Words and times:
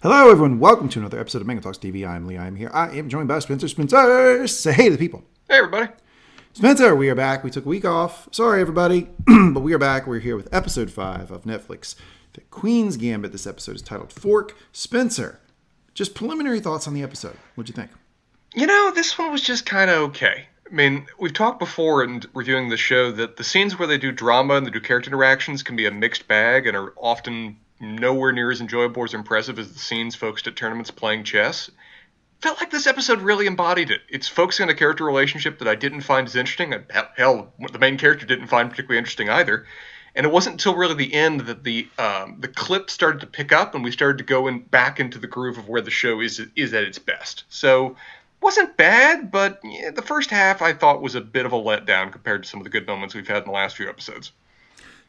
Hello, 0.00 0.30
everyone. 0.30 0.60
Welcome 0.60 0.88
to 0.90 1.00
another 1.00 1.18
episode 1.18 1.40
of 1.40 1.48
Mangum 1.48 1.64
Talks 1.64 1.76
TV. 1.76 2.08
I'm 2.08 2.24
Lee. 2.24 2.38
I'm 2.38 2.54
here. 2.54 2.70
I 2.72 2.90
am 2.90 3.08
joined 3.08 3.26
by 3.26 3.40
Spencer. 3.40 3.66
Spencer, 3.66 4.46
say 4.46 4.72
hey 4.72 4.84
to 4.84 4.90
the 4.92 4.96
people. 4.96 5.24
Hey, 5.48 5.56
everybody. 5.56 5.90
Spencer, 6.52 6.94
we 6.94 7.10
are 7.10 7.16
back. 7.16 7.42
We 7.42 7.50
took 7.50 7.66
a 7.66 7.68
week 7.68 7.84
off. 7.84 8.28
Sorry, 8.30 8.60
everybody, 8.60 9.08
but 9.26 9.58
we 9.58 9.74
are 9.74 9.78
back. 9.78 10.06
We're 10.06 10.20
here 10.20 10.36
with 10.36 10.54
episode 10.54 10.92
five 10.92 11.32
of 11.32 11.42
Netflix, 11.42 11.96
The 12.34 12.42
Queen's 12.42 12.96
Gambit. 12.96 13.32
This 13.32 13.44
episode 13.44 13.74
is 13.74 13.82
titled 13.82 14.12
Fork. 14.12 14.56
Spencer, 14.70 15.40
just 15.94 16.14
preliminary 16.14 16.60
thoughts 16.60 16.86
on 16.86 16.94
the 16.94 17.02
episode. 17.02 17.36
What'd 17.56 17.68
you 17.68 17.74
think? 17.74 17.90
You 18.54 18.68
know, 18.68 18.92
this 18.94 19.18
one 19.18 19.32
was 19.32 19.42
just 19.42 19.66
kind 19.66 19.90
of 19.90 20.10
okay. 20.10 20.46
I 20.70 20.72
mean, 20.72 21.08
we've 21.18 21.34
talked 21.34 21.58
before 21.58 22.04
in 22.04 22.22
reviewing 22.34 22.68
the 22.68 22.76
show 22.76 23.10
that 23.10 23.36
the 23.36 23.42
scenes 23.42 23.76
where 23.76 23.88
they 23.88 23.98
do 23.98 24.12
drama 24.12 24.54
and 24.54 24.64
they 24.64 24.70
do 24.70 24.80
character 24.80 25.10
interactions 25.10 25.64
can 25.64 25.74
be 25.74 25.86
a 25.86 25.90
mixed 25.90 26.28
bag 26.28 26.68
and 26.68 26.76
are 26.76 26.92
often 26.96 27.56
nowhere 27.80 28.32
near 28.32 28.50
as 28.50 28.60
enjoyable 28.60 29.02
or 29.02 29.04
as 29.04 29.14
impressive 29.14 29.58
as 29.58 29.72
the 29.72 29.78
scenes 29.78 30.14
focused 30.14 30.46
at 30.46 30.56
tournaments 30.56 30.90
playing 30.90 31.24
chess. 31.24 31.70
Felt 32.40 32.60
like 32.60 32.70
this 32.70 32.86
episode 32.86 33.20
really 33.20 33.46
embodied 33.46 33.90
it. 33.90 34.00
It's 34.08 34.28
focusing 34.28 34.64
on 34.64 34.70
a 34.70 34.74
character 34.74 35.04
relationship 35.04 35.58
that 35.58 35.68
I 35.68 35.74
didn't 35.74 36.02
find 36.02 36.26
as 36.26 36.36
interesting. 36.36 36.72
Hell, 37.16 37.52
the 37.72 37.78
main 37.78 37.98
character 37.98 38.26
didn't 38.26 38.46
find 38.46 38.70
particularly 38.70 38.98
interesting 38.98 39.28
either. 39.28 39.66
And 40.14 40.24
it 40.24 40.32
wasn't 40.32 40.54
until 40.54 40.74
really 40.74 40.94
the 40.94 41.14
end 41.14 41.42
that 41.42 41.64
the 41.64 41.88
um, 41.98 42.36
the 42.40 42.48
clip 42.48 42.90
started 42.90 43.20
to 43.20 43.26
pick 43.26 43.52
up, 43.52 43.74
and 43.74 43.84
we 43.84 43.92
started 43.92 44.18
to 44.18 44.24
go 44.24 44.48
in 44.48 44.60
back 44.60 44.98
into 44.98 45.18
the 45.18 45.26
groove 45.26 45.58
of 45.58 45.68
where 45.68 45.80
the 45.80 45.90
show 45.90 46.20
is 46.20 46.40
is 46.56 46.74
at 46.74 46.84
its 46.84 46.98
best. 46.98 47.44
So 47.48 47.96
wasn't 48.40 48.76
bad, 48.76 49.30
but 49.30 49.60
yeah, 49.64 49.90
the 49.90 50.02
first 50.02 50.30
half 50.30 50.62
I 50.62 50.72
thought 50.72 51.02
was 51.02 51.14
a 51.14 51.20
bit 51.20 51.46
of 51.46 51.52
a 51.52 51.56
letdown 51.56 52.12
compared 52.12 52.44
to 52.44 52.48
some 52.48 52.60
of 52.60 52.64
the 52.64 52.70
good 52.70 52.86
moments 52.86 53.14
we've 53.14 53.28
had 53.28 53.38
in 53.38 53.44
the 53.44 53.50
last 53.52 53.76
few 53.76 53.88
episodes. 53.88 54.32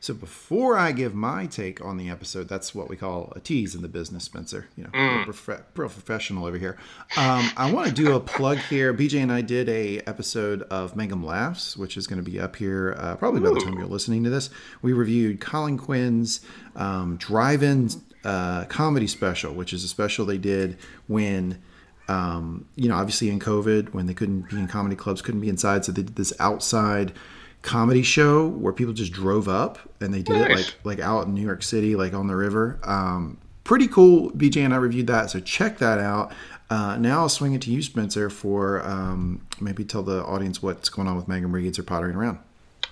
So 0.01 0.13
before 0.13 0.77
I 0.77 0.93
give 0.93 1.13
my 1.13 1.45
take 1.45 1.83
on 1.83 1.97
the 1.97 2.09
episode, 2.09 2.47
that's 2.47 2.73
what 2.73 2.87
we 2.87 2.95
call 2.95 3.33
a 3.35 3.41
tease 3.41 3.75
in 3.75 3.81
the 3.81 3.89
business, 3.89 4.23
Spencer. 4.23 4.67
You 4.77 4.85
know, 4.85 4.89
mm. 4.91 5.25
prof- 5.25 5.73
professional 5.73 6.45
over 6.45 6.57
here. 6.57 6.77
Um, 7.17 7.49
I 7.57 7.69
want 7.69 7.89
to 7.89 7.93
do 7.93 8.15
a 8.15 8.19
plug 8.21 8.59
here. 8.59 8.93
BJ 8.93 9.21
and 9.21 9.31
I 9.31 9.41
did 9.41 9.67
a 9.67 9.99
episode 10.07 10.61
of 10.63 10.95
Mangum 10.95 11.25
Laughs, 11.25 11.75
which 11.75 11.97
is 11.97 12.07
going 12.07 12.23
to 12.23 12.31
be 12.31 12.39
up 12.39 12.55
here 12.55 12.95
uh, 12.97 13.17
probably 13.17 13.41
by 13.41 13.49
the 13.49 13.59
time 13.59 13.77
you're 13.77 13.87
listening 13.87 14.23
to 14.23 14.29
this. 14.29 14.49
We 14.81 14.93
reviewed 14.93 15.41
Colin 15.41 15.77
Quinn's 15.77 16.39
um, 16.77 17.17
drive-in 17.17 17.89
uh, 18.23 18.65
comedy 18.65 19.07
special, 19.07 19.53
which 19.53 19.73
is 19.73 19.83
a 19.83 19.89
special 19.89 20.25
they 20.25 20.37
did 20.37 20.77
when. 21.07 21.61
Um, 22.07 22.65
you 22.75 22.89
know, 22.89 22.95
obviously 22.95 23.29
in 23.29 23.39
COVID, 23.39 23.93
when 23.93 24.07
they 24.07 24.15
couldn't 24.15 24.49
be 24.49 24.57
in 24.57 24.67
comedy 24.67 24.95
clubs, 24.95 25.21
couldn't 25.21 25.41
be 25.41 25.49
inside, 25.49 25.85
so 25.85 25.91
they 25.91 26.01
did 26.01 26.15
this 26.15 26.33
outside 26.39 27.13
comedy 27.61 28.03
show 28.03 28.47
where 28.47 28.73
people 28.73 28.93
just 28.93 29.11
drove 29.11 29.47
up 29.47 29.79
and 29.99 30.13
they 30.13 30.21
did 30.21 30.49
nice. 30.49 30.69
it 30.69 30.75
like 30.85 30.97
like 30.97 30.99
out 30.99 31.27
in 31.27 31.33
New 31.33 31.41
York 31.41 31.63
City, 31.63 31.95
like 31.95 32.13
on 32.13 32.27
the 32.27 32.35
river. 32.35 32.79
Um, 32.83 33.37
pretty 33.63 33.87
cool. 33.87 34.31
BJ 34.31 34.63
and 34.63 34.73
I 34.73 34.77
reviewed 34.77 35.07
that, 35.07 35.29
so 35.29 35.39
check 35.39 35.77
that 35.79 35.99
out. 35.99 36.33
Uh, 36.69 36.97
now 36.97 37.21
I'll 37.21 37.29
swing 37.29 37.53
it 37.53 37.61
to 37.63 37.71
you, 37.71 37.81
Spencer, 37.81 38.29
for 38.29 38.85
um, 38.85 39.41
maybe 39.59 39.83
tell 39.83 40.03
the 40.03 40.23
audience 40.23 40.61
what's 40.61 40.89
going 40.89 41.07
on 41.07 41.15
with 41.15 41.27
Mangum 41.27 41.53
Reads 41.53 41.79
or 41.79 41.83
Pottering 41.83 42.15
Around. 42.15 42.39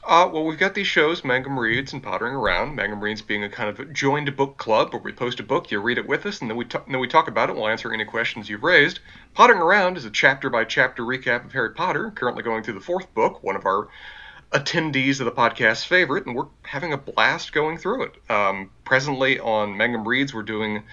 Uh, 0.04 0.30
well, 0.32 0.46
we've 0.46 0.58
got 0.58 0.74
these 0.74 0.88
shows, 0.88 1.26
Mangum 1.26 1.60
Reads 1.60 1.92
and 1.92 2.02
Pottering 2.02 2.34
Around. 2.34 2.76
Mangum 2.76 3.02
Reads 3.02 3.22
being 3.22 3.44
a 3.44 3.50
kind 3.50 3.70
of 3.70 3.92
joined 3.94 4.34
book 4.38 4.58
club 4.58 4.94
where 4.94 5.02
we 5.02 5.12
post 5.12 5.40
a 5.42 5.44
book, 5.44 5.70
you 5.70 5.82
read 5.82 5.98
it 5.98 6.08
with 6.08 6.26
us, 6.26 6.40
and 6.40 6.50
then 6.50 6.58
we, 6.58 6.64
t- 6.64 6.80
then 6.88 7.00
we 7.00 7.10
talk 7.10 7.28
about 7.28 7.50
it. 7.50 7.56
We'll 7.56 7.68
answer 7.68 7.94
any 7.94 8.06
questions 8.06 8.50
you've 8.50 8.64
raised. 8.64 9.00
Pottering 9.34 9.60
Around 9.60 9.98
is 9.98 10.06
a 10.06 10.10
chapter 10.10 10.50
by 10.50 10.64
chapter 10.64 11.04
recap 11.04 11.46
of 11.46 11.52
Harry 11.52 11.74
Potter, 11.74 12.12
currently 12.12 12.42
going 12.42 12.64
through 12.64 12.76
the 12.76 12.80
fourth 12.80 13.14
book, 13.14 13.44
one 13.44 13.58
of 13.58 13.66
our 13.66 13.90
attendees 14.52 15.20
of 15.20 15.26
the 15.26 15.32
podcast 15.32 15.86
favorite, 15.86 16.26
and 16.26 16.36
we're 16.36 16.48
having 16.64 16.94
a 16.94 16.98
blast 16.98 17.54
going 17.54 17.78
through 17.78 18.04
it. 18.04 18.32
Um, 18.32 18.72
presently 18.84 19.40
on 19.40 19.76
Mangum 19.76 20.08
Reads, 20.08 20.34
we're 20.34 20.44
doing 20.44 20.84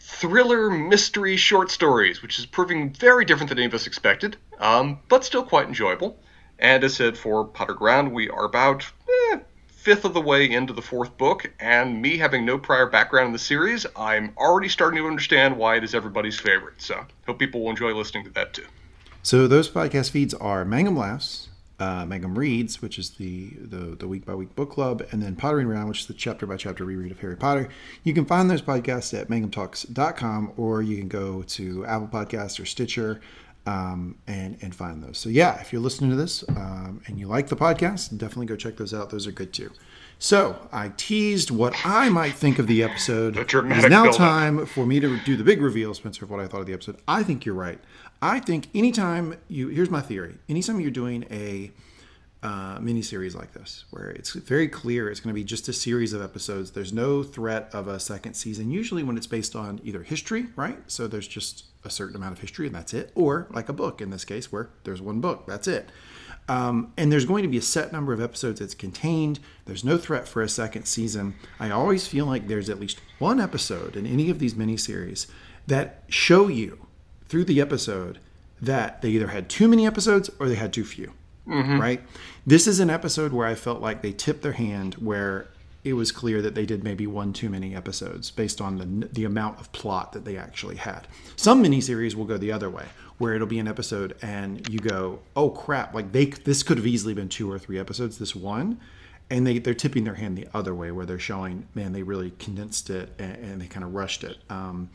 thriller 0.00 0.70
mystery 0.70 1.36
short 1.36 1.70
stories, 1.70 2.22
which 2.22 2.38
is 2.38 2.46
proving 2.46 2.92
very 2.92 3.24
different 3.24 3.48
than 3.48 3.58
any 3.58 3.66
of 3.66 3.74
us 3.74 3.86
expected, 3.86 4.36
um, 4.58 5.00
but 5.08 5.24
still 5.24 5.42
quite 5.42 5.66
enjoyable. 5.66 6.18
And 6.58 6.84
as 6.84 6.94
said 6.94 7.18
for 7.18 7.44
Potter 7.44 7.74
Ground, 7.74 8.12
we 8.12 8.28
are 8.28 8.44
about 8.44 8.84
eh, 9.32 9.38
fifth 9.66 10.04
of 10.04 10.14
the 10.14 10.20
way 10.20 10.50
into 10.50 10.72
the 10.72 10.82
fourth 10.82 11.16
book, 11.16 11.50
and 11.58 12.00
me 12.00 12.16
having 12.18 12.44
no 12.44 12.58
prior 12.58 12.86
background 12.86 13.26
in 13.28 13.32
the 13.32 13.38
series, 13.38 13.86
I'm 13.96 14.34
already 14.36 14.68
starting 14.68 15.02
to 15.02 15.08
understand 15.08 15.56
why 15.56 15.76
it 15.76 15.84
is 15.84 15.94
everybody's 15.94 16.38
favorite. 16.38 16.80
So 16.80 17.04
hope 17.26 17.38
people 17.38 17.62
will 17.62 17.70
enjoy 17.70 17.94
listening 17.94 18.24
to 18.24 18.30
that 18.30 18.54
too. 18.54 18.66
So 19.22 19.48
those 19.48 19.70
podcast 19.70 20.10
feeds 20.10 20.34
are 20.34 20.64
Mangum 20.64 20.96
Laughs, 20.96 21.48
uh, 21.80 22.06
Mangum 22.06 22.38
Reads, 22.38 22.80
which 22.80 22.98
is 22.98 23.10
the, 23.10 23.50
the, 23.56 23.96
the 23.96 24.06
week 24.06 24.24
by 24.24 24.34
week 24.34 24.54
book 24.54 24.70
club, 24.70 25.04
and 25.10 25.22
then 25.22 25.34
Pottering 25.36 25.66
Around, 25.66 25.88
which 25.88 26.00
is 26.00 26.06
the 26.06 26.14
chapter 26.14 26.46
by 26.46 26.56
chapter 26.56 26.84
reread 26.84 27.10
of 27.10 27.20
Harry 27.20 27.36
Potter. 27.36 27.68
You 28.04 28.14
can 28.14 28.24
find 28.24 28.48
those 28.48 28.62
podcasts 28.62 29.18
at 29.18 29.28
mangumtalks.com, 29.28 30.52
or 30.56 30.82
you 30.82 30.96
can 30.98 31.08
go 31.08 31.42
to 31.42 31.84
Apple 31.86 32.08
Podcasts 32.08 32.60
or 32.60 32.64
Stitcher 32.64 33.20
um, 33.66 34.16
and 34.26 34.58
and 34.60 34.74
find 34.74 35.02
those. 35.02 35.18
So 35.18 35.28
yeah, 35.28 35.60
if 35.60 35.72
you're 35.72 35.82
listening 35.82 36.10
to 36.10 36.16
this 36.16 36.44
um, 36.50 37.00
and 37.06 37.18
you 37.18 37.26
like 37.26 37.48
the 37.48 37.56
podcast, 37.56 38.16
definitely 38.18 38.46
go 38.46 38.56
check 38.56 38.76
those 38.76 38.92
out. 38.92 39.10
Those 39.10 39.26
are 39.26 39.32
good 39.32 39.52
too. 39.52 39.70
So 40.18 40.68
I 40.72 40.90
teased 40.96 41.50
what 41.50 41.74
I 41.84 42.08
might 42.08 42.34
think 42.34 42.58
of 42.58 42.66
the 42.66 42.82
episode. 42.82 43.36
It's 43.78 43.90
now 43.90 44.04
time 44.16 44.64
for 44.64 44.86
me 44.86 45.00
to 45.00 45.18
do 45.20 45.36
the 45.36 45.44
big 45.44 45.60
reveal, 45.60 45.92
Spencer, 45.92 46.24
of 46.24 46.30
what 46.30 46.40
I 46.40 46.46
thought 46.46 46.60
of 46.60 46.66
the 46.66 46.72
episode. 46.72 46.98
I 47.08 47.22
think 47.22 47.44
you're 47.44 47.54
right. 47.54 47.78
I 48.24 48.40
think 48.40 48.68
anytime 48.74 49.36
you 49.48 49.68
here's 49.68 49.90
my 49.90 50.00
theory. 50.00 50.36
Anytime 50.48 50.80
you're 50.80 50.90
doing 50.90 51.26
a 51.30 51.70
uh, 52.42 52.78
mini 52.80 53.02
series 53.02 53.34
like 53.34 53.52
this, 53.52 53.84
where 53.90 54.08
it's 54.08 54.32
very 54.32 54.66
clear 54.66 55.10
it's 55.10 55.20
going 55.20 55.34
to 55.34 55.38
be 55.38 55.44
just 55.44 55.68
a 55.68 55.74
series 55.74 56.14
of 56.14 56.22
episodes. 56.22 56.70
There's 56.70 56.92
no 56.92 57.22
threat 57.22 57.68
of 57.74 57.86
a 57.86 58.00
second 58.00 58.32
season. 58.32 58.70
Usually, 58.70 59.02
when 59.02 59.18
it's 59.18 59.26
based 59.26 59.54
on 59.54 59.78
either 59.84 60.02
history, 60.02 60.46
right? 60.56 60.78
So 60.86 61.06
there's 61.06 61.28
just 61.28 61.66
a 61.84 61.90
certain 61.90 62.16
amount 62.16 62.32
of 62.32 62.38
history 62.38 62.66
and 62.66 62.74
that's 62.74 62.94
it, 62.94 63.12
or 63.14 63.46
like 63.50 63.68
a 63.68 63.74
book 63.74 64.00
in 64.00 64.08
this 64.08 64.24
case, 64.24 64.50
where 64.50 64.70
there's 64.84 65.02
one 65.02 65.20
book, 65.20 65.44
that's 65.46 65.68
it. 65.68 65.90
Um, 66.48 66.94
and 66.96 67.12
there's 67.12 67.26
going 67.26 67.42
to 67.42 67.48
be 67.48 67.58
a 67.58 67.62
set 67.62 67.92
number 67.92 68.14
of 68.14 68.22
episodes 68.22 68.60
that's 68.60 68.74
contained. 68.74 69.38
There's 69.66 69.84
no 69.84 69.98
threat 69.98 70.26
for 70.26 70.40
a 70.40 70.48
second 70.48 70.86
season. 70.86 71.34
I 71.60 71.70
always 71.70 72.06
feel 72.06 72.24
like 72.24 72.48
there's 72.48 72.70
at 72.70 72.80
least 72.80 73.02
one 73.18 73.38
episode 73.38 73.96
in 73.96 74.06
any 74.06 74.30
of 74.30 74.38
these 74.38 74.54
miniseries 74.54 75.26
that 75.66 76.04
show 76.08 76.48
you 76.48 76.83
through 77.34 77.42
the 77.42 77.60
episode 77.60 78.20
that 78.62 79.02
they 79.02 79.08
either 79.08 79.26
had 79.26 79.48
too 79.48 79.66
many 79.66 79.84
episodes 79.84 80.30
or 80.38 80.48
they 80.48 80.54
had 80.54 80.72
too 80.72 80.84
few. 80.84 81.12
Mm-hmm. 81.48 81.80
Right? 81.80 82.00
This 82.46 82.68
is 82.68 82.78
an 82.78 82.90
episode 82.90 83.32
where 83.32 83.44
I 83.44 83.56
felt 83.56 83.80
like 83.80 84.02
they 84.02 84.12
tipped 84.12 84.42
their 84.42 84.52
hand 84.52 84.94
where 84.94 85.48
it 85.82 85.94
was 85.94 86.12
clear 86.12 86.40
that 86.42 86.54
they 86.54 86.64
did 86.64 86.84
maybe 86.84 87.08
one 87.08 87.32
too 87.32 87.50
many 87.50 87.74
episodes 87.74 88.30
based 88.30 88.60
on 88.60 88.78
the 88.78 89.08
the 89.08 89.24
amount 89.24 89.58
of 89.58 89.72
plot 89.72 90.12
that 90.12 90.24
they 90.24 90.36
actually 90.36 90.76
had. 90.76 91.08
Some 91.34 91.60
miniseries 91.60 92.14
will 92.14 92.24
go 92.24 92.38
the 92.38 92.52
other 92.52 92.70
way, 92.70 92.84
where 93.18 93.34
it'll 93.34 93.48
be 93.48 93.58
an 93.58 93.66
episode 93.66 94.14
and 94.22 94.68
you 94.68 94.78
go, 94.78 95.18
"Oh 95.34 95.50
crap! 95.50 95.92
Like 95.92 96.12
they 96.12 96.26
this 96.26 96.62
could 96.62 96.76
have 96.76 96.86
easily 96.86 97.14
been 97.14 97.28
two 97.28 97.50
or 97.50 97.58
three 97.58 97.80
episodes. 97.80 98.18
This 98.18 98.36
one." 98.36 98.78
And 99.30 99.46
they, 99.46 99.58
they're 99.58 99.74
tipping 99.74 100.04
their 100.04 100.14
hand 100.14 100.36
the 100.36 100.46
other 100.52 100.74
way, 100.74 100.90
where 100.90 101.06
they're 101.06 101.18
showing, 101.18 101.66
man, 101.74 101.92
they 101.92 102.02
really 102.02 102.30
condensed 102.38 102.90
it 102.90 103.10
and, 103.18 103.36
and 103.36 103.60
they 103.60 103.66
kind 103.66 103.84
of 103.84 103.94
rushed 103.94 104.22
it. 104.22 104.36
Um, 104.50 104.90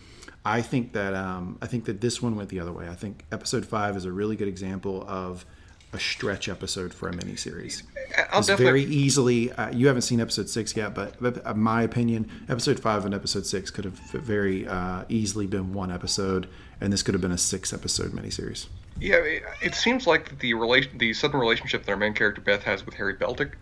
I 0.45 0.61
think 0.61 0.93
that 0.93 1.13
um, 1.15 1.57
I 1.61 1.65
think 1.65 1.85
that 1.85 1.99
this 1.99 2.21
one 2.21 2.35
went 2.35 2.49
the 2.49 2.59
other 2.59 2.71
way. 2.71 2.87
I 2.87 2.95
think 2.95 3.25
episode 3.31 3.65
five 3.65 3.97
is 3.97 4.05
a 4.05 4.11
really 4.11 4.35
good 4.35 4.47
example 4.47 5.03
of 5.07 5.45
a 5.91 5.99
stretch 5.99 6.47
episode 6.47 6.93
for 6.93 7.09
a 7.09 7.11
miniseries. 7.11 7.83
I'll 8.31 8.39
it's 8.39 8.49
very 8.49 8.83
easily. 8.83 9.51
Uh, 9.51 9.71
you 9.71 9.87
haven't 9.87 10.03
seen 10.03 10.21
episode 10.21 10.47
six 10.47 10.75
yet, 10.75 10.93
but, 10.93 11.15
but 11.19 11.45
uh, 11.45 11.53
my 11.55 11.81
opinion, 11.81 12.29
episode 12.47 12.79
five 12.79 13.05
and 13.05 13.13
episode 13.13 13.45
six 13.45 13.71
could 13.71 13.85
have 13.85 13.93
very 14.11 14.67
uh, 14.67 15.03
easily 15.09 15.47
been 15.47 15.73
one 15.73 15.91
episode, 15.91 16.47
and 16.79 16.93
this 16.93 17.01
could 17.01 17.15
have 17.15 17.21
been 17.21 17.31
a 17.31 17.37
six 17.37 17.73
episode 17.73 18.11
miniseries. 18.11 18.67
Yeah, 18.99 19.15
it, 19.15 19.43
it 19.61 19.75
seems 19.75 20.05
like 20.05 20.37
the 20.39 20.53
relation, 20.53 20.97
the 20.97 21.13
sudden 21.13 21.39
relationship 21.39 21.85
that 21.85 21.91
our 21.91 21.97
main 21.97 22.13
character 22.13 22.41
Beth 22.41 22.63
has 22.63 22.85
with 22.85 22.95
Harry 22.95 23.15
Beltik 23.15 23.53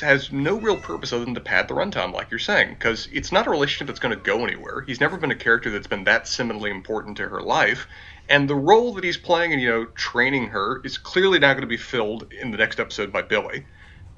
has 0.00 0.30
no 0.30 0.58
real 0.58 0.76
purpose 0.76 1.12
other 1.12 1.24
than 1.24 1.34
to 1.34 1.40
pad 1.40 1.68
the 1.68 1.74
runtime, 1.74 2.12
like 2.12 2.30
you're 2.30 2.38
saying, 2.38 2.70
because 2.70 3.08
it's 3.12 3.32
not 3.32 3.46
a 3.46 3.50
relationship 3.50 3.86
that's 3.86 3.98
going 3.98 4.16
to 4.16 4.22
go 4.22 4.44
anywhere. 4.44 4.82
He's 4.82 5.00
never 5.00 5.16
been 5.16 5.30
a 5.30 5.36
character 5.36 5.70
that's 5.70 5.86
been 5.86 6.04
that 6.04 6.24
seminally 6.24 6.70
important 6.70 7.16
to 7.16 7.28
her 7.28 7.40
life, 7.40 7.86
and 8.28 8.48
the 8.48 8.54
role 8.54 8.94
that 8.94 9.04
he's 9.04 9.16
playing 9.16 9.52
and 9.52 9.60
you 9.60 9.68
know 9.68 9.84
training 9.86 10.48
her 10.48 10.80
is 10.84 10.98
clearly 10.98 11.38
not 11.38 11.54
going 11.54 11.62
to 11.62 11.66
be 11.66 11.76
filled 11.76 12.32
in 12.32 12.50
the 12.50 12.58
next 12.58 12.78
episode 12.78 13.12
by 13.12 13.22
Billy. 13.22 13.66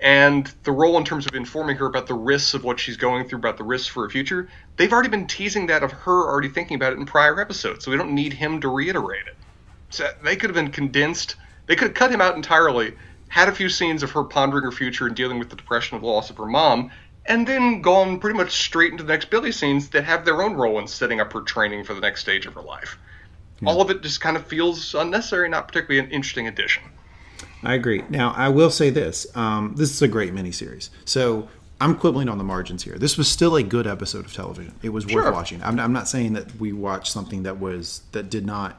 And 0.00 0.52
the 0.64 0.72
role 0.72 0.98
in 0.98 1.04
terms 1.04 1.26
of 1.26 1.34
informing 1.36 1.76
her 1.76 1.86
about 1.86 2.08
the 2.08 2.14
risks 2.14 2.54
of 2.54 2.64
what 2.64 2.80
she's 2.80 2.96
going 2.96 3.28
through, 3.28 3.38
about 3.38 3.56
the 3.56 3.64
risks 3.64 3.86
for 3.86 4.02
her 4.02 4.10
future, 4.10 4.48
they've 4.76 4.92
already 4.92 5.08
been 5.08 5.28
teasing 5.28 5.68
that 5.68 5.84
of 5.84 5.92
her 5.92 6.28
already 6.28 6.48
thinking 6.48 6.74
about 6.74 6.92
it 6.92 6.98
in 6.98 7.06
prior 7.06 7.40
episodes, 7.40 7.84
so 7.84 7.90
we 7.92 7.96
don't 7.96 8.12
need 8.12 8.32
him 8.32 8.60
to 8.60 8.68
reiterate 8.68 9.28
it. 9.28 9.36
So 9.90 10.08
they 10.24 10.34
could 10.34 10.50
have 10.50 10.56
been 10.56 10.72
condensed. 10.72 11.36
They 11.66 11.76
could 11.76 11.88
have 11.88 11.96
cut 11.96 12.10
him 12.10 12.20
out 12.20 12.34
entirely 12.34 12.94
had 13.32 13.48
a 13.48 13.52
few 13.52 13.70
scenes 13.70 14.02
of 14.02 14.10
her 14.10 14.22
pondering 14.24 14.62
her 14.62 14.70
future 14.70 15.06
and 15.06 15.16
dealing 15.16 15.38
with 15.38 15.48
the 15.48 15.56
depression 15.56 15.96
of 15.96 16.02
the 16.02 16.06
loss 16.06 16.28
of 16.28 16.36
her 16.36 16.44
mom, 16.44 16.90
and 17.24 17.46
then 17.46 17.80
gone 17.80 18.18
pretty 18.20 18.36
much 18.36 18.50
straight 18.50 18.92
into 18.92 19.02
the 19.02 19.10
next 19.10 19.30
Billy 19.30 19.50
scenes 19.50 19.88
that 19.88 20.04
have 20.04 20.26
their 20.26 20.42
own 20.42 20.52
role 20.52 20.78
in 20.78 20.86
setting 20.86 21.18
up 21.18 21.32
her 21.32 21.40
training 21.40 21.82
for 21.82 21.94
the 21.94 22.00
next 22.00 22.20
stage 22.20 22.44
of 22.44 22.52
her 22.52 22.60
life. 22.60 22.98
Yeah. 23.62 23.70
All 23.70 23.80
of 23.80 23.88
it 23.88 24.02
just 24.02 24.20
kind 24.20 24.36
of 24.36 24.46
feels 24.46 24.94
unnecessary, 24.94 25.48
not 25.48 25.66
particularly 25.66 25.98
an 26.06 26.12
interesting 26.12 26.46
addition. 26.46 26.82
I 27.62 27.72
agree. 27.72 28.02
Now, 28.10 28.34
I 28.36 28.50
will 28.50 28.70
say 28.70 28.90
this: 28.90 29.26
um, 29.34 29.76
this 29.78 29.90
is 29.90 30.02
a 30.02 30.08
great 30.08 30.34
miniseries. 30.34 30.90
So 31.06 31.48
I'm 31.80 31.96
quibbling 31.96 32.28
on 32.28 32.36
the 32.36 32.44
margins 32.44 32.82
here. 32.84 32.98
This 32.98 33.16
was 33.16 33.28
still 33.28 33.56
a 33.56 33.62
good 33.62 33.86
episode 33.86 34.26
of 34.26 34.34
television. 34.34 34.74
It 34.82 34.90
was 34.90 35.06
worth 35.06 35.24
Sure. 35.24 35.32
watching. 35.32 35.62
I'm, 35.62 35.80
I'm 35.80 35.94
not 35.94 36.06
saying 36.06 36.34
that 36.34 36.54
we 36.56 36.74
watched 36.74 37.10
something 37.10 37.44
that 37.44 37.58
was 37.58 38.02
that 38.12 38.28
did 38.28 38.44
not 38.44 38.78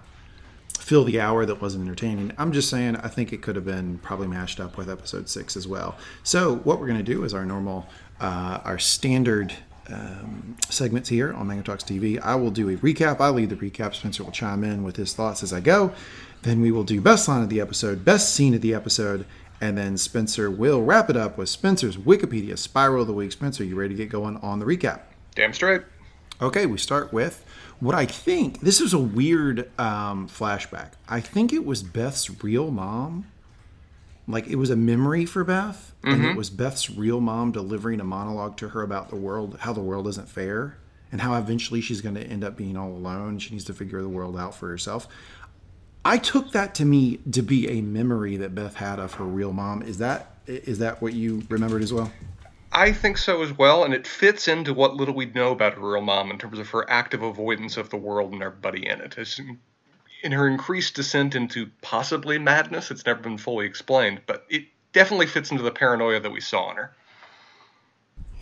fill 0.83 1.05
the 1.05 1.19
hour 1.19 1.45
that 1.45 1.61
wasn't 1.61 1.81
entertaining. 1.81 2.33
I'm 2.37 2.51
just 2.51 2.69
saying 2.69 2.97
I 2.97 3.07
think 3.07 3.31
it 3.31 3.41
could 3.41 3.55
have 3.55 3.63
been 3.63 3.99
probably 3.99 4.27
mashed 4.27 4.59
up 4.59 4.75
with 4.75 4.89
episode 4.89 5.29
six 5.29 5.55
as 5.55 5.65
well. 5.65 5.95
So 6.23 6.57
what 6.57 6.79
we're 6.79 6.87
going 6.87 7.03
to 7.03 7.03
do 7.03 7.23
is 7.23 7.33
our 7.33 7.45
normal, 7.45 7.87
uh, 8.19 8.59
our 8.65 8.77
standard 8.77 9.53
um, 9.89 10.57
segments 10.69 11.07
here 11.07 11.31
on 11.33 11.47
Mangum 11.47 11.63
Talks 11.63 11.85
TV. 11.85 12.19
I 12.19 12.35
will 12.35 12.51
do 12.51 12.67
a 12.69 12.75
recap. 12.75 13.21
I'll 13.21 13.31
lead 13.31 13.49
the 13.49 13.55
recap. 13.55 13.95
Spencer 13.95 14.25
will 14.25 14.31
chime 14.31 14.65
in 14.65 14.83
with 14.83 14.97
his 14.97 15.13
thoughts 15.13 15.41
as 15.41 15.53
I 15.53 15.61
go. 15.61 15.93
Then 16.41 16.59
we 16.59 16.69
will 16.69 16.83
do 16.83 16.99
best 16.99 17.29
line 17.29 17.41
of 17.41 17.49
the 17.49 17.61
episode, 17.61 18.03
best 18.03 18.35
scene 18.35 18.53
of 18.53 18.59
the 18.59 18.73
episode, 18.73 19.25
and 19.61 19.77
then 19.77 19.97
Spencer 19.97 20.51
will 20.51 20.83
wrap 20.83 21.09
it 21.09 21.15
up 21.15 21.37
with 21.37 21.47
Spencer's 21.47 21.95
Wikipedia 21.95 22.57
Spiral 22.57 23.03
of 23.03 23.07
the 23.07 23.13
Week. 23.13 23.31
Spencer, 23.31 23.63
you 23.63 23.75
ready 23.75 23.95
to 23.95 23.97
get 23.97 24.09
going 24.09 24.35
on 24.37 24.59
the 24.59 24.65
recap? 24.65 24.99
Damn 25.33 25.53
straight. 25.53 25.83
Okay, 26.41 26.65
we 26.65 26.77
start 26.77 27.13
with 27.13 27.45
what 27.83 27.95
I 27.95 28.05
think. 28.05 28.61
This 28.61 28.79
is 28.79 28.93
a 28.93 28.99
weird 28.99 29.69
um, 29.77 30.29
flashback. 30.29 30.93
I 31.07 31.19
think 31.19 31.51
it 31.51 31.65
was 31.65 31.83
Beth's 31.83 32.43
real 32.43 32.71
mom. 32.71 33.27
Like 34.25 34.47
it 34.47 34.55
was 34.55 34.69
a 34.69 34.77
memory 34.77 35.25
for 35.25 35.43
Beth, 35.43 35.93
and 36.01 36.23
it 36.23 36.37
was 36.37 36.49
Beth's 36.49 36.89
real 36.89 37.19
mom 37.19 37.51
delivering 37.51 37.99
a 37.99 38.05
monologue 38.05 38.55
to 38.57 38.69
her 38.69 38.81
about 38.81 39.09
the 39.09 39.17
world, 39.17 39.57
how 39.59 39.73
the 39.73 39.81
world 39.81 40.07
isn't 40.07 40.29
fair, 40.29 40.77
and 41.11 41.19
how 41.19 41.37
eventually 41.37 41.81
she's 41.81 41.99
going 41.99 42.15
to 42.15 42.23
end 42.23 42.41
up 42.41 42.55
being 42.55 42.77
all 42.77 42.87
alone. 42.87 43.37
She 43.37 43.51
needs 43.51 43.65
to 43.65 43.73
figure 43.73 44.01
the 44.01 44.07
world 44.07 44.37
out 44.37 44.55
for 44.55 44.69
herself. 44.69 45.09
I 46.05 46.17
took 46.17 46.53
that 46.53 46.73
to 46.75 46.85
me 46.85 47.17
to 47.31 47.41
be 47.41 47.67
a 47.67 47.81
memory 47.81 48.37
that 48.37 48.55
Beth 48.55 48.75
had 48.75 48.97
of 48.97 49.15
her 49.15 49.25
real 49.25 49.51
mom. 49.51 49.81
Is 49.81 49.97
that 49.97 50.37
is 50.47 50.79
that 50.79 51.01
what 51.01 51.11
you 51.11 51.43
remembered 51.49 51.81
as 51.81 51.91
well? 51.91 52.09
I 52.75 52.91
think 52.91 53.17
so 53.17 53.43
as 53.43 53.55
well, 53.55 53.83
and 53.83 53.93
it 53.93 54.07
fits 54.07 54.47
into 54.47 54.73
what 54.73 54.95
little 54.95 55.13
we 55.13 55.27
know 55.27 55.51
about 55.51 55.75
her 55.75 55.91
real 55.93 56.01
mom 56.01 56.31
in 56.31 56.39
terms 56.39 56.57
of 56.57 56.69
her 56.69 56.89
active 56.89 57.21
avoidance 57.21 57.77
of 57.77 57.89
the 57.89 57.97
world 57.97 58.33
and 58.33 58.41
everybody 58.41 58.87
in 58.87 58.99
it. 58.99 59.17
As 59.17 59.39
in 60.23 60.31
her 60.31 60.47
increased 60.47 60.95
descent 60.95 61.35
into 61.35 61.69
possibly 61.81 62.39
madness, 62.39 62.89
it's 62.89 63.05
never 63.05 63.21
been 63.21 63.37
fully 63.37 63.65
explained, 63.67 64.21
but 64.25 64.45
it 64.49 64.65
definitely 64.91 65.27
fits 65.27 65.51
into 65.51 65.63
the 65.63 65.71
paranoia 65.71 66.19
that 66.19 66.31
we 66.31 66.41
saw 66.41 66.71
in 66.71 66.77
her. 66.77 66.95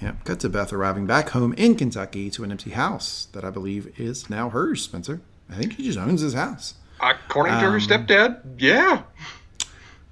Yeah, 0.01 0.13
cut 0.23 0.39
to 0.39 0.49
Beth 0.49 0.73
arriving 0.73 1.05
back 1.05 1.29
home 1.29 1.53
in 1.53 1.75
Kentucky 1.75 2.31
to 2.31 2.43
an 2.43 2.51
empty 2.51 2.71
house 2.71 3.27
that 3.33 3.43
I 3.43 3.49
believe 3.49 3.99
is 3.99 4.29
now 4.29 4.49
hers, 4.49 4.81
Spencer. 4.81 5.21
I 5.49 5.55
think 5.55 5.73
he 5.73 5.83
just 5.83 5.99
owns 5.99 6.21
his 6.21 6.33
house. 6.33 6.75
According 6.99 7.53
to 7.55 7.59
her 7.59 7.75
Um, 7.75 7.79
stepdad, 7.81 8.41
yeah. 8.57 9.03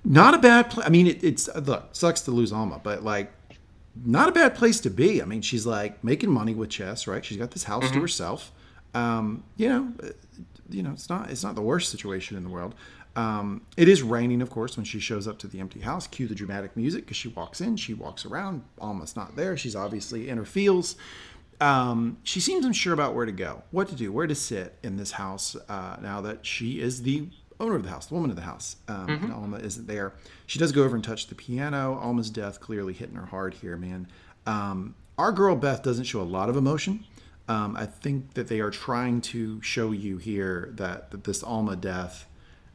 Not 0.04 0.34
a 0.34 0.38
bad 0.38 0.70
place. 0.70 0.86
I 0.86 0.90
mean, 0.90 1.08
it, 1.08 1.24
it's 1.24 1.50
look 1.56 1.90
sucks 1.94 2.22
to 2.22 2.32
lose 2.32 2.52
Alma, 2.52 2.80
but 2.84 3.04
like, 3.04 3.32
not 4.06 4.30
a 4.30 4.32
bad 4.32 4.56
place 4.56 4.80
to 4.82 4.90
be. 4.90 5.22
I 5.22 5.26
mean, 5.26 5.42
she's 5.42 5.66
like 5.66 6.04
making 6.04 6.32
money 6.32 6.54
with 6.54 6.70
chess, 6.70 7.08
right? 7.08 7.24
She's 7.24 7.38
got 7.38 7.52
this 7.52 7.64
house 7.64 7.90
to 7.92 8.02
herself. 8.02 8.52
Um, 8.94 9.44
you 9.58 9.70
know, 9.70 9.94
uh, 10.04 10.10
you 10.70 10.84
know, 10.84 10.92
it's 10.92 11.10
not 11.10 11.30
it's 11.30 11.44
not 11.44 11.56
the 11.56 11.62
worst 11.62 11.90
situation 11.90 12.38
in 12.38 12.44
the 12.44 12.50
world. 12.50 12.76
Um, 13.16 13.62
it 13.76 13.90
is 13.90 14.02
raining, 14.02 14.42
of 14.42 14.50
course, 14.50 14.78
when 14.78 14.86
she 14.86 15.00
shows 15.00 15.28
up 15.28 15.40
to 15.40 15.48
the 15.48 15.60
empty 15.60 15.82
house. 15.82 16.08
Cue 16.08 16.28
the 16.28 16.36
dramatic 16.36 16.78
music 16.78 17.06
because 17.06 17.18
she 17.18 17.28
walks 17.30 17.60
in, 17.60 17.76
she 17.76 17.94
walks 17.94 18.26
around. 18.26 18.64
Alma's 18.80 19.16
not 19.16 19.36
there. 19.36 19.58
She's 19.58 19.76
obviously 19.76 20.30
in 20.30 20.38
her 20.38 20.46
feels. 20.46 20.96
Um, 21.62 22.18
she 22.24 22.40
seems 22.40 22.66
unsure 22.66 22.94
about 22.94 23.16
where 23.16 23.26
to 23.26 23.34
go, 23.34 23.64
what 23.72 23.90
to 23.90 23.96
do, 23.96 24.14
where 24.14 24.28
to 24.28 24.36
sit 24.36 24.78
in 24.82 24.96
this 24.96 25.12
house 25.12 25.58
uh, 25.68 25.98
now 26.02 26.22
that 26.22 26.46
she 26.46 26.80
is 26.80 27.02
the 27.02 27.28
owner 27.60 27.76
of 27.76 27.84
the 27.84 27.90
house, 27.90 28.08
the 28.08 28.14
woman 28.14 28.30
of 28.30 28.36
the 28.36 28.44
house. 28.44 28.78
Um, 28.88 29.10
and 29.24 29.34
Alma 29.34 29.58
isn't 29.58 29.88
there. 29.88 30.14
She 30.46 30.60
does 30.60 30.72
go 30.72 30.84
over 30.84 30.96
and 30.96 31.04
touch 31.04 31.28
the 31.28 31.36
piano. 31.36 32.00
Alma's 32.02 32.30
death 32.30 32.60
clearly 32.60 32.94
hitting 32.94 33.16
her 33.16 33.26
hard 33.26 33.56
here, 33.56 33.76
man. 33.78 34.08
Um, 34.46 34.96
our 35.18 35.32
girl 35.32 35.56
Beth 35.56 35.84
doesn't 35.84 36.06
show 36.06 36.22
a 36.22 36.24
lot 36.24 36.50
of 36.50 36.56
emotion. 36.56 37.06
Um, 37.50 37.76
I 37.76 37.86
think 37.86 38.36
that 38.36 38.48
they 38.48 38.60
are 38.60 38.70
trying 38.70 39.22
to 39.22 39.62
show 39.62 39.92
you 39.92 40.18
here 40.18 40.70
that, 40.76 41.12
that 41.12 41.24
this 41.24 41.44
Alma 41.44 41.76
death 41.76 42.26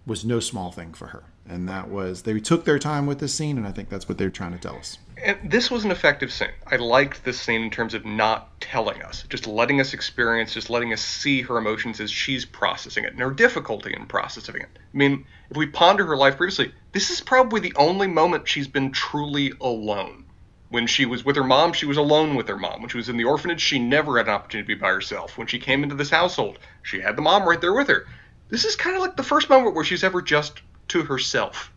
was 0.06 0.24
no 0.24 0.40
small 0.40 0.70
thing 0.70 0.92
for 0.92 1.08
her. 1.08 1.24
And 1.46 1.68
that 1.68 1.90
was, 1.90 2.22
they 2.22 2.38
took 2.40 2.64
their 2.64 2.78
time 2.78 3.06
with 3.06 3.18
this 3.18 3.34
scene, 3.34 3.58
and 3.58 3.66
I 3.66 3.72
think 3.72 3.90
that's 3.90 4.08
what 4.08 4.16
they're 4.16 4.30
trying 4.30 4.52
to 4.52 4.58
tell 4.58 4.76
us. 4.76 4.98
And 5.22 5.38
this 5.50 5.70
was 5.70 5.84
an 5.84 5.90
effective 5.90 6.32
scene. 6.32 6.48
I 6.66 6.76
liked 6.76 7.24
this 7.24 7.40
scene 7.40 7.62
in 7.62 7.70
terms 7.70 7.94
of 7.94 8.04
not 8.04 8.60
telling 8.60 9.02
us, 9.02 9.24
just 9.28 9.46
letting 9.46 9.80
us 9.80 9.94
experience, 9.94 10.54
just 10.54 10.70
letting 10.70 10.92
us 10.92 11.02
see 11.02 11.42
her 11.42 11.58
emotions 11.58 12.00
as 12.00 12.10
she's 12.10 12.44
processing 12.44 13.04
it 13.04 13.12
and 13.12 13.20
her 13.20 13.30
difficulty 13.30 13.94
in 13.94 14.06
processing 14.06 14.56
it. 14.56 14.68
I 14.74 14.96
mean, 14.96 15.26
if 15.50 15.56
we 15.56 15.66
ponder 15.66 16.06
her 16.06 16.16
life 16.16 16.36
previously, 16.36 16.72
this 16.92 17.10
is 17.10 17.20
probably 17.20 17.60
the 17.60 17.74
only 17.76 18.06
moment 18.06 18.48
she's 18.48 18.68
been 18.68 18.90
truly 18.90 19.52
alone. 19.60 20.24
When 20.70 20.86
she 20.86 21.06
was 21.06 21.24
with 21.24 21.36
her 21.36 21.44
mom, 21.44 21.72
she 21.72 21.86
was 21.86 21.98
alone 21.98 22.34
with 22.34 22.48
her 22.48 22.56
mom. 22.56 22.80
When 22.80 22.88
she 22.88 22.96
was 22.96 23.08
in 23.08 23.16
the 23.16 23.24
orphanage, 23.24 23.60
she 23.60 23.78
never 23.78 24.16
had 24.16 24.26
an 24.26 24.34
opportunity 24.34 24.72
to 24.72 24.76
be 24.76 24.80
by 24.80 24.88
herself. 24.88 25.38
When 25.38 25.46
she 25.46 25.58
came 25.58 25.82
into 25.82 25.94
this 25.94 26.10
household, 26.10 26.58
she 26.82 27.00
had 27.00 27.16
the 27.16 27.22
mom 27.22 27.46
right 27.48 27.60
there 27.60 27.74
with 27.74 27.88
her. 27.88 28.06
This 28.48 28.64
is 28.64 28.76
kind 28.76 28.96
of 28.96 29.02
like 29.02 29.16
the 29.16 29.22
first 29.22 29.48
moment 29.48 29.74
where 29.74 29.84
she's 29.84 30.04
ever 30.04 30.22
just 30.22 30.60
to 30.88 31.02
herself. 31.02 31.72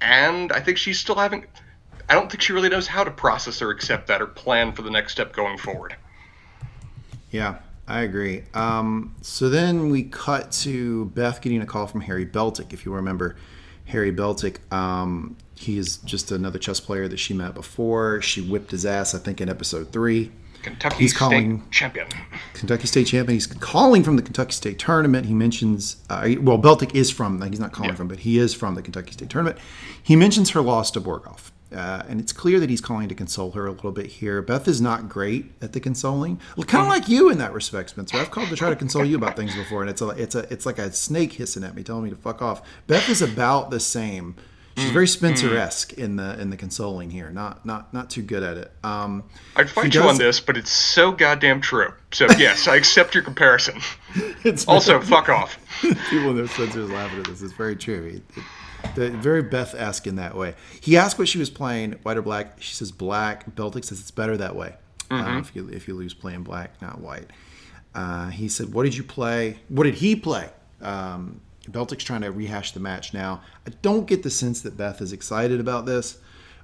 And 0.00 0.52
I 0.52 0.60
think 0.60 0.78
she's 0.78 0.98
still 0.98 1.14
having. 1.14 1.46
I 2.08 2.14
don't 2.14 2.30
think 2.30 2.42
she 2.42 2.52
really 2.52 2.68
knows 2.68 2.86
how 2.86 3.04
to 3.04 3.10
process 3.10 3.62
or 3.62 3.70
accept 3.70 4.08
that 4.08 4.20
or 4.20 4.26
plan 4.26 4.72
for 4.72 4.82
the 4.82 4.90
next 4.90 5.12
step 5.12 5.32
going 5.32 5.56
forward. 5.58 5.94
Yeah, 7.30 7.58
I 7.86 8.00
agree. 8.00 8.44
Um, 8.52 9.14
so 9.22 9.48
then 9.48 9.90
we 9.90 10.02
cut 10.04 10.50
to 10.52 11.06
Beth 11.06 11.40
getting 11.40 11.62
a 11.62 11.66
call 11.66 11.86
from 11.86 12.02
Harry 12.02 12.26
Beltik. 12.26 12.72
If 12.72 12.84
you 12.84 12.92
remember, 12.92 13.36
Harry 13.86 14.12
Beltik, 14.12 14.58
um, 14.72 15.36
he 15.54 15.78
is 15.78 15.98
just 15.98 16.32
another 16.32 16.58
chess 16.58 16.80
player 16.80 17.08
that 17.08 17.18
she 17.18 17.34
met 17.34 17.54
before. 17.54 18.20
She 18.20 18.42
whipped 18.42 18.72
his 18.72 18.84
ass, 18.84 19.14
I 19.14 19.18
think, 19.18 19.40
in 19.40 19.48
episode 19.48 19.92
three. 19.92 20.32
Kentucky 20.62 20.96
He's 20.96 21.10
State 21.10 21.18
calling- 21.18 21.64
champion. 21.70 22.06
Kentucky 22.54 22.86
State 22.86 23.06
champion. 23.08 23.34
He's 23.34 23.46
calling 23.46 24.02
from 24.02 24.16
the 24.16 24.22
Kentucky 24.22 24.52
State 24.52 24.78
tournament. 24.78 25.26
He 25.26 25.34
mentions, 25.34 25.96
uh, 26.08 26.28
well, 26.40 26.58
Beltik 26.58 26.94
is 26.94 27.10
from, 27.10 27.38
like, 27.40 27.50
he's 27.50 27.60
not 27.60 27.72
calling 27.72 27.90
Yeah. 27.90 27.96
from, 27.96 28.08
but 28.08 28.20
he 28.20 28.38
is 28.38 28.54
from 28.54 28.74
the 28.74 28.82
Kentucky 28.82 29.12
State 29.12 29.28
tournament. 29.30 29.58
He 30.02 30.16
mentions 30.16 30.50
her 30.50 30.60
loss 30.60 30.90
to 30.92 31.00
Borgov. 31.00 31.50
Uh, 31.74 32.02
and 32.06 32.20
it's 32.20 32.32
clear 32.32 32.60
that 32.60 32.68
he's 32.68 32.82
calling 32.82 33.08
to 33.08 33.14
console 33.14 33.52
her 33.52 33.66
a 33.66 33.70
little 33.72 33.92
bit 33.92 34.04
here. 34.06 34.42
Beth 34.42 34.68
is 34.68 34.78
not 34.78 35.08
great 35.08 35.52
at 35.62 35.72
the 35.72 35.80
consoling, 35.80 36.38
kind 36.66 36.82
of 36.82 36.88
like 36.88 37.08
you 37.08 37.30
in 37.30 37.38
that 37.38 37.54
respect, 37.54 37.88
Spencer. 37.88 38.18
I've 38.18 38.30
called 38.30 38.50
to 38.50 38.56
try 38.56 38.68
to 38.68 38.76
console 38.76 39.06
you 39.06 39.16
about 39.16 39.36
things 39.36 39.54
before, 39.54 39.80
and 39.80 39.88
it's 39.88 40.02
a, 40.02 40.08
it's 40.10 40.34
a, 40.34 40.40
it's 40.52 40.66
like 40.66 40.78
a 40.78 40.92
snake 40.92 41.32
hissing 41.32 41.64
at 41.64 41.74
me, 41.74 41.82
telling 41.82 42.04
me 42.04 42.10
to 42.10 42.16
fuck 42.16 42.42
off. 42.42 42.60
Beth 42.86 43.08
is 43.08 43.22
about 43.22 43.70
the 43.70 43.80
same. 43.80 44.34
She's 44.76 44.90
very 44.90 45.06
Spencer-esque 45.06 45.92
in 45.94 46.16
the 46.16 46.38
in 46.40 46.50
the 46.50 46.56
consoling 46.56 47.10
here. 47.10 47.30
Not 47.30 47.64
not 47.66 47.92
not 47.92 48.08
too 48.10 48.22
good 48.22 48.42
at 48.42 48.56
it. 48.56 48.72
Um, 48.82 49.24
I'd 49.56 49.68
fight 49.68 49.84
you 49.86 49.90
does- 50.00 50.10
on 50.10 50.18
this, 50.18 50.40
but 50.40 50.56
it's 50.56 50.70
so 50.70 51.12
goddamn 51.12 51.60
true. 51.60 51.92
So 52.12 52.26
yes, 52.38 52.66
I 52.68 52.76
accept 52.76 53.14
your 53.14 53.22
comparison. 53.24 53.80
it's 54.44 54.66
Also, 54.66 55.00
fuck 55.00 55.28
off. 55.28 55.58
People 56.10 56.32
know 56.32 56.46
Spencer's 56.46 56.90
laughing 56.90 57.20
at 57.20 57.26
this. 57.26 57.42
It's 57.42 57.52
very 57.52 57.76
true. 57.76 58.06
It- 58.16 58.36
it- 58.38 58.44
the- 58.96 59.10
very 59.10 59.42
Beth 59.42 59.74
esque 59.74 60.06
in 60.08 60.16
that 60.16 60.36
way. 60.36 60.54
He 60.80 60.96
asked 60.96 61.16
what 61.18 61.28
she 61.28 61.38
was 61.38 61.50
playing, 61.50 61.92
white 62.02 62.16
or 62.16 62.22
black. 62.22 62.60
She 62.60 62.74
says 62.74 62.90
black. 62.90 63.54
Beltik 63.54 63.84
says 63.84 64.00
it's 64.00 64.10
better 64.10 64.36
that 64.36 64.56
way. 64.56 64.74
Uh, 65.10 65.38
if 65.40 65.54
you 65.54 65.68
if 65.68 65.86
you 65.86 65.94
lose 65.94 66.14
playing 66.14 66.42
black, 66.42 66.80
not 66.80 67.00
white. 67.00 67.28
Uh, 67.94 68.30
he 68.30 68.48
said, 68.48 68.72
"What 68.72 68.84
did 68.84 68.96
you 68.96 69.04
play? 69.04 69.58
What 69.68 69.84
did 69.84 69.94
he 69.96 70.16
play?" 70.16 70.48
Um, 70.80 71.40
Beltik's 71.68 72.04
trying 72.04 72.22
to 72.22 72.30
rehash 72.32 72.72
the 72.72 72.80
match 72.80 73.14
now. 73.14 73.42
I 73.66 73.70
don't 73.82 74.06
get 74.06 74.22
the 74.22 74.30
sense 74.30 74.60
that 74.62 74.76
Beth 74.76 75.00
is 75.00 75.12
excited 75.12 75.60
about 75.60 75.86
this, 75.86 76.18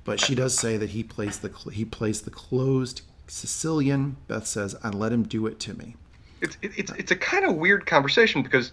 but 0.05 0.21
she 0.21 0.35
does 0.35 0.59
say 0.59 0.77
that 0.77 0.91
he 0.91 1.03
plays 1.03 1.39
the 1.39 1.51
he 1.73 1.85
plays 1.85 2.23
the 2.23 2.31
closed 2.31 3.03
Sicilian. 3.29 4.17
Beth 4.27 4.47
says, 4.47 4.75
"I 4.83 4.89
let 4.91 5.13
him 5.13 5.23
do 5.23 5.47
it 5.47 5.61
to 5.61 5.75
me." 5.75 5.97
It's 6.41 6.57
it's 6.63 6.91
it's 6.93 7.11
a 7.13 7.17
kind 7.17 7.45
of 7.45 7.57
weird 7.57 7.87
conversation 7.87 8.43
because 8.43 8.73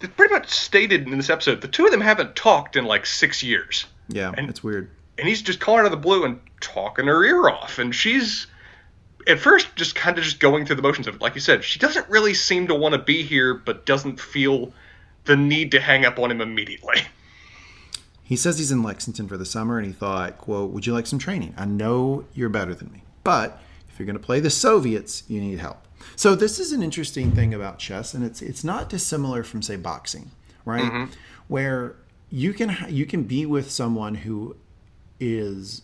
it's 0.00 0.12
pretty 0.14 0.34
much 0.34 0.48
stated 0.50 1.06
in 1.06 1.16
this 1.16 1.30
episode 1.30 1.60
the 1.60 1.68
two 1.68 1.84
of 1.84 1.90
them 1.92 2.00
haven't 2.00 2.34
talked 2.36 2.76
in 2.76 2.84
like 2.84 3.06
six 3.06 3.42
years, 3.42 3.86
Yeah, 4.08 4.32
And- 4.36 4.48
it's 4.50 4.62
weird. 4.64 4.90
and 5.18 5.28
he's 5.28 5.42
just 5.42 5.60
calling 5.60 5.80
out 5.80 5.86
of 5.86 5.90
the 5.92 5.96
blue 5.96 6.24
and 6.24 6.40
talking 6.60 7.06
her 7.06 7.24
ear 7.24 7.48
off, 7.48 7.78
and 7.78 7.94
she's 7.94 8.46
at 9.28 9.38
first 9.38 9.68
just 9.76 9.94
kind 9.94 10.18
of 10.18 10.24
just 10.24 10.40
going 10.40 10.66
through 10.66 10.74
the 10.76 10.82
motions 10.82 11.06
of 11.06 11.14
it. 11.14 11.20
Like 11.20 11.34
you 11.36 11.40
said, 11.40 11.62
she 11.62 11.78
doesn't 11.78 12.08
really 12.08 12.34
seem 12.34 12.66
to 12.66 12.74
want 12.74 12.94
to 12.94 12.98
be 12.98 13.22
here, 13.22 13.54
but 13.54 13.86
doesn't 13.86 14.18
feel 14.20 14.72
the 15.24 15.36
need 15.36 15.70
to 15.72 15.80
hang 15.80 16.04
up 16.04 16.18
on 16.18 16.30
him 16.30 16.40
immediately. 16.40 17.02
He 18.22 18.36
says 18.36 18.58
he's 18.58 18.72
in 18.72 18.82
Lexington 18.82 19.28
for 19.28 19.36
the 19.36 19.44
summer 19.44 19.78
and 19.78 19.86
he 19.86 19.92
thought, 19.92 20.38
quote, 20.38 20.70
would 20.70 20.86
you 20.86 20.92
like 20.92 21.06
some 21.06 21.18
training? 21.18 21.54
I 21.56 21.64
know 21.64 22.24
you're 22.34 22.48
better 22.48 22.74
than 22.74 22.90
me, 22.92 23.02
but 23.24 23.60
if 23.90 23.98
you're 23.98 24.06
going 24.06 24.16
to 24.16 24.22
play 24.22 24.40
the 24.40 24.50
Soviets, 24.50 25.24
you 25.28 25.40
need 25.40 25.58
help. 25.58 25.86
So 26.16 26.34
this 26.34 26.58
is 26.58 26.72
an 26.72 26.82
interesting 26.82 27.32
thing 27.32 27.52
about 27.54 27.78
chess 27.78 28.14
and 28.14 28.24
it's 28.24 28.42
it's 28.42 28.64
not 28.64 28.88
dissimilar 28.88 29.44
from 29.44 29.62
say 29.62 29.76
boxing, 29.76 30.30
right? 30.64 30.82
Mm-hmm. 30.82 31.12
Where 31.48 31.96
you 32.30 32.52
can 32.52 32.76
you 32.88 33.06
can 33.06 33.24
be 33.24 33.46
with 33.46 33.70
someone 33.70 34.16
who 34.16 34.56
is 35.20 35.82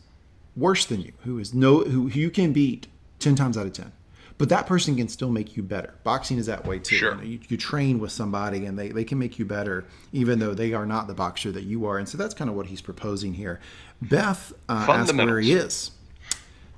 worse 0.56 0.84
than 0.86 1.00
you, 1.02 1.12
who 1.24 1.38
is 1.38 1.54
no 1.54 1.80
who, 1.80 2.08
who 2.08 2.18
you 2.18 2.30
can 2.30 2.52
beat 2.52 2.88
10 3.18 3.34
times 3.34 3.56
out 3.56 3.66
of 3.66 3.72
10. 3.72 3.92
But 4.38 4.48
that 4.50 4.66
person 4.68 4.94
can 4.96 5.08
still 5.08 5.30
make 5.30 5.56
you 5.56 5.64
better. 5.64 5.94
Boxing 6.04 6.38
is 6.38 6.46
that 6.46 6.64
way 6.64 6.78
too. 6.78 6.94
Sure. 6.94 7.10
You, 7.10 7.16
know, 7.16 7.22
you, 7.24 7.40
you 7.48 7.56
train 7.56 7.98
with 7.98 8.12
somebody 8.12 8.66
and 8.66 8.78
they, 8.78 8.90
they 8.90 9.02
can 9.02 9.18
make 9.18 9.38
you 9.38 9.44
better 9.44 9.84
even 10.12 10.38
though 10.38 10.54
they 10.54 10.72
are 10.72 10.86
not 10.86 11.08
the 11.08 11.14
boxer 11.14 11.50
that 11.52 11.64
you 11.64 11.84
are. 11.86 11.98
And 11.98 12.08
so 12.08 12.16
that's 12.16 12.34
kind 12.34 12.48
of 12.48 12.54
what 12.54 12.66
he's 12.66 12.80
proposing 12.80 13.34
here. 13.34 13.58
Beth 14.00 14.52
uh, 14.68 14.86
asks 14.88 15.12
where 15.12 15.40
he 15.40 15.52
is. 15.52 15.90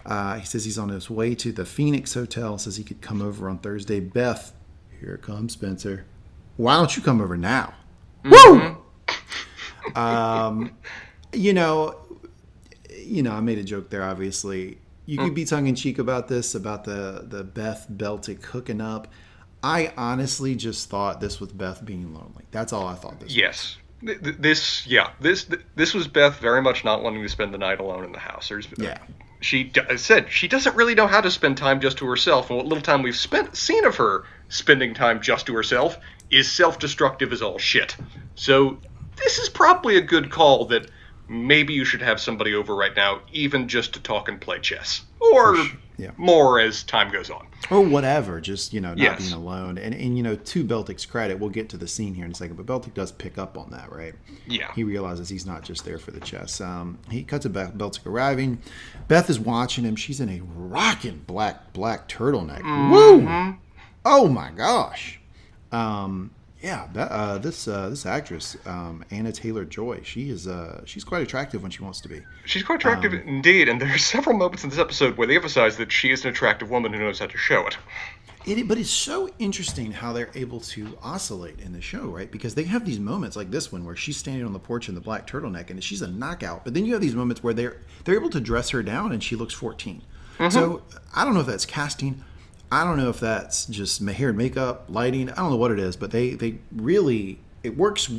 Uh, 0.06 0.38
he 0.38 0.46
says 0.46 0.64
he's 0.64 0.78
on 0.78 0.88
his 0.88 1.10
way 1.10 1.34
to 1.34 1.52
the 1.52 1.66
Phoenix 1.66 2.14
Hotel. 2.14 2.56
Says 2.56 2.76
he 2.76 2.84
could 2.84 3.02
come 3.02 3.20
over 3.20 3.48
on 3.48 3.58
Thursday. 3.58 4.00
Beth, 4.00 4.54
here 4.98 5.18
comes 5.18 5.52
Spencer. 5.52 6.06
Why 6.56 6.76
don't 6.76 6.96
you 6.96 7.02
come 7.02 7.20
over 7.20 7.36
now? 7.36 7.74
Woo! 8.24 8.76
Um, 9.96 10.72
you 11.32 11.52
know, 11.52 11.96
you 12.96 13.22
know, 13.22 13.32
I 13.32 13.40
made 13.40 13.58
a 13.58 13.64
joke 13.64 13.90
there. 13.90 14.04
Obviously, 14.04 14.78
you 15.10 15.18
could 15.18 15.34
be 15.34 15.44
tongue 15.44 15.66
in 15.66 15.74
cheek 15.74 15.98
about 15.98 16.28
this, 16.28 16.54
about 16.54 16.84
the 16.84 17.24
the 17.26 17.42
Beth 17.44 17.86
Beltik 17.90 18.42
hooking 18.44 18.80
up. 18.80 19.08
I 19.62 19.92
honestly 19.96 20.54
just 20.54 20.88
thought 20.88 21.20
this 21.20 21.40
was 21.40 21.52
Beth 21.52 21.84
being 21.84 22.14
lonely. 22.14 22.44
That's 22.50 22.72
all 22.72 22.86
I 22.86 22.94
thought 22.94 23.20
this. 23.20 23.34
Yes. 23.34 23.76
Th- 24.04 24.18
This, 24.20 24.86
yeah, 24.86 25.10
this 25.20 25.46
this 25.76 25.92
was 25.92 26.08
Beth 26.08 26.38
very 26.38 26.62
much 26.62 26.84
not 26.84 27.02
wanting 27.02 27.22
to 27.22 27.28
spend 27.28 27.52
the 27.52 27.58
night 27.58 27.80
alone 27.80 28.04
in 28.04 28.12
the 28.12 28.18
house. 28.18 28.48
There's, 28.48 28.66
uh, 28.66 28.76
Yeah. 28.78 28.98
she 29.40 29.70
said 29.96 30.30
she 30.30 30.48
doesn't 30.48 30.74
really 30.76 30.94
know 30.94 31.06
how 31.06 31.20
to 31.20 31.30
spend 31.30 31.58
time 31.58 31.80
just 31.80 31.98
to 31.98 32.06
herself, 32.06 32.48
and 32.48 32.56
what 32.56 32.66
little 32.66 32.80
time 32.82 33.02
we've 33.02 33.16
spent 33.16 33.54
seen 33.56 33.84
of 33.84 33.96
her 33.96 34.24
spending 34.48 34.94
time 34.94 35.20
just 35.20 35.44
to 35.46 35.54
herself 35.54 35.98
is 36.30 36.50
self-destructive 36.50 37.30
as 37.32 37.42
all 37.42 37.58
shit. 37.58 37.96
So 38.36 38.78
this 39.16 39.38
is 39.38 39.50
probably 39.50 39.96
a 39.98 40.00
good 40.00 40.30
call 40.30 40.64
that 40.66 40.88
maybe 41.30 41.72
you 41.72 41.84
should 41.84 42.02
have 42.02 42.20
somebody 42.20 42.54
over 42.54 42.74
right 42.74 42.94
now, 42.96 43.20
even 43.32 43.68
just 43.68 43.94
to 43.94 44.00
talk 44.00 44.28
and 44.28 44.40
play 44.40 44.58
chess, 44.58 45.02
or 45.20 45.54
sure, 45.56 45.66
yeah. 45.96 46.10
more 46.16 46.58
as 46.60 46.82
time 46.82 47.10
goes 47.12 47.30
on. 47.30 47.46
or 47.70 47.80
whatever. 47.82 48.40
Just 48.40 48.72
you 48.72 48.80
know, 48.80 48.88
not 48.90 48.98
Yes. 48.98 49.20
being 49.22 49.32
alone. 49.32 49.78
And 49.78 49.94
and 49.94 50.16
you 50.16 50.22
know, 50.24 50.34
to 50.34 50.64
Beltik's 50.64 51.06
credit, 51.06 51.38
we'll 51.38 51.50
get 51.50 51.68
to 51.70 51.76
the 51.76 51.86
scene 51.86 52.14
here 52.14 52.24
in 52.24 52.32
a 52.32 52.34
second. 52.34 52.56
But 52.56 52.66
Beltik 52.66 52.94
does 52.94 53.12
pick 53.12 53.38
up 53.38 53.56
on 53.56 53.70
that, 53.70 53.92
right? 53.92 54.14
Yeah. 54.46 54.72
He 54.74 54.82
realizes 54.82 55.28
he's 55.28 55.46
not 55.46 55.62
just 55.62 55.84
there 55.84 55.98
for 55.98 56.10
the 56.10 56.20
chess. 56.20 56.60
Um, 56.60 56.98
he 57.10 57.22
cuts 57.22 57.44
to 57.44 57.48
Beth, 57.48 57.74
Beltik 57.74 58.06
arriving. 58.06 58.58
Beth 59.08 59.30
is 59.30 59.38
watching 59.38 59.84
him. 59.84 59.94
She's 59.94 60.20
in 60.20 60.28
a 60.28 60.40
rocking 60.56 61.22
black 61.26 61.72
black 61.72 62.08
turtleneck. 62.08 62.62
Woo! 62.90 63.56
Oh 64.04 64.26
my 64.28 64.50
gosh. 64.50 65.20
Um, 65.70 66.32
yeah, 66.62 66.86
Be- 66.88 67.00
uh, 67.00 67.38
this 67.38 67.66
uh, 67.66 67.88
this 67.88 68.04
actress, 68.04 68.56
um, 68.66 69.04
Anya 69.10 69.32
Taylor-Joy, 69.32 70.02
she 70.04 70.30
is 70.30 70.46
uh, 70.46 70.82
she's 70.84 71.04
quite 71.04 71.22
attractive 71.22 71.62
when 71.62 71.70
she 71.70 71.82
wants 71.82 72.00
to 72.02 72.08
be. 72.08 72.22
She's 72.44 72.62
quite 72.62 72.76
attractive 72.76 73.12
Um, 73.12 73.20
indeed, 73.20 73.68
and 73.68 73.80
there 73.80 73.92
are 73.94 73.98
several 73.98 74.36
moments 74.36 74.64
in 74.64 74.70
this 74.70 74.78
episode 74.78 75.16
where 75.16 75.26
they 75.26 75.36
emphasize 75.36 75.76
that 75.78 75.90
she 75.90 76.10
is 76.10 76.24
an 76.24 76.30
attractive 76.30 76.70
woman 76.70 76.92
who 76.92 76.98
knows 76.98 77.18
how 77.18 77.26
to 77.26 77.38
show 77.38 77.66
it. 77.66 77.78
It, 78.46 78.66
but 78.66 78.78
it's 78.78 78.90
so 78.90 79.28
interesting 79.38 79.92
how 79.92 80.14
they're 80.14 80.30
able 80.34 80.60
to 80.60 80.96
oscillate 81.02 81.60
in 81.60 81.72
the 81.72 81.80
show, 81.82 82.06
right? 82.06 82.30
Because 82.30 82.54
they 82.54 82.62
have 82.64 82.86
these 82.86 82.98
moments 82.98 83.36
like 83.36 83.50
this 83.50 83.70
one 83.70 83.84
where 83.84 83.94
she's 83.96 84.16
standing 84.16 84.46
on 84.46 84.54
the 84.54 84.58
porch 84.58 84.88
in 84.88 84.94
the 84.94 85.00
black 85.02 85.26
turtleneck 85.26 85.68
and 85.68 85.84
she's 85.84 86.00
a 86.00 86.08
knockout. 86.08 86.64
But 86.64 86.72
then 86.72 86.86
you 86.86 86.94
have 86.94 87.02
these 87.02 87.14
moments 87.14 87.42
where 87.42 87.52
they're 87.52 87.82
they're 88.04 88.14
able 88.14 88.30
to 88.30 88.40
dress 88.40 88.70
her 88.70 88.82
down 88.82 89.12
and 89.12 89.22
she 89.22 89.36
looks 89.36 89.52
14. 89.54 90.02
So 90.48 90.80
I 91.14 91.26
don't 91.26 91.34
know 91.34 91.40
if 91.40 91.46
that's 91.46 91.66
casting. 91.66 92.24
I 92.72 92.84
don't 92.84 92.96
know 92.98 93.08
if 93.10 93.18
that's 93.20 93.66
just 93.66 94.00
hair 94.06 94.28
and 94.28 94.38
makeup, 94.38 94.84
lighting. 94.88 95.28
I 95.30 95.36
don't 95.36 95.50
know 95.50 95.56
what 95.56 95.70
it 95.72 95.78
is, 95.78 95.96
but 95.96 96.10
they 96.10 96.30
they 96.30 96.58
really 96.72 97.40
it 97.62 97.76
works 97.76 98.10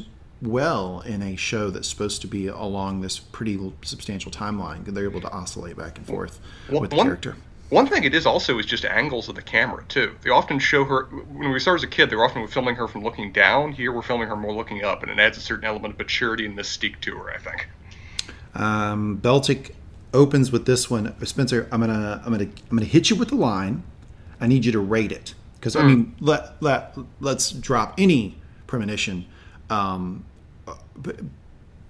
well 0.41 1.01
in 1.01 1.21
a 1.21 1.35
show 1.35 1.69
that's 1.69 1.87
supposed 1.87 2.21
to 2.21 2.27
be 2.27 2.47
along 2.47 3.01
this 3.01 3.19
pretty 3.19 3.59
substantial 3.83 4.31
timeline. 4.31 4.83
They're 4.85 5.05
able 5.05 5.21
to 5.21 5.31
oscillate 5.31 5.77
back 5.77 5.97
and 5.97 6.05
forth 6.07 6.39
One- 6.69 6.81
with 6.81 6.89
the 6.89 6.95
one- 6.97 7.05
character. 7.07 7.35
One 7.69 7.87
thing 7.87 8.03
it 8.03 8.13
is 8.13 8.25
also 8.25 8.59
is 8.59 8.65
just 8.65 8.83
angles 8.83 9.29
of 9.29 9.35
the 9.35 9.41
camera 9.41 9.85
too. 9.87 10.13
They 10.23 10.29
often 10.29 10.59
show 10.59 10.83
her 10.83 11.05
when 11.05 11.53
we 11.53 11.63
her 11.63 11.75
as 11.75 11.83
a 11.83 11.87
kid. 11.87 12.09
They 12.09 12.17
were 12.17 12.25
often 12.25 12.45
filming 12.47 12.75
her 12.75 12.85
from 12.85 13.01
looking 13.01 13.31
down. 13.31 13.71
Here 13.71 13.93
we're 13.93 14.01
filming 14.01 14.27
her 14.27 14.35
more 14.35 14.53
looking 14.53 14.83
up, 14.83 15.03
and 15.03 15.09
it 15.09 15.17
adds 15.19 15.37
a 15.37 15.41
certain 15.41 15.63
element 15.63 15.93
of 15.93 15.97
maturity 15.97 16.45
and 16.45 16.57
mystique 16.57 16.99
to 16.99 17.15
her. 17.15 17.31
I 17.31 17.37
think. 17.37 17.69
Um, 18.53 19.19
Beltik 19.23 19.71
opens 20.13 20.51
with 20.51 20.65
this 20.65 20.89
one. 20.89 21.15
Spencer, 21.25 21.69
I'm 21.71 21.79
gonna 21.79 22.21
I'm 22.25 22.33
gonna 22.33 22.49
I'm 22.69 22.77
gonna 22.77 22.83
hit 22.85 23.09
you 23.09 23.15
with 23.15 23.29
the 23.29 23.35
line. 23.35 23.83
I 24.41 24.47
need 24.47 24.65
you 24.65 24.71
to 24.73 24.79
rate 24.79 25.11
it 25.11 25.35
because 25.55 25.75
I 25.75 25.83
mean 25.83 26.15
let 26.19 26.61
let 26.61 26.97
let's 27.19 27.51
drop 27.51 27.93
any 27.97 28.37
premonition. 28.67 29.25
Um, 29.69 30.25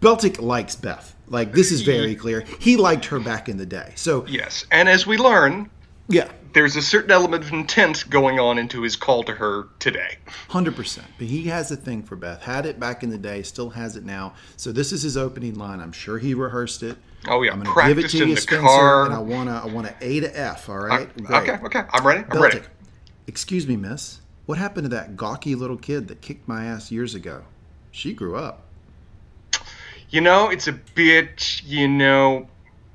Beltik 0.01 0.39
likes 0.41 0.75
Beth. 0.75 1.15
Like 1.27 1.53
this 1.53 1.71
is 1.71 1.81
very 1.81 2.13
clear. 2.13 2.41
He 2.59 2.75
liked 2.75 3.05
her 3.05 3.19
back 3.19 3.47
in 3.47 3.57
the 3.57 3.65
day. 3.65 3.93
So 3.95 4.25
Yes, 4.27 4.65
and 4.69 4.89
as 4.89 5.07
we 5.07 5.17
learn, 5.17 5.69
yeah, 6.09 6.29
there's 6.53 6.75
a 6.75 6.81
certain 6.81 7.11
element 7.11 7.43
of 7.43 7.53
intent 7.53 8.09
going 8.09 8.39
on 8.39 8.57
into 8.57 8.81
his 8.81 8.95
call 8.95 9.23
to 9.23 9.33
her 9.33 9.67
today. 9.79 10.17
hundred 10.49 10.75
percent. 10.75 11.07
But 11.17 11.27
he 11.27 11.43
has 11.43 11.71
a 11.71 11.75
thing 11.75 12.03
for 12.03 12.15
Beth. 12.15 12.41
Had 12.41 12.65
it 12.65 12.79
back 12.79 13.03
in 13.03 13.09
the 13.09 13.17
day. 13.17 13.43
Still 13.43 13.71
has 13.71 13.95
it 13.95 14.03
now. 14.05 14.33
So 14.57 14.71
this 14.71 14.91
is 14.91 15.01
his 15.01 15.17
opening 15.17 15.55
line. 15.55 15.79
I'm 15.79 15.91
sure 15.91 16.17
he 16.17 16.33
rehearsed 16.33 16.83
it. 16.83 16.97
Oh 17.27 17.43
yeah, 17.43 17.53
I'm 17.53 17.61
gonna 17.61 17.87
give 17.87 17.99
it 17.99 18.09
to 18.09 18.27
you, 18.27 18.35
Spencer, 18.35 18.61
car. 18.61 19.05
and 19.05 19.13
I 19.13 19.19
wanna 19.19 19.61
I 19.63 19.67
want 19.67 19.87
to 19.87 19.95
A 20.01 20.19
to 20.21 20.39
F. 20.39 20.69
All 20.69 20.77
right. 20.77 21.15
Great. 21.23 21.49
Okay, 21.49 21.65
okay, 21.65 21.83
I'm 21.91 22.05
ready. 22.05 22.23
I'm 22.29 22.41
ready. 22.41 22.61
Excuse 23.27 23.67
me, 23.67 23.75
miss. 23.77 24.21
What 24.45 24.57
happened 24.57 24.85
to 24.85 24.89
that 24.89 25.15
gawky 25.15 25.55
little 25.55 25.77
kid 25.77 26.07
that 26.07 26.21
kicked 26.21 26.47
my 26.47 26.65
ass 26.65 26.91
years 26.91 27.13
ago? 27.15 27.43
She 27.91 28.13
grew 28.13 28.35
up. 28.35 28.63
You 30.09 30.19
know, 30.19 30.49
it's 30.49 30.67
a 30.67 30.73
bit, 30.73 31.61
you 31.63 31.87
know, 31.87 32.49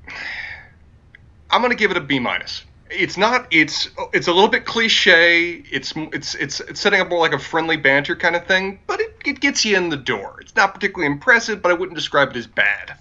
I'm 1.49 1.61
gonna 1.61 1.75
give 1.75 1.89
it 1.91 1.97
a 1.97 2.01
B 2.01 2.19
minus. 2.19 2.63
It's 2.89 3.17
not. 3.17 3.47
It's 3.51 3.89
it's 4.13 4.27
a 4.27 4.33
little 4.33 4.49
bit 4.49 4.65
cliche. 4.65 5.63
It's 5.71 5.93
it's 5.95 6.35
it's 6.35 6.59
it's 6.61 6.79
setting 6.79 7.01
up 7.01 7.09
more 7.09 7.19
like 7.19 7.33
a 7.33 7.39
friendly 7.39 7.77
banter 7.77 8.15
kind 8.15 8.35
of 8.35 8.45
thing, 8.45 8.79
but 8.87 8.99
it, 8.99 9.15
it 9.25 9.39
gets 9.39 9.65
you 9.65 9.75
in 9.77 9.89
the 9.89 9.97
door. 9.97 10.37
It's 10.41 10.55
not 10.55 10.73
particularly 10.73 11.11
impressive, 11.11 11.61
but 11.61 11.71
I 11.71 11.73
wouldn't 11.73 11.97
describe 11.97 12.29
it 12.29 12.35
as 12.37 12.47
bad. 12.47 12.95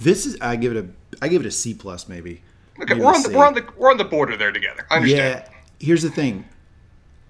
This 0.00 0.26
is 0.26 0.36
I 0.40 0.56
give 0.56 0.76
it 0.76 0.84
a 0.84 1.24
I 1.24 1.28
give 1.28 1.42
it 1.42 1.46
a 1.46 1.50
C 1.50 1.74
plus 1.74 2.08
maybe. 2.08 2.42
Okay, 2.80 2.94
Maybe 2.94 3.00
we're 3.00 3.14
on 3.14 3.22
the 3.22 3.30
we're 3.30 3.46
on 3.46 3.54
the 3.54 3.66
we're 3.76 3.90
on 3.90 3.96
the 3.96 4.04
border 4.04 4.36
there 4.36 4.52
together. 4.52 4.86
I 4.90 4.96
understand. 4.96 5.44
Yeah. 5.46 5.54
Here's 5.80 6.02
the 6.02 6.10
thing. 6.10 6.44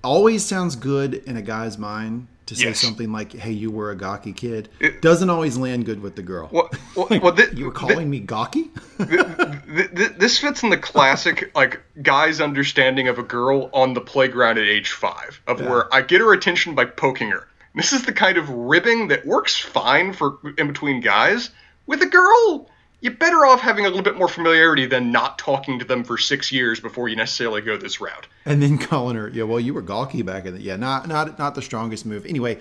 Always 0.03 0.45
sounds 0.45 0.77
good 0.77 1.15
in 1.15 1.37
a 1.37 1.43
guy's 1.43 1.79
mind 1.79 2.27
to 2.47 2.55
say 2.55 2.65
Yes. 2.67 2.81
something 2.81 3.11
like, 3.13 3.33
"Hey, 3.33 3.53
you 3.53 3.71
were 3.71 3.91
a 3.91 3.97
gawky 3.97 4.33
kid." 4.33 4.69
It- 4.81 5.01
Doesn't 5.03 5.31
always 5.31 5.57
land 5.57 5.87
good 5.87 6.03
with 6.03 6.17
the 6.17 6.23
girl. 6.23 6.49
Well, 6.53 6.71
well, 6.97 7.09
well 7.23 7.35
thi- 7.35 7.57
you 7.57 7.65
were 7.67 7.73
calling 7.73 8.11
me 8.11 8.21
gawky? 8.21 8.71
th- 8.99 9.95
th- 9.95 10.13
this 10.19 10.39
fits 10.39 10.63
in 10.63 10.71
the 10.71 10.77
classic 10.77 11.51
like 11.57 11.81
guy's 12.03 12.41
understanding 12.41 13.09
of 13.09 13.19
a 13.19 13.23
girl 13.23 13.71
on 13.73 13.95
the 13.95 14.01
playground 14.01 14.59
at 14.59 14.65
age 14.67 14.91
five 14.93 15.41
of 15.47 15.61
where 15.61 15.93
I 15.95 16.03
get 16.03 16.21
her 16.21 16.33
attention 16.33 16.75
by 16.75 16.85
poking 16.85 17.31
her. 17.31 17.49
This 17.75 17.93
is 17.93 18.03
the 18.05 18.13
kind 18.13 18.37
of 18.39 18.49
ribbing 18.49 19.09
that 19.09 19.27
works 19.27 19.57
fine 19.57 20.13
for 20.13 20.39
in 20.59 20.67
between 20.69 21.01
guys. 21.01 21.51
With 21.87 22.01
a 22.03 22.07
girl, 22.07 22.71
you're 23.05 23.13
better 23.13 23.45
off 23.45 23.61
having 23.61 23.85
a 23.85 23.89
little 23.89 24.03
bit 24.03 24.17
more 24.17 24.29
familiarity 24.29 24.87
than 24.87 25.13
not 25.13 25.39
talking 25.39 25.79
to 25.79 25.85
them 25.85 26.03
for 26.03 26.17
six 26.17 26.51
years 26.51 26.81
before 26.81 27.07
you 27.07 27.15
necessarily 27.15 27.61
go 27.61 27.77
this 27.77 28.01
route. 28.01 28.27
and 28.47 28.63
then 28.63 28.79
calling 28.79 29.15
her, 29.15 29.29
yeah, 29.29 29.43
well, 29.43 29.61
you 29.61 29.75
were 29.75 29.83
gawky 29.83 30.23
back 30.23 30.47
in 30.47 30.55
the 30.55 30.61
yeah, 30.63 30.77
not 30.77 31.07
not 31.07 31.39
not 31.39 31.55
the 31.55 31.61
strongest 31.61 32.07
move. 32.07 32.25
Anyway, 32.25 32.59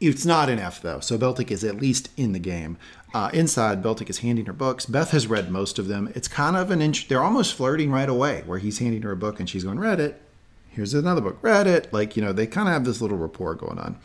it's 0.00 0.24
not 0.24 0.48
an 0.48 0.58
F 0.58 0.80
though, 0.80 1.00
so 1.00 1.18
Beltik 1.18 1.50
is 1.50 1.62
at 1.62 1.76
least 1.76 2.08
in 2.16 2.32
the 2.32 2.38
game. 2.38 2.78
Uh, 3.12 3.28
inside, 3.34 3.82
Beltik 3.82 4.08
is 4.08 4.20
handing 4.20 4.46
her 4.46 4.54
books. 4.54 4.86
Beth 4.86 5.10
has 5.10 5.26
read 5.26 5.50
most 5.50 5.78
of 5.78 5.88
them. 5.88 6.10
It's 6.14 6.26
kind 6.26 6.56
of 6.56 6.70
an 6.70 6.80
inch. 6.80 7.08
They're 7.08 7.22
almost 7.22 7.52
flirting 7.52 7.92
right 7.92 8.08
away, 8.08 8.44
where 8.46 8.58
he's 8.58 8.78
handing 8.78 9.02
her 9.02 9.12
a 9.12 9.16
book 9.16 9.40
and 9.40 9.50
she's 9.50 9.64
going, 9.64 9.78
"Read 9.78 10.00
it." 10.00 10.22
Here's 10.70 10.94
another 10.94 11.20
book. 11.20 11.36
Read 11.42 11.66
it. 11.66 11.92
Like 11.92 12.16
you 12.16 12.22
know, 12.22 12.32
they 12.32 12.46
kind 12.46 12.66
of 12.66 12.72
have 12.72 12.86
this 12.86 13.02
little 13.02 13.18
rapport 13.18 13.54
going 13.56 13.78
on. 13.78 13.98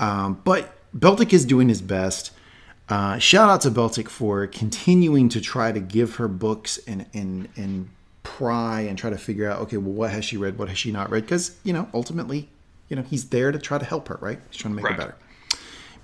Um, 0.00 0.40
but 0.44 0.72
Beltik 0.98 1.34
is 1.34 1.44
doing 1.44 1.68
his 1.68 1.82
best. 1.82 2.32
Uh, 2.90 3.18
shout 3.18 3.48
out 3.48 3.60
to 3.62 3.70
Beltik 3.70 4.08
for 4.08 4.46
continuing 4.48 5.28
to 5.30 5.40
try 5.40 5.70
to 5.72 5.80
give 5.80 6.16
her 6.16 6.26
books 6.28 6.78
and 6.88 7.06
and 7.14 7.48
and 7.56 7.88
pry 8.24 8.80
and 8.80 8.98
try 8.98 9.08
to 9.10 9.16
figure 9.18 9.48
out 9.50 9.60
okay, 9.62 9.76
well, 9.76 9.92
what 9.94 10.10
has 10.10 10.24
she 10.24 10.36
read, 10.36 10.58
what 10.58 10.68
has 10.68 10.76
she 10.76 10.90
not 10.90 11.08
read? 11.10 11.22
Because 11.22 11.56
you 11.62 11.72
know, 11.72 11.88
ultimately, 11.94 12.48
you 12.88 12.96
know, 12.96 13.02
he's 13.02 13.28
there 13.28 13.52
to 13.52 13.58
try 13.58 13.78
to 13.78 13.84
help 13.84 14.08
her, 14.08 14.18
right? 14.20 14.40
He's 14.50 14.56
trying 14.60 14.74
to 14.74 14.76
make 14.76 14.84
Right. 14.84 14.96
her 14.96 14.98
better. 14.98 15.16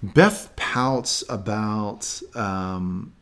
Beth 0.03 0.55
pouts 0.57 1.25
about 1.29 2.21
um, 2.37 3.13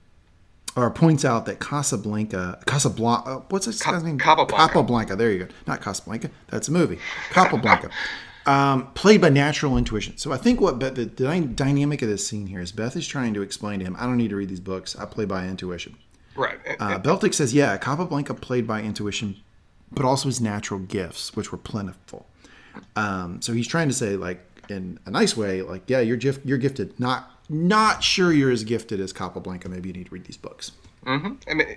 or 0.77 0.91
points 0.91 1.25
out 1.25 1.47
that 1.47 1.61
Casablanca, 1.61 2.61
Casablanca, 2.67 3.45
what's 3.49 3.65
this 3.67 3.81
guy's 3.83 4.03
name? 4.03 4.19
Capablanca. 4.19 4.57
Capablanca. 4.69 5.17
There 5.17 5.31
you 5.31 5.39
go. 5.45 5.49
Not 5.67 5.81
Casablanca. 5.81 6.31
That's 6.49 6.69
a 6.69 6.73
movie. 6.73 6.99
Capablanca. 7.31 7.91
Um, 8.47 8.93
played 8.93 9.23
by 9.23 9.31
natural 9.31 9.79
intuition. 9.79 10.19
So 10.19 10.31
I 10.31 10.37
think 10.37 10.61
what 10.61 10.79
Beth, 10.79 10.97
the 10.97 11.07
dy- 11.07 11.47
dynamic 11.47 12.03
of 12.03 12.09
this 12.09 12.27
scene 12.27 12.47
here 12.47 12.61
is 12.61 12.73
Beth 12.73 12.95
is 12.95 13.07
trying 13.07 13.33
to 13.35 13.43
explain 13.43 13.79
to 13.79 13.87
him, 13.87 13.97
I 13.99 14.05
don't 14.05 14.19
need 14.19 14.29
to 14.31 14.37
read 14.37 14.51
these 14.51 14.61
books. 14.61 14.95
I 14.97 15.07
play 15.07 15.25
by 15.25 15.47
intuition. 15.47 15.97
Right. 16.37 16.59
Uh, 16.79 16.99
Beltik 16.99 17.33
says, 17.33 17.55
yeah, 17.55 17.77
Capablanca 17.79 18.35
played 18.35 18.67
by 18.67 18.83
intuition, 18.83 19.37
but 19.91 20.05
also 20.05 20.29
his 20.29 20.41
natural 20.41 20.81
gifts, 20.81 21.35
which 21.35 21.53
were 21.53 21.59
plentiful. 21.59 22.27
Um, 22.97 23.41
so 23.41 23.53
he's 23.53 23.69
trying 23.69 23.89
to 23.89 23.95
say, 23.95 24.17
like, 24.17 24.45
in 24.69 24.99
a 25.07 25.11
nice 25.11 25.37
way, 25.37 25.63
like, 25.63 25.85
yeah, 25.87 26.01
you're 26.01 26.17
gif- 26.17 26.45
you're 26.45 26.59
gifted. 26.59 26.99
Not 26.99 27.31
not 27.49 28.03
sure 28.03 28.33
you're 28.33 28.51
as 28.51 28.65
gifted 28.65 29.01
as 29.01 29.13
Capablanca. 29.13 29.69
Maybe 29.69 29.91
you 29.91 29.93
need 29.93 30.07
to 30.07 30.15
read 30.15 30.25
these 30.25 30.37
books. 30.37 30.73
Mm-hmm. 31.05 31.33
I 31.49 31.55
mean, 31.55 31.77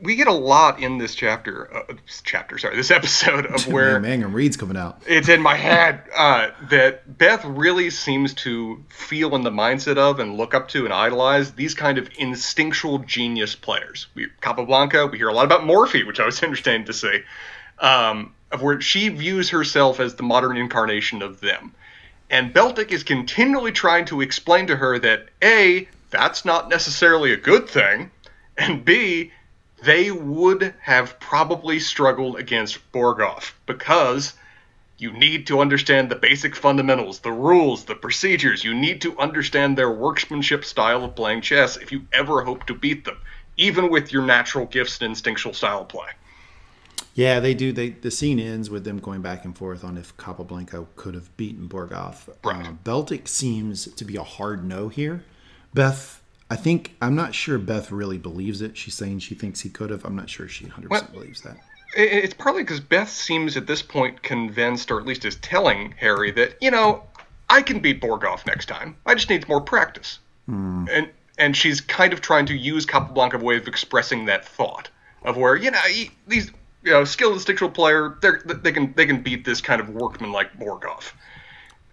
we 0.00 0.14
get 0.14 0.28
a 0.28 0.32
lot 0.32 0.80
in 0.80 0.98
this 0.98 1.14
chapter, 1.14 1.74
uh, 1.74 1.94
chapter, 2.22 2.58
sorry, 2.58 2.76
this 2.76 2.90
episode 2.90 3.46
of 3.46 3.66
where 3.72 3.98
Mangum 3.98 4.32
Reed's 4.32 4.56
coming 4.56 4.76
out. 4.76 5.02
It's 5.06 5.28
in 5.28 5.42
my 5.42 5.56
head 5.56 6.02
uh, 6.16 6.50
that 6.70 7.18
Beth 7.18 7.44
really 7.44 7.90
seems 7.90 8.34
to 8.34 8.84
feel 8.88 9.34
in 9.34 9.42
the 9.42 9.50
mindset 9.50 9.96
of 9.96 10.20
and 10.20 10.36
look 10.36 10.54
up 10.54 10.68
to 10.68 10.84
and 10.84 10.92
idolize 10.92 11.52
these 11.52 11.74
kind 11.74 11.98
of 11.98 12.08
instinctual 12.18 13.00
genius 13.00 13.56
players. 13.56 14.06
We 14.14 14.28
Capablanca, 14.40 15.06
we 15.06 15.18
hear 15.18 15.28
a 15.28 15.34
lot 15.34 15.46
about 15.46 15.64
Morphy, 15.64 16.04
which 16.04 16.20
I 16.20 16.26
was 16.26 16.42
interested 16.42 16.86
to 16.86 16.92
see, 16.92 17.22
um, 17.80 18.34
of 18.52 18.62
where 18.62 18.80
she 18.80 19.08
views 19.08 19.50
herself 19.50 19.98
as 19.98 20.14
the 20.14 20.22
modern 20.22 20.56
incarnation 20.56 21.22
of 21.22 21.40
them. 21.40 21.74
And 22.30 22.54
Beltik 22.54 22.92
is 22.92 23.02
continually 23.02 23.72
trying 23.72 24.04
to 24.06 24.20
explain 24.20 24.66
to 24.66 24.76
her 24.76 24.98
that 24.98 25.28
A, 25.42 25.88
that's 26.10 26.44
not 26.44 26.68
necessarily 26.68 27.32
a 27.32 27.36
good 27.36 27.68
thing, 27.68 28.10
and 28.58 28.84
B, 28.84 29.32
they 29.82 30.10
would 30.10 30.74
have 30.80 31.18
probably 31.20 31.78
struggled 31.78 32.36
against 32.36 32.92
Borgov 32.92 33.52
because 33.66 34.34
you 34.98 35.12
need 35.12 35.46
to 35.46 35.60
understand 35.60 36.10
the 36.10 36.16
basic 36.16 36.56
fundamentals, 36.56 37.20
the 37.20 37.32
rules, 37.32 37.84
the 37.84 37.94
procedures. 37.94 38.64
You 38.64 38.74
need 38.74 39.00
to 39.02 39.16
understand 39.18 39.78
their 39.78 39.90
workmanship 39.90 40.64
style 40.64 41.04
of 41.04 41.14
playing 41.14 41.42
chess 41.42 41.76
if 41.76 41.92
you 41.92 42.06
ever 42.12 42.42
hope 42.42 42.66
to 42.66 42.74
beat 42.74 43.04
them, 43.04 43.16
even 43.56 43.90
with 43.90 44.12
your 44.12 44.22
natural 44.22 44.66
gifts 44.66 45.00
and 45.00 45.10
instinctual 45.10 45.54
style 45.54 45.82
of 45.82 45.88
play. 45.88 46.08
Yeah, 47.14 47.40
they 47.40 47.54
do. 47.54 47.72
They 47.72 47.90
the 47.90 48.12
scene 48.12 48.38
ends 48.38 48.70
with 48.70 48.84
them 48.84 48.98
going 48.98 49.22
back 49.22 49.44
and 49.44 49.56
forth 49.56 49.82
on 49.82 49.96
if 49.96 50.16
Capablanca 50.16 50.86
could 50.94 51.14
have 51.14 51.36
beaten 51.36 51.68
Borgov. 51.68 52.28
Right. 52.44 52.66
Uh, 52.66 52.72
Beltik 52.84 53.26
seems 53.26 53.86
to 53.86 54.04
be 54.04 54.16
a 54.16 54.22
hard 54.22 54.64
no 54.64 54.88
here. 54.88 55.24
Beth, 55.74 56.17
I 56.50 56.56
think 56.56 56.96
I'm 57.02 57.14
not 57.14 57.34
sure 57.34 57.58
Beth 57.58 57.90
really 57.90 58.18
believes 58.18 58.62
it. 58.62 58.76
She's 58.76 58.94
saying 58.94 59.18
she 59.20 59.34
thinks 59.34 59.60
he 59.60 59.68
could 59.68 59.90
have. 59.90 60.04
I'm 60.04 60.16
not 60.16 60.30
sure 60.30 60.48
she 60.48 60.64
100 60.64 60.88
percent 60.88 61.12
believes 61.12 61.42
that. 61.42 61.58
It's 61.94 62.34
partly 62.34 62.62
because 62.62 62.80
Beth 62.80 63.10
seems 63.10 63.56
at 63.56 63.66
this 63.66 63.82
point 63.82 64.22
convinced, 64.22 64.90
or 64.90 65.00
at 65.00 65.06
least 65.06 65.24
is 65.24 65.36
telling 65.36 65.94
Harry 65.98 66.30
that 66.32 66.56
you 66.60 66.70
know 66.70 67.02
I 67.50 67.62
can 67.62 67.80
beat 67.80 68.00
Borgov 68.00 68.46
next 68.46 68.66
time. 68.66 68.96
I 69.06 69.14
just 69.14 69.30
need 69.30 69.48
more 69.48 69.60
practice. 69.60 70.18
Hmm. 70.46 70.86
And 70.90 71.10
and 71.38 71.56
she's 71.56 71.80
kind 71.80 72.12
of 72.12 72.20
trying 72.20 72.46
to 72.46 72.54
use 72.54 72.84
Capablanca 72.84 73.38
way 73.38 73.56
of 73.56 73.68
expressing 73.68 74.26
that 74.26 74.46
thought 74.46 74.90
of 75.24 75.36
where 75.36 75.56
you 75.56 75.70
know 75.70 75.78
he, 75.78 76.10
these 76.26 76.50
you 76.82 76.92
know 76.92 77.04
skilled 77.04 77.34
instinctual 77.34 77.70
player 77.70 78.18
they 78.22 78.30
they 78.54 78.72
can 78.72 78.92
they 78.94 79.06
can 79.06 79.22
beat 79.22 79.44
this 79.44 79.60
kind 79.60 79.80
of 79.80 79.90
workman 79.90 80.32
like 80.32 80.52
Borgov. 80.58 81.12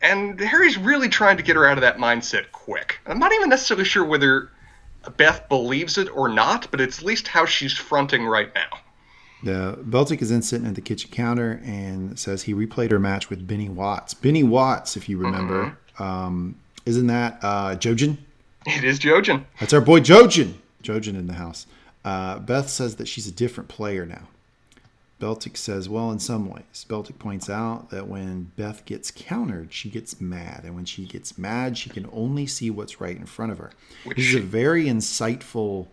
And 0.02 0.40
Harry's 0.40 0.78
really 0.78 1.10
trying 1.10 1.38
to 1.38 1.44
get 1.44 1.56
her 1.56 1.66
out 1.66 1.78
of 1.78 1.82
that 1.82 1.98
mindset 1.98 2.52
quick. 2.52 3.00
I'm 3.06 3.20
not 3.20 3.34
even 3.34 3.50
necessarily 3.50 3.86
sure 3.86 4.04
whether 4.06 4.50
Beth 5.18 5.48
believes 5.50 5.98
it 5.98 6.10
or 6.16 6.30
not, 6.30 6.70
but 6.72 6.82
it's 6.82 7.00
at 7.00 7.06
least 7.06 7.28
how 7.28 7.46
she's 7.46 7.74
fronting 7.74 8.26
right 8.26 8.54
now. 8.54 8.80
The 9.44 9.78
Beltik 9.84 10.22
is 10.22 10.30
then 10.30 10.42
sitting 10.42 10.68
at 10.68 10.76
the 10.76 10.82
kitchen 10.82 11.12
counter 11.12 11.62
and 11.64 12.18
says 12.18 12.44
he 12.44 12.54
replayed 12.54 12.92
her 12.92 13.00
match 13.00 13.30
with 13.30 13.46
Benny 13.48 13.70
Watts. 13.70 14.14
Benny 14.14 14.44
Watts, 14.44 14.98
if 14.98 15.08
you 15.08 15.18
remember, 15.18 15.78
um, 16.00 16.56
isn't 16.86 17.08
that 17.08 17.40
uh, 17.42 17.76
Jojen? 17.76 18.18
It 18.66 18.84
is 18.84 19.00
Jojen. 19.00 19.46
That's 19.60 19.74
our 19.74 19.82
boy 19.82 20.00
Jojen. 20.00 20.54
Jojen 20.82 21.10
in 21.10 21.28
the 21.28 21.34
house. 21.34 21.68
Uh, 22.04 22.40
Beth 22.40 22.70
says 22.70 22.96
that 22.96 23.08
she's 23.08 23.28
a 23.28 23.32
different 23.32 23.70
player 23.70 24.06
now. 24.06 24.28
Beltik 25.20 25.56
says, 25.56 25.88
well, 25.88 26.12
in 26.12 26.20
some 26.20 26.50
ways. 26.50 26.86
Beltik 26.90 27.18
points 27.20 27.50
out 27.50 27.90
that 27.90 28.08
when 28.08 28.52
Beth 28.58 28.84
gets 28.86 29.12
countered, 29.12 29.72
she 29.74 29.90
gets 29.90 30.20
mad. 30.20 30.62
And 30.66 30.76
when 30.76 30.86
she 30.86 31.06
gets 31.06 31.38
mad, 31.38 31.78
she 31.78 31.90
can 31.90 32.10
only 32.12 32.46
see 32.46 32.70
what's 32.70 33.00
right 33.00 33.16
in 33.16 33.26
front 33.26 33.52
of 33.54 33.58
her. 33.60 33.72
Which 34.04 34.18
this 34.18 34.28
is 34.28 34.36
a 34.36 34.40
very 34.42 34.86
insightful 34.86 35.88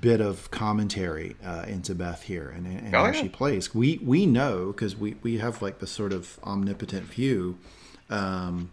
bit 0.00 0.20
of 0.20 0.50
commentary 0.50 1.36
uh, 1.44 1.64
into 1.68 1.94
Beth 1.94 2.24
here 2.24 2.52
and, 2.54 2.66
and 2.66 2.94
Oh, 2.94 3.04
how 3.04 3.06
yeah. 3.06 3.12
she 3.22 3.28
plays. 3.28 3.74
We 3.74 3.98
we 4.04 4.26
know 4.26 4.66
because 4.72 4.96
we, 4.96 5.14
we 5.22 5.38
have 5.38 5.62
like 5.62 5.78
the 5.78 5.86
sort 5.86 6.12
of 6.12 6.38
omnipotent 6.44 7.04
view, 7.06 7.58
um, 8.10 8.70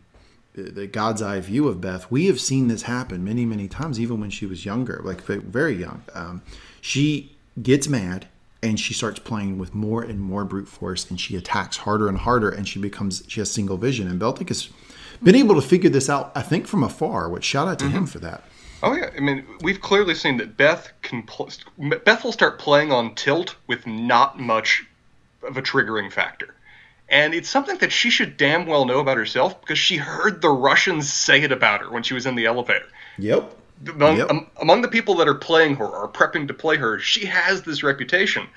the, 0.56 0.64
the 0.64 0.88
God's 0.88 1.22
eye 1.22 1.40
view 1.40 1.68
of 1.70 1.80
Beth. 1.80 2.10
We 2.12 2.26
have 2.26 2.42
seen 2.42 2.68
this 2.68 2.82
happen 2.82 3.24
many 3.24 3.46
many 3.46 3.68
times, 3.70 3.98
even 4.00 4.20
when 4.20 4.30
she 4.30 4.46
was 4.46 4.66
younger, 4.66 5.00
like 5.06 5.22
very 5.22 5.76
young. 5.76 6.02
Um, 6.14 6.42
she 6.82 7.38
gets 7.62 7.88
mad 7.88 8.28
and 8.66 8.80
she 8.80 8.94
starts 8.94 9.20
playing 9.20 9.58
with 9.60 9.76
more 9.76 10.02
and 10.02 10.20
more 10.20 10.44
brute 10.44 10.68
force, 10.68 11.10
and 11.10 11.22
she 11.22 11.36
attacks 11.36 11.78
harder 11.78 12.08
and 12.08 12.18
harder, 12.18 12.50
and 12.50 12.68
she 12.68 12.80
becomes 12.80 13.24
she 13.28 13.40
has 13.40 13.52
single 13.52 13.78
vision. 13.78 14.08
And 14.08 14.20
Beltik 14.20 14.50
has 14.50 14.70
been 15.22 15.36
able 15.36 15.56
to 15.56 15.62
figure 15.62 15.90
this 15.90 16.10
out, 16.10 16.32
I 16.36 16.42
think, 16.42 16.68
from 16.68 16.84
afar. 16.84 17.30
Which 17.30 17.44
shout 17.44 17.68
out 17.68 17.80
to 17.80 17.86
him 17.86 17.94
mm-hmm. 17.94 18.06
for 18.06 18.20
that. 18.20 18.44
Oh 18.82 18.94
yeah, 18.94 19.12
I 19.16 19.20
mean 19.20 19.46
we've 19.62 19.80
clearly 19.80 20.16
seen 20.16 20.38
that 20.38 20.58
Beth 20.58 20.92
can 21.02 21.24
pl- 21.24 21.50
Beth 21.78 22.24
will 22.24 22.32
start 22.32 22.60
playing 22.60 22.92
on 22.92 23.16
tilt 23.16 23.56
with 23.68 23.86
not 23.86 24.40
much 24.40 24.84
of 25.44 25.58
a 25.58 25.62
triggering 25.62 26.12
factor, 26.12 26.56
and 27.08 27.34
it's 27.34 27.50
something 27.50 27.78
that 27.78 27.92
she 27.92 28.10
should 28.10 28.36
damn 28.36 28.66
well 28.66 28.86
know 28.86 29.00
about 29.00 29.18
herself 29.18 29.62
because 29.62 29.78
she 29.78 29.98
heard 29.98 30.42
the 30.42 30.50
Russians 30.50 31.12
say 31.12 31.44
it 31.44 31.52
about 31.52 31.82
her 31.82 31.92
when 31.92 32.04
she 32.04 32.16
was 32.16 32.26
in 32.26 32.36
the 32.36 32.48
elevator. 32.48 32.88
Yep. 33.20 33.56
Among, 33.88 34.18
Yep. 34.18 34.30
um, 34.32 34.48
among 34.62 34.82
the 34.82 34.88
people 34.88 35.16
that 35.16 35.28
are 35.28 35.36
playing 35.36 35.76
her 35.76 35.86
or 35.86 36.08
prepping 36.08 36.48
to 36.48 36.54
play 36.54 36.78
her, 36.78 36.98
she 37.00 37.26
has 37.26 37.64
this 37.64 37.84
reputation, 37.84 38.48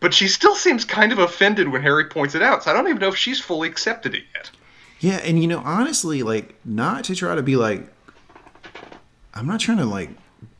but 0.00 0.12
she 0.12 0.28
still 0.28 0.54
seems 0.54 0.84
kind 0.84 1.12
of 1.12 1.18
offended 1.18 1.68
when 1.68 1.82
Harry 1.82 2.04
points 2.04 2.34
it 2.34 2.42
out. 2.42 2.62
So 2.64 2.70
I 2.70 2.74
don't 2.74 2.86
even 2.88 3.00
know 3.00 3.08
if 3.08 3.16
she's 3.16 3.40
fully 3.40 3.68
accepted 3.68 4.14
it 4.14 4.24
yet. 4.34 4.50
Yeah, 5.00 5.16
and 5.24 5.40
you 5.40 5.48
know, 5.48 5.60
honestly, 5.64 6.22
like 6.22 6.54
not 6.64 7.04
to 7.04 7.14
try 7.14 7.34
to 7.34 7.42
be 7.42 7.56
like 7.56 7.86
I'm 9.34 9.46
not 9.46 9.60
trying 9.60 9.78
to 9.78 9.84
like 9.84 10.10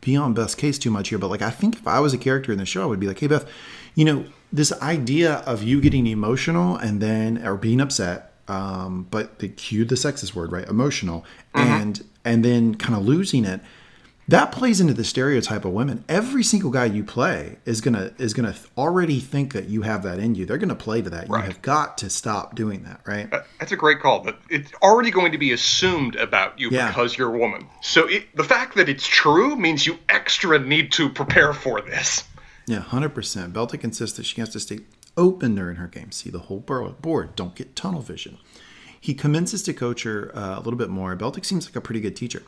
be 0.01 0.17
on 0.17 0.35
Beth's 0.35 0.55
case 0.55 0.79
too 0.79 0.91
much 0.91 1.09
here, 1.09 1.19
but 1.19 1.29
like 1.31 1.43
I 1.43 1.51
think 1.51 1.77
if 1.77 1.87
I 1.87 2.01
was 2.01 2.13
a 2.13 2.19
character 2.19 2.53
in 2.53 2.59
the 2.59 2.67
show, 2.67 2.83
I 2.83 2.87
would 2.87 3.01
be 3.01 3.07
like, 3.07 3.19
hey 3.19 3.27
Beth, 3.27 3.49
you 3.95 4.05
know, 4.05 4.27
this 4.53 4.73
idea 4.83 5.35
of 5.47 5.63
you 5.63 5.81
getting 5.81 6.07
emotional 6.07 6.77
and 6.77 7.01
then 7.01 7.45
or 7.47 7.57
being 7.57 7.81
upset, 7.81 8.33
um, 8.49 9.07
but 9.11 9.39
the 9.41 9.49
cue 9.49 9.85
the 9.85 9.95
sexist 9.95 10.35
word, 10.35 10.53
right? 10.53 10.69
Emotional 10.69 11.25
and 11.55 12.05
and 12.25 12.45
then 12.45 12.75
kind 12.75 12.95
of 12.95 13.05
losing 13.05 13.45
it. 13.45 13.61
That 14.29 14.51
plays 14.51 14.81
into 14.81 14.93
the 14.93 15.05
stereotype 15.05 15.65
of 15.65 15.73
women. 15.73 16.05
Every 16.09 16.43
single 16.43 16.71
guy 16.73 16.87
you 16.87 17.05
play 17.05 17.59
is 17.65 17.81
gonna 17.81 18.13
is 18.19 18.35
gonna 18.35 18.57
already 18.77 19.21
think 19.21 19.53
that 19.53 19.69
you 19.69 19.83
have 19.83 20.03
that 20.03 20.19
in 20.19 20.35
you. 20.35 20.45
They're 20.45 20.59
gonna 20.59 20.75
play 20.75 21.01
to 21.01 21.11
that. 21.11 21.29
Right. 21.29 21.45
You 21.45 21.53
have 21.53 21.63
got 21.63 21.99
to 21.99 22.11
stop 22.11 22.57
doing 22.57 22.83
that, 22.83 23.01
right? 23.07 23.33
Uh, 23.33 23.43
That's 23.61 23.71
a 23.71 23.77
great 23.77 24.01
call, 24.01 24.25
but 24.25 24.39
it's 24.51 24.73
already 24.83 25.13
going 25.13 25.31
to 25.31 25.39
be 25.39 25.53
assumed 25.53 26.17
about 26.17 26.59
you 26.59 26.71
Yeah. 26.71 26.89
because 26.89 27.17
you're 27.17 27.33
a 27.33 27.39
woman. 27.39 27.69
So 27.83 28.09
it, 28.09 28.35
the 28.35 28.43
fact 28.43 28.75
that 28.77 28.89
it's 28.89 29.07
true 29.07 29.55
means 29.55 29.87
you 29.87 29.97
extra 30.09 30.59
need 30.59 30.91
to 30.93 31.09
prepare 31.09 31.53
for 31.53 31.81
this. 31.81 32.25
Yeah, 32.67 32.81
hundred 32.81 33.11
percent. 33.15 33.53
Beltik 33.55 33.85
insists 33.85 34.17
that 34.17 34.27
she 34.27 34.41
has 34.41 34.49
to 34.51 34.59
stay 34.61 34.81
open 35.17 35.55
during 35.55 35.77
her 35.77 35.87
game, 35.87 36.11
see 36.11 36.31
the 36.31 36.41
whole 36.41 36.59
board, 36.59 37.37
don't 37.37 37.55
get 37.55 37.77
tunnel 37.77 38.01
vision. 38.03 38.39
He 39.01 39.15
commences 39.15 39.63
to 39.63 39.73
coach 39.73 40.03
her 40.03 40.37
uh, 40.37 40.57
a 40.57 40.61
little 40.61 40.77
bit 40.77 40.91
more. 40.91 41.15
Beltik 41.17 41.45
seems 41.45 41.67
like 41.67 41.77
a 41.77 41.81
pretty 41.81 42.01
good 42.01 42.17
teacher, 42.17 42.43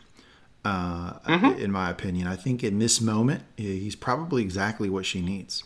uh, 0.65 1.15
in 1.59 1.71
my 1.73 1.91
opinion. 1.91 2.27
I 2.27 2.37
think 2.37 2.63
in 2.65 2.79
this 2.79 3.01
moment, 3.01 3.43
he's 3.57 3.97
probably 3.97 4.43
exactly 4.43 4.89
what 4.89 5.07
she 5.07 5.21
needs. 5.21 5.65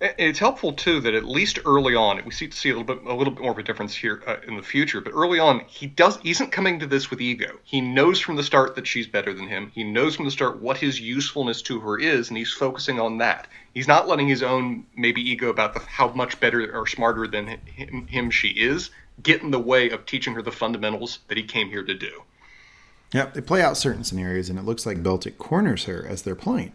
It's 0.00 0.38
helpful 0.38 0.72
too 0.72 1.00
that 1.00 1.14
at 1.14 1.24
least 1.24 1.60
early 1.64 1.94
on, 1.94 2.20
we 2.26 2.30
see 2.32 2.50
see 2.50 2.68
a 2.68 2.76
little 2.76 2.94
bit 2.94 3.06
a 3.06 3.14
little 3.14 3.32
bit 3.32 3.42
more 3.42 3.52
of 3.52 3.58
a 3.58 3.62
difference 3.62 3.94
here 3.94 4.22
uh, 4.26 4.36
in 4.46 4.56
the 4.56 4.62
future. 4.62 5.00
But 5.00 5.12
early 5.14 5.38
on, 5.38 5.60
he 5.66 5.86
does 5.86 6.18
he 6.18 6.30
isn't 6.30 6.52
coming 6.52 6.80
to 6.80 6.86
this 6.86 7.10
with 7.10 7.22
ego. 7.22 7.58
He 7.62 7.80
knows 7.80 8.20
from 8.20 8.36
the 8.36 8.42
start 8.42 8.74
that 8.74 8.86
she's 8.86 9.06
better 9.06 9.32
than 9.32 9.48
him. 9.48 9.70
He 9.74 9.84
knows 9.84 10.16
from 10.16 10.26
the 10.26 10.30
start 10.30 10.60
what 10.60 10.76
his 10.76 11.00
usefulness 11.00 11.62
to 11.62 11.80
her 11.80 11.98
is, 11.98 12.28
and 12.28 12.36
he's 12.36 12.52
focusing 12.52 13.00
on 13.00 13.18
that. 13.18 13.46
He's 13.72 13.88
not 13.88 14.06
letting 14.06 14.28
his 14.28 14.42
own 14.42 14.84
maybe 14.94 15.22
ego 15.22 15.48
about 15.48 15.72
the, 15.72 15.80
how 15.80 16.08
much 16.08 16.38
better 16.38 16.76
or 16.76 16.86
smarter 16.86 17.26
than 17.26 17.46
him, 17.46 18.06
him 18.06 18.30
she 18.30 18.48
is 18.48 18.90
get 19.22 19.42
in 19.42 19.52
the 19.52 19.60
way 19.60 19.90
of 19.90 20.04
teaching 20.04 20.34
her 20.34 20.42
the 20.42 20.52
fundamentals 20.52 21.20
that 21.28 21.38
he 21.38 21.44
came 21.44 21.68
here 21.68 21.84
to 21.84 21.94
do. 21.94 22.22
Yep, 23.14 23.34
they 23.34 23.40
play 23.40 23.62
out 23.62 23.76
certain 23.76 24.02
scenarios, 24.02 24.50
and 24.50 24.58
it 24.58 24.64
looks 24.64 24.84
like 24.84 25.02
Beltik 25.02 25.38
corners 25.38 25.84
her 25.84 26.04
as 26.04 26.22
they're 26.22 26.34
playing. 26.34 26.72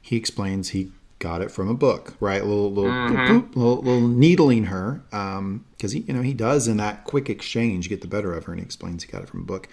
He 0.00 0.16
explains 0.16 0.70
he 0.70 0.90
got 1.18 1.42
it 1.42 1.50
from 1.50 1.68
a 1.68 1.74
book, 1.74 2.14
right? 2.18 2.40
A 2.40 2.46
little, 2.46 2.72
little, 2.72 2.90
boop, 2.90 3.28
boop, 3.28 3.56
little, 3.56 3.76
little 3.82 4.08
needling 4.08 4.64
her, 4.64 5.02
because 5.10 5.92
he, 5.92 6.00
you 6.00 6.14
know, 6.14 6.22
he 6.22 6.32
does 6.32 6.66
in 6.66 6.78
that 6.78 7.04
quick 7.04 7.28
exchange 7.28 7.90
get 7.90 8.00
the 8.00 8.08
better 8.08 8.32
of 8.32 8.46
her, 8.46 8.52
and 8.52 8.60
he 8.60 8.64
explains 8.64 9.04
he 9.04 9.12
got 9.12 9.22
it 9.22 9.28
from 9.28 9.42
a 9.42 9.44
book. 9.44 9.68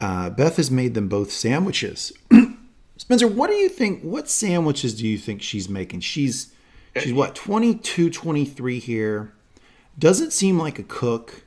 Uh, 0.00 0.30
Beth 0.30 0.56
has 0.58 0.70
made 0.70 0.94
them 0.94 1.08
both 1.08 1.32
sandwiches. 1.32 2.12
Spencer, 2.96 3.26
what 3.26 3.50
do 3.50 3.54
you 3.56 3.68
think? 3.68 4.00
What 4.02 4.28
sandwiches 4.28 4.94
do 4.94 5.08
you 5.08 5.18
think 5.18 5.42
she's 5.42 5.68
making? 5.68 6.00
She's 6.00 6.54
she's 6.96 7.12
what 7.12 7.34
22, 7.34 8.10
23 8.10 8.78
here. 8.78 9.32
Doesn't 9.98 10.32
seem 10.32 10.56
like 10.56 10.78
a 10.78 10.84
cook 10.84 11.44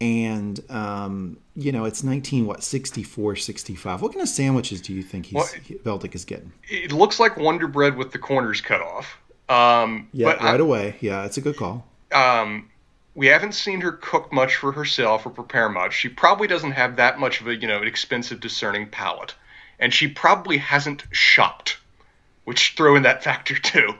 and 0.00 0.60
um, 0.70 1.36
you 1.56 1.72
know 1.72 1.84
it's 1.84 2.02
19 2.02 2.46
what 2.46 2.62
64 2.62 3.36
65 3.36 4.02
what 4.02 4.12
kind 4.12 4.22
of 4.22 4.28
sandwiches 4.28 4.80
do 4.80 4.92
you 4.94 5.02
think 5.02 5.26
he's 5.26 5.34
Well, 5.34 5.98
Beltik 5.98 6.14
is 6.14 6.24
getting 6.24 6.52
It 6.68 6.92
looks 6.92 7.20
like 7.20 7.36
Wonder 7.36 7.68
Bread 7.68 7.96
with 7.96 8.12
the 8.12 8.18
corners 8.18 8.60
cut 8.60 8.80
off. 8.80 9.18
Um, 9.48 10.08
yeah 10.12 10.26
but 10.26 10.40
I- 10.40 10.52
right 10.52 10.60
away 10.60 10.96
yeah 11.00 11.24
it's 11.24 11.36
a 11.36 11.40
good 11.40 11.56
call 11.56 11.86
um, 12.12 12.68
we 13.14 13.26
haven't 13.28 13.52
seen 13.52 13.80
her 13.82 13.92
cook 13.92 14.32
much 14.32 14.56
for 14.56 14.72
herself 14.72 15.26
or 15.26 15.30
prepare 15.30 15.68
much. 15.68 15.94
She 15.94 16.08
probably 16.08 16.48
doesn't 16.48 16.72
have 16.72 16.96
that 16.96 17.18
much 17.20 17.40
of 17.40 17.46
a 17.46 17.54
you 17.54 17.68
know 17.68 17.82
expensive 17.82 18.40
discerning 18.40 18.88
palate, 18.88 19.34
and 19.78 19.92
she 19.92 20.08
probably 20.08 20.58
hasn't 20.58 21.04
shopped 21.12 21.76
which 22.44 22.74
throw 22.76 22.96
in 22.96 23.02
that 23.02 23.22
factor 23.28 23.54
too. 23.54 23.94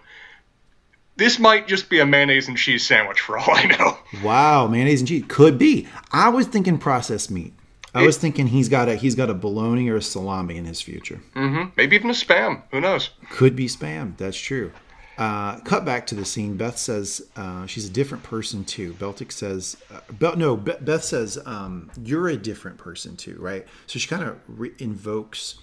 This 1.21 1.39
might 1.39 1.69
just 1.69 1.91
be 1.91 2.01
a 2.01 2.07
mayonnaise 2.07 2.49
and 2.49 2.57
cheese 2.57 2.87
sandwich 2.87 3.21
for 3.21 3.37
all 3.37 3.51
I 3.51 3.65
know. 3.67 3.99
Wow, 4.25 4.67
mayonnaise 4.67 5.01
and 5.01 5.09
cheese 5.09 5.25
could 5.29 5.59
be. 5.59 5.87
I 6.11 6.31
was 6.31 6.47
thinking 6.47 6.79
processed 6.79 7.31
meat. 7.31 7.53
I 7.95 8.07
was 8.07 8.17
thinking 8.17 8.47
he's 8.47 8.71
got 8.71 8.89
a 8.89 8.97
he's 8.97 9.15
got 9.15 9.29
a 9.29 9.35
bologna 9.35 9.91
or 9.91 9.97
a 9.97 10.03
salami 10.03 10.57
in 10.57 10.65
his 10.65 10.81
future. 10.81 11.21
Mm-hmm. 11.35 11.73
Maybe 11.77 11.97
even 11.97 12.09
a 12.09 12.15
spam. 12.15 12.63
Who 12.71 12.81
knows? 12.81 13.11
Could 13.29 13.55
be 13.55 13.67
spam. 13.67 14.17
That's 14.17 14.39
true. 14.39 14.73
Uh, 15.19 15.61
cut 15.61 15.85
back 15.85 16.07
to 16.07 16.15
the 16.15 16.25
scene. 16.25 16.57
Beth 16.57 16.79
says 16.79 17.21
uh, 17.37 17.67
she's 17.67 17.87
a 17.87 17.93
different 17.93 18.25
person 18.25 18.65
too. 18.65 18.95
Beltik 18.95 19.31
says, 19.31 19.77
uh, 19.93 20.01
Bel- 20.13 20.37
no, 20.37 20.57
Be- 20.57 20.73
Beth 20.81 21.05
says 21.05 21.39
um, 21.45 21.91
you're 22.03 22.29
a 22.29 22.37
different 22.39 22.79
person 22.79 23.15
too, 23.15 23.37
right? 23.39 23.67
So 23.87 23.99
she 23.99 24.09
kind 24.09 24.23
of 24.23 24.39
re- 24.49 24.73
invokes 24.79 25.59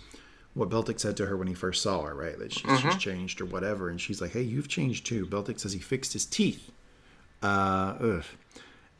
what 0.57 0.69
Beltik 0.69 0.99
said 0.99 1.15
to 1.17 1.27
her 1.27 1.37
when 1.37 1.47
he 1.47 1.53
first 1.53 1.81
saw 1.83 2.01
her, 2.01 2.13
right? 2.15 2.37
That 2.37 2.51
she's, 2.51 2.79
she's 2.79 2.97
changed 2.97 3.39
or 3.41 3.45
whatever, 3.45 3.89
and 3.89 4.01
she's 4.01 4.19
like, 4.21 4.31
"Hey, 4.31 4.41
you've 4.41 4.67
changed 4.67 5.05
too." 5.05 5.25
Beltik 5.25 5.59
says 5.59 5.73
he 5.73 5.79
fixed 5.79 6.13
his 6.13 6.25
teeth. 6.25 6.71
Uh, 7.43 7.95
ugh. 7.99 8.23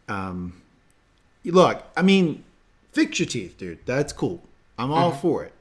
Um, 0.08 0.62
look, 1.44 1.84
I 1.96 2.02
mean, 2.02 2.44
fix 2.92 3.20
your 3.20 3.28
teeth, 3.28 3.58
dude. 3.58 3.80
That's 3.86 4.14
cool. 4.14 4.42
I'm 4.78 4.92
all 4.92 5.12
for 5.12 5.44
it. 5.44 5.54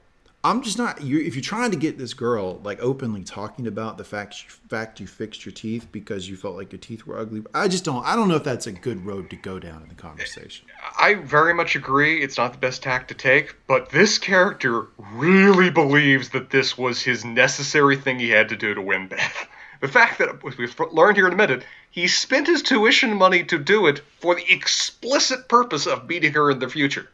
I'm 0.43 0.61
just 0.61 0.77
not. 0.77 1.01
You, 1.01 1.19
if 1.19 1.35
you're 1.35 1.41
trying 1.41 1.71
to 1.71 1.77
get 1.77 1.97
this 1.97 2.13
girl 2.13 2.61
like 2.63 2.79
openly 2.81 3.23
talking 3.23 3.67
about 3.67 3.97
the 3.97 4.03
fact 4.03 4.35
fact 4.69 4.99
you 4.99 5.07
fixed 5.07 5.45
your 5.45 5.51
teeth 5.51 5.87
because 5.91 6.29
you 6.29 6.37
felt 6.37 6.55
like 6.55 6.71
your 6.71 6.79
teeth 6.79 7.05
were 7.05 7.17
ugly, 7.17 7.43
I 7.53 7.67
just 7.67 7.83
don't. 7.83 8.05
I 8.05 8.15
don't 8.15 8.27
know 8.27 8.35
if 8.35 8.43
that's 8.43 8.67
a 8.67 8.71
good 8.71 9.05
road 9.05 9.29
to 9.31 9.35
go 9.35 9.59
down 9.59 9.81
in 9.81 9.89
the 9.89 9.95
conversation. 9.95 10.67
I 10.99 11.15
very 11.15 11.53
much 11.53 11.75
agree. 11.75 12.21
It's 12.21 12.37
not 12.37 12.53
the 12.53 12.59
best 12.59 12.83
tack 12.83 13.07
to 13.09 13.13
take, 13.13 13.55
but 13.67 13.89
this 13.89 14.17
character 14.17 14.87
really 15.11 15.69
believes 15.69 16.29
that 16.29 16.51
this 16.51 16.77
was 16.77 17.01
his 17.01 17.25
necessary 17.25 17.97
thing 17.97 18.19
he 18.19 18.29
had 18.29 18.49
to 18.49 18.55
do 18.55 18.73
to 18.73 18.81
win 18.81 19.07
Beth. 19.07 19.47
The 19.79 19.87
fact 19.87 20.17
that, 20.17 20.43
we've 20.43 20.79
learned 20.91 21.17
here 21.17 21.27
in 21.27 21.33
a 21.33 21.37
minute, 21.37 21.63
he 21.91 22.07
spent 22.07 22.47
his 22.47 22.63
tuition 22.63 23.15
money 23.15 23.43
to 23.43 23.59
do 23.59 23.85
it 23.85 24.01
for 24.19 24.33
the 24.33 24.51
explicit 24.51 25.47
purpose 25.47 25.85
of 25.85 26.07
beating 26.07 26.33
her 26.33 26.49
in 26.49 26.59
the 26.59 26.69
future. 26.69 27.09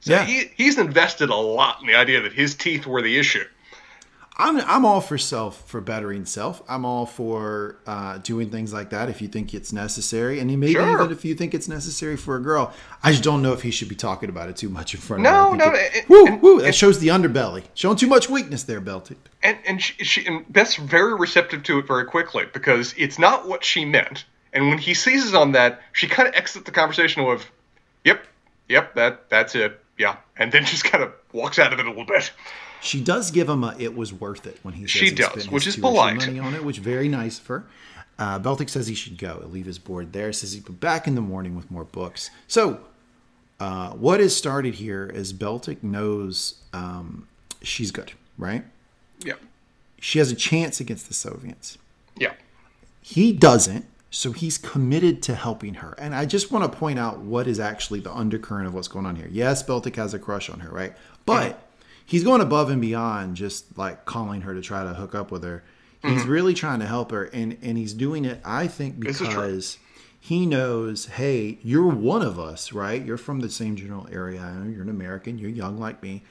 So 0.00 0.12
Yeah. 0.12 0.24
he, 0.24 0.50
he's 0.56 0.78
invested 0.78 1.28
a 1.30 1.34
lot 1.34 1.80
in 1.80 1.86
the 1.86 1.94
idea 1.94 2.20
that 2.22 2.32
his 2.32 2.54
teeth 2.54 2.86
were 2.86 3.02
the 3.02 3.18
issue. 3.18 3.44
I'm 4.40 4.60
I'm 4.60 4.84
all 4.84 5.00
for 5.00 5.18
self 5.18 5.68
for 5.68 5.80
bettering 5.80 6.24
self. 6.24 6.62
I'm 6.68 6.84
all 6.84 7.06
for 7.06 7.76
uh, 7.88 8.18
doing 8.18 8.50
things 8.50 8.72
like 8.72 8.90
that 8.90 9.08
if 9.08 9.20
you 9.20 9.26
think 9.26 9.52
it's 9.52 9.72
necessary, 9.72 10.38
and 10.38 10.48
maybe 10.60 10.74
Sure. 10.74 10.88
even 10.92 11.10
if 11.10 11.24
you 11.24 11.34
think 11.34 11.54
it's 11.54 11.66
necessary 11.66 12.16
for 12.16 12.36
a 12.36 12.40
girl. 12.40 12.72
I 13.02 13.10
just 13.10 13.24
don't 13.24 13.42
know 13.42 13.52
if 13.52 13.62
he 13.62 13.72
should 13.72 13.88
be 13.88 13.96
talking 13.96 14.28
about 14.28 14.48
it 14.48 14.56
too 14.56 14.68
much 14.68 14.94
in 14.94 15.00
front 15.00 15.24
No, 15.24 15.46
of 15.46 15.50
her. 15.54 15.56
No, 15.56 15.72
it- 15.74 16.08
woo, 16.08 16.26
and- 16.26 16.40
woo, 16.40 16.60
that 16.62 16.76
shows 16.76 17.00
the 17.00 17.08
underbelly. 17.08 17.64
Showing 17.74 17.96
too 17.96 18.06
much 18.06 18.30
weakness 18.30 18.62
there, 18.62 18.80
Belty. 18.80 19.16
And 19.42 19.58
and 19.66 19.82
she, 19.82 20.04
she 20.04 20.24
and 20.26 20.44
Beth's 20.52 20.76
very 20.76 21.14
receptive 21.16 21.64
to 21.64 21.80
it 21.80 21.88
very 21.88 22.04
quickly 22.04 22.44
because 22.52 22.94
it's 22.96 23.18
not 23.18 23.48
what 23.48 23.64
she 23.64 23.84
meant. 23.84 24.24
And 24.52 24.68
when 24.68 24.78
he 24.78 24.94
seizes 24.94 25.34
on 25.34 25.50
that, 25.52 25.82
she 25.92 26.06
kind 26.06 26.28
of 26.28 26.36
exits 26.36 26.64
the 26.64 26.70
conversation 26.70 27.24
with, 27.24 27.44
"Yep, 28.04 28.24
yep, 28.68 28.94
that 28.94 29.28
that's 29.30 29.56
it, 29.56 29.80
yeah," 29.98 30.16
and 30.36 30.50
then 30.52 30.64
just 30.72 30.84
kind 30.84 31.04
of 31.04 31.12
walks 31.32 31.58
out 31.58 31.72
of 31.72 31.78
it 31.80 31.86
a 31.86 31.88
little 31.90 32.04
bit. 32.04 32.32
She 32.80 33.02
does 33.02 33.30
give 33.30 33.48
him 33.48 33.64
a 33.64 33.74
"it 33.78 33.94
was 33.96 34.12
worth 34.12 34.46
it" 34.46 34.58
when 34.62 34.74
he 34.74 34.82
says 34.82 34.90
She 34.90 35.06
he 35.06 35.14
does, 35.14 35.48
which 35.50 35.66
is 35.66 35.76
polite. 35.76 36.16
money 36.16 36.38
on 36.38 36.54
it, 36.54 36.64
which 36.64 36.78
very 36.78 37.08
nice 37.08 37.38
of 37.38 37.46
her. 37.48 37.64
Uh, 38.18 38.38
Beltik 38.40 38.68
says 38.68 38.88
he 38.88 38.94
should 38.96 39.16
go, 39.16 39.46
leave 39.48 39.66
his 39.66 39.78
board 39.78 40.12
there. 40.12 40.32
Says 40.32 40.52
he'll 40.52 40.62
be 40.64 40.72
back 40.72 41.06
in 41.06 41.14
the 41.14 41.20
morning 41.20 41.54
with 41.54 41.70
more 41.70 41.84
books. 41.84 42.30
So, 42.48 42.80
uh, 43.60 43.90
what 43.90 44.18
has 44.18 44.36
started 44.36 44.74
here 44.74 45.06
is 45.06 45.32
Beltik 45.32 45.84
knows 45.84 46.54
um, 46.72 47.28
she's 47.62 47.92
good, 47.92 48.12
right? 48.36 48.64
Yeah, 49.20 49.34
She 50.00 50.18
has 50.18 50.32
a 50.32 50.34
chance 50.34 50.80
against 50.80 51.06
the 51.08 51.14
Soviets. 51.14 51.78
yeah, 52.16 52.32
He 53.02 53.32
doesn't, 53.32 53.84
so 54.10 54.32
he's 54.32 54.56
committed 54.58 55.22
to 55.24 55.34
helping 55.34 55.74
her. 55.74 55.94
And 55.98 56.14
I 56.14 56.24
just 56.24 56.50
want 56.50 56.70
to 56.70 56.78
point 56.78 56.98
out 56.98 57.18
what 57.20 57.46
is 57.46 57.60
actually 57.60 58.00
the 58.00 58.12
undercurrent 58.14 58.66
of 58.66 58.74
what's 58.74 58.88
going 58.88 59.06
on 59.06 59.16
here. 59.16 59.28
Yes, 59.30 59.62
Beltik 59.62 59.96
has 59.96 60.14
a 60.14 60.18
crush 60.18 60.48
on 60.48 60.60
her, 60.60 60.70
right? 60.70 60.94
But 61.26 61.62
he's 62.06 62.24
going 62.24 62.40
above 62.40 62.70
and 62.70 62.80
beyond 62.80 63.36
just 63.36 63.76
like 63.76 64.04
calling 64.06 64.40
her 64.42 64.54
to 64.54 64.62
try 64.62 64.82
to 64.84 64.94
hook 64.94 65.14
up 65.14 65.30
with 65.30 65.42
her. 65.44 65.62
He's 66.02 66.24
really 66.24 66.54
trying 66.54 66.78
to 66.78 66.86
help 66.86 67.10
her, 67.10 67.24
and 67.24 67.58
and 67.60 67.76
he's 67.76 67.92
doing 67.92 68.24
it, 68.24 68.40
I 68.44 68.68
think, 68.68 69.04
This 69.04 69.20
is 69.20 69.26
true. 69.28 69.28
because 69.28 69.78
he 70.20 70.46
knows, 70.46 71.06
hey, 71.06 71.58
you're 71.62 71.88
one 71.88 72.22
of 72.22 72.38
us, 72.38 72.72
right? 72.72 73.04
You're 73.04 73.16
from 73.18 73.40
the 73.40 73.50
same 73.50 73.74
general 73.74 74.06
area. 74.12 74.40
I 74.40 74.52
know 74.52 74.70
You're 74.70 74.82
an 74.82 74.90
American. 74.90 75.38
You're 75.38 75.50
young 75.50 75.78
like 75.78 76.00
me, 76.02 76.22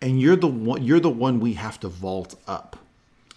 and 0.00 0.20
you're 0.20 0.36
the 0.36 0.46
one. 0.46 0.82
You're 0.84 1.00
the 1.00 1.10
one 1.10 1.40
we 1.40 1.54
have 1.54 1.80
to 1.80 1.88
vault 1.88 2.36
up. 2.46 2.76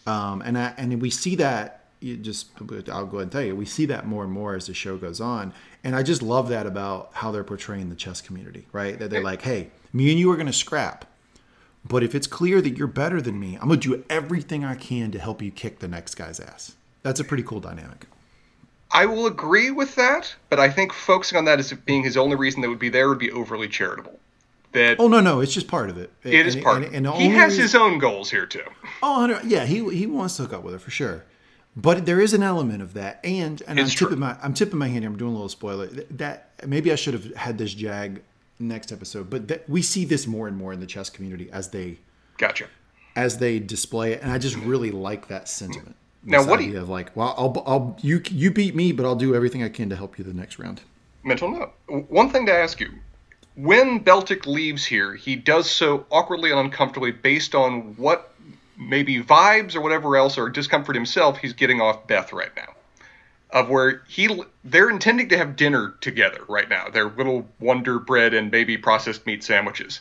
Um, 0.05 0.41
and 0.43 0.57
I, 0.59 0.73
and 0.77 1.01
we 1.01 1.09
see 1.09 1.35
that 1.37 1.82
you 2.03 2.17
just 2.17 2.47
I'll 2.89 3.05
go 3.05 3.17
ahead 3.17 3.21
and 3.23 3.31
tell 3.31 3.41
you 3.41 3.55
we 3.55 3.65
see 3.65 3.85
that 3.87 4.05
more 4.05 4.23
and 4.23 4.31
more 4.31 4.55
as 4.55 4.67
the 4.67 4.73
show 4.73 4.97
goes 4.97 5.21
on 5.21 5.53
and 5.83 5.95
I 5.95 6.03
just 6.03 6.21
love 6.21 6.49
that 6.49 6.65
about 6.67 7.11
how 7.13 7.31
they're 7.31 7.43
portraying 7.43 7.89
the 7.89 7.95
chess 7.95 8.21
community 8.21 8.67
right 8.71 8.99
that 8.99 9.09
they're 9.09 9.23
like 9.23 9.41
hey 9.43 9.69
me 9.93 10.11
and 10.11 10.19
you 10.19 10.29
are 10.31 10.35
going 10.35 10.47
to 10.47 10.53
scrap 10.53 11.05
but 11.87 12.03
if 12.03 12.13
it's 12.15 12.27
clear 12.27 12.61
that 12.61 12.77
you're 12.77 12.87
better 12.87 13.21
than 13.21 13.39
me 13.39 13.57
I'm 13.61 13.67
going 13.69 13.79
to 13.79 13.95
do 13.97 14.03
everything 14.09 14.63
I 14.65 14.75
can 14.75 15.11
to 15.11 15.19
help 15.19 15.41
you 15.41 15.51
kick 15.51 15.79
the 15.79 15.87
next 15.87 16.15
guy's 16.15 16.39
ass 16.39 16.75
that's 17.01 17.19
a 17.19 17.23
pretty 17.23 17.43
cool 17.43 17.59
dynamic 17.59 18.05
I 18.95 19.07
will 19.07 19.25
agree 19.25 19.71
with 19.71 19.95
that, 19.95 20.35
but 20.51 20.59
I 20.59 20.69
think 20.69 20.93
focusing 20.93 21.39
on 21.39 21.45
that 21.45 21.57
as 21.57 21.73
being 21.73 22.03
his 22.03 22.15
only 22.15 22.35
reason 22.35 22.61
that 22.61 22.69
would 22.69 22.77
be 22.77 22.89
there 22.89 23.09
would 23.09 23.17
be 23.17 23.31
overly 23.31 23.67
charitable. 23.67 24.19
That 24.73 24.97
oh 24.99 25.07
no 25.07 25.19
no 25.19 25.39
it's 25.39 25.51
just 25.53 25.67
part 25.67 25.89
of 25.89 25.97
it 25.97 26.11
it 26.23 26.45
is 26.45 26.53
And- 26.53 26.63
part. 26.63 26.75
and- 26.77 26.85
of 26.85 26.93
it. 26.93 26.97
and 26.97 27.05
the 27.07 27.11
he 27.13 27.29
has 27.29 27.53
reason- 27.53 27.61
his 27.63 27.73
own 27.75 27.97
goals 27.97 28.29
here 28.29 28.45
too. 28.45 28.61
Oh, 29.01 29.39
yeah, 29.43 29.65
he 29.65 29.77
he 29.95 30.05
wants 30.05 30.35
to 30.35 30.43
hook 30.43 30.53
up 30.53 30.63
with 30.63 30.73
her 30.75 30.79
for 30.79 30.91
sure. 30.91 31.23
But 31.75 32.05
there 32.05 32.21
is 32.21 32.33
an 32.33 32.43
element 32.43 32.81
of 32.83 32.93
that, 32.93 33.19
and 33.23 33.61
and 33.67 33.79
I'm 33.79 33.85
It's 33.85 33.93
true. 33.95 34.07
tipping 34.07 34.19
my 34.19 34.37
I'm 34.43 34.53
tipping 34.53 34.77
my 34.77 34.87
hand. 34.87 34.99
here, 35.03 35.09
I'm 35.09 35.17
doing 35.17 35.31
a 35.31 35.33
little 35.33 35.49
spoiler. 35.49 35.87
That 35.87 36.51
maybe 36.67 36.91
I 36.91 36.95
should 36.95 37.13
have 37.15 37.33
had 37.35 37.57
this 37.57 37.73
jag 37.73 38.21
next 38.59 38.91
episode, 38.91 39.29
but 39.29 39.47
that, 39.47 39.67
we 39.67 39.81
see 39.81 40.05
this 40.05 40.27
more 40.27 40.47
and 40.47 40.55
more 40.55 40.71
in 40.71 40.79
the 40.79 40.85
chess 40.85 41.09
community 41.09 41.49
as 41.51 41.69
they 41.69 41.97
Gotcha. 42.37 42.67
as 43.15 43.39
they 43.39 43.57
display 43.59 44.13
it, 44.13 44.21
and 44.21 44.31
I 44.31 44.37
just 44.37 44.55
really 44.57 44.91
like 44.91 45.27
that 45.29 45.49
sentiment. 45.49 45.95
Mm. 46.25 46.29
Now, 46.31 46.39
what 46.45 46.57
do 46.57 46.63
idea 46.63 46.73
you- 46.75 46.81
of 46.81 46.89
like, 46.89 47.15
well, 47.15 47.33
I'll, 47.37 47.63
I'll 47.65 47.97
you 48.01 48.21
you 48.29 48.51
beat 48.51 48.75
me, 48.75 48.91
but 48.91 49.05
I'll 49.05 49.15
do 49.15 49.33
everything 49.35 49.63
I 49.63 49.69
can 49.69 49.89
to 49.89 49.95
help 49.95 50.17
you 50.19 50.23
the 50.23 50.33
next 50.33 50.59
round. 50.59 50.81
Mental 51.23 51.49
note. 51.49 51.73
One 52.09 52.29
thing 52.29 52.45
to 52.45 52.53
ask 52.53 52.79
you. 52.79 52.91
When 53.55 54.03
Beltik 54.03 54.45
leaves 54.47 54.83
here, 54.85 55.13
he 55.15 55.35
does 55.35 55.69
so 55.69 56.05
awkwardly 56.11 56.49
and 56.51 56.59
uncomfortably 56.59 57.11
based 57.11 57.53
on 57.53 57.95
what 57.97 58.32
maybe 58.87 59.21
vibes 59.21 59.75
or 59.75 59.81
whatever 59.81 60.17
else 60.17 60.37
or 60.37 60.49
discomfort 60.49 60.95
himself 60.95 61.37
he's 61.37 61.53
getting 61.53 61.81
off 61.81 62.07
Beth 62.07 62.33
right 62.33 62.55
now. 62.55 62.73
Of 63.51 63.69
where 63.69 64.01
he 64.07 64.41
they're 64.63 64.89
intending 64.89 65.29
to 65.29 65.37
have 65.37 65.55
dinner 65.55 65.93
together 66.01 66.39
right 66.47 66.67
now. 66.67 66.89
Their 66.89 67.05
little 67.09 67.47
Wonder 67.59 67.99
Bread 67.99 68.33
and 68.33 68.49
baby 68.49 68.77
processed 68.77 69.27
meat 69.27 69.43
sandwiches. 69.43 69.99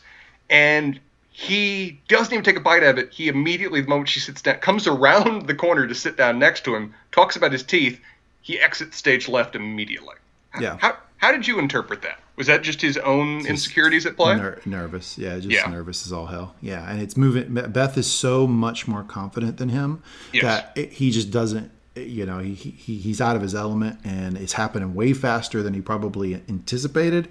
And 0.48 0.98
he 1.30 2.00
doesn't 2.08 2.32
even 2.32 2.44
take 2.44 2.56
a 2.56 2.60
bite 2.60 2.82
of 2.82 2.98
it. 2.98 3.12
He 3.12 3.28
immediately, 3.28 3.80
the 3.80 3.88
moment 3.88 4.08
she 4.08 4.20
sits 4.20 4.42
down, 4.42 4.58
comes 4.58 4.86
around 4.86 5.46
the 5.46 5.54
corner 5.54 5.86
to 5.86 5.94
sit 5.94 6.16
down 6.16 6.38
next 6.38 6.64
to 6.64 6.74
him, 6.74 6.94
talks 7.10 7.36
about 7.36 7.52
his 7.52 7.62
teeth. 7.62 8.00
He 8.42 8.60
exits 8.60 8.96
stage 8.96 9.28
left 9.28 9.54
immediately. 9.54 10.16
Yeah. 10.60 10.76
How 10.78 10.96
how 11.22 11.32
did 11.32 11.46
you 11.46 11.58
interpret 11.58 12.02
that? 12.02 12.18
Was 12.36 12.48
that 12.48 12.62
just 12.62 12.82
his 12.82 12.98
own 12.98 13.46
insecurities 13.46 14.04
at 14.06 14.16
play? 14.16 14.36
Ner- 14.36 14.60
nervous, 14.66 15.16
yeah, 15.16 15.36
just 15.38 15.50
Yeah. 15.50 15.66
nervous 15.70 16.04
as 16.04 16.12
all 16.12 16.26
hell. 16.26 16.54
Yeah, 16.60 16.86
and 16.90 17.00
it's 17.00 17.16
moving. 17.16 17.54
Beth 17.54 17.96
is 17.96 18.10
so 18.10 18.46
much 18.46 18.86
more 18.88 19.02
confident 19.04 19.56
than 19.58 19.68
him 19.70 20.02
Yes. 20.32 20.42
that 20.42 20.72
it, 20.76 20.92
he 20.92 21.10
just 21.10 21.30
doesn't. 21.30 21.70
You 21.94 22.24
know, 22.26 22.38
he, 22.38 22.54
he 22.54 22.96
he's 22.96 23.20
out 23.20 23.36
of 23.36 23.42
his 23.42 23.54
element, 23.54 23.98
and 24.04 24.36
it's 24.38 24.54
happening 24.54 24.94
way 24.94 25.12
faster 25.12 25.62
than 25.62 25.74
he 25.74 25.80
probably 25.82 26.34
anticipated, 26.48 27.28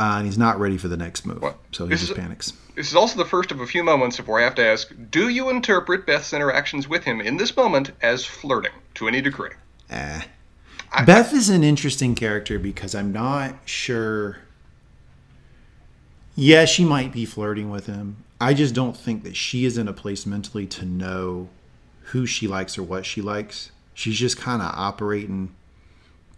uh, 0.00 0.14
and 0.16 0.24
he's 0.26 0.38
not 0.38 0.58
ready 0.58 0.78
for 0.78 0.88
the 0.88 0.96
next 0.96 1.26
move. 1.26 1.44
So 1.72 1.84
he 1.86 1.90
just 1.90 2.10
is- 2.10 2.16
panics. 2.16 2.52
This 2.74 2.88
is 2.88 2.94
also 2.94 3.18
the 3.18 3.24
first 3.28 3.50
of 3.52 3.60
a 3.60 3.66
few 3.66 3.82
moments 3.84 4.16
where 4.18 4.40
I 4.40 4.44
have 4.44 4.54
to 4.54 4.64
ask: 4.64 4.90
Do 5.10 5.28
you 5.28 5.50
interpret 5.50 6.06
Beth's 6.06 6.32
interactions 6.32 6.88
with 6.88 7.04
him 7.04 7.20
in 7.20 7.36
this 7.36 7.54
moment 7.56 7.90
as 8.00 8.24
flirting 8.24 8.72
to 8.94 9.08
any 9.08 9.20
degree? 9.20 9.50
Eh. 9.90 10.22
Beth 11.04 11.32
is 11.32 11.48
an 11.48 11.62
interesting 11.62 12.14
character 12.14 12.58
because 12.58 12.94
I'm 12.94 13.12
not 13.12 13.56
sure. 13.64 14.38
Yeah, 16.34 16.64
she 16.64 16.84
might 16.84 17.12
be 17.12 17.24
flirting 17.24 17.70
with 17.70 17.86
him. 17.86 18.24
I 18.40 18.54
just 18.54 18.74
don't 18.74 18.96
think 18.96 19.24
that 19.24 19.36
she 19.36 19.64
is 19.64 19.76
in 19.76 19.88
a 19.88 19.92
place 19.92 20.24
mentally 20.24 20.66
to 20.68 20.84
know 20.84 21.48
who 22.02 22.26
she 22.26 22.46
likes 22.46 22.78
or 22.78 22.82
what 22.82 23.04
she 23.04 23.20
likes. 23.20 23.70
She's 23.94 24.16
just 24.16 24.36
kind 24.36 24.62
of 24.62 24.72
operating 24.74 25.54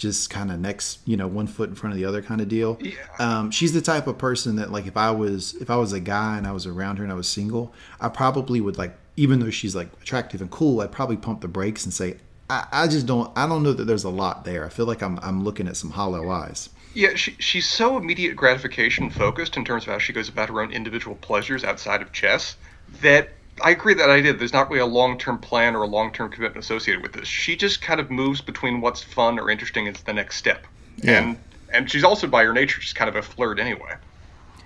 just 0.01 0.31
kind 0.31 0.51
of 0.51 0.59
next, 0.59 0.99
you 1.05 1.15
know, 1.15 1.29
one 1.29 1.47
foot 1.47 1.69
in 1.69 1.75
front 1.75 1.93
of 1.93 1.99
the 1.99 2.07
other 2.07 2.23
kind 2.23 2.41
of 2.41 2.49
deal. 2.49 2.79
Yeah. 2.81 2.95
Um, 3.19 3.51
she's 3.51 3.75
the 3.75 3.83
type 3.83 4.07
of 4.07 4.17
person 4.17 4.57
that 4.57 4.73
like 4.73 4.87
if 4.87 4.97
I 4.97 5.11
was 5.11 5.55
if 5.57 5.69
I 5.69 5.77
was 5.77 5.93
a 5.93 6.01
guy 6.01 6.39
and 6.39 6.47
I 6.47 6.53
was 6.53 6.67
around 6.67 6.97
her 6.97 7.05
and 7.05 7.13
I 7.13 7.17
was 7.17 7.29
single, 7.29 7.73
I 8.01 8.09
probably 8.09 8.61
would 8.63 8.79
like 8.79 8.97
even 9.17 9.41
though 9.41 9.51
she's 9.51 9.77
like 9.77 9.89
attractive 10.01 10.41
and 10.41 10.51
cool, 10.51 10.81
I'd 10.81 10.91
probably 10.91 11.19
pump 11.19 11.43
the 11.43 11.49
brakes 11.49 11.85
and 11.85 11.93
say, 11.93 12.17
I, 12.51 12.67
I 12.73 12.89
just 12.89 13.07
don't 13.07 13.31
I 13.37 13.47
don't 13.47 13.63
know 13.63 13.73
that 13.73 13.85
there's 13.85 14.05
a 14.05 14.11
lot 14.11 14.45
there. 14.45 14.67
I 14.67 14.69
feel 14.69 14.87
like 14.87 15.03
I'm 15.03 15.19
I'm 15.23 15.45
looking 15.45 15.69
at 15.69 15.77
some 15.77 15.91
hollow 15.91 16.31
eyes. 16.31 16.69
Yeah, 16.93 17.15
she, 17.15 17.37
she's 17.39 17.69
so 17.69 17.97
immediate 17.97 18.35
gratification 18.35 19.11
focused 19.11 19.57
in 19.57 19.65
terms 19.65 19.85
of 19.85 19.91
how 19.91 19.99
she 19.99 20.13
goes 20.13 20.29
about 20.29 20.49
her 20.49 20.61
own 20.61 20.73
individual 20.73 21.15
pleasures 21.17 21.63
outside 21.63 22.03
of 22.03 22.11
chess 22.13 22.57
that 23.01 23.29
I 23.63 23.71
agree 23.71 23.95
that 23.95 24.11
idea. 24.11 24.33
There's 24.33 24.53
not 24.53 24.69
really 24.69 24.81
a 24.81 24.87
long 24.87 25.17
term 25.17 25.39
plan 25.39 25.77
or 25.77 25.83
a 25.83 25.87
long 25.87 26.13
term 26.13 26.31
commitment 26.31 26.65
associated 26.65 27.03
with 27.03 27.13
this. 27.13 27.29
She 27.29 27.55
just 27.57 27.81
kind 27.81 28.01
of 28.01 28.11
moves 28.11 28.41
between 28.41 28.81
what's 28.81 29.03
fun 29.03 29.39
or 29.39 29.51
interesting 29.51 29.87
is 29.87 30.03
the 30.03 30.13
next 30.13 30.37
step. 30.37 30.67
Yeah. 30.97 31.23
And 31.23 31.39
and 31.73 31.91
she's 31.91 32.05
also 32.05 32.27
by 32.27 32.45
her 32.45 32.53
nature 32.53 32.81
just 32.81 32.97
kind 32.97 33.09
of 33.09 33.15
a 33.15 33.23
flirt 33.23 33.61
anyway. 33.61 33.95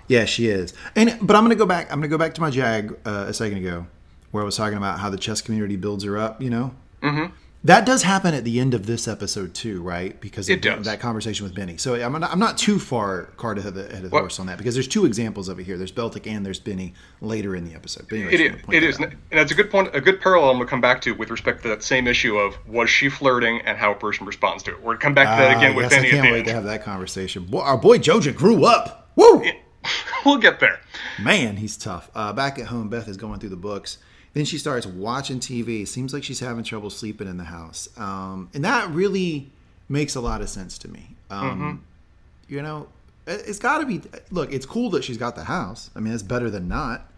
Yeah, 0.07 0.25
she 0.25 0.47
is. 0.47 0.73
And 0.95 1.17
but 1.21 1.35
I'm 1.35 1.43
gonna 1.43 1.55
go 1.55 1.65
back. 1.65 1.91
I'm 1.91 1.99
gonna 1.99 2.07
go 2.07 2.17
back 2.17 2.33
to 2.35 2.41
my 2.41 2.49
jag 2.49 2.97
uh, 3.05 3.25
a 3.27 3.33
second 3.33 3.59
ago, 3.59 3.85
where 4.31 4.41
I 4.41 4.45
was 4.45 4.55
talking 4.55 4.77
about 4.77 4.99
how 4.99 5.09
the 5.09 5.17
chess 5.17 5.41
community 5.41 5.75
builds 5.75 6.03
her 6.03 6.17
up. 6.17 6.41
You 6.41 6.49
know, 6.49 6.73
mm-hmm. 7.01 7.33
That 7.65 7.85
does 7.85 8.03
happen 8.03 8.35
at 8.35 8.43
the 8.43 8.59
end 8.59 8.75
of 8.75 8.85
this 8.85 9.07
episode 9.07 9.55
too, 9.55 9.81
right? 9.81 10.19
Because 10.21 10.47
of 10.47 10.53
It 10.53 10.61
does. 10.61 10.85
that 10.85 10.99
conversation 10.99 11.43
with 11.45 11.55
Benny. 11.55 11.77
So 11.77 11.95
I'm 11.95 12.13
not, 12.19 12.31
I'm 12.31 12.37
not 12.37 12.59
too 12.59 12.77
far 12.77 13.23
card 13.37 13.57
ahead 13.57 13.69
of 13.69 13.73
the, 13.75 13.89
ahead 13.91 14.05
of 14.05 14.11
the 14.11 14.17
horse 14.19 14.39
on 14.39 14.45
that 14.45 14.59
because 14.59 14.75
there's 14.75 14.87
two 14.87 15.05
examples 15.05 15.49
of 15.49 15.59
it 15.59 15.63
here. 15.63 15.75
There's 15.75 15.91
Beltik 15.91 16.27
and 16.27 16.45
there's 16.45 16.59
Benny 16.59 16.93
later 17.21 17.55
in 17.55 17.65
the 17.67 17.73
episode. 17.73 18.05
But 18.07 18.17
anyways, 18.19 18.33
It 18.39 18.41
is. 18.41 18.61
It 18.71 18.83
is, 18.83 18.99
out. 18.99 19.09
and 19.09 19.17
that's 19.31 19.51
a 19.51 19.55
good 19.55 19.71
point. 19.71 19.89
A 19.95 19.99
good 19.99 20.21
parallel 20.21 20.51
I'm 20.51 20.57
going 20.57 20.67
to 20.67 20.69
come 20.69 20.79
back 20.81 21.01
to 21.01 21.15
with 21.15 21.31
respect 21.31 21.63
to 21.63 21.69
that 21.69 21.81
same 21.81 22.07
issue 22.07 22.37
of 22.37 22.55
was 22.67 22.89
she 22.89 23.09
flirting 23.09 23.61
and 23.65 23.77
how 23.79 23.91
a 23.91 23.95
person 23.95 24.27
responds 24.27 24.61
to 24.63 24.71
it. 24.71 24.77
We're 24.77 24.83
going 24.93 24.97
to 24.99 25.03
come 25.03 25.13
back 25.15 25.37
to 25.39 25.43
that 25.43 25.55
Ah, 25.55 25.59
again 25.59 25.75
with 25.75 25.85
yes, 25.85 25.93
Benny 25.95 26.07
I 26.09 26.11
can't 26.11 26.31
wait 26.31 26.37
end. 26.39 26.47
to 26.47 26.53
have 26.53 26.63
that 26.65 26.83
conversation. 26.83 27.45
Boy, 27.45 27.61
our 27.61 27.77
boy 27.77 27.97
Jojen 27.97 28.35
grew 28.35 28.63
up. 28.65 29.09
Woo! 29.15 29.43
we'll 30.25 30.37
get 30.37 30.59
there. 30.59 30.79
Man, 31.19 31.57
he's 31.57 31.77
tough. 31.77 32.11
Uh, 32.13 32.31
back 32.31 32.59
at 32.59 32.67
home, 32.67 32.89
Beth 32.89 33.07
is 33.07 33.17
going 33.17 33.39
through 33.39 33.49
the 33.49 33.55
books. 33.55 33.97
Then 34.35 34.45
she 34.45 34.57
starts 34.59 34.85
watching 34.85 35.39
TV. 35.39 35.87
Seems 35.87 36.13
like 36.13 36.23
she's 36.23 36.39
having 36.41 36.63
trouble 36.63 36.91
sleeping 36.91 37.27
in 37.27 37.37
the 37.37 37.45
house. 37.45 37.89
Um, 37.97 38.49
and 38.53 38.63
that 38.63 38.91
really 38.91 39.49
makes 39.89 40.13
a 40.15 40.21
lot 40.21 40.41
of 40.41 40.49
sense 40.49 40.77
to 40.79 40.87
me. 40.87 41.15
Um, 41.31 41.83
You 42.47 42.61
know, 42.61 42.87
it- 43.25 43.43
it's 43.47 43.57
got 43.59 43.79
to 43.79 43.85
be. 43.87 44.01
Look, 44.29 44.53
it's 44.53 44.67
cool 44.67 44.91
that 44.91 45.03
she's 45.03 45.17
got 45.17 45.35
the 45.35 45.45
house. 45.45 45.89
I 45.95 45.99
mean, 45.99 46.13
it's 46.13 46.21
better 46.21 46.49
than 46.51 46.67
not. 46.67 47.09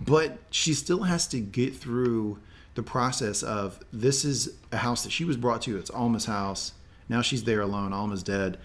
But 0.00 0.38
she 0.50 0.74
still 0.74 1.04
has 1.04 1.26
to 1.28 1.40
get 1.40 1.74
through 1.76 2.38
the 2.74 2.82
process 2.82 3.42
of 3.42 3.78
this 3.92 4.24
is 4.24 4.50
a 4.72 4.78
house 4.78 5.04
that 5.04 5.12
she 5.12 5.24
was 5.24 5.36
brought 5.38 5.62
to. 5.62 5.78
It's 5.78 5.90
Alma's 5.90 6.24
house. 6.26 6.72
Now 7.08 7.22
she's 7.22 7.44
there 7.44 7.60
alone. 7.62 7.92
Alma's 7.92 8.22
dead. 8.24 8.58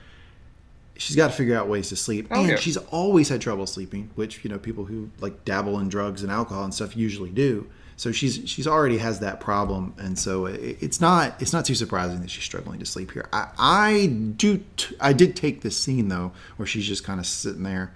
She's 0.97 1.15
got 1.15 1.27
to 1.27 1.33
figure 1.33 1.55
out 1.55 1.69
ways 1.69 1.87
to 1.89 1.95
sleep, 1.95 2.27
Oh, 2.31 2.41
and 2.41 2.49
yeah. 2.49 2.55
she's 2.57 2.75
always 2.75 3.29
had 3.29 3.39
trouble 3.39 3.65
sleeping, 3.67 4.09
which 4.15 4.43
you 4.43 4.49
know 4.49 4.57
people 4.57 4.85
who 4.85 5.11
like 5.21 5.45
dabble 5.45 5.79
in 5.79 5.87
drugs 5.87 6.23
and 6.23 6.31
alcohol 6.31 6.63
and 6.65 6.73
stuff 6.73 6.97
usually 6.97 7.29
do. 7.29 7.67
So 7.99 8.13
she's 8.13 8.39
she's 8.49 8.65
already 8.65 8.97
has 8.99 9.19
that 9.19 9.41
problem, 9.41 9.93
and 9.97 10.17
so 10.17 10.45
it, 10.45 10.77
it's 10.79 11.01
not 11.01 11.35
it's 11.41 11.51
not 11.51 11.65
too 11.65 11.75
surprising 11.75 12.21
that 12.21 12.29
she's 12.29 12.45
struggling 12.45 12.79
to 12.79 12.85
sleep 12.85 13.11
here. 13.11 13.27
I, 13.33 13.49
I 13.59 14.05
do 14.37 14.63
t- 14.77 14.95
I 15.01 15.11
did 15.11 15.35
take 15.35 15.63
this 15.63 15.75
scene 15.75 16.07
though 16.07 16.31
where 16.55 16.65
she's 16.65 16.87
just 16.87 17.03
kind 17.03 17.19
of 17.19 17.25
sitting 17.25 17.63
there, 17.63 17.91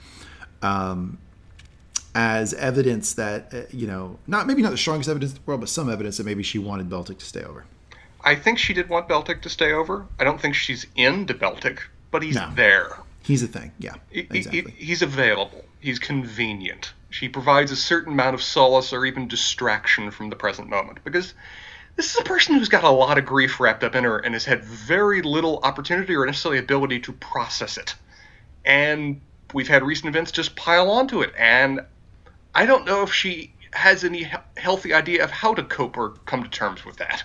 um, 0.62 1.20
as 2.14 2.54
evidence 2.56 3.14
that 3.14 3.54
uh, 3.54 3.62
you 3.72 3.88
know 3.88 4.20
not 4.28 4.46
maybe 4.46 4.62
not 4.62 4.72
the 4.72 4.78
strongest 4.78 5.10
evidence 5.10 5.32
in 5.32 5.36
the 5.38 5.42
world, 5.46 5.62
but 5.62 5.70
some 5.70 5.90
evidence 5.90 6.18
that 6.18 6.26
maybe 6.26 6.44
she 6.44 6.60
wanted 6.60 6.90
Beltik 6.90 7.20
to 7.20 7.26
stay 7.26 7.44
over. 7.44 7.64
I 8.26 8.36
think 8.36 8.58
she 8.58 8.74
did 8.74 8.90
want 8.90 9.08
Beltik 9.08 9.42
to 9.44 9.50
stay 9.50 9.72
over. 9.72 10.06
I 10.20 10.26
don't 10.26 10.42
think 10.42 10.54
she's 10.56 10.86
into 10.98 11.34
Beltik, 11.34 11.80
but 12.12 12.24
he's 12.24 12.36
No. 12.36 12.52
there. 12.56 12.98
He's 13.22 13.42
a 13.42 13.48
thing, 13.48 13.72
yeah, 13.80 13.94
He- 14.10 14.24
he- 14.30 14.38
exactly. 14.40 14.74
he's 14.78 15.02
available. 15.02 15.64
He's 15.80 15.98
convenient. 15.98 16.92
She 17.14 17.30
provides 17.30 17.72
a 17.72 17.76
certain 17.76 18.14
amount 18.14 18.34
of 18.34 18.42
solace 18.42 18.92
or 18.92 19.06
even 19.06 19.28
distraction 19.28 20.10
from 20.10 20.32
the 20.32 20.36
present 20.36 20.68
moment 20.68 21.04
because 21.04 21.36
this 21.96 22.12
is 22.12 22.20
a 22.20 22.24
person 22.24 22.56
who's 22.56 22.70
got 22.70 22.84
a 22.84 22.90
lot 22.90 23.20
of 23.20 23.26
grief 23.26 23.60
wrapped 23.60 23.84
up 23.84 23.94
in 23.94 24.04
her 24.04 24.18
and 24.18 24.34
has 24.34 24.46
had 24.46 24.66
very 24.66 25.22
little 25.22 25.60
opportunity 25.62 26.16
or 26.16 26.26
necessarily 26.26 26.58
ability 26.58 27.00
to 27.02 27.14
process 27.14 27.78
it. 27.78 27.94
And 28.66 29.22
we've 29.54 29.68
had 29.68 29.84
recent 29.84 30.08
events 30.08 30.32
just 30.32 30.56
pile 30.56 30.90
onto 30.90 31.22
it. 31.22 31.32
And 31.38 31.82
I 32.56 32.66
don't 32.66 32.84
know 32.84 33.04
if 33.04 33.14
she 33.14 33.54
has 33.74 34.04
any 34.04 34.24
he- 34.24 34.38
healthy 34.58 34.92
idea 34.92 35.24
of 35.24 35.30
how 35.30 35.54
to 35.54 35.62
cope 35.62 35.96
or 35.96 36.16
come 36.26 36.42
to 36.42 36.50
terms 36.50 36.84
with 36.84 36.98
that. 36.98 37.24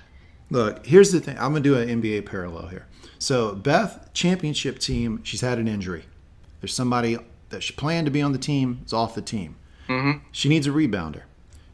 Look, 0.51 0.85
here's 0.85 1.13
the 1.13 1.21
thing. 1.21 1.39
I'm 1.39 1.53
gonna 1.53 1.61
do 1.61 1.79
an 1.79 1.89
NBA 1.89 2.27
parallel 2.27 2.67
here. 2.67 2.87
So 3.19 3.55
Beth, 3.55 4.11
championship 4.13 4.81
team, 4.81 5.21
she's 5.25 5.41
had 5.41 5.59
an 5.59 5.67
injury. 5.67 6.05
There's 6.61 6.75
somebody 6.75 7.17
that 7.49 7.63
she 7.63 7.73
planned 7.73 8.05
to 8.05 8.11
be 8.11 8.21
on 8.21 8.33
the 8.33 8.39
team 8.39 8.83
is 8.85 8.93
off 8.93 9.15
the 9.15 9.23
team. 9.23 9.57
Mm-hmm. 9.89 10.25
She 10.33 10.49
needs 10.49 10.67
a 10.67 10.71
rebounder. 10.71 11.23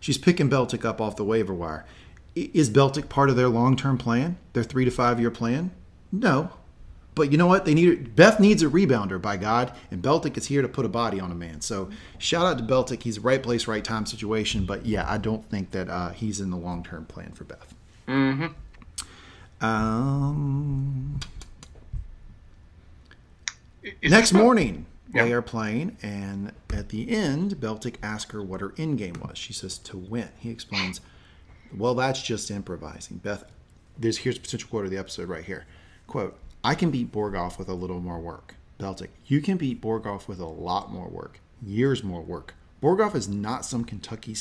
She's 0.00 0.18
picking 0.18 0.50
Beltik 0.50 0.84
up 0.84 1.00
off 1.00 1.16
the 1.16 1.24
waiver 1.24 1.54
wire. 1.54 1.84
Is 2.34 2.68
Beltik 2.70 3.08
part 3.08 3.30
of 3.30 3.36
their 3.36 3.48
long-term 3.48 3.98
plan? 3.98 4.38
Their 4.52 4.64
three 4.64 4.84
to 4.84 4.90
five-year 4.90 5.30
plan? 5.30 5.70
No. 6.12 6.50
But 7.14 7.30
you 7.30 7.38
know 7.38 7.46
what? 7.46 7.64
They 7.64 7.74
need 7.74 8.16
Beth 8.16 8.40
needs 8.40 8.62
a 8.62 8.66
rebounder, 8.66 9.22
by 9.22 9.36
God, 9.36 9.72
and 9.90 10.02
Beltik 10.02 10.36
is 10.36 10.46
here 10.46 10.62
to 10.62 10.68
put 10.68 10.84
a 10.84 10.88
body 10.88 11.20
on 11.20 11.30
a 11.30 11.34
man. 11.34 11.60
So 11.60 11.88
shout 12.18 12.44
out 12.44 12.58
to 12.58 12.64
Beltik. 12.64 13.04
He's 13.04 13.20
right 13.20 13.40
place, 13.40 13.68
right 13.68 13.84
time 13.84 14.04
situation. 14.04 14.66
But 14.66 14.84
yeah, 14.84 15.08
I 15.08 15.18
don't 15.18 15.48
think 15.48 15.70
that 15.70 15.88
uh, 15.88 16.10
he's 16.10 16.40
in 16.40 16.50
the 16.50 16.56
long-term 16.56 17.06
plan 17.06 17.30
for 17.32 17.44
Beth. 17.44 17.74
Um, 19.60 21.20
Is 24.02 24.10
next 24.10 24.32
morning, 24.32 24.86
they 25.14 25.32
are 25.32 25.42
playing, 25.42 25.96
and 26.02 26.52
at 26.72 26.90
the 26.90 27.10
end, 27.10 27.56
Beltik 27.56 27.96
asks 28.02 28.32
her 28.32 28.42
what 28.42 28.60
her 28.60 28.74
end 28.76 28.98
game 28.98 29.14
was. 29.22 29.38
She 29.38 29.52
says 29.52 29.78
to 29.78 29.96
win. 29.96 30.28
He 30.38 30.50
explains, 30.50 31.00
"Well, 31.74 31.94
that's 31.94 32.22
just 32.22 32.50
improvising." 32.50 33.18
Beth, 33.18 33.44
there's 33.98 34.18
here's 34.18 34.36
a 34.36 34.40
potential 34.40 34.68
quote 34.68 34.84
of 34.84 34.90
the 34.90 34.98
episode 34.98 35.28
right 35.28 35.44
here. 35.44 35.66
Quote: 36.06 36.38
"I 36.62 36.74
can 36.74 36.90
beat 36.90 37.12
Borgov 37.12 37.58
with 37.58 37.68
a 37.68 37.74
little 37.74 38.00
more 38.00 38.20
work." 38.20 38.56
Beltik, 38.78 39.10
you 39.26 39.40
can 39.40 39.56
beat 39.56 39.80
Borgov 39.80 40.26
with 40.26 40.40
a 40.40 40.46
lot 40.46 40.92
more 40.92 41.08
work, 41.08 41.40
years 41.62 42.02
more 42.02 42.22
work. 42.22 42.54
Borgov 42.82 43.14
is 43.14 43.28
not 43.28 43.64
some 43.64 43.84
Kentucky 43.84 44.36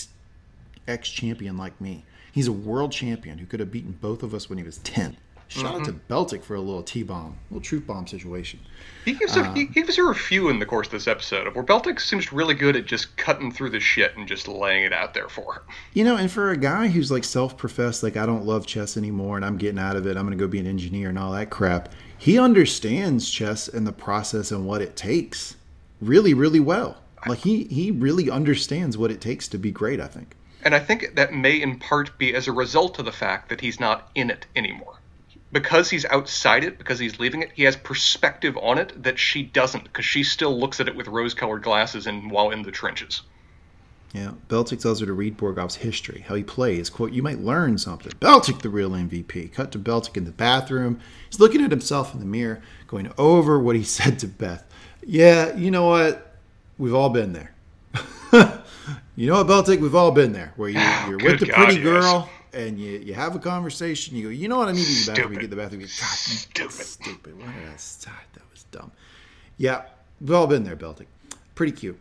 ex 0.88 1.10
champion 1.10 1.56
like 1.58 1.80
me. 1.80 2.04
He's 2.32 2.48
a 2.48 2.52
world 2.52 2.92
champion 2.92 3.38
who 3.38 3.46
could 3.46 3.60
have 3.60 3.72
beaten 3.72 3.98
both 4.02 4.24
of 4.24 4.34
us 4.34 4.50
when 4.50 4.58
he 4.58 4.64
was 4.64 4.80
10. 4.80 5.18
Shout 5.54 5.76
out 5.76 5.86
to 5.86 5.94
mm-hmm. 5.94 6.13
Beltik 6.13 6.44
for 6.44 6.56
a 6.56 6.60
little 6.60 6.82
T 6.82 7.04
bomb, 7.04 7.38
little 7.52 7.62
truth 7.62 7.86
bomb 7.86 8.08
situation. 8.08 8.60
He 9.06 9.13
gives, 9.13 9.36
her, 9.36 9.44
he 9.54 9.66
uh, 9.66 9.72
gives 9.72 9.96
her 9.98 10.10
a 10.10 10.16
few 10.16 10.50
in 10.50 10.58
the 10.58 10.66
course 10.66 10.88
of 10.88 10.94
this 10.94 11.08
episode 11.08 11.46
of 11.46 11.56
where 11.56 11.63
Beltik 11.63 12.00
seems 12.00 12.34
really 12.34 12.56
good 12.56 12.76
at 12.76 12.86
just 12.86 13.16
cutting 13.18 13.52
through 13.52 13.70
the 13.70 13.80
shit 13.80 14.18
and 14.18 14.28
just 14.28 14.48
laying 14.48 14.84
it 14.84 14.94
out 14.94 15.13
there 15.13 15.30
for 15.30 15.54
her. 15.54 15.63
You 15.94 16.06
know, 16.06 16.16
and 16.16 16.32
for 16.32 16.50
a 16.50 16.58
guy 16.58 16.88
who's 16.88 17.12
like 17.12 17.24
self 17.24 17.56
professed, 17.56 18.02
like, 18.02 18.18
I 18.18 18.26
don't 18.26 18.46
love 18.46 18.66
chess 18.66 18.98
anymore 18.98 19.36
and 19.36 19.46
I'm 19.46 19.58
getting 19.58 19.78
out 19.78 19.96
of 19.96 20.08
it, 20.08 20.18
I'm 20.18 20.26
going 20.26 20.38
to 20.38 20.44
go 20.44 20.48
be 20.48 20.60
an 20.60 20.66
engineer 20.66 21.10
and 21.10 21.20
all 21.20 21.34
that 21.34 21.52
crap, 21.52 21.94
he 22.18 22.39
understands 22.39 23.30
chess 23.30 23.68
and 23.68 23.86
the 23.86 23.92
process 23.92 24.52
and 24.52 24.66
what 24.66 24.82
it 24.82 24.96
takes 24.96 25.56
really, 26.02 26.34
really 26.34 26.60
well. 26.60 26.98
Like, 27.28 27.39
he, 27.39 27.66
he 27.66 27.92
really 27.92 28.30
understands 28.30 28.98
what 28.98 29.12
it 29.12 29.22
takes 29.22 29.48
to 29.50 29.58
be 29.58 29.72
great, 29.72 30.02
I 30.02 30.08
think. 30.08 30.36
And 30.63 30.74
I 30.74 30.80
think 30.80 31.16
that 31.16 31.34
may 31.34 31.62
in 31.62 31.78
part 31.78 32.18
be 32.18 32.34
as 32.34 32.48
a 32.48 32.52
result 32.52 32.98
of 32.98 33.06
the 33.06 33.12
fact 33.12 33.50
that 33.50 33.62
he's 33.62 33.80
not 33.80 34.10
in 34.16 34.30
it 34.30 34.46
anymore. 34.56 34.96
Because 35.54 35.89
he's 35.89 36.04
outside 36.06 36.63
it, 36.63 36.78
because 36.78 37.00
he's 37.00 37.20
leaving 37.20 37.44
it, 37.44 37.52
he 37.54 37.63
has 37.63 37.78
perspective 37.78 38.58
on 38.58 38.80
it 38.80 39.04
that 39.04 39.18
she 39.18 39.44
doesn't, 39.44 39.84
because 39.84 40.04
she 40.04 40.24
still 40.24 40.60
looks 40.60 40.80
at 40.80 40.88
it 40.88 40.96
with 40.96 41.08
rose 41.08 41.34
colored 41.34 41.63
glasses 41.63 42.08
and 42.08 42.30
while 42.30 42.50
in 42.50 42.63
the 42.63 42.72
trenches. 42.72 43.22
Yeah, 44.13 44.32
Beltik 44.48 44.82
tells 44.82 45.00
her 45.00 45.06
to 45.06 45.13
read 45.13 45.38
Borgov's 45.38 45.76
history, 45.76 46.24
how 46.28 46.36
he 46.36 46.44
plays. 46.44 46.89
Quote, 46.89 47.13
you 47.13 47.24
might 47.24 47.39
learn 47.39 47.78
something. 47.78 48.12
Beltik, 48.13 48.62
the 48.62 48.70
real 48.70 48.92
MVP. 48.92 49.54
Cut 49.54 49.72
to 49.72 49.80
Beltik 49.80 50.18
in 50.18 50.26
the 50.26 50.32
bathroom. 50.32 51.00
He's 51.30 51.39
looking 51.39 51.63
at 51.63 51.72
himself 51.72 52.13
in 52.13 52.20
the 52.20 52.26
mirror, 52.26 52.62
going 52.88 53.12
over 53.18 53.60
what 53.60 53.76
he 53.76 53.84
said 53.84 54.20
to 54.20 54.28
Beth. 54.28 54.66
Yeah, 55.06 55.56
you 55.56 55.72
know 55.72 55.86
what? 55.86 56.36
We've 56.78 56.94
all 56.96 57.10
been 57.10 57.34
there. 57.34 57.54
you 59.16 59.28
know 59.28 59.44
what, 59.44 59.48
Beltik? 59.48 59.80
We've 59.80 59.96
all 59.96 60.12
been 60.12 60.34
there, 60.34 60.54
where 60.56 60.70
you, 60.70 60.80
you're 61.08 61.18
Good 61.18 61.32
with 61.32 61.39
the 61.42 61.46
God, 61.48 61.56
pretty 61.56 61.76
yes. 61.76 61.84
girl 61.84 62.30
and 62.54 62.80
you, 62.80 63.00
you 63.00 63.13
have 63.13 63.36
a 63.36 63.39
conversation. 63.39 64.16
You 64.16 64.24
go, 64.24 64.30
you 64.30 64.48
know 64.48 64.58
what? 64.58 64.68
I 64.70 64.72
need 64.74 64.86
to 64.86 65.06
the 65.06 65.12
bathroom. 65.12 65.34
You 65.34 65.39
get 65.42 65.50
the 65.50 65.56
bathroom. 65.56 65.82
You 65.82 65.88
go, 65.88 65.94
God, 66.00 66.16
Stupid. 66.16 66.72
stupid. 66.72 67.39
Why 67.39 67.46
did 67.54 67.68
I 67.74 67.76
start? 67.78 68.18
That 68.34 68.44
was 68.52 68.63
dumb. 68.72 68.92
Yeah, 69.58 69.84
we've 70.22 70.32
all 70.34 70.48
been 70.48 70.63
there, 70.63 70.76
Beltik. 70.76 71.06
Pretty 71.56 71.72
cute. 71.74 72.00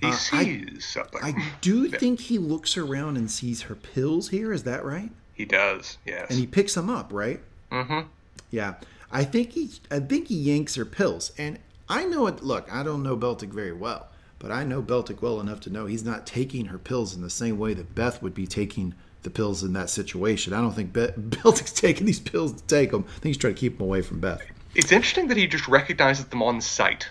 He 0.00 0.06
Uh, 0.06 0.10
I- 0.10 0.14
sees 0.14 0.84
something. 0.86 1.20
I 1.22 1.52
do 1.60 1.88
think 2.02 2.20
he 2.20 2.38
looks 2.38 2.76
around 2.76 3.16
and 3.16 3.30
sees 3.30 3.62
her 3.62 3.74
pills 3.74 4.28
here. 4.30 4.52
Is 4.52 4.62
that 4.64 4.84
right? 4.84 5.10
he 5.34 5.44
does, 5.44 5.98
yes. 6.04 6.26
And 6.30 6.38
he 6.38 6.46
picks 6.48 6.74
them 6.74 6.90
up, 6.90 7.12
right? 7.12 7.40
mm-hmm. 7.70 8.08
Yeah. 8.50 8.74
I 9.12 9.22
think 9.24 9.52
he 9.52 9.70
I 9.90 10.00
think 10.00 10.28
he 10.28 10.34
yanks 10.34 10.74
her 10.74 10.84
pills. 10.84 11.30
And 11.38 11.58
I 11.88 12.04
know 12.04 12.26
it 12.26 12.42
look, 12.42 12.70
I 12.72 12.82
don't 12.82 13.02
know 13.04 13.16
Beltik 13.16 13.50
very 13.50 13.72
well, 13.72 14.08
but 14.40 14.50
I 14.50 14.64
know 14.64 14.82
Beltik 14.82 15.22
well 15.22 15.40
enough 15.40 15.60
to 15.60 15.70
know 15.70 15.86
he's 15.86 16.04
not 16.04 16.26
taking 16.26 16.66
her 16.66 16.78
pills 16.78 17.14
in 17.14 17.22
the 17.22 17.30
same 17.30 17.56
way 17.58 17.72
that 17.74 17.94
Beth 17.94 18.20
would 18.20 18.34
be 18.34 18.46
taking 18.48 18.94
the 19.22 19.30
pills 19.30 19.62
in 19.62 19.72
that 19.74 19.90
situation. 19.90 20.52
I 20.52 20.60
don't 20.60 20.72
think 20.72 20.92
Be- 20.92 21.08
Beltik's 21.16 21.72
taking 21.72 22.06
these 22.06 22.20
pills 22.20 22.52
to 22.52 22.66
take 22.66 22.90
them. 22.90 23.04
I 23.08 23.12
think 23.12 23.24
he's 23.24 23.36
trying 23.36 23.54
to 23.54 23.60
keep 23.60 23.78
them 23.78 23.86
away 23.86 24.02
from 24.02 24.20
Beth. 24.20 24.42
It's 24.74 24.92
interesting 24.92 25.28
that 25.28 25.36
he 25.36 25.46
just 25.46 25.66
recognizes 25.68 26.26
them 26.26 26.42
on 26.42 26.60
sight. 26.60 27.08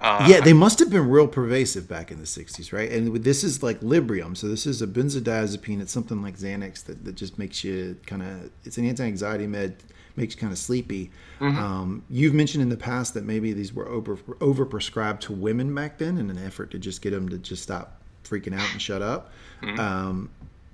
Uh, 0.00 0.26
yeah, 0.28 0.40
they 0.40 0.52
must 0.52 0.80
have 0.80 0.90
been 0.90 1.08
real 1.08 1.28
pervasive 1.28 1.88
back 1.88 2.10
in 2.10 2.18
the 2.18 2.24
60s, 2.24 2.72
right? 2.72 2.90
And 2.90 3.14
this 3.18 3.44
is 3.44 3.62
like 3.62 3.80
Librium. 3.80 4.36
So 4.36 4.48
this 4.48 4.66
is 4.66 4.82
a 4.82 4.86
benzodiazepine. 4.86 5.80
It's 5.80 5.92
something 5.92 6.20
like 6.22 6.36
Xanax 6.36 6.84
that, 6.86 7.04
that 7.04 7.14
just 7.14 7.38
makes 7.38 7.62
you 7.62 7.96
kind 8.06 8.22
of, 8.22 8.50
it's 8.64 8.78
an 8.78 8.88
anti 8.88 9.04
anxiety 9.04 9.46
med, 9.46 9.76
makes 10.16 10.34
you 10.34 10.40
kind 10.40 10.52
of 10.52 10.58
sleepy. 10.58 11.12
Um, 11.40 12.04
you've 12.10 12.34
mentioned 12.34 12.62
in 12.62 12.68
the 12.68 12.76
past 12.76 13.14
that 13.14 13.24
maybe 13.24 13.52
these 13.52 13.72
were 13.72 13.88
over 13.88 14.16
overprescribed 14.16 15.20
to 15.20 15.32
women 15.32 15.72
back 15.74 15.98
then 15.98 16.18
in 16.18 16.30
an 16.30 16.38
effort 16.38 16.72
to 16.72 16.78
just 16.78 17.00
get 17.00 17.10
them 17.10 17.28
to 17.28 17.38
just 17.38 17.62
stop 17.62 18.00
freaking 18.24 18.58
out 18.58 18.70
and 18.72 18.82
shut 18.82 19.02
up. 19.02 19.32
Um, 19.78 20.30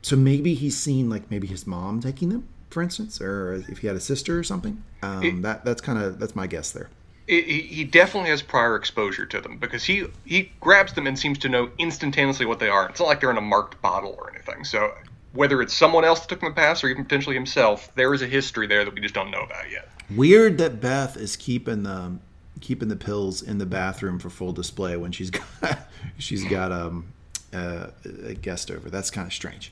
so 0.08 0.16
maybe 0.16 0.54
he's 0.54 0.76
seen 0.76 1.10
like 1.10 1.30
maybe 1.30 1.46
his 1.46 1.66
mom 1.66 2.00
taking 2.00 2.30
them, 2.30 2.48
for 2.70 2.82
instance, 2.82 3.20
or 3.20 3.62
if 3.68 3.78
he 3.78 3.86
had 3.86 3.96
a 3.96 4.00
sister 4.00 4.38
or 4.38 4.42
something. 4.42 4.82
Um, 5.02 5.22
It- 5.22 5.42
that 5.42 5.64
that's 5.64 5.80
kind 5.82 5.98
of 5.98 6.18
that's 6.18 6.34
my 6.34 6.46
guess 6.46 6.70
there. 6.72 6.88
It, 7.26 7.44
he 7.44 7.60
he 7.60 7.84
definitely 7.84 8.30
has 8.30 8.40
prior 8.40 8.74
exposure 8.74 9.26
to 9.26 9.40
them 9.40 9.58
because 9.58 9.84
he 9.84 10.06
he 10.24 10.50
grabs 10.60 10.94
them 10.94 11.06
and 11.06 11.18
seems 11.18 11.38
to 11.40 11.48
know 11.50 11.70
instantaneously 11.78 12.46
what 12.46 12.58
they 12.58 12.70
are. 12.70 12.88
It's 12.88 13.00
not 13.00 13.06
like 13.06 13.20
they're 13.20 13.30
in 13.30 13.36
a 13.36 13.42
marked 13.42 13.80
bottle 13.82 14.14
or 14.18 14.30
anything. 14.34 14.64
So 14.64 14.94
whether 15.34 15.60
it's 15.60 15.74
someone 15.74 16.04
else 16.06 16.20
that 16.20 16.28
took 16.30 16.40
them 16.40 16.46
in 16.48 16.54
the 16.54 16.60
past 16.60 16.82
or 16.82 16.88
even 16.88 17.04
potentially 17.04 17.36
himself, 17.36 17.94
there 17.96 18.14
is 18.14 18.22
a 18.22 18.26
history 18.26 18.66
there 18.66 18.82
that 18.82 18.94
we 18.94 19.00
just 19.02 19.14
don't 19.14 19.30
know 19.30 19.42
about 19.42 19.70
yet. 19.70 19.90
Weird 20.16 20.56
that 20.56 20.80
Beth 20.80 21.18
is 21.18 21.36
keeping 21.36 21.82
the 21.82 22.16
keeping 22.62 22.88
the 22.88 22.96
pills 22.96 23.42
in 23.42 23.58
the 23.58 23.66
bathroom 23.66 24.18
for 24.18 24.30
full 24.30 24.52
display 24.52 24.96
when 24.96 25.12
she's 25.12 25.30
got 25.62 25.78
she's 26.16 26.44
got 26.44 26.72
um, 26.72 27.12
uh, 27.52 27.88
a 28.24 28.32
guest 28.34 28.70
over. 28.70 28.88
That's 28.88 29.10
kind 29.10 29.26
of 29.26 29.34
strange. 29.34 29.70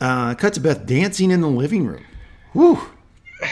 Uh, 0.00 0.34
cut 0.34 0.54
to 0.54 0.60
Beth 0.60 0.86
dancing 0.86 1.30
in 1.30 1.40
the 1.40 1.48
living 1.48 1.86
room. 1.86 2.04
Whew. 2.52 2.80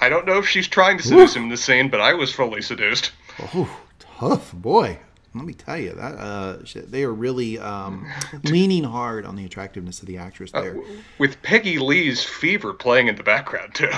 I 0.00 0.08
don't 0.08 0.26
know 0.26 0.38
if 0.38 0.48
she's 0.48 0.66
trying 0.68 0.98
to 0.98 1.04
seduce 1.04 1.34
him 1.36 1.44
in 1.44 1.48
the 1.48 1.56
scene, 1.56 1.88
but 1.88 2.00
I 2.00 2.14
was 2.14 2.32
fully 2.32 2.62
seduced. 2.62 3.12
Oh, 3.54 3.80
tough 3.98 4.52
boy. 4.52 4.98
Let 5.34 5.44
me 5.44 5.52
tell 5.52 5.76
you 5.78 5.92
that 5.92 6.14
uh, 6.14 6.56
they 6.88 7.04
are 7.04 7.12
really 7.12 7.58
um, 7.58 8.10
leaning 8.44 8.82
hard 8.84 9.24
on 9.26 9.36
the 9.36 9.44
attractiveness 9.44 10.00
of 10.00 10.06
the 10.06 10.16
actress 10.16 10.50
there. 10.52 10.80
With 11.18 11.40
Peggy 11.42 11.78
Lee's 11.78 12.24
fever 12.24 12.72
playing 12.72 13.08
in 13.08 13.16
the 13.16 13.22
background 13.22 13.74
too. 13.74 13.90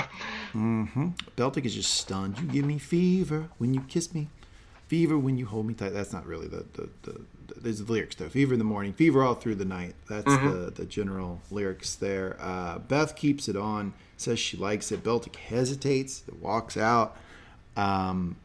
Beltik 1.37 1.65
is 1.65 1.73
just 1.73 1.93
stunned. 1.95 2.37
You 2.37 2.47
give 2.47 2.65
me 2.65 2.77
fever 2.77 3.49
when 3.57 3.73
you 3.73 3.81
kiss 3.87 4.13
me, 4.13 4.27
fever 4.87 5.17
when 5.17 5.37
you 5.37 5.45
hold 5.45 5.65
me 5.65 5.73
tight. 5.73 5.93
That's 5.93 6.11
not 6.13 6.25
really 6.27 6.47
the, 6.47 6.65
the, 6.73 6.89
the 7.03 7.21
there's 7.57 7.79
the 7.79 7.91
lyrics 7.91 8.15
though. 8.15 8.29
Fever 8.29 8.53
in 8.53 8.59
the 8.59 8.65
morning, 8.65 8.93
fever 8.93 9.23
all 9.23 9.35
through 9.35 9.55
the 9.55 9.65
night. 9.65 9.95
That's 10.09 10.25
the 10.25 10.71
the 10.75 10.85
general 10.85 11.41
lyrics 11.51 11.95
there. 11.95 12.37
Uh, 12.39 12.79
Beth 12.79 13.15
keeps 13.15 13.47
it 13.47 13.55
on, 13.55 13.93
says 14.17 14.39
she 14.39 14.57
likes 14.57 14.91
it. 14.91 15.03
Beltik 15.03 15.35
hesitates, 15.35 16.23
walks 16.39 16.77
out. 16.77 17.17
Um, 17.75 18.35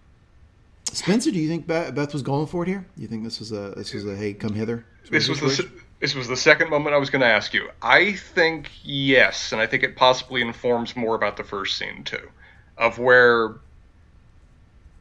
Spencer, 0.92 1.30
do 1.30 1.38
you 1.38 1.48
think 1.48 1.66
Beth, 1.66 1.94
Beth 1.94 2.12
was 2.12 2.22
going 2.22 2.46
for 2.46 2.62
it 2.62 2.68
here? 2.68 2.86
You 2.96 3.08
think 3.08 3.24
this 3.24 3.38
was 3.38 3.52
a 3.52 3.72
this 3.76 3.92
was 3.92 4.06
a 4.06 4.16
hey 4.16 4.32
come 4.32 4.54
hither? 4.54 4.84
This 5.10 5.28
was 5.28 5.40
the 5.40 5.68
this 6.00 6.14
was 6.14 6.28
the 6.28 6.36
second 6.36 6.70
moment 6.70 6.94
I 6.94 6.98
was 6.98 7.10
going 7.10 7.20
to 7.20 7.26
ask 7.26 7.54
you. 7.54 7.68
I 7.82 8.12
think 8.12 8.70
yes, 8.82 9.52
and 9.52 9.60
I 9.60 9.66
think 9.66 9.82
it 9.82 9.96
possibly 9.96 10.42
informs 10.42 10.94
more 10.94 11.14
about 11.14 11.36
the 11.36 11.44
first 11.44 11.78
scene 11.78 12.04
too, 12.04 12.30
of 12.76 12.98
where 12.98 13.56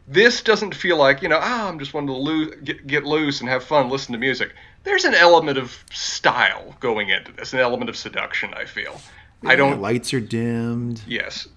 this 0.08 0.42
doesn't 0.42 0.76
feel 0.76 0.98
like 0.98 1.22
you 1.22 1.30
know 1.30 1.40
ah 1.42 1.68
I'm 1.68 1.80
just 1.80 1.94
wanting 1.94 2.10
to 2.16 2.22
loo- 2.22 2.56
get 2.58 2.86
get 2.88 3.04
loose 3.06 3.42
and 3.42 3.50
have 3.50 3.64
fun, 3.64 3.90
listen 3.90 4.14
to 4.14 4.20
music. 4.20 4.54
There's 4.84 5.04
an 5.06 5.16
element 5.16 5.58
of 5.58 5.84
style 5.92 6.76
going 6.80 7.10
into 7.10 7.32
this, 7.32 7.54
an 7.54 7.60
element 7.60 7.90
of 7.90 7.98
seduction. 7.98 8.54
I 8.54 8.66
feel. 8.66 9.02
I 9.46 9.56
don't. 9.56 9.82
lights 9.82 10.14
are 10.14 10.20
dimmed. 10.20 11.02
Yes. 11.08 11.48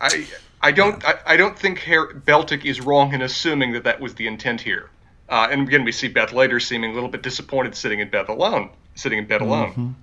I 0.00 0.26
I 0.60 0.72
don't 0.72 1.04
I, 1.04 1.14
I 1.26 1.36
don't 1.36 1.58
think 1.58 1.80
Her- 1.80 2.12
Beltik 2.14 2.64
is 2.64 2.80
wrong 2.80 3.12
in 3.14 3.22
assuming 3.22 3.72
that 3.72 3.84
that 3.84 4.00
was 4.00 4.14
the 4.14 4.26
intent 4.26 4.60
here. 4.60 4.90
Uh, 5.28 5.48
and 5.50 5.66
again, 5.66 5.84
we 5.84 5.92
see 5.92 6.08
Beth 6.08 6.32
later 6.32 6.60
seeming 6.60 6.90
a 6.90 6.94
little 6.94 7.08
bit 7.08 7.22
disappointed 7.22 7.74
sitting 7.74 8.00
in 8.00 8.10
bed 8.10 8.28
alone, 8.28 8.70
sitting 8.96 9.18
in 9.18 9.26
bed 9.26 9.40
alone. 9.40 9.94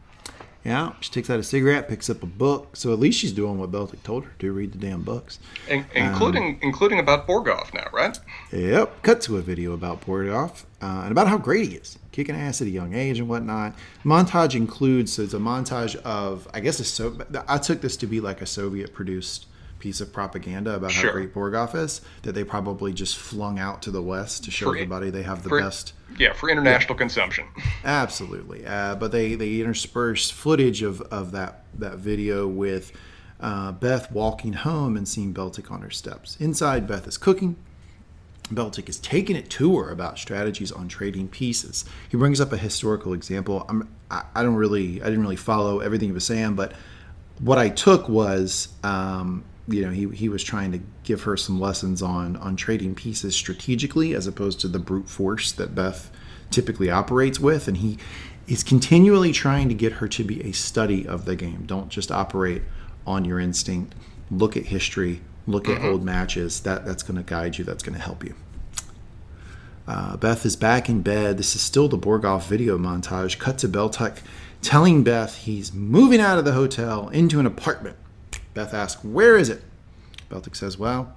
Yeah, 0.69 0.93
she 0.99 1.09
takes 1.09 1.31
out 1.31 1.39
a 1.39 1.43
cigarette, 1.43 1.89
picks 1.89 2.11
up 2.11 2.21
a 2.21 2.27
book. 2.27 2.75
So 2.75 2.93
at 2.93 2.99
least 2.99 3.17
she's 3.19 3.31
doing 3.31 3.57
what 3.57 3.71
Beltik 3.71 4.03
told 4.03 4.25
her 4.25 4.31
to 4.37 4.51
read 4.51 4.71
the 4.71 4.77
damn 4.77 5.01
books. 5.01 5.39
In, 5.67 5.83
including 5.95 6.59
including 6.61 6.99
about 6.99 7.27
Borgov 7.27 7.73
now, 7.73 7.87
right? 7.91 8.15
Yep. 8.51 9.01
Cut 9.01 9.19
to 9.21 9.37
a 9.37 9.41
video 9.41 9.73
about 9.73 10.01
Borgov 10.01 10.65
uh, 10.79 11.01
and 11.01 11.11
about 11.11 11.27
how 11.27 11.39
great 11.39 11.69
he 11.69 11.75
is, 11.75 11.97
kicking 12.11 12.35
ass 12.35 12.61
at 12.61 12.67
a 12.67 12.69
young 12.69 12.93
age 12.93 13.17
and 13.17 13.27
whatnot. 13.27 13.73
Montage 14.05 14.53
includes 14.53 15.11
so 15.11 15.23
it's 15.23 15.33
a 15.33 15.39
montage 15.39 15.95
of 16.03 16.47
I 16.53 16.59
guess 16.59 16.79
a 16.79 16.83
so 16.83 17.17
I 17.47 17.57
took 17.57 17.81
this 17.81 17.97
to 17.97 18.05
be 18.05 18.21
like 18.21 18.39
a 18.39 18.45
Soviet 18.45 18.93
produced 18.93 19.47
piece 19.79 20.01
of 20.01 20.11
propaganda 20.13 20.75
about 20.75 20.91
Sure. 20.91 21.07
how 21.07 21.13
great 21.13 21.33
Borgov 21.33 21.73
is 21.73 22.01
that 22.23 22.33
they 22.33 22.43
probably 22.43 22.93
just 22.93 23.17
flung 23.17 23.57
out 23.57 23.81
to 23.83 23.91
the 23.91 24.01
West 24.01 24.43
to 24.43 24.51
show 24.51 24.67
For- 24.67 24.75
everybody 24.75 25.09
they 25.09 25.23
have 25.23 25.43
the 25.43 25.49
for- 25.49 25.61
best. 25.61 25.93
Yeah, 26.17 26.33
for 26.33 26.49
international 26.49 26.95
consumption. 26.95 27.45
Absolutely, 27.85 28.65
uh, 28.65 28.95
but 28.95 29.11
they 29.11 29.35
they 29.35 29.59
intersperse 29.61 30.29
footage 30.29 30.81
of, 30.81 31.01
of 31.01 31.31
that 31.31 31.63
that 31.77 31.97
video 31.99 32.47
with 32.47 32.91
uh, 33.39 33.71
Beth 33.71 34.11
walking 34.11 34.53
home 34.53 34.97
and 34.97 35.07
seeing 35.07 35.33
Beltik 35.33 35.71
on 35.71 35.81
her 35.81 35.89
steps. 35.91 36.35
Inside, 36.39 36.87
Beth 36.87 37.07
is 37.07 37.17
cooking. 37.17 37.55
Beltik 38.51 38.89
is 38.89 38.97
taking 38.99 39.35
it 39.35 39.49
to 39.51 39.77
her 39.77 39.91
about 39.91 40.17
strategies 40.17 40.71
on 40.71 40.87
trading 40.87 41.27
pieces. 41.27 41.85
He 42.09 42.17
brings 42.17 42.41
up 42.41 42.51
a 42.51 42.57
historical 42.57 43.13
example. 43.13 43.63
I'm, 43.69 43.87
I, 44.09 44.23
I 44.35 44.41
don't 44.43 44.55
really 44.55 45.01
I 45.01 45.05
didn't 45.05 45.21
really 45.21 45.35
follow 45.35 45.79
everything 45.79 46.09
he 46.09 46.13
was 46.13 46.25
saying, 46.25 46.55
but 46.55 46.73
what 47.39 47.57
I 47.59 47.69
took 47.69 48.09
was, 48.09 48.69
um, 48.83 49.43
you 49.69 49.85
know, 49.85 49.91
he, 49.91 50.07
he 50.09 50.29
was 50.29 50.43
trying 50.43 50.71
to 50.71 50.79
give 51.03 51.23
her 51.23 51.37
some 51.37 51.59
lessons 51.59 52.01
on 52.01 52.35
on 52.37 52.55
trading 52.55 52.95
pieces 52.95 53.35
strategically 53.35 54.13
as 54.13 54.27
opposed 54.27 54.59
to 54.61 54.67
the 54.67 54.79
brute 54.79 55.09
force 55.09 55.51
that 55.53 55.75
Beth 55.75 56.11
typically 56.49 56.89
operates 56.89 57.39
with, 57.39 57.67
and 57.67 57.77
he 57.77 57.97
is 58.47 58.63
continually 58.63 59.31
trying 59.31 59.69
to 59.69 59.75
get 59.75 59.93
her 59.93 60.07
to 60.07 60.23
be 60.23 60.41
a 60.41 60.51
study 60.51 61.07
of 61.07 61.25
the 61.25 61.35
game. 61.35 61.65
Don't 61.65 61.89
just 61.89 62.11
operate 62.11 62.63
on 63.05 63.25
your 63.25 63.39
instinct. 63.39 63.93
Look 64.31 64.57
at 64.57 64.65
history. 64.65 65.21
Look 65.47 65.67
at 65.67 65.83
old 65.83 66.03
matches. 66.03 66.61
That 66.61 66.85
that's 66.85 67.03
going 67.03 67.17
to 67.17 67.23
guide 67.23 67.57
you. 67.57 67.65
That's 67.65 67.83
going 67.83 67.97
to 67.97 68.03
help 68.03 68.23
you. 68.23 68.35
Uh, 69.87 70.15
Beth 70.17 70.45
is 70.45 70.55
back 70.55 70.87
in 70.87 71.01
bed. 71.01 71.37
This 71.37 71.55
is 71.55 71.61
still 71.61 71.87
the 71.87 71.97
Borgov 71.97 72.43
video 72.43 72.77
montage. 72.77 73.39
Cut 73.39 73.57
to 73.59 73.67
Beltik 73.67 74.19
telling 74.61 75.03
Beth 75.03 75.35
he's 75.37 75.73
moving 75.73 76.19
out 76.19 76.37
of 76.37 76.45
the 76.45 76.51
hotel 76.51 77.09
into 77.09 77.39
an 77.39 77.47
apartment. 77.47 77.97
Beth 78.53 78.73
asks, 78.73 79.03
Where 79.03 79.37
is 79.37 79.49
it? 79.49 79.61
Beltik 80.29 80.55
says, 80.55 80.77
Well, 80.77 81.13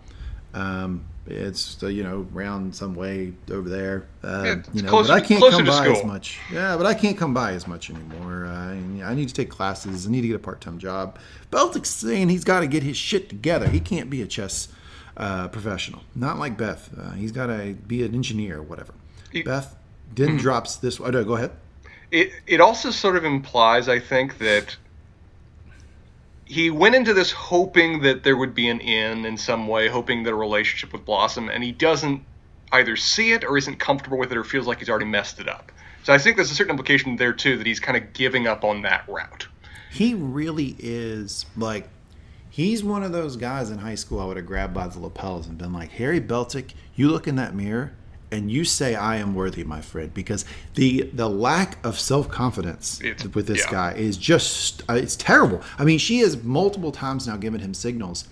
um, 0.55 1.05
it's, 1.27 1.83
uh, 1.83 1.87
you 1.87 2.03
know, 2.03 2.27
round 2.33 2.75
some 2.75 2.95
way 2.95 3.33
over 3.51 3.68
there. 3.68 4.07
Uh, 4.25 4.42
Yeah, 4.45 4.62
you 4.75 4.83
know, 4.83 4.88
closer- 4.90 5.09
but 5.12 5.23
I 5.23 5.27
can't 5.27 5.40
come 5.51 5.64
by 5.64 5.88
as 5.88 6.05
much. 6.05 6.38
Yeah, 6.53 6.77
but 6.77 6.85
I 6.87 6.95
can't 6.95 7.16
come 7.16 7.33
by 7.33 7.53
as 7.53 7.66
much 7.66 7.90
anymore. 7.90 8.47
Uh, 8.47 8.75
I 9.07 9.14
need 9.14 9.29
to 9.29 9.35
take 9.35 9.49
classes. 9.49 10.07
I 10.07 10.11
need 10.11 10.23
to 10.23 10.27
get 10.29 10.37
a 10.37 10.40
part 10.40 10.61
time 10.61 10.79
job. 10.79 11.18
Beltik's 11.51 11.90
saying 11.90 12.29
he's 12.29 12.45
got 12.45 12.61
to 12.61 12.66
get 12.66 12.83
his 12.83 12.97
shit 12.97 13.29
together. 13.29 13.68
He 13.68 13.81
can't 13.81 14.11
be 14.11 14.21
a 14.23 14.27
chess 14.27 14.68
uh, 15.16 15.49
professional. 15.49 16.03
Not 16.14 16.38
like 16.38 16.57
Beth. 16.57 16.90
Uh, 16.99 17.12
he's 17.12 17.33
got 17.33 17.47
to 17.47 17.75
be 17.87 18.03
an 18.03 18.14
engineer 18.14 18.59
or 18.59 18.62
whatever. 18.62 18.92
Beth 19.45 19.77
then 20.14 20.37
drops 20.37 20.77
this. 20.77 21.01
Oh, 21.01 21.09
no, 21.11 21.23
go 21.25 21.37
ahead. 21.37 21.53
It 22.11 22.33
it 22.47 22.61
also 22.61 22.90
sort 22.90 23.16
of 23.16 23.25
implies, 23.25 23.88
I 23.88 23.99
think, 23.99 24.37
that 24.38 24.77
he 26.52 26.68
went 26.68 26.94
into 26.94 27.14
this 27.14 27.30
hoping 27.32 28.02
that 28.02 28.24
there 28.24 28.36
would 28.36 28.54
be 28.54 28.68
an 28.68 28.78
in 28.80 29.24
in 29.24 29.38
some 29.38 29.66
way, 29.66 29.88
hoping 29.88 30.22
that 30.22 30.32
a 30.32 30.34
relationship 30.34 30.92
would 30.92 31.02
blossom, 31.06 31.48
and 31.48 31.64
he 31.64 31.72
doesn't 31.72 32.22
either 32.72 32.94
see 32.94 33.32
it 33.32 33.42
or 33.42 33.56
isn't 33.56 33.78
comfortable 33.78 34.18
with 34.18 34.30
it 34.30 34.36
or 34.36 34.44
feels 34.44 34.66
like 34.66 34.78
he's 34.78 34.90
already 34.90 35.06
messed 35.06 35.40
it 35.40 35.48
up. 35.48 35.72
So 36.02 36.12
I 36.12 36.18
think 36.18 36.36
there's 36.36 36.50
a 36.50 36.54
certain 36.54 36.72
implication 36.72 37.16
there 37.16 37.32
too 37.32 37.56
that 37.56 37.66
he's 37.66 37.80
kind 37.80 37.96
of 37.96 38.12
giving 38.12 38.46
up 38.46 38.64
on 38.64 38.82
that 38.82 39.08
route. 39.08 39.48
He 39.90 40.12
really 40.12 40.76
is 40.78 41.46
like 41.56 41.88
he's 42.50 42.84
one 42.84 43.02
of 43.02 43.12
those 43.12 43.36
guys 43.36 43.70
in 43.70 43.78
high 43.78 43.94
school 43.94 44.20
I 44.20 44.26
would 44.26 44.36
have 44.36 44.44
grabbed 44.44 44.74
by 44.74 44.88
the 44.88 45.00
lapels 45.00 45.46
and 45.46 45.56
been 45.56 45.72
like, 45.72 45.92
Harry 45.92 46.20
Beltik, 46.20 46.74
you 46.94 47.08
look 47.08 47.26
in 47.26 47.36
that 47.36 47.54
mirror 47.54 47.94
and 48.33 48.51
you 48.51 48.64
say 48.64 48.95
I 48.95 49.16
am 49.16 49.35
worthy, 49.35 49.62
my 49.62 49.81
friend, 49.81 50.12
because 50.12 50.45
the 50.75 51.03
the 51.12 51.29
lack 51.29 51.85
of 51.85 52.01
self 52.01 52.29
confidence 52.29 53.01
with 53.35 53.47
this 53.47 53.64
yeah. 53.66 53.71
guy 53.71 53.92
is 53.92 54.16
just 54.16 54.83
uh, 54.88 54.95
it's 54.95 55.14
terrible. 55.14 55.62
I 55.79 55.85
mean, 55.85 55.99
she 55.99 56.18
has 56.18 56.42
multiple 56.42 56.90
times 56.90 57.29
now 57.29 57.37
given 57.37 57.61
him 57.61 57.75
signals. 57.75 58.27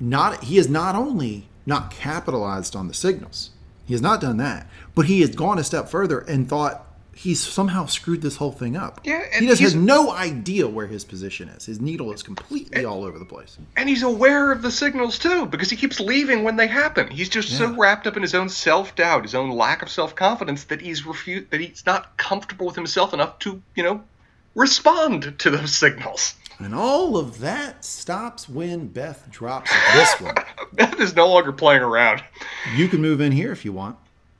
Not 0.00 0.44
he 0.44 0.56
has 0.56 0.68
not 0.68 0.94
only 0.94 1.48
not 1.66 1.90
capitalized 1.90 2.74
on 2.74 2.88
the 2.88 2.94
signals, 2.94 3.50
he 3.84 3.94
has 3.94 4.00
not 4.00 4.20
done 4.20 4.36
that, 4.38 4.68
but 4.94 5.06
he 5.06 5.20
has 5.20 5.34
gone 5.34 5.58
a 5.58 5.64
step 5.64 5.88
further 5.88 6.20
and 6.20 6.48
thought 6.48 6.86
he's 7.14 7.40
somehow 7.40 7.86
screwed 7.86 8.22
this 8.22 8.36
whole 8.36 8.52
thing 8.52 8.76
up. 8.76 9.00
Yeah, 9.04 9.22
and 9.32 9.42
he 9.42 9.48
just 9.48 9.60
has 9.62 9.74
no 9.74 10.10
idea 10.10 10.66
where 10.66 10.86
his 10.86 11.04
position 11.04 11.48
is. 11.48 11.66
His 11.66 11.80
needle 11.80 12.12
is 12.12 12.22
completely 12.22 12.84
all 12.84 13.04
over 13.04 13.18
the 13.18 13.24
place. 13.24 13.58
And 13.76 13.88
he's 13.88 14.02
aware 14.02 14.50
of 14.50 14.62
the 14.62 14.70
signals 14.70 15.18
too, 15.18 15.46
because 15.46 15.70
he 15.70 15.76
keeps 15.76 16.00
leaving 16.00 16.42
when 16.42 16.56
they 16.56 16.66
happen. 16.66 17.08
He's 17.08 17.28
just 17.28 17.56
so 17.56 17.74
wrapped 17.76 18.06
up 18.06 18.16
in 18.16 18.22
his 18.22 18.34
own 18.34 18.48
self 18.48 18.94
doubt, 18.94 19.22
his 19.22 19.34
own 19.34 19.50
lack 19.50 19.82
of 19.82 19.90
self 19.90 20.14
confidence, 20.14 20.64
that 20.64 20.80
he's 20.80 21.02
refu- 21.02 21.48
that 21.50 21.60
he's 21.60 21.84
not 21.86 22.16
comfortable 22.16 22.66
with 22.66 22.76
himself 22.76 23.12
enough 23.14 23.38
to, 23.40 23.62
you 23.74 23.82
know, 23.82 24.02
respond 24.54 25.38
to 25.38 25.50
those 25.50 25.74
signals. 25.74 26.34
And 26.58 26.74
all 26.74 27.16
of 27.16 27.40
that 27.40 27.84
stops 27.84 28.48
when 28.48 28.86
Beth 28.88 29.26
drops 29.30 29.70
this 29.94 30.20
one. 30.20 30.34
Beth 30.74 31.00
is 31.00 31.16
no 31.16 31.28
longer 31.28 31.52
playing 31.52 31.82
around. 31.82 32.22
You 32.76 32.88
can 32.88 33.00
move 33.02 33.20
in 33.20 33.32
here 33.32 33.52
if 33.52 33.64
you 33.64 33.72
want, 33.72 33.96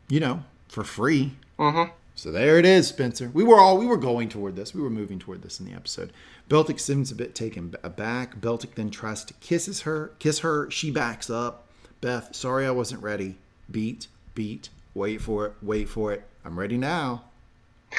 you 0.08 0.20
know, 0.20 0.44
for 0.68 0.84
free. 0.84 1.32
Mm-hmm. 1.58 1.90
So 2.22 2.30
there 2.30 2.56
it 2.56 2.64
is, 2.64 2.86
Spencer. 2.86 3.32
We 3.34 3.42
were 3.42 3.58
all 3.58 3.76
we 3.76 3.84
were 3.84 3.96
going 3.96 4.28
toward 4.28 4.54
this. 4.54 4.72
We 4.72 4.80
were 4.80 4.90
moving 4.90 5.18
toward 5.18 5.42
this 5.42 5.58
in 5.58 5.66
the 5.66 5.72
episode. 5.72 6.12
Beltik 6.48 6.78
seems 6.78 7.10
a 7.10 7.16
bit 7.16 7.34
taken 7.34 7.74
aback. 7.82 8.40
Beltik 8.40 8.76
then 8.76 8.92
tries 8.92 9.24
to 9.24 9.34
kisses 9.40 9.80
her, 9.80 10.12
kiss 10.20 10.38
her. 10.38 10.70
She 10.70 10.92
backs 10.92 11.28
up. 11.28 11.66
Beth, 12.00 12.32
sorry 12.32 12.64
I 12.64 12.70
wasn't 12.70 13.02
ready. 13.02 13.38
Beat, 13.68 14.06
beat. 14.36 14.68
Wait 14.94 15.20
for 15.20 15.46
it. 15.46 15.54
Wait 15.60 15.88
for 15.88 16.12
it. 16.12 16.22
I'm 16.44 16.56
ready 16.60 16.76
now. 16.76 17.24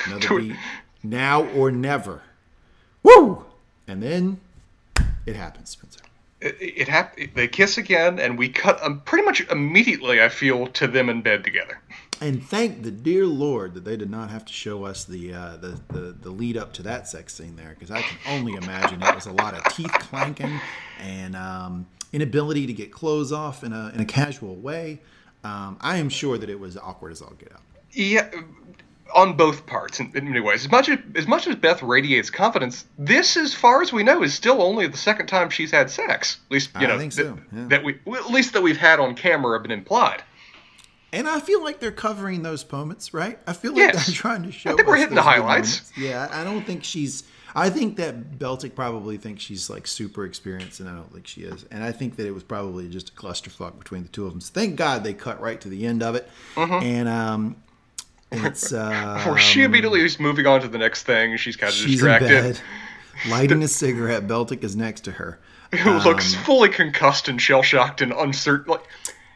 Another 0.06 0.40
beat. 0.40 0.56
now 1.04 1.44
or 1.50 1.70
never. 1.70 2.22
Woo! 3.04 3.44
And 3.90 4.02
then 4.02 4.40
it 5.26 5.36
happens, 5.36 5.72
Spencer. 5.72 6.00
It, 6.40 6.56
it 6.62 6.88
hap- 6.88 7.18
They 7.36 7.50
kiss 7.50 7.78
again, 7.78 8.20
and 8.20 8.38
we 8.38 8.48
cut 8.48 8.82
um, 8.82 9.02
pretty 9.02 9.26
much 9.26 9.42
immediately. 9.50 10.22
I 10.24 10.30
feel 10.30 10.68
to 10.68 10.88
them 10.88 11.10
in 11.10 11.22
bed 11.22 11.44
together. 11.44 11.82
And 12.24 12.42
thank 12.42 12.84
the 12.84 12.92
dear 12.92 13.26
Lord 13.26 13.74
that 13.74 13.84
they 13.84 13.98
did 13.98 14.10
not 14.10 14.30
have 14.30 14.46
to 14.46 14.54
show 14.54 14.86
us 14.86 15.04
the 15.04 15.34
uh, 15.34 15.58
the, 15.58 15.78
the 15.90 16.16
the 16.22 16.30
lead 16.30 16.56
up 16.56 16.72
to 16.74 16.84
that 16.84 17.06
sex 17.06 17.34
scene 17.34 17.58
there, 17.58 17.76
because 17.78 17.92
I 17.92 18.02
can 18.02 18.18
only 18.30 18.54
imagine 18.54 19.04
it 19.04 19.14
was 19.14 19.26
a 19.26 19.34
lot 19.34 19.54
of 19.54 19.64
teeth 19.74 19.92
clanking 19.92 20.58
and 21.02 21.36
um, 21.36 21.86
inability 22.14 22.66
to 22.66 22.72
get 22.72 22.94
clothes 22.94 23.34
off 23.34 23.62
in 23.66 23.74
a 23.74 23.92
in 23.94 24.00
a 24.00 24.06
casual 24.06 24.56
way. 24.56 25.02
Um, 25.44 25.78
I 25.82 25.98
am 25.98 26.08
sure 26.08 26.38
that 26.38 26.50
it 26.50 26.58
was 26.58 26.78
awkward 26.78 27.12
as 27.12 27.22
all 27.22 27.34
get 27.38 27.52
out. 27.52 27.60
Yeah, 27.92 28.30
on 29.14 29.36
both 29.36 29.66
parts 29.66 30.00
in, 30.00 30.10
in 30.16 30.24
many 30.24 30.40
ways. 30.40 30.64
As 30.64 30.72
much 30.72 30.88
as 30.88 31.00
as 31.16 31.28
much 31.28 31.46
as 31.46 31.58
Beth 31.58 31.84
radiates 31.84 32.30
confidence, 32.30 32.86
this, 32.98 33.36
as 33.36 33.54
far 33.54 33.82
as 33.82 33.92
we 33.92 34.02
know, 34.02 34.24
is 34.24 34.34
still 34.34 34.62
only 34.62 34.88
the 34.88 34.96
second 34.96 35.28
time 35.28 35.50
she's 35.50 35.72
had 35.72 35.90
sex. 35.90 36.38
At 36.48 36.52
least 36.54 36.70
you 36.80 36.88
I 36.88 36.88
know 36.88 36.98
think 36.98 37.14
th- 37.16 37.34
yeah. 37.52 37.66
that 37.68 37.84
we 37.84 38.00
well, 38.06 38.24
at 38.24 38.32
least 38.32 38.54
that 38.54 38.64
we've 38.64 38.78
had 38.78 39.02
on 39.02 39.14
camera 39.14 39.58
have 39.58 39.64
been 39.64 39.72
implied. 39.78 40.24
And 41.14 41.28
I 41.30 41.40
feel 41.40 41.64
like 41.64 41.80
they're 41.80 41.92
covering 41.92 42.42
those 42.44 42.70
moments, 42.70 43.14
right? 43.14 43.38
I 43.48 43.54
feel 43.54 43.72
like 43.74 43.94
Yes. 43.94 44.08
they're 44.08 44.16
trying 44.16 44.44
to 44.44 44.52
show. 44.52 44.72
I 44.72 44.74
think 44.76 44.88
we're 44.88 44.98
hitting 44.98 45.16
the 45.16 45.22
highlights. 45.22 45.92
Yeah, 45.96 46.28
I 46.32 46.44
don't 46.44 46.66
think 46.66 46.84
she's. 46.84 47.24
I 47.56 47.70
think 47.70 47.98
that 47.98 48.40
Beltik 48.40 48.74
probably 48.74 49.18
thinks 49.18 49.44
she's 49.44 49.70
like 49.70 49.86
super 49.86 50.26
experienced, 50.26 50.80
and 50.80 50.90
I 50.90 50.94
don't 50.96 51.14
think 51.14 51.28
she 51.28 51.42
is. 51.42 51.66
And 51.70 51.84
I 51.84 51.92
think 51.92 52.16
that 52.16 52.26
it 52.26 52.32
was 52.32 52.42
probably 52.42 52.90
just 52.90 53.10
a 53.10 53.12
clusterfuck 53.14 53.78
between 53.78 54.02
the 54.02 54.10
two 54.10 54.26
of 54.26 54.32
them. 54.32 54.42
So 54.42 54.52
thank 54.56 54.76
God 54.76 55.04
they 55.04 55.14
cut 55.14 55.40
right 55.40 55.62
to 55.62 55.70
the 55.70 55.86
end 55.86 56.02
of 56.02 56.16
it. 56.16 56.28
Mm-hmm. 56.56 56.84
And 56.84 57.08
um, 57.08 57.56
it's 58.32 58.74
uh, 58.74 59.22
Where 59.24 59.38
she 59.38 59.62
immediately 59.62 60.02
is 60.04 60.20
moving 60.20 60.48
on 60.48 60.62
to 60.62 60.68
the 60.68 60.80
next 60.80 61.04
thing. 61.04 61.38
She's 61.38 61.56
kind 61.56 61.70
of 61.70 61.76
she's 61.76 61.92
distracted. 61.92 62.32
in 62.32 62.42
bed, 62.54 62.62
lighting 63.30 63.62
a 63.62 63.68
cigarette. 63.68 64.26
Beltik 64.26 64.64
is 64.64 64.76
next 64.76 65.02
to 65.02 65.12
her. 65.12 65.38
Who 65.84 65.92
Um, 65.92 66.04
looks 66.04 66.34
fully 66.34 66.70
concussed 66.70 67.28
and 67.28 67.40
shell 67.40 67.62
shocked 67.62 68.02
and 68.02 68.12
uncertain. 68.14 68.72
Like 68.72 68.84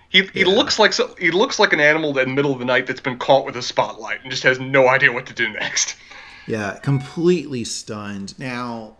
he, 0.10 0.24
he 0.34 0.44
looks 0.46 0.80
like 0.80 0.94
so, 0.94 1.16
he 1.20 1.32
looks 1.32 1.60
like 1.60 1.74
an 1.74 1.80
animal 1.80 2.18
in 2.18 2.30
the 2.30 2.34
middle 2.36 2.54
of 2.54 2.60
the 2.60 2.66
night 2.66 2.88
that's 2.88 3.02
been 3.02 3.18
caught 3.20 3.46
with 3.46 3.56
a 3.58 3.62
spotlight 3.62 4.22
and 4.22 4.32
just 4.32 4.44
has 4.44 4.60
no 4.60 4.88
idea 4.88 5.12
what 5.12 5.26
to 5.28 5.34
do 5.34 5.50
next. 5.50 5.96
Yeah, 6.46 6.80
completely 6.82 7.64
stunned. 7.66 8.38
Now, 8.40 8.98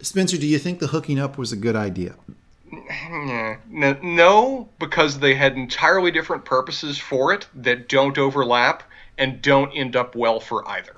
Spencer, 0.00 0.36
do 0.38 0.46
you 0.46 0.58
think 0.58 0.78
the 0.78 0.88
hooking 0.88 1.18
up 1.18 1.36
was 1.38 1.52
a 1.52 1.56
good 1.56 1.76
idea? 1.76 2.14
Yeah. 2.72 3.56
No, 4.02 4.68
because 4.78 5.18
they 5.20 5.34
had 5.34 5.54
entirely 5.56 6.10
different 6.10 6.44
purposes 6.44 6.98
for 6.98 7.32
it 7.32 7.46
that 7.54 7.88
don't 7.88 8.18
overlap 8.18 8.82
and 9.18 9.40
don't 9.40 9.72
end 9.72 9.96
up 9.96 10.14
well 10.14 10.40
for 10.40 10.68
either. 10.68 10.92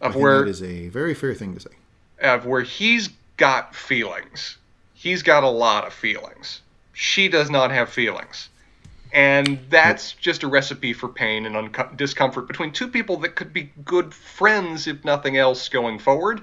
I 0.00 0.08
Of 0.08 0.12
think 0.12 0.22
where 0.22 0.44
that 0.44 0.46
is 0.48 0.62
a 0.62 0.88
very 0.88 1.14
fair 1.14 1.34
thing 1.34 1.54
to 1.54 1.60
say. 1.60 1.70
of 2.20 2.46
where 2.46 2.62
he's 2.62 3.08
got 3.36 3.74
feelings. 3.74 4.56
He's 4.92 5.22
got 5.22 5.42
a 5.42 5.48
lot 5.48 5.86
of 5.86 5.92
feelings. 5.92 6.60
She 6.94 7.28
does 7.28 7.50
not 7.50 7.70
have 7.70 7.90
feelings. 7.90 8.48
And 9.12 9.60
that's 9.70 10.12
just 10.12 10.42
a 10.42 10.48
recipe 10.48 10.92
for 10.92 11.08
pain 11.08 11.46
and 11.46 11.76
discomfort 11.96 12.48
between 12.48 12.72
two 12.72 12.88
people 12.88 13.18
that 13.18 13.36
could 13.36 13.52
be 13.52 13.70
good 13.84 14.12
friends, 14.12 14.88
if 14.88 15.04
nothing 15.04 15.36
else, 15.36 15.68
going 15.68 16.00
forward, 16.00 16.40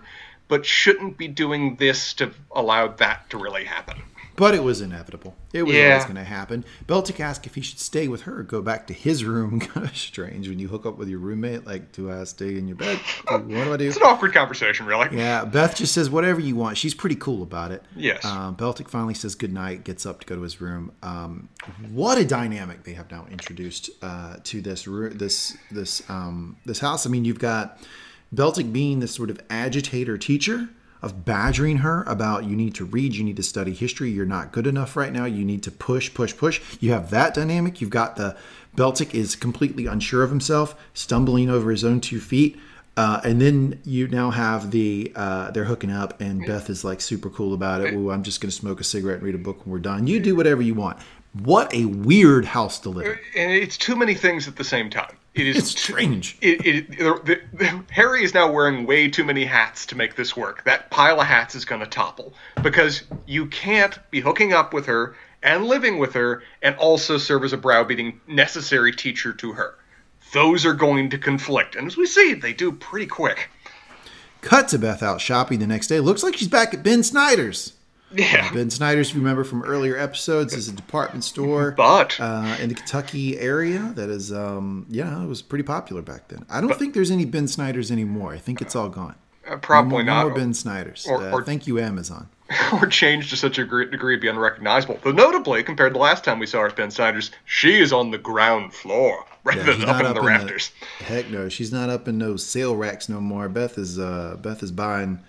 but 0.48 0.66
shouldn't 0.66 1.18
be 1.18 1.28
doing 1.28 1.76
this 1.76 2.14
to 2.16 2.32
allow 2.52 2.88
that 2.88 3.30
to 3.32 3.38
really 3.38 3.66
happen. 3.66 4.02
But 4.38 4.56
it 4.56 4.64
was 4.64 4.82
inevitable. 4.82 5.36
It 5.54 5.64
was 5.64 5.76
Yeah. 5.76 5.90
always 5.92 6.04
going 6.06 6.16
to 6.16 6.24
happen. 6.24 6.64
Beltik 6.88 7.20
asked 7.20 7.46
if 7.46 7.56
he 7.56 7.62
should 7.62 7.80
stay 7.80 8.08
with 8.08 8.22
her 8.22 8.40
or 8.40 8.44
go 8.44 8.62
back 8.62 8.88
to 8.88 8.94
his 8.94 9.24
room. 9.26 9.60
kind 9.60 9.86
of 9.86 9.96
strange 9.96 10.48
when 10.48 10.58
you 10.58 10.68
hook 10.70 10.86
up 10.86 10.98
with 10.98 11.10
your 11.10 11.20
roommate. 11.20 11.66
Like, 11.68 11.92
do 11.92 12.10
I 12.12 12.24
stay 12.24 12.58
in 12.58 12.68
your 12.68 12.78
bed? 12.78 12.98
What 13.28 13.48
do 13.48 13.74
I 13.74 13.78
do? 13.78 13.88
It's 13.88 13.98
an 13.98 14.04
awkward 14.04 14.34
conversation, 14.34 14.86
really. 14.86 15.10
Yeah, 15.16 15.44
Beth 15.46 15.76
just 15.76 15.94
says 15.94 16.10
whatever 16.10 16.40
you 16.40 16.56
want. 16.56 16.78
She's 16.78 16.94
pretty 16.94 17.16
cool 17.18 17.44
about 17.44 17.72
it. 17.72 17.84
Yes. 17.96 18.24
Um, 18.26 18.56
Beltik 18.56 18.88
finally 18.90 19.14
says 19.14 19.36
goodnight, 19.36 19.84
gets 19.84 20.06
up 20.06 20.22
to 20.22 20.26
go 20.26 20.36
to 20.36 20.42
his 20.42 20.62
room. 20.62 20.92
Um, 21.04 21.50
what 21.92 22.18
a 22.18 22.26
dynamic 22.26 22.84
they 22.84 22.94
have 22.94 23.12
now 23.12 23.28
introduced 23.30 23.90
uh, 24.02 24.38
to 24.46 24.62
this 24.62 24.86
this 24.86 25.58
this 25.72 26.10
um, 26.10 26.56
this 26.66 26.80
house. 26.80 27.06
I 27.06 27.10
mean, 27.10 27.26
you've 27.26 27.40
got 27.40 27.78
Beltik 28.34 28.72
being 28.72 29.02
this 29.02 29.14
sort 29.14 29.30
of 29.30 29.40
agitator 29.50 30.18
teacher 30.18 30.70
of 31.02 31.26
badgering 31.26 31.78
her 31.78 32.04
about 32.04 32.46
you 32.46 32.56
need 32.56 32.76
to 32.76 32.86
read, 32.86 33.16
you 33.16 33.24
need 33.24 33.38
to 33.38 33.44
study 33.44 33.74
history, 33.74 34.12
you're 34.12 34.26
not 34.26 34.52
good 34.52 34.68
enough 34.68 34.96
right 34.96 35.12
now, 35.12 35.26
you 35.26 35.44
need 35.44 35.64
to 35.64 35.72
push, 35.72 36.14
push, 36.14 36.36
push. 36.36 36.62
You 36.80 36.92
have 36.92 37.10
that 37.10 37.34
dynamic. 37.34 37.82
You've 37.82 37.90
got 37.90 38.16
the 38.16 38.38
Beltik 38.76 39.14
is 39.14 39.36
completely 39.36 39.86
unsure 39.86 40.24
of 40.24 40.30
himself, 40.30 40.76
stumbling 40.94 41.50
over 41.50 41.72
his 41.72 41.84
own 41.84 42.02
two 42.02 42.20
feet. 42.20 42.60
Uh, 42.98 43.22
and 43.24 43.42
then 43.42 43.80
you 43.86 44.08
now 44.10 44.32
have 44.32 44.72
the 44.72 45.12
uh, 45.16 45.50
they're 45.52 45.64
hooking 45.64 45.92
up, 45.92 46.20
and 46.20 46.46
Beth 46.46 46.70
is 46.70 46.84
like 46.84 47.00
super 47.00 47.30
cool 47.30 47.54
about 47.54 47.82
it. 47.82 47.94
Ooh, 47.94 48.12
I'm 48.12 48.22
just 48.22 48.42
gonna 48.42 48.52
smoke 48.52 48.82
a 48.82 48.84
cigarette 48.84 49.18
and 49.18 49.24
read 49.24 49.36
a 49.36 49.40
book 49.40 49.66
when 49.66 49.72
we're 49.72 49.80
done. 49.80 50.08
You 50.08 50.20
do 50.20 50.36
whatever 50.36 50.62
you 50.62 50.74
want. 50.74 51.00
What 51.34 51.74
a 51.74 51.86
weird 51.86 52.46
house 52.46 52.80
to 52.80 52.90
live 52.90 53.06
in. 53.08 53.42
And 53.42 53.52
it's 53.54 53.78
too 53.78 53.96
many 53.96 54.16
things 54.16 54.48
at 54.48 54.58
the 54.58 54.64
same 54.64 54.90
time. 54.90 55.16
It 55.34 55.48
is 55.48 55.58
It's 55.58 55.74
too- 55.74 55.94
strange. 55.94 56.38
It, 56.42 56.66
it, 56.66 56.90
the, 56.98 57.40
the, 57.54 57.84
Harry 57.92 58.24
is 58.24 58.34
now 58.34 58.52
wearing 58.52 58.86
way 58.86 59.10
too 59.10 59.24
many 59.24 59.46
hats 59.46 59.86
to 59.88 59.96
make 59.96 60.16
this 60.18 60.36
work. 60.36 60.66
That 60.66 60.90
pile 60.90 61.22
of 61.22 61.28
hats 61.28 61.56
is 61.56 61.64
going 61.64 61.80
to 61.80 61.88
topple 61.88 62.34
because 62.62 63.04
you 63.28 63.46
can't 63.46 63.98
be 64.12 64.20
hooking 64.20 64.52
up 64.52 64.74
with 64.74 64.86
her 64.88 65.16
and 65.42 65.66
living 65.66 66.00
with 66.00 66.14
her 66.16 66.44
and 66.62 66.76
also 66.76 67.18
serve 67.18 67.46
as 67.46 67.54
a 67.54 67.58
browbeating 67.58 68.20
necessary 68.28 68.92
teacher 68.92 69.32
to 69.32 69.54
her. 69.54 69.76
Those 70.34 70.66
are 70.66 70.74
going 70.74 71.10
to 71.12 71.18
conflict, 71.18 71.76
and 71.76 71.88
as 71.88 71.98
we 71.98 72.06
see, 72.06 72.34
they 72.34 72.54
do 72.54 72.72
pretty 72.74 73.08
quick. 73.08 73.50
Cut 74.42 74.68
to 74.70 74.78
Beth 74.80 75.04
out 75.04 75.20
shopping 75.22 75.60
the 75.60 75.68
next 75.68 75.88
day. 75.88 76.00
Looks 76.00 76.24
like 76.24 76.36
she's 76.38 76.48
back 76.48 76.74
at 76.74 76.84
Ben 76.84 77.04
Snyder's. 77.04 77.74
Yeah, 78.14 78.52
Ben 78.54 78.70
Snyder's, 78.70 79.10
if 79.10 79.16
you 79.16 79.22
remember 79.22 79.44
from 79.44 79.64
earlier 79.64 79.98
episodes, 79.98 80.54
is 80.54 80.68
a 80.68 80.74
department 80.74 81.24
store 81.24 81.72
but 81.72 82.20
uh, 82.20 82.58
in 82.60 82.70
the 82.70 82.76
Kentucky 82.76 83.40
area 83.40 83.92
that 83.96 84.10
is, 84.10 84.32
um, 84.34 84.86
yeah, 84.90 85.24
it 85.24 85.28
was 85.28 85.42
pretty 85.42 85.64
popular 85.64 86.02
back 86.02 86.28
then. 86.28 86.46
I 86.50 86.60
don't 86.62 86.76
think 86.78 86.94
there's 86.94 87.12
any 87.12 87.26
Ben 87.26 87.48
Snyder's 87.48 87.92
anymore. 87.92 88.34
I 88.34 88.38
think 88.38 88.62
it's 88.62 88.76
all 88.76 88.90
gone. 88.90 89.16
uh, 89.48 89.58
probably 89.58 90.04
no 90.04 90.14
not. 90.14 90.26
more 90.28 90.36
Ben 90.36 90.54
Snyder's. 90.54 91.06
Or- 91.08 91.22
uh, 91.24 91.32
or- 91.32 91.44
thank 91.44 91.68
you, 91.68 91.80
Amazon. 91.80 92.28
or 92.74 92.86
changed 92.86 93.30
to 93.30 93.38
such 93.38 93.58
a 93.58 93.64
great 93.64 93.92
degree 93.92 94.16
to 94.18 94.22
be 94.22 94.28
unrecognizable. 94.28 95.00
Though 95.04 95.12
notably, 95.14 95.64
compared 95.64 95.92
to 95.94 95.98
the 95.98 96.04
last 96.04 96.26
time 96.26 96.38
we 96.38 96.46
saw 96.46 96.60
her 96.64 96.70
Ben 96.70 96.92
Snyder's, 96.92 97.32
she 97.46 97.80
is 97.80 97.94
on 97.94 98.12
the 98.12 98.18
ground 98.18 98.74
floor 98.74 99.26
rather 99.46 99.72
Yeah, 99.72 99.78
than 99.78 99.90
up 99.90 100.04
in 100.04 100.14
the 100.14 100.20
in 100.20 100.26
rafters. 100.26 100.72
heck 101.00 101.30
no, 101.30 101.48
she's 101.48 101.72
not 101.72 101.90
up 101.90 102.10
in 102.10 102.20
those 102.20 102.46
sale 102.46 102.76
racks 102.76 103.08
no 103.08 103.22
more. 103.22 103.48
Beth 103.48 103.78
is 103.78 103.98
uh, 103.98 104.36
Beth 104.42 104.62
is 104.64 104.72
buying 104.74 105.20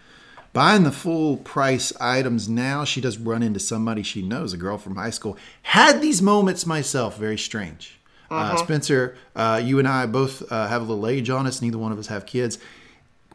buying 0.53 0.85
the 0.85 0.93
full 0.93 1.37
price 1.39 1.93
items 2.01 2.49
now. 2.49 2.85
She 2.85 3.01
does 3.01 3.19
run 3.19 3.43
into 3.43 3.61
somebody 3.61 4.03
she 4.03 4.23
knows, 4.23 4.53
a 4.53 4.57
girl 4.57 4.79
from 4.79 4.97
high 4.97 5.11
school. 5.11 5.37
Had 5.63 6.01
these 6.03 6.21
moments 6.23 6.67
myself, 6.67 7.17
very 7.19 7.39
strange. 7.39 7.99
uh 8.31 8.35
Uh-huh. 8.35 8.57
Spencer, 8.59 9.17
uh, 9.37 9.61
you 9.63 9.79
and 9.79 9.89
I 9.89 10.07
both 10.07 10.51
uh, 10.53 10.67
have 10.69 10.83
a 10.83 10.85
little 10.85 11.07
age 11.07 11.31
on 11.31 11.47
us. 11.47 11.63
Neither 11.63 11.79
one 11.79 11.93
of 11.93 11.99
us 11.99 12.07
have 12.09 12.27
kids. 12.27 12.59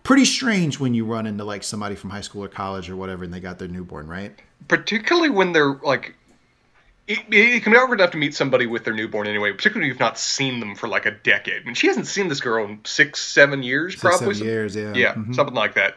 Pretty 0.03 0.25
strange 0.25 0.79
when 0.79 0.93
you 0.93 1.05
run 1.05 1.25
into 1.27 1.43
like 1.43 1.63
somebody 1.63 1.95
from 1.95 2.09
high 2.11 2.21
school 2.21 2.43
or 2.43 2.47
college 2.47 2.89
or 2.89 2.95
whatever, 2.95 3.23
and 3.25 3.33
they 3.33 3.39
got 3.41 3.59
their 3.59 3.67
newborn, 3.67 4.07
right? 4.07 4.33
Particularly 4.67 5.29
when 5.29 5.53
they're 5.53 5.73
like. 5.83 6.15
It, 7.09 7.19
it 7.31 7.63
can 7.63 7.71
be 7.71 7.77
awkward 7.77 8.01
enough 8.01 8.11
to 8.11 8.17
meet 8.17 8.35
somebody 8.35 8.65
with 8.65 8.83
their 8.83 8.93
newborn 8.93 9.27
anyway, 9.27 9.53
particularly 9.53 9.87
if 9.89 9.93
you've 9.93 9.99
not 10.01 10.19
seen 10.19 10.59
them 10.59 10.75
for 10.75 10.89
like 10.89 11.05
a 11.05 11.11
decade. 11.11 11.61
I 11.61 11.65
mean, 11.65 11.73
she 11.73 11.87
hasn't 11.87 12.05
seen 12.05 12.27
this 12.27 12.41
girl 12.41 12.65
in 12.65 12.81
six, 12.83 13.21
seven 13.21 13.63
years, 13.63 13.95
probably. 13.95 14.33
seven 14.33 14.45
years, 14.49 14.75
yeah. 14.75 14.93
Yeah, 14.93 15.13
Mhm. 15.13 15.33
something 15.33 15.55
like 15.55 15.75
that. 15.75 15.95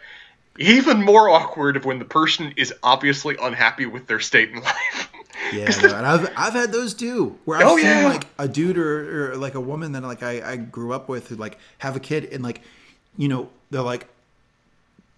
Even 0.61 1.03
more 1.03 1.29
awkward 1.29 1.85
when 1.85 1.99
the 1.99 2.05
person 2.05 2.53
is 2.57 2.73
obviously 2.83 3.37
unhappy 3.43 3.87
with 3.87 4.07
their 4.07 4.21
state 4.21 4.51
in 4.51 4.63
life. 4.63 5.09
Yeah, 5.53 5.73
and 5.97 6.07
I've 6.07 6.31
I've 6.37 6.53
had 6.53 6.71
those 6.71 6.95
too, 6.95 7.37
where 7.45 7.59
I've 7.59 7.67
Oh, 7.67 7.77
seen 7.77 7.87
yeah. 7.87 8.07
like 8.07 8.27
a 8.39 8.47
dude 8.47 8.77
or, 8.79 9.33
or 9.33 9.37
like 9.37 9.55
a 9.55 9.61
woman 9.61 9.93
that 9.93 10.03
like 10.03 10.23
I, 10.23 10.53
I 10.53 10.57
grew 10.57 10.93
up 10.93 11.09
with 11.09 11.29
who 11.29 11.35
like 11.37 11.59
have 11.79 11.97
a 11.97 12.01
kid 12.01 12.27
and 12.27 12.45
like, 12.45 12.61
you 13.17 13.27
know, 13.27 13.49
they're 13.71 13.81
like, 13.83 14.07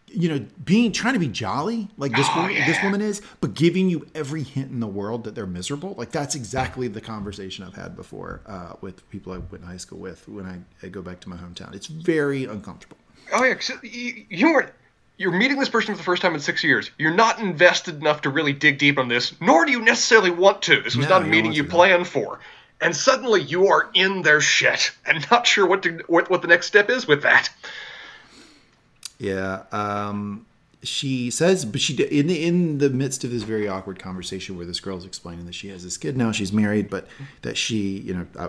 you 0.07 0.29
know, 0.31 0.47
being 0.65 0.93
trying 0.93 1.15
to 1.15 1.19
be 1.21 1.29
jolly 1.29 1.89
like 1.99 2.15
this 2.15 2.27
Oh, 2.31 2.43
woman, 2.43 2.55
this 2.67 2.83
woman 2.83 3.01
is, 3.03 3.21
but 3.41 3.53
giving 3.55 3.91
you 3.91 4.07
every 4.15 4.43
hint 4.43 4.71
in 4.71 4.81
the 4.81 4.87
world 4.87 5.25
that 5.25 5.35
they're 5.35 5.45
miserable. 5.47 5.95
Like 5.99 6.13
that's 6.13 6.35
exactly 6.35 6.89
the 6.89 7.01
conversation 7.01 7.65
I've 7.65 7.75
had 7.75 7.95
before 7.97 8.41
uh, 8.47 8.75
with 8.81 9.07
people 9.11 9.33
I 9.33 9.39
went 9.39 9.63
to 9.63 9.67
high 9.67 9.77
school 9.77 9.99
with 9.99 10.27
when 10.29 10.47
I, 10.47 10.61
I 10.87 10.89
go 10.89 11.03
back 11.03 11.21
to 11.21 11.29
my 11.29 11.37
hometown. 11.37 11.75
It's 11.75 11.89
very 11.89 12.45
uncomfortable. 12.45 12.97
Oh 13.35 13.43
yeah, 13.45 13.55
you, 13.83 14.25
you 14.31 14.53
weren't. 14.53 14.71
You're 15.23 15.31
meeting 15.31 15.57
this 15.61 15.69
person 15.69 15.95
for 15.95 15.99
the 15.99 16.03
first 16.03 16.21
time 16.21 16.35
in 16.35 16.41
six 16.41 16.65
years. 16.65 16.91
You're 16.99 17.15
not 17.15 17.39
invested 17.39 17.95
enough 18.01 18.23
to 18.23 18.31
really 18.31 18.53
dig 18.53 18.79
deep 18.79 18.99
on 18.99 19.07
this, 19.07 19.41
nor 19.41 19.65
do 19.65 19.71
you 19.71 19.81
necessarily 19.81 20.33
want 20.33 20.63
to. 20.63 20.83
This 20.83 20.97
was 20.97 21.07
No, 21.07 21.19
not 21.19 21.23
a 21.23 21.27
meeting 21.27 21.53
you 21.53 21.63
planned 21.63 22.09
for, 22.09 22.41
and 22.81 22.95
suddenly 22.95 23.41
you 23.41 23.69
are 23.69 23.89
in 23.95 24.23
their 24.23 24.41
shit 24.41 24.91
and 25.07 25.25
not 25.31 25.47
sure 25.47 25.65
what 25.65 25.85
to 25.85 26.03
what, 26.09 26.29
what 26.29 26.43
the 26.43 26.49
next 26.49 26.67
step 26.67 26.91
is 26.91 27.07
with 27.07 27.23
that. 27.23 27.51
Yeah. 29.19 29.63
Um, 29.71 30.45
she 30.83 31.31
says, 31.31 31.65
but 31.65 31.81
she 31.81 31.95
in 32.03 32.27
the 32.27 32.45
in 32.45 32.79
the 32.79 32.91
midst 32.91 33.23
of 33.23 33.31
this 33.31 33.45
very 33.45 33.69
awkward 33.69 34.01
conversation 34.01 34.57
where 34.57 34.67
this 34.67 34.81
girl's 34.81 35.07
explaining 35.07 35.47
that 35.47 35.55
she 35.55 35.69
has 35.69 35.85
this 35.85 35.97
kid 35.97 36.17
now, 36.17 36.33
she's 36.33 36.53
married, 36.53 36.91
but 36.91 37.07
that 37.43 37.57
she, 37.57 37.99
you 37.99 38.15
know, 38.15 38.27
uh, 38.37 38.49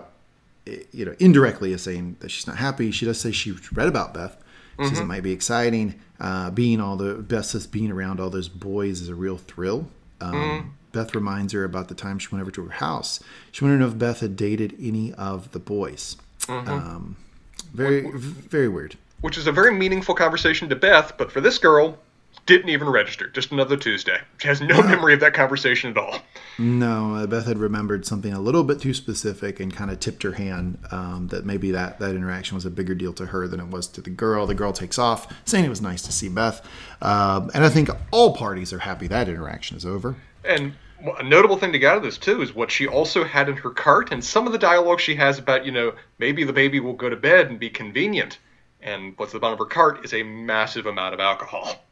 you 0.90 1.04
know, 1.04 1.14
indirectly 1.20 1.72
is 1.72 1.82
saying 1.82 2.16
that 2.18 2.32
she's 2.32 2.48
not 2.48 2.56
happy. 2.56 2.90
She 2.90 3.06
does 3.06 3.20
say 3.20 3.30
she 3.30 3.54
read 3.72 3.86
about 3.86 4.12
Beth 4.12 4.36
She 4.78 4.88
says 4.88 5.00
it 5.00 5.06
might 5.06 5.22
be 5.22 5.32
exciting. 5.32 6.00
Uh, 6.20 6.50
being 6.50 6.80
all 6.80 6.96
the 6.96 7.14
Beth 7.14 7.46
says 7.46 7.66
being 7.66 7.90
around 7.90 8.20
all 8.20 8.30
those 8.30 8.48
boys 8.48 9.00
is 9.00 9.08
a 9.08 9.14
real 9.14 9.36
thrill. 9.36 9.88
Um, 10.20 10.76
Beth 10.92 11.14
reminds 11.14 11.52
her 11.52 11.64
about 11.64 11.88
the 11.88 11.94
time 11.94 12.18
she 12.18 12.28
went 12.30 12.40
over 12.40 12.50
to 12.52 12.64
her 12.64 12.72
house. 12.72 13.20
She 13.52 13.64
wanted 13.64 13.78
to 13.78 13.80
know 13.80 13.88
if 13.88 13.98
Beth 13.98 14.20
had 14.20 14.36
dated 14.36 14.74
any 14.80 15.12
of 15.14 15.52
the 15.52 15.58
boys. 15.58 16.16
Um, 16.48 17.16
very, 17.72 18.10
very 18.12 18.68
weird. 18.68 18.96
Which 19.20 19.36
is 19.38 19.46
a 19.46 19.52
very 19.52 19.72
meaningful 19.74 20.14
conversation 20.14 20.68
to 20.68 20.76
Beth, 20.76 21.14
but 21.16 21.32
for 21.32 21.40
this 21.40 21.58
girl, 21.58 21.98
didn't 22.46 22.68
even 22.68 22.88
register. 22.88 23.28
Just 23.28 23.52
another 23.52 23.76
Tuesday. 23.76 24.18
She 24.38 24.48
has 24.48 24.60
no 24.60 24.82
memory 24.86 25.14
of 25.14 25.20
that 25.20 25.34
conversation 25.34 25.90
at 25.90 25.98
all. 25.98 26.20
No, 26.58 27.14
uh, 27.16 27.26
Beth 27.26 27.46
had 27.46 27.58
remembered 27.58 28.06
something 28.06 28.32
a 28.32 28.40
little 28.40 28.64
bit 28.64 28.80
too 28.80 28.94
specific 28.94 29.60
and 29.60 29.74
kind 29.74 29.90
of 29.90 30.00
tipped 30.00 30.22
her 30.22 30.32
hand 30.32 30.78
um, 30.90 31.28
that 31.28 31.44
maybe 31.44 31.70
that, 31.72 31.98
that 31.98 32.14
interaction 32.14 32.54
was 32.54 32.64
a 32.64 32.70
bigger 32.70 32.94
deal 32.94 33.12
to 33.14 33.26
her 33.26 33.48
than 33.48 33.60
it 33.60 33.68
was 33.68 33.86
to 33.88 34.00
the 34.00 34.10
girl. 34.10 34.46
The 34.46 34.54
girl 34.54 34.72
takes 34.72 34.98
off, 34.98 35.32
saying 35.44 35.64
it 35.64 35.70
was 35.70 35.82
nice 35.82 36.02
to 36.02 36.12
see 36.12 36.28
Beth. 36.28 36.66
Um, 37.02 37.50
and 37.54 37.64
I 37.64 37.68
think 37.68 37.88
all 38.10 38.36
parties 38.36 38.72
are 38.72 38.78
happy 38.78 39.06
that 39.08 39.28
interaction 39.28 39.76
is 39.76 39.86
over. 39.86 40.16
And 40.44 40.74
a 41.18 41.22
notable 41.22 41.56
thing 41.56 41.72
to 41.72 41.78
get 41.78 41.92
out 41.92 41.96
of 41.98 42.02
this 42.02 42.18
too 42.18 42.42
is 42.42 42.54
what 42.54 42.70
she 42.70 42.86
also 42.86 43.24
had 43.24 43.48
in 43.48 43.56
her 43.56 43.70
cart, 43.70 44.12
and 44.12 44.24
some 44.24 44.46
of 44.46 44.52
the 44.52 44.58
dialogue 44.58 45.00
she 45.00 45.14
has 45.16 45.38
about, 45.38 45.66
you 45.66 45.72
know, 45.72 45.94
maybe 46.18 46.44
the 46.44 46.52
baby 46.52 46.80
will 46.80 46.94
go 46.94 47.08
to 47.08 47.16
bed 47.16 47.48
and 47.48 47.58
be 47.58 47.70
convenient. 47.70 48.38
And 48.80 49.14
what's 49.16 49.30
at 49.30 49.34
the 49.34 49.40
bottom 49.40 49.54
of 49.54 49.58
her 49.60 49.64
cart 49.64 50.04
is 50.04 50.12
a 50.12 50.22
massive 50.22 50.86
amount 50.86 51.14
of 51.14 51.20
alcohol. 51.20 51.82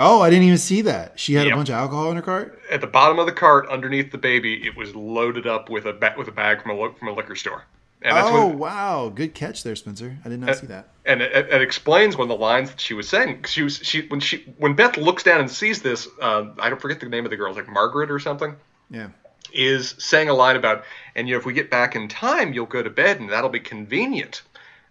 Oh, 0.00 0.20
I 0.22 0.30
didn't 0.30 0.44
even 0.46 0.58
see 0.58 0.82
that. 0.82 1.18
She 1.20 1.34
had 1.34 1.46
Yep. 1.46 1.52
a 1.52 1.56
bunch 1.56 1.68
of 1.68 1.74
alcohol 1.74 2.10
in 2.10 2.16
her 2.16 2.22
cart? 2.22 2.60
At 2.70 2.80
the 2.80 2.86
bottom 2.86 3.18
of 3.18 3.26
the 3.26 3.32
cart, 3.32 3.68
underneath 3.68 4.10
the 4.10 4.18
baby, 4.18 4.66
it 4.66 4.76
was 4.76 4.94
loaded 4.94 5.46
up 5.46 5.68
with 5.68 5.84
a 5.86 5.92
ba- 5.92 6.14
with 6.16 6.28
a 6.28 6.32
bag 6.32 6.62
from 6.62 6.70
a 6.72 6.74
lo- 6.74 6.94
from 6.98 7.08
a 7.08 7.12
liquor 7.12 7.36
store. 7.36 7.64
And 8.04 8.16
that's 8.16 8.28
Oh, 8.30 8.46
when, 8.48 8.58
wow. 8.58 9.12
Good 9.14 9.32
catch 9.34 9.62
there, 9.62 9.76
Spencer. 9.76 10.16
I 10.24 10.28
did 10.28 10.40
not 10.40 10.56
see 10.56 10.66
that. 10.66 10.88
and 11.04 11.20
it, 11.22 11.32
it 11.52 11.62
explains 11.62 12.16
one 12.16 12.30
of 12.30 12.36
the 12.36 12.42
lines 12.42 12.70
that 12.70 12.80
she 12.80 12.94
was 12.94 13.08
saying. 13.08 13.44
She 13.46 13.62
was 13.62 13.76
she 13.82 14.06
when 14.08 14.18
she 14.20 14.38
when 14.58 14.74
Beth 14.74 14.96
looks 14.96 15.22
down 15.22 15.40
and 15.40 15.50
sees 15.50 15.82
this, 15.82 16.08
uh, 16.20 16.46
I 16.58 16.68
don't 16.70 16.80
forget 16.80 16.98
the 17.00 17.08
name 17.08 17.24
of 17.24 17.30
the 17.30 17.36
girl, 17.36 17.50
it's 17.50 17.56
like 17.58 17.68
Margaret 17.68 18.10
or 18.10 18.18
something, 18.18 18.56
Yeah. 18.90 19.08
is 19.52 19.94
saying 19.98 20.28
a 20.28 20.34
line 20.34 20.56
about, 20.56 20.84
and 21.14 21.28
you 21.28 21.34
know, 21.34 21.38
if 21.38 21.44
we 21.46 21.52
get 21.52 21.70
back 21.70 21.94
in 21.94 22.08
time, 22.08 22.52
you'll 22.54 22.66
go 22.66 22.82
to 22.82 22.90
bed 22.90 23.20
and 23.20 23.30
that'll 23.30 23.50
be 23.50 23.60
convenient, 23.60 24.42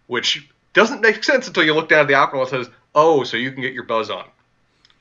which 0.08 0.48
doesn't 0.74 1.02
make 1.02 1.22
sense 1.24 1.48
until 1.48 1.64
you 1.64 1.74
look 1.74 1.90
down 1.90 2.02
at 2.02 2.08
the 2.08 2.14
alcohol 2.14 2.42
and 2.42 2.50
says, 2.50 2.70
oh, 2.96 3.24
so 3.24 3.36
you 3.36 3.52
can 3.52 3.62
get 3.62 3.74
your 3.74 3.84
buzz 3.84 4.10
on. 4.10 4.26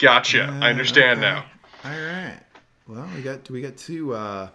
Gotcha. 0.00 0.58
I 0.62 0.70
understand 0.70 1.20
now. 1.20 1.44
All 1.84 1.90
right. 1.90 2.40
Well, 2.88 3.08
we 3.14 3.22
got 3.22 3.48
we 3.50 3.60
got 3.60 3.76
two 3.76 4.14
uh, 4.14 4.48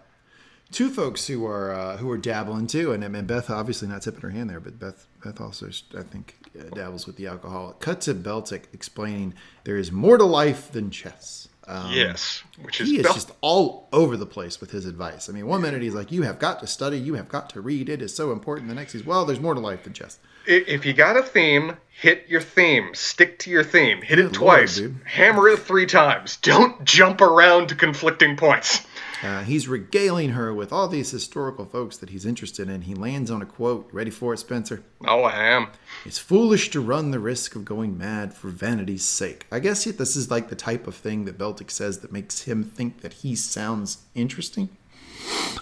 two 0.71 0.89
folks 0.89 1.27
who 1.27 1.45
are 1.45 1.71
uh, 1.73 1.97
who 1.97 2.09
are 2.11 2.17
dabbling 2.17 2.67
too, 2.67 2.91
and, 2.91 3.03
and 3.03 3.27
Beth 3.27 3.49
obviously 3.49 3.87
not 3.87 4.01
tipping 4.01 4.21
her 4.21 4.29
hand 4.31 4.49
there, 4.49 4.59
but 4.59 4.79
Beth 4.79 5.07
Beth 5.23 5.39
also 5.39 5.69
I 5.97 6.03
think 6.03 6.35
uh, 6.59 6.63
dabbles 6.75 7.05
with 7.07 7.15
the 7.17 7.27
alcohol. 7.27 7.75
Cut 7.79 8.01
to 8.01 8.13
Beltik 8.13 8.63
explaining 8.73 9.33
there 9.63 9.77
is 9.77 9.91
more 9.91 10.17
to 10.17 10.25
life 10.25 10.71
than 10.71 10.89
chess. 10.89 11.47
Um, 11.67 11.91
Yes, 11.91 12.43
which 12.61 12.79
is, 12.81 12.89
He 12.89 12.97
is 12.97 13.03
Bel- 13.03 13.13
just 13.13 13.31
all 13.41 13.87
over 13.91 14.17
the 14.17 14.25
place 14.27 14.61
with 14.61 14.69
his 14.69 14.85
advice. 14.85 15.29
I 15.29 15.33
mean, 15.33 15.47
one 15.47 15.61
minute 15.61 15.81
he's 15.81 15.95
like, 15.95 16.11
"You 16.11 16.21
have 16.23 16.37
got 16.37 16.59
to 16.59 16.67
study. 16.67 16.97
You 16.99 17.15
have 17.15 17.27
got 17.29 17.49
to 17.51 17.61
read. 17.61 17.89
It 17.89 18.01
is 18.01 18.13
so 18.13 18.31
important." 18.31 18.67
The 18.69 18.75
next 18.75 18.93
he's, 18.93 19.05
"Well, 19.05 19.25
there's 19.25 19.39
more 19.39 19.53
to 19.53 19.59
life 19.59 19.83
than 19.83 19.93
chess." 19.93 20.19
If 20.47 20.85
you 20.85 20.93
got 20.93 21.17
a 21.17 21.23
theme, 21.23 21.77
hit 21.89 22.25
your 22.27 22.41
theme. 22.41 22.93
Stick 22.93 23.39
to 23.39 23.49
your 23.49 23.63
theme. 23.63 24.01
Hit 24.01 24.17
Good 24.17 24.25
it 24.25 24.33
twice. 24.33 24.79
lord. 24.79 24.95
Hammer 25.05 25.47
it 25.49 25.59
three 25.59 25.85
times. 25.85 26.37
Don't 26.37 26.83
jump 26.83 27.21
around 27.21 27.69
to 27.69 27.75
conflicting 27.75 28.35
points. 28.37 28.85
Uh, 29.23 29.43
he's 29.43 29.67
regaling 29.67 30.31
her 30.31 30.53
with 30.53 30.71
all 30.71 30.87
these 30.87 31.09
historical 31.09 31.65
folks 31.65 31.97
that 31.97 32.09
he's 32.09 32.25
interested 32.25 32.69
in. 32.69 32.81
He 32.81 32.93
lands 32.93 33.31
on 33.31 33.41
a 33.41 33.45
quote. 33.45 33.89
Ready 33.91 34.11
for 34.11 34.33
it, 34.33 34.37
Spencer? 34.37 34.83
Oh, 35.07 35.23
I 35.23 35.45
am. 35.47 35.67
It's 36.05 36.19
foolish 36.19 36.69
to 36.71 36.81
run 36.81 37.11
the 37.11 37.19
risk 37.19 37.55
of 37.55 37.65
going 37.65 37.97
mad 37.97 38.33
for 38.33 38.49
vanity's 38.49 39.05
sake. 39.05 39.47
I 39.51 39.59
guess 39.59 39.85
yet 39.85 39.97
this 39.97 40.15
is 40.15 40.29
like 40.29 40.49
the 40.49 40.55
type 40.55 40.85
of 40.85 40.95
thing 40.95 41.25
that 41.25 41.37
Beltik 41.39 41.71
says 41.71 41.99
that 41.99 42.11
makes 42.11 42.41
him 42.43 42.63
think 42.63 43.01
that 43.01 43.13
he 43.13 43.35
sounds 43.35 43.99
interesting. 44.13 44.69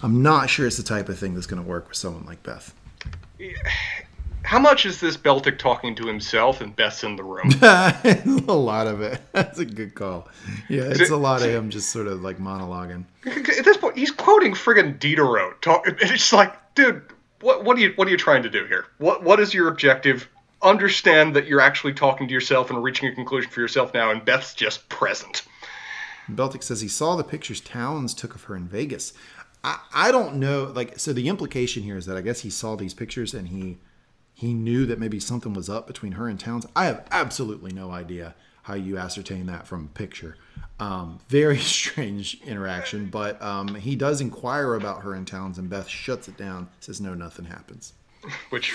I'm 0.02 0.20
not 0.22 0.50
sure 0.50 0.66
it's 0.66 0.76
the 0.76 0.82
type 0.82 1.08
of 1.08 1.18
thing 1.18 1.34
that's 1.34 1.46
going 1.46 1.62
to 1.62 1.66
work 1.68 1.88
with 1.88 1.96
someone 1.96 2.26
like 2.26 2.42
Beth. 2.42 2.74
How 4.44 4.58
much 4.58 4.84
is 4.84 5.00
this 5.00 5.16
Beltik 5.16 5.58
talking 5.58 5.94
to 5.96 6.06
himself 6.06 6.60
and 6.60 6.76
Beth's 6.76 7.02
in 7.02 7.16
the 7.16 7.24
room? 7.24 7.50
a 7.62 8.52
lot 8.52 8.86
of 8.86 9.00
it. 9.00 9.20
That's 9.32 9.58
a 9.58 9.64
good 9.64 9.94
call. 9.94 10.28
Yeah, 10.68 10.82
it's 10.82 11.00
it- 11.00 11.10
a 11.10 11.16
lot 11.16 11.42
of 11.42 11.48
him 11.48 11.70
just 11.70 11.90
sort 11.90 12.06
of 12.06 12.22
like 12.22 12.38
monologuing. 12.38 13.04
At 13.26 13.64
this 13.64 13.78
point, 13.78 13.96
he's 13.96 14.10
quoting 14.10 14.52
friggin' 14.52 14.98
Diderot. 14.98 15.62
Talk, 15.62 15.86
and 15.86 15.96
it's 16.00 16.32
like, 16.32 16.54
dude, 16.74 17.02
what, 17.40 17.64
what 17.64 17.76
are 17.78 17.80
you 17.80 17.92
what 17.96 18.06
are 18.06 18.10
you 18.10 18.18
trying 18.18 18.42
to 18.42 18.50
do 18.50 18.66
here? 18.66 18.86
What 18.98 19.22
what 19.22 19.40
is 19.40 19.54
your 19.54 19.68
objective? 19.68 20.28
Understand 20.62 21.34
that 21.36 21.46
you're 21.46 21.60
actually 21.60 21.92
talking 21.94 22.26
to 22.28 22.32
yourself 22.32 22.70
and 22.70 22.82
reaching 22.82 23.08
a 23.08 23.14
conclusion 23.14 23.50
for 23.50 23.60
yourself 23.60 23.92
now, 23.94 24.10
and 24.10 24.24
Beth's 24.24 24.54
just 24.54 24.88
present. 24.88 25.42
Beltik 26.30 26.62
says 26.62 26.80
he 26.80 26.88
saw 26.88 27.16
the 27.16 27.24
pictures 27.24 27.60
Townes 27.60 28.14
took 28.14 28.34
of 28.34 28.44
her 28.44 28.56
in 28.56 28.66
Vegas. 28.68 29.12
I, 29.62 29.78
I 29.94 30.10
don't 30.12 30.36
know. 30.36 30.64
Like, 30.74 30.98
so 30.98 31.12
the 31.12 31.28
implication 31.28 31.82
here 31.82 31.96
is 31.98 32.06
that 32.06 32.16
I 32.16 32.22
guess 32.22 32.40
he 32.40 32.50
saw 32.50 32.76
these 32.76 32.94
pictures 32.94 33.34
and 33.34 33.48
he 33.48 33.78
he 34.44 34.54
knew 34.54 34.86
that 34.86 34.98
maybe 34.98 35.18
something 35.18 35.54
was 35.54 35.68
up 35.68 35.86
between 35.86 36.12
her 36.12 36.28
and 36.28 36.38
Townes. 36.38 36.66
I 36.76 36.86
have 36.86 37.06
absolutely 37.10 37.72
no 37.72 37.90
idea 37.90 38.34
how 38.62 38.74
you 38.74 38.96
ascertain 38.96 39.46
that 39.46 39.66
from 39.66 39.84
a 39.84 39.98
picture. 39.98 40.36
Um, 40.80 41.20
very 41.28 41.58
strange 41.76 42.40
interaction, 42.42 43.06
but 43.06 43.40
um, 43.42 43.74
he 43.74 43.96
does 43.96 44.20
inquire 44.20 44.74
about 44.74 45.02
her 45.02 45.14
and 45.14 45.26
Townes, 45.26 45.58
and 45.58 45.68
Beth 45.68 45.88
shuts 45.88 46.28
it 46.28 46.36
down. 46.36 46.68
Says 46.80 47.00
no, 47.00 47.14
nothing 47.14 47.44
happens. 47.44 47.92
Which 48.50 48.72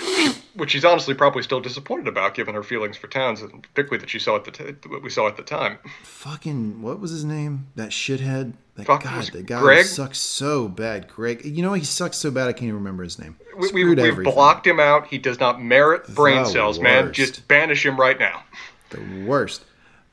which 0.54 0.70
she's 0.70 0.84
honestly 0.84 1.14
probably 1.14 1.42
still 1.42 1.60
disappointed 1.60 2.06
about, 2.08 2.34
given 2.34 2.54
her 2.54 2.62
feelings 2.62 2.96
for 2.96 3.08
Townes, 3.08 3.40
and 3.42 3.62
particularly 3.62 3.98
that 4.00 4.10
she 4.10 4.18
saw 4.18 4.36
at 4.36 4.44
the 4.44 4.50
t- 4.50 4.74
what 4.88 5.02
we 5.02 5.10
saw 5.10 5.26
at 5.28 5.36
the 5.36 5.42
time. 5.42 5.78
Fucking 6.02 6.82
what 6.82 7.00
was 7.00 7.10
his 7.10 7.24
name? 7.24 7.66
That 7.76 7.90
shithead. 7.90 8.52
That 8.76 8.86
Fuck, 8.86 9.02
God, 9.04 9.24
that 9.24 9.46
guy 9.46 9.60
Greg? 9.60 9.84
sucks 9.86 10.18
so 10.18 10.68
bad. 10.68 11.08
Greg. 11.08 11.44
You 11.44 11.62
know 11.62 11.72
he 11.72 11.84
sucks 11.84 12.16
so 12.16 12.30
bad 12.30 12.48
I 12.48 12.52
can't 12.52 12.64
even 12.64 12.76
remember 12.76 13.02
his 13.02 13.18
name. 13.18 13.36
We, 13.58 13.70
we, 13.72 13.84
we've 13.84 13.98
everything. 13.98 14.32
blocked 14.32 14.66
him 14.66 14.80
out. 14.80 15.06
He 15.08 15.18
does 15.18 15.38
not 15.40 15.60
merit 15.62 16.06
brain 16.14 16.44
The 16.44 16.48
cells, 16.48 16.78
man. 16.80 17.12
Just 17.12 17.46
banish 17.48 17.84
him 17.84 17.98
right 17.98 18.18
now. 18.18 18.42
the 18.90 19.24
worst. 19.26 19.64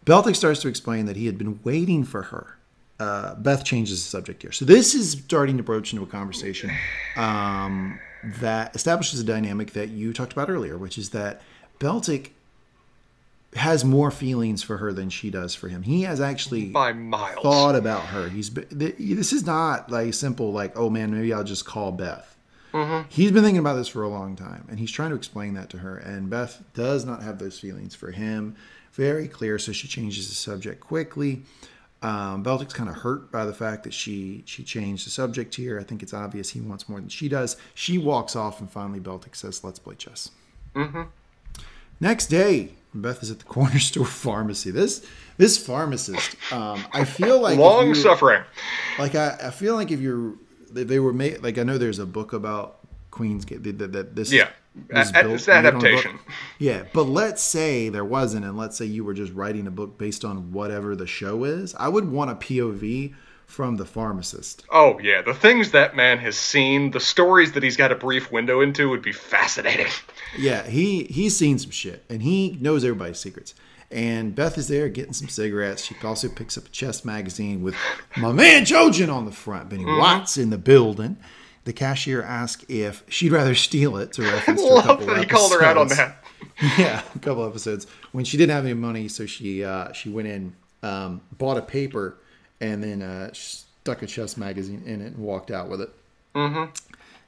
Beltik 0.05 0.35
starts 0.35 0.61
to 0.61 0.67
explain 0.67 1.05
that 1.05 1.15
he 1.17 1.25
had 1.27 1.37
been 1.37 1.59
waiting 1.63 2.03
for 2.03 2.23
her. 2.23 2.57
Uh, 2.99 3.35
Beth 3.35 3.63
changes 3.63 4.03
the 4.03 4.09
subject 4.09 4.41
here. 4.41 4.51
So 4.51 4.65
this 4.65 4.95
is 4.95 5.11
starting 5.11 5.57
to 5.57 5.63
broach 5.63 5.93
into 5.93 6.03
a 6.03 6.07
conversation 6.07 6.71
um, 7.15 7.99
that 8.23 8.75
establishes 8.75 9.19
a 9.19 9.23
dynamic 9.23 9.73
that 9.73 9.89
you 9.89 10.13
talked 10.13 10.33
about 10.33 10.49
earlier, 10.49 10.77
which 10.77 10.97
is 10.97 11.11
that 11.11 11.41
Beltik 11.79 12.31
has 13.55 13.85
more 13.85 14.11
feelings 14.11 14.61
for 14.61 14.77
her 14.77 14.91
than 14.93 15.09
she 15.09 15.29
does 15.29 15.55
for 15.55 15.67
him. 15.69 15.83
He 15.83 16.03
has 16.03 16.19
actually 16.19 16.65
By 16.65 16.93
miles. 16.93 17.41
thought 17.41 17.75
about 17.75 18.05
her. 18.07 18.29
He's 18.29 18.49
this 18.51 19.31
is 19.33 19.45
not 19.45 19.89
like 19.91 20.13
simple 20.13 20.51
like 20.51 20.77
oh 20.77 20.89
man 20.89 21.11
maybe 21.11 21.33
I'll 21.33 21.43
just 21.43 21.65
call 21.65 21.91
Beth. 21.91 22.35
Mm-hmm. 22.73 23.07
He's 23.09 23.31
been 23.31 23.43
thinking 23.43 23.59
about 23.59 23.75
this 23.75 23.87
for 23.87 24.03
a 24.03 24.09
long 24.09 24.35
time, 24.35 24.65
and 24.69 24.77
he's 24.77 24.91
trying 24.91 25.09
to 25.11 25.15
explain 25.15 25.53
that 25.53 25.69
to 25.71 25.77
her. 25.79 25.97
And 25.97 26.29
Beth 26.29 26.61
does 26.73 27.05
not 27.05 27.23
have 27.23 27.39
those 27.39 27.57
feelings 27.57 27.95
for 27.95 28.11
him. 28.11 28.55
Very 28.91 29.27
clear, 29.27 29.57
so 29.57 29.71
she 29.71 29.87
changes 29.87 30.27
the 30.27 30.35
subject 30.35 30.81
quickly. 30.81 31.43
Um, 32.01 32.43
Beltik's 32.43 32.73
kind 32.73 32.89
of 32.89 32.97
hurt 32.97 33.31
by 33.31 33.43
the 33.45 33.53
fact 33.53 33.83
that 33.83 33.93
she 33.93 34.43
she 34.45 34.63
changed 34.63 35.05
the 35.07 35.09
subject 35.09 35.55
here. 35.55 35.79
I 35.79 35.83
think 35.83 36.03
it's 36.03 36.13
obvious 36.13 36.51
he 36.51 36.61
wants 36.61 36.87
more 36.87 36.99
than 36.99 37.09
she 37.09 37.27
does. 37.27 37.57
She 37.73 37.97
walks 37.97 38.35
off, 38.35 38.59
and 38.59 38.69
finally 38.69 38.99
Beltik 38.99 39.35
says, 39.35 39.63
"Let's 39.63 39.79
play 39.79 39.95
chess." 39.95 40.29
Next 41.99 42.27
day, 42.27 42.73
Beth 42.93 43.23
is 43.23 43.31
at 43.31 43.39
the 43.39 43.45
corner 43.57 43.79
store 43.79 44.05
pharmacy. 44.05 44.71
This 44.71 45.05
this 45.37 45.57
pharmacist, 45.57 46.35
um, 46.51 46.83
I 46.93 47.03
feel 47.03 47.41
like 47.41 47.57
Long 47.57 47.93
suffering. 47.95 48.43
like 48.99 49.15
I, 49.15 49.37
I 49.45 49.49
feel 49.51 49.75
like 49.75 49.91
if 49.91 49.99
you're 49.99 50.33
they, 50.71 50.83
they 50.83 50.99
were 50.99 51.13
made 51.13 51.41
like 51.41 51.57
I 51.57 51.63
know 51.63 51.77
there's 51.77 51.99
a 51.99 52.05
book 52.05 52.33
about 52.33 52.77
Queen's 53.11 53.45
Gambit 53.45 53.79
that, 53.79 53.91
that, 53.91 53.91
that 53.93 54.15
this 54.15 54.31
Yeah. 54.31 54.49
Was 54.91 55.09
A- 55.09 55.13
built- 55.13 55.33
it's 55.35 55.47
an 55.47 55.63
made 55.63 55.67
on 55.69 55.75
a 55.75 55.79
book. 55.79 55.83
adaptation. 55.85 56.19
Yeah, 56.59 56.83
but 56.93 57.03
let's 57.03 57.43
say 57.43 57.89
there 57.89 58.05
wasn't, 58.05 58.45
and 58.45 58.57
let's 58.57 58.77
say 58.77 58.85
you 58.85 59.03
were 59.03 59.13
just 59.13 59.33
writing 59.33 59.67
a 59.67 59.71
book 59.71 59.97
based 59.97 60.23
on 60.25 60.51
whatever 60.51 60.95
the 60.95 61.07
show 61.07 61.43
is. 61.43 61.75
I 61.75 61.87
would 61.89 62.11
want 62.11 62.31
a 62.31 62.35
POV 62.35 63.13
from 63.45 63.77
the 63.77 63.85
pharmacist. 63.85 64.65
Oh 64.71 64.99
yeah, 64.99 65.21
the 65.21 65.33
things 65.33 65.71
that 65.71 65.95
man 65.95 66.17
has 66.19 66.37
seen, 66.37 66.91
the 66.91 66.99
stories 66.99 67.53
that 67.53 67.63
he's 67.63 67.77
got 67.77 67.91
a 67.91 67.95
brief 67.95 68.31
window 68.31 68.59
into 68.61 68.89
would 68.89 69.01
be 69.01 69.13
fascinating. 69.13 69.87
Yeah, 70.37 70.63
he 70.67 71.05
he's 71.05 71.37
seen 71.37 71.57
some 71.57 71.71
shit, 71.71 72.03
and 72.09 72.21
he 72.21 72.57
knows 72.59 72.83
everybody's 72.83 73.19
secrets. 73.19 73.55
And 73.89 74.35
Beth 74.35 74.57
is 74.57 74.67
there 74.67 74.89
getting 74.89 75.13
some 75.13 75.29
cigarettes. 75.29 75.85
She 75.85 75.95
also 76.03 76.27
picks 76.27 76.57
up 76.57 76.65
a 76.65 76.69
chess 76.69 77.05
magazine 77.05 77.61
with 77.61 77.75
my 78.17 78.33
man 78.33 78.65
Jojen 78.65 79.09
on 79.13 79.23
the 79.25 79.31
front. 79.31 79.69
Benny 79.69 79.85
Mm-hmm. 79.85 79.99
Watts 79.99 80.37
in 80.37 80.49
the 80.49 80.57
building. 80.57 81.15
The 81.67 81.73
cashier 81.73 82.23
asked 82.23 82.63
if 82.71 83.03
she'd 83.09 83.33
rather 83.33 83.53
steal 83.53 83.97
it 83.97 84.13
to 84.13 84.21
reference 84.31 84.61
to 84.61 84.75
a 84.75 84.81
couple 84.83 85.05
that 85.07 85.17
he 85.17 85.25
called 85.25 85.51
her 85.51 85.61
out 85.61 85.75
on 85.75 85.87
episodes. 85.87 85.97
that. 85.97 86.23
yeah, 86.79 87.01
a 87.13 87.19
couple 87.19 87.45
episodes 87.45 87.87
when 88.13 88.23
she 88.23 88.37
didn't 88.37 88.55
have 88.55 88.63
any 88.63 88.73
money, 88.73 89.09
so 89.09 89.25
she 89.25 89.65
uh, 89.65 89.91
she 89.91 90.07
went 90.07 90.29
in, 90.29 90.55
um, 90.81 91.19
bought 91.37 91.57
a 91.57 91.61
paper, 91.61 92.19
and 92.61 92.81
then 92.81 93.01
uh, 93.01 93.31
stuck 93.33 94.01
a 94.01 94.07
chess 94.07 94.37
magazine 94.37 94.81
in 94.85 95.01
it 95.01 95.07
and 95.07 95.17
walked 95.17 95.51
out 95.51 95.67
with 95.67 95.81
it. 95.81 95.89
Mm-hmm. 96.35 96.71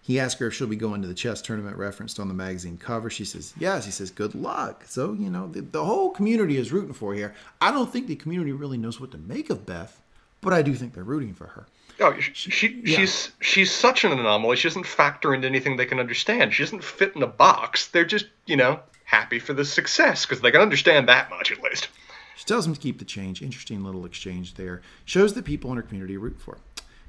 He 0.02 0.22
asks 0.22 0.40
her 0.40 0.48
if 0.48 0.54
she'll 0.54 0.68
be 0.68 0.78
going 0.78 1.02
to 1.02 1.08
the 1.10 1.14
chess 1.14 1.42
tournament 1.42 1.76
referenced 1.76 2.18
on 2.18 2.30
the 2.30 2.34
magazine 2.34 2.78
cover. 2.78 3.10
She 3.10 3.26
says 3.26 3.54
yes. 3.60 3.84
He 3.84 3.92
says 3.92 4.10
good 4.10 4.36
luck. 4.36 4.86
So 4.88 5.12
you 5.12 5.30
know 5.30 5.48
the, 5.48 5.60
the 5.60 5.84
whole 5.84 6.12
community 6.12 6.56
is 6.56 6.72
rooting 6.72 6.94
for 6.94 7.12
her 7.12 7.18
here. 7.18 7.36
I 7.60 7.72
don't 7.72 7.92
think 7.92 8.08
the 8.08 8.16
community 8.16 8.54
really 8.54 8.78
knows 8.78 9.02
what 9.02 9.12
to 9.12 9.18
make 9.18 9.50
of 9.50 9.66
Beth, 9.66 10.02
but 10.40 10.54
I 10.54 10.62
do 10.62 10.76
think 10.76 10.94
they're 10.94 11.04
rooting 11.04 11.34
for 11.34 11.48
her. 11.48 11.66
Oh, 12.00 12.18
she, 12.20 12.52
she 12.52 12.82
Yeah. 12.84 12.98
she's 12.98 13.32
she's 13.42 13.72
such 13.72 14.04
an 14.04 14.12
anomaly. 14.12 14.56
She 14.58 14.68
doesn't 14.68 14.86
factor 14.86 15.34
into 15.34 15.48
anything 15.48 15.78
they 15.78 15.86
can 15.86 16.00
understand. 16.00 16.54
She 16.54 16.64
doesn't 16.64 16.84
fit 16.84 17.16
in 17.16 17.24
a 17.24 17.28
box. 17.28 17.88
They're 17.88 18.06
just 18.06 18.26
you 18.46 18.56
know 18.56 18.80
happy 19.06 19.40
for 19.40 19.54
the 19.54 19.66
success 19.66 20.26
because 20.26 20.42
they 20.42 20.52
can 20.52 20.62
understand 20.62 21.10
that 21.10 21.30
much 21.30 21.52
at 21.52 21.62
least. 21.62 21.90
She 22.36 22.46
tells 22.46 22.66
him 22.66 22.74
to 22.74 22.80
keep 22.80 23.00
the 23.00 23.06
change. 23.06 23.42
Interesting 23.42 23.84
little 23.84 24.06
exchange 24.06 24.54
there. 24.54 24.82
Shows 25.04 25.34
the 25.34 25.42
people 25.42 25.72
in 25.72 25.78
her 25.78 25.84
community 25.84 26.16
root 26.16 26.40
for. 26.40 26.58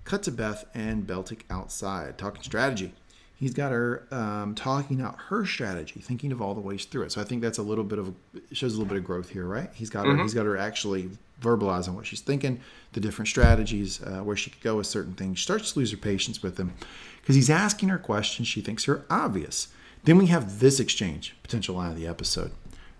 Cut 0.05 0.23
to 0.25 0.33
Beth 0.33 0.65
and 0.75 1.07
Beltik 1.07 1.43
outside, 1.51 2.19
talking 2.19 2.43
strategy. 2.43 2.95
He's 3.37 3.55
got 3.55 3.71
her 3.71 4.07
um, 4.11 4.55
talking 4.55 5.01
out 5.01 5.17
her 5.29 5.47
strategy, 5.47 6.01
thinking 6.01 6.33
of 6.33 6.43
all 6.43 6.55
the 6.55 6.61
ways 6.61 6.85
through 6.85 7.03
it. 7.05 7.13
So 7.13 7.21
I 7.21 7.25
think 7.25 7.43
that's 7.43 7.59
a 7.59 7.63
little 7.63 7.85
bit 7.85 7.99
of 7.99 8.15
shows 8.53 8.75
a 8.75 8.77
little 8.79 8.89
bit 8.89 8.99
of 8.99 9.05
growth 9.05 9.31
here, 9.31 9.47
right? 9.47 9.71
He's 9.73 9.89
got 9.89 10.05
her. 10.07 10.17
He's 10.23 10.35
got 10.35 10.47
her 10.47 10.57
actually 10.59 11.11
verbalizing 11.41 11.95
what 11.95 12.07
she's 12.07 12.21
thinking, 12.21 12.61
the 12.93 13.01
different 13.01 13.29
strategies, 13.29 14.03
uh, 14.03 14.21
where 14.21 14.37
she 14.37 14.51
could 14.51 14.63
go 14.63 14.77
with 14.77 14.87
certain 14.87 15.15
things. 15.15 15.39
She 15.39 15.45
starts 15.45 15.73
to 15.73 15.79
lose 15.79 15.91
her 15.91 15.97
patience 15.97 16.43
with 16.43 16.59
him 16.59 16.75
because 17.21 17.35
he's 17.35 17.51
asking 17.51 17.89
her 17.89 17.99
questions 17.99 18.49
she 18.49 18.61
thinks 18.61 18.89
are 18.89 19.05
obvious. 19.11 19.69
Then 20.05 20.19
we 20.19 20.27
have 20.27 20.61
this 20.61 20.81
exchange, 20.81 21.37
potential 21.43 21.77
line 21.77 21.91
of 21.91 21.97
the 21.97 22.07
episode. 22.07 22.53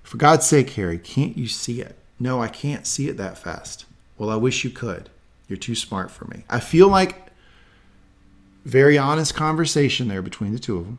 For 0.03 0.17
God's 0.17 0.47
sake, 0.47 0.71
Harry, 0.71 0.99
can't 0.99 1.37
you 1.37 1.47
see 1.47 1.81
it? 1.81 1.97
No, 2.19 2.43
I 2.43 2.49
can't 2.49 2.87
see 2.87 3.09
it 3.09 3.17
that 3.17 3.39
fast. 3.39 3.87
Well, 4.19 4.31
I 4.31 4.37
wish 4.37 4.65
you 4.65 4.71
could. 4.71 5.09
You're 5.49 5.57
too 5.57 5.75
smart 5.75 6.11
for 6.11 6.27
me. 6.27 6.45
I 6.49 6.61
feel 6.61 6.89
like 6.89 7.31
very 8.65 8.99
honest 8.99 9.35
conversation 9.35 10.09
there 10.09 10.23
between 10.23 10.53
the 10.53 10.59
two 10.59 10.77
of 10.77 10.85
them, 10.85 10.99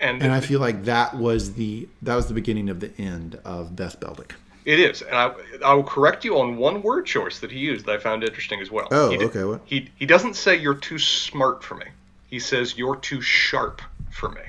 And, 0.00 0.22
and 0.22 0.32
I 0.32 0.40
feel 0.40 0.60
like 0.60 0.84
that 0.84 1.16
was 1.16 1.54
the 1.54 1.88
that 2.02 2.16
was 2.16 2.26
the 2.26 2.34
beginning 2.34 2.68
of 2.68 2.80
the 2.80 2.90
end 2.98 3.38
of 3.44 3.76
Beth 3.76 4.00
Beltik. 4.00 4.32
It 4.64 4.78
is. 4.78 5.02
And 5.02 5.16
I 5.16 5.32
I 5.64 5.74
will 5.74 5.84
correct 5.84 6.24
you 6.24 6.38
on 6.38 6.56
one 6.56 6.82
word 6.82 7.06
choice 7.06 7.40
that 7.40 7.50
he 7.50 7.58
used 7.58 7.86
that 7.86 7.92
I 7.96 7.98
found 7.98 8.24
interesting 8.24 8.60
as 8.60 8.70
well. 8.70 8.88
Oh, 8.90 9.10
He 9.10 9.16
did- 9.18 9.28
okay, 9.28 9.44
what? 9.44 9.60
He 9.64 9.90
he 9.96 10.06
doesn't 10.06 10.34
say 10.34 10.56
you're 10.56 10.74
too 10.74 10.98
smart 10.98 11.62
for 11.62 11.74
me. 11.74 11.86
He 12.28 12.38
says 12.38 12.76
you're 12.78 12.96
too 12.96 13.20
sharp 13.20 13.82
for 14.10 14.28
me. 14.30 14.40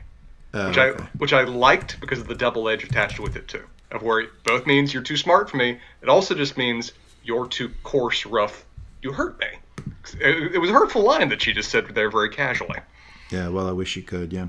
Uh, 0.54 0.68
which 0.68 0.78
okay. 0.78 1.04
I 1.04 1.08
which 1.18 1.34
I 1.34 1.44
liked 1.44 2.00
because 2.00 2.20
of 2.20 2.28
the 2.28 2.36
double 2.36 2.70
edge 2.70 2.84
attached 2.84 3.20
with 3.20 3.36
it 3.36 3.48
too. 3.48 3.64
Of 3.92 4.02
where 4.04 4.20
it 4.22 4.30
both 4.44 4.66
means 4.66 4.94
you're 4.94 5.04
too 5.04 5.18
smart 5.18 5.50
for 5.50 5.58
me. 5.58 5.78
It 6.02 6.10
also 6.10 6.34
just 6.36 6.58
means 6.58 6.94
you're 7.24 7.48
too 7.48 7.72
coarse, 7.84 8.26
rough. 8.26 8.66
You 9.02 9.12
hurt 9.14 9.40
me. 9.40 9.48
It, 10.20 10.56
it 10.56 10.58
was 10.58 10.70
a 10.70 10.74
hurtful 10.74 11.04
line 11.04 11.30
that 11.30 11.42
she 11.42 11.54
just 11.54 11.70
said 11.70 11.88
there 11.94 12.10
very 12.10 12.30
casually. 12.30 12.80
Yeah, 13.30 13.50
well, 13.50 13.68
I 13.68 13.72
wish 13.72 13.96
you 13.96 14.04
could. 14.04 14.32
Yeah. 14.34 14.48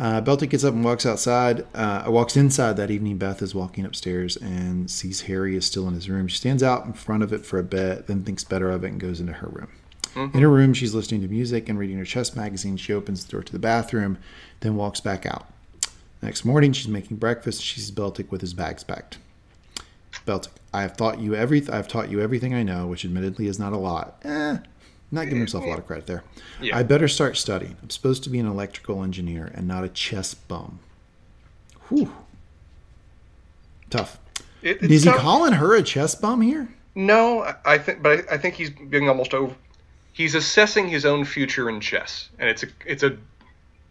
Uh, 0.00 0.22
Beltik 0.22 0.48
gets 0.48 0.64
up 0.64 0.72
and 0.72 0.82
walks 0.82 1.04
outside. 1.04 1.66
Uh, 1.74 2.04
walks 2.08 2.34
inside 2.34 2.78
that 2.78 2.90
evening. 2.90 3.18
Beth 3.18 3.42
is 3.42 3.54
walking 3.54 3.84
upstairs 3.84 4.36
and 4.38 4.90
sees 4.90 5.22
Harry 5.22 5.54
is 5.56 5.66
still 5.66 5.86
in 5.86 5.94
his 5.94 6.08
room. 6.08 6.26
She 6.26 6.38
stands 6.38 6.62
out 6.62 6.86
in 6.86 6.94
front 6.94 7.22
of 7.22 7.34
it 7.34 7.44
for 7.44 7.58
a 7.58 7.62
bit, 7.62 8.06
then 8.06 8.24
thinks 8.24 8.42
better 8.42 8.70
of 8.70 8.82
it 8.82 8.88
and 8.88 8.98
goes 8.98 9.20
into 9.20 9.34
her 9.34 9.48
room. 9.48 9.68
In 10.16 10.40
her 10.40 10.48
room, 10.48 10.74
she's 10.74 10.94
listening 10.94 11.20
to 11.20 11.28
music 11.28 11.68
and 11.68 11.78
reading 11.78 11.98
her 11.98 12.04
chess 12.04 12.34
magazine. 12.34 12.76
She 12.76 12.92
opens 12.92 13.24
the 13.24 13.30
door 13.30 13.42
to 13.44 13.52
the 13.52 13.60
bathroom, 13.60 14.18
then 14.58 14.74
walks 14.74 15.00
back 15.00 15.24
out. 15.24 15.46
Next 16.20 16.44
morning, 16.44 16.72
she's 16.72 16.88
making 16.88 17.18
breakfast. 17.18 17.62
She 17.62 17.78
sees 17.78 17.92
Beltik 17.92 18.30
with 18.30 18.40
his 18.40 18.52
bags 18.52 18.82
packed. 18.82 19.18
Beltik, 20.26 20.48
I 20.74 20.82
have 20.82 20.96
taught 20.96 21.20
you 21.20 21.34
every. 21.34 21.66
I 21.68 21.76
have 21.76 21.88
taught 21.88 22.10
you 22.10 22.20
everything 22.20 22.54
I 22.54 22.62
know, 22.62 22.86
which 22.86 23.04
admittedly 23.04 23.46
is 23.46 23.58
not 23.58 23.72
a 23.72 23.78
lot. 23.78 24.20
Eh, 24.24 24.58
not 25.12 25.24
giving 25.24 25.38
himself 25.38 25.64
a 25.64 25.66
lot 25.68 25.78
of 25.78 25.86
credit 25.86 26.06
there. 26.06 26.22
Yeah. 26.60 26.76
I 26.76 26.82
better 26.82 27.08
start 27.08 27.36
studying. 27.36 27.76
I'm 27.82 27.90
supposed 27.90 28.22
to 28.24 28.30
be 28.30 28.38
an 28.38 28.46
electrical 28.46 29.02
engineer 29.02 29.50
and 29.54 29.66
not 29.66 29.84
a 29.84 29.88
chess 29.88 30.34
bum. 30.34 30.78
Whew. 31.88 32.12
Tough. 33.90 34.18
It, 34.62 34.82
Is 34.82 35.04
it's 35.06 35.16
he 35.16 35.20
calling 35.20 35.54
her 35.54 35.74
a 35.74 35.82
chess 35.82 36.14
bum 36.14 36.40
here? 36.42 36.68
No, 36.94 37.42
I- 37.42 37.56
I 37.64 37.78
think, 37.78 38.02
but 38.02 38.24
I, 38.30 38.34
I 38.34 38.38
think 38.38 38.54
he's 38.54 38.70
being 38.70 39.08
almost 39.08 39.34
over. 39.34 39.54
He's 40.12 40.34
assessing 40.34 40.88
his 40.88 41.04
own 41.06 41.24
future 41.24 41.68
in 41.68 41.80
chess, 41.80 42.28
and 42.38 42.48
it's 42.50 42.62
a 42.62 42.66
it's 42.84 43.02
a 43.02 43.16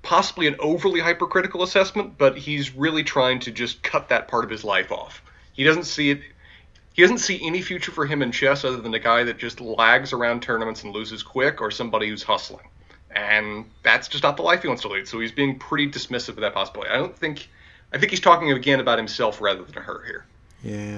possibly 0.03 0.47
an 0.47 0.55
overly 0.59 0.99
hypercritical 0.99 1.63
assessment, 1.63 2.17
but 2.17 2.37
he's 2.37 2.75
really 2.75 3.03
trying 3.03 3.39
to 3.39 3.51
just 3.51 3.81
cut 3.83 4.09
that 4.09 4.27
part 4.27 4.43
of 4.43 4.49
his 4.49 4.63
life 4.63 4.91
off. 4.91 5.21
He 5.53 5.63
doesn't 5.63 5.85
see 5.85 6.11
it. 6.11 6.21
He 6.99 7.03
doesn't 7.03 7.19
see 7.19 7.39
any 7.47 7.61
future 7.61 7.93
for 7.93 8.05
him 8.05 8.21
in 8.21 8.29
chess 8.29 8.65
other 8.65 8.81
than 8.81 8.93
a 8.93 8.99
guy 8.99 9.23
that 9.23 9.37
just 9.37 9.61
lags 9.61 10.11
around 10.11 10.41
tournaments 10.41 10.83
and 10.83 10.93
loses 10.93 11.23
quick, 11.23 11.61
or 11.61 11.71
somebody 11.71 12.09
who's 12.09 12.23
hustling. 12.23 12.67
And 13.11 13.63
that's 13.83 14.09
just 14.09 14.21
not 14.21 14.35
the 14.35 14.43
life 14.43 14.63
he 14.63 14.67
wants 14.67 14.81
to 14.81 14.89
lead. 14.89 15.07
So 15.07 15.17
he's 15.21 15.31
being 15.31 15.57
pretty 15.57 15.89
dismissive 15.89 16.31
of 16.31 16.41
that 16.41 16.53
possibility. 16.53 16.91
I 16.91 16.97
don't 16.97 17.15
think. 17.15 17.47
I 17.93 17.97
think 17.97 18.11
he's 18.11 18.19
talking 18.19 18.51
again 18.51 18.81
about 18.81 18.97
himself 18.97 19.39
rather 19.39 19.63
than 19.63 19.81
her 19.81 20.03
here. 20.05 20.25
Yeah. 20.61 20.97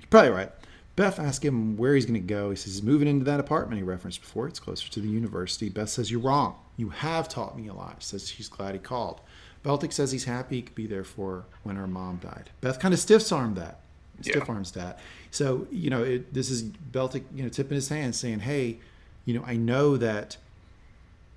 You're 0.00 0.08
probably 0.10 0.30
right. 0.30 0.50
Beth 0.96 1.20
asks 1.20 1.44
him 1.44 1.76
where 1.76 1.94
he's 1.94 2.04
going 2.04 2.20
to 2.20 2.26
go. 2.26 2.50
He 2.50 2.56
says 2.56 2.74
he's 2.74 2.82
moving 2.82 3.06
into 3.06 3.24
that 3.26 3.38
apartment 3.38 3.78
he 3.78 3.84
referenced 3.84 4.20
before. 4.20 4.48
It's 4.48 4.58
closer 4.58 4.90
to 4.90 5.00
the 5.00 5.08
university. 5.08 5.68
Beth 5.68 5.90
says, 5.90 6.10
You're 6.10 6.18
wrong. 6.18 6.56
You 6.76 6.88
have 6.88 7.28
taught 7.28 7.56
me 7.56 7.68
a 7.68 7.72
lot. 7.72 8.02
Says 8.02 8.28
she's 8.28 8.48
glad 8.48 8.74
he 8.74 8.80
called. 8.80 9.20
Beltik 9.64 9.92
says 9.92 10.10
he's 10.10 10.24
happy 10.24 10.56
he 10.56 10.62
could 10.62 10.74
be 10.74 10.88
there 10.88 11.04
for 11.04 11.44
when 11.62 11.76
her 11.76 11.86
mom 11.86 12.16
died. 12.16 12.50
Beth 12.60 12.80
kind 12.80 12.92
of 12.92 12.98
stiffs 12.98 13.30
armed 13.30 13.54
that. 13.58 13.78
Stiff 14.22 14.48
arms 14.48 14.72
that. 14.72 14.98
So, 15.30 15.66
you 15.70 15.90
know, 15.90 16.02
it, 16.02 16.32
this 16.32 16.50
is 16.50 16.62
Beltik, 16.62 17.24
you 17.34 17.42
know, 17.42 17.48
tipping 17.48 17.74
his 17.74 17.88
hand 17.88 18.14
saying, 18.14 18.40
Hey, 18.40 18.78
you 19.24 19.34
know, 19.34 19.44
I 19.46 19.56
know 19.56 19.96
that, 19.96 20.36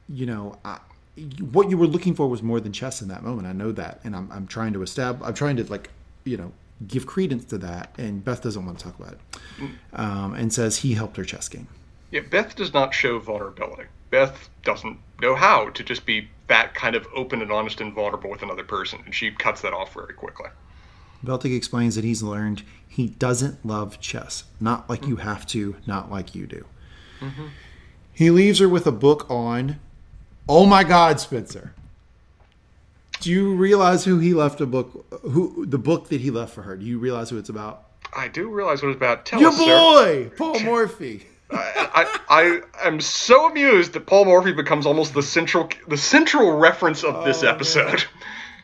you 0.09 0.25
know, 0.25 0.57
I, 0.65 0.79
what 1.39 1.69
you 1.69 1.77
were 1.77 1.87
looking 1.87 2.13
for 2.13 2.27
was 2.27 2.43
more 2.43 2.59
than 2.59 2.71
chess 2.71 3.01
in 3.01 3.07
that 3.07 3.23
moment. 3.23 3.47
I 3.47 3.53
know 3.53 3.71
that. 3.71 4.01
And 4.03 4.15
I'm, 4.15 4.31
I'm 4.31 4.47
trying 4.47 4.73
to 4.73 4.81
establish, 4.81 5.27
I'm 5.27 5.33
trying 5.33 5.57
to, 5.57 5.63
like, 5.65 5.89
you 6.23 6.37
know, 6.37 6.51
give 6.87 7.05
credence 7.05 7.45
to 7.45 7.57
that. 7.59 7.95
And 7.97 8.23
Beth 8.23 8.41
doesn't 8.41 8.65
want 8.65 8.79
to 8.79 8.83
talk 8.83 8.99
about 8.99 9.13
it. 9.13 9.69
Um, 9.93 10.33
and 10.33 10.51
says 10.51 10.77
he 10.77 10.93
helped 10.93 11.17
her 11.17 11.23
chess 11.23 11.47
game. 11.47 11.67
Yeah, 12.11 12.21
Beth 12.29 12.55
does 12.55 12.73
not 12.73 12.93
show 12.93 13.19
vulnerability. 13.19 13.83
Beth 14.09 14.49
doesn't 14.63 14.99
know 15.21 15.35
how 15.35 15.69
to 15.69 15.83
just 15.83 16.05
be 16.05 16.29
that 16.47 16.73
kind 16.73 16.95
of 16.95 17.07
open 17.15 17.41
and 17.41 17.51
honest 17.51 17.81
and 17.81 17.93
vulnerable 17.93 18.29
with 18.29 18.43
another 18.43 18.63
person, 18.63 19.01
and 19.05 19.15
she 19.15 19.31
cuts 19.31 19.61
that 19.61 19.73
off 19.73 19.93
very 19.93 20.13
quickly. 20.13 20.49
Beltik 21.23 21.55
explains 21.55 21.95
that 21.95 22.03
he's 22.03 22.23
learned 22.23 22.63
he 22.87 23.07
doesn't 23.07 23.65
love 23.65 23.99
chess. 23.99 24.45
Not 24.61 24.89
like 24.89 25.05
you 25.05 25.17
have 25.17 25.45
to, 25.47 25.75
not 25.85 26.09
like 26.09 26.33
you 26.33 26.47
do. 26.47 26.65
Mm-hmm. 27.19 27.47
He 28.13 28.29
leaves 28.29 28.59
her 28.59 28.69
with 28.69 28.87
a 28.87 28.91
book 28.91 29.29
on, 29.29 29.79
oh 30.47 30.65
my 30.65 30.85
God, 30.85 31.19
Spencer. 31.19 31.73
Do 33.19 33.29
you 33.29 33.53
realize 33.53 34.05
who 34.05 34.19
he 34.19 34.33
left 34.33 34.61
a 34.61 34.65
book, 34.65 35.05
who 35.23 35.65
the 35.65 35.77
book 35.77 36.07
that 36.07 36.21
he 36.21 36.31
left 36.31 36.53
for 36.53 36.61
her? 36.61 36.77
Do 36.77 36.85
you 36.85 36.97
realize 36.97 37.29
who 37.29 37.37
it's 37.37 37.49
about? 37.49 37.83
I 38.15 38.29
do 38.29 38.47
realize 38.49 38.81
what 38.81 38.89
it's 38.89 38.97
about. 38.97 39.25
Tell 39.25 39.41
Your 39.41 39.49
us, 39.49 39.57
sir. 39.57 39.65
boy, 39.65 40.31
Paul 40.37 40.59
Morphy. 40.61 41.25
I, 41.51 42.21
I, 42.29 42.61
I 42.81 42.87
am 42.87 43.01
so 43.01 43.49
amused 43.49 43.93
that 43.93 44.05
Paul 44.05 44.25
Morphy 44.25 44.53
becomes 44.53 44.85
almost 44.85 45.13
the 45.13 45.21
central 45.21 45.69
the 45.87 45.97
central 45.97 46.57
reference 46.57 47.03
of 47.03 47.25
this 47.25 47.43
Oh, 47.43 47.47
man. 47.47 47.97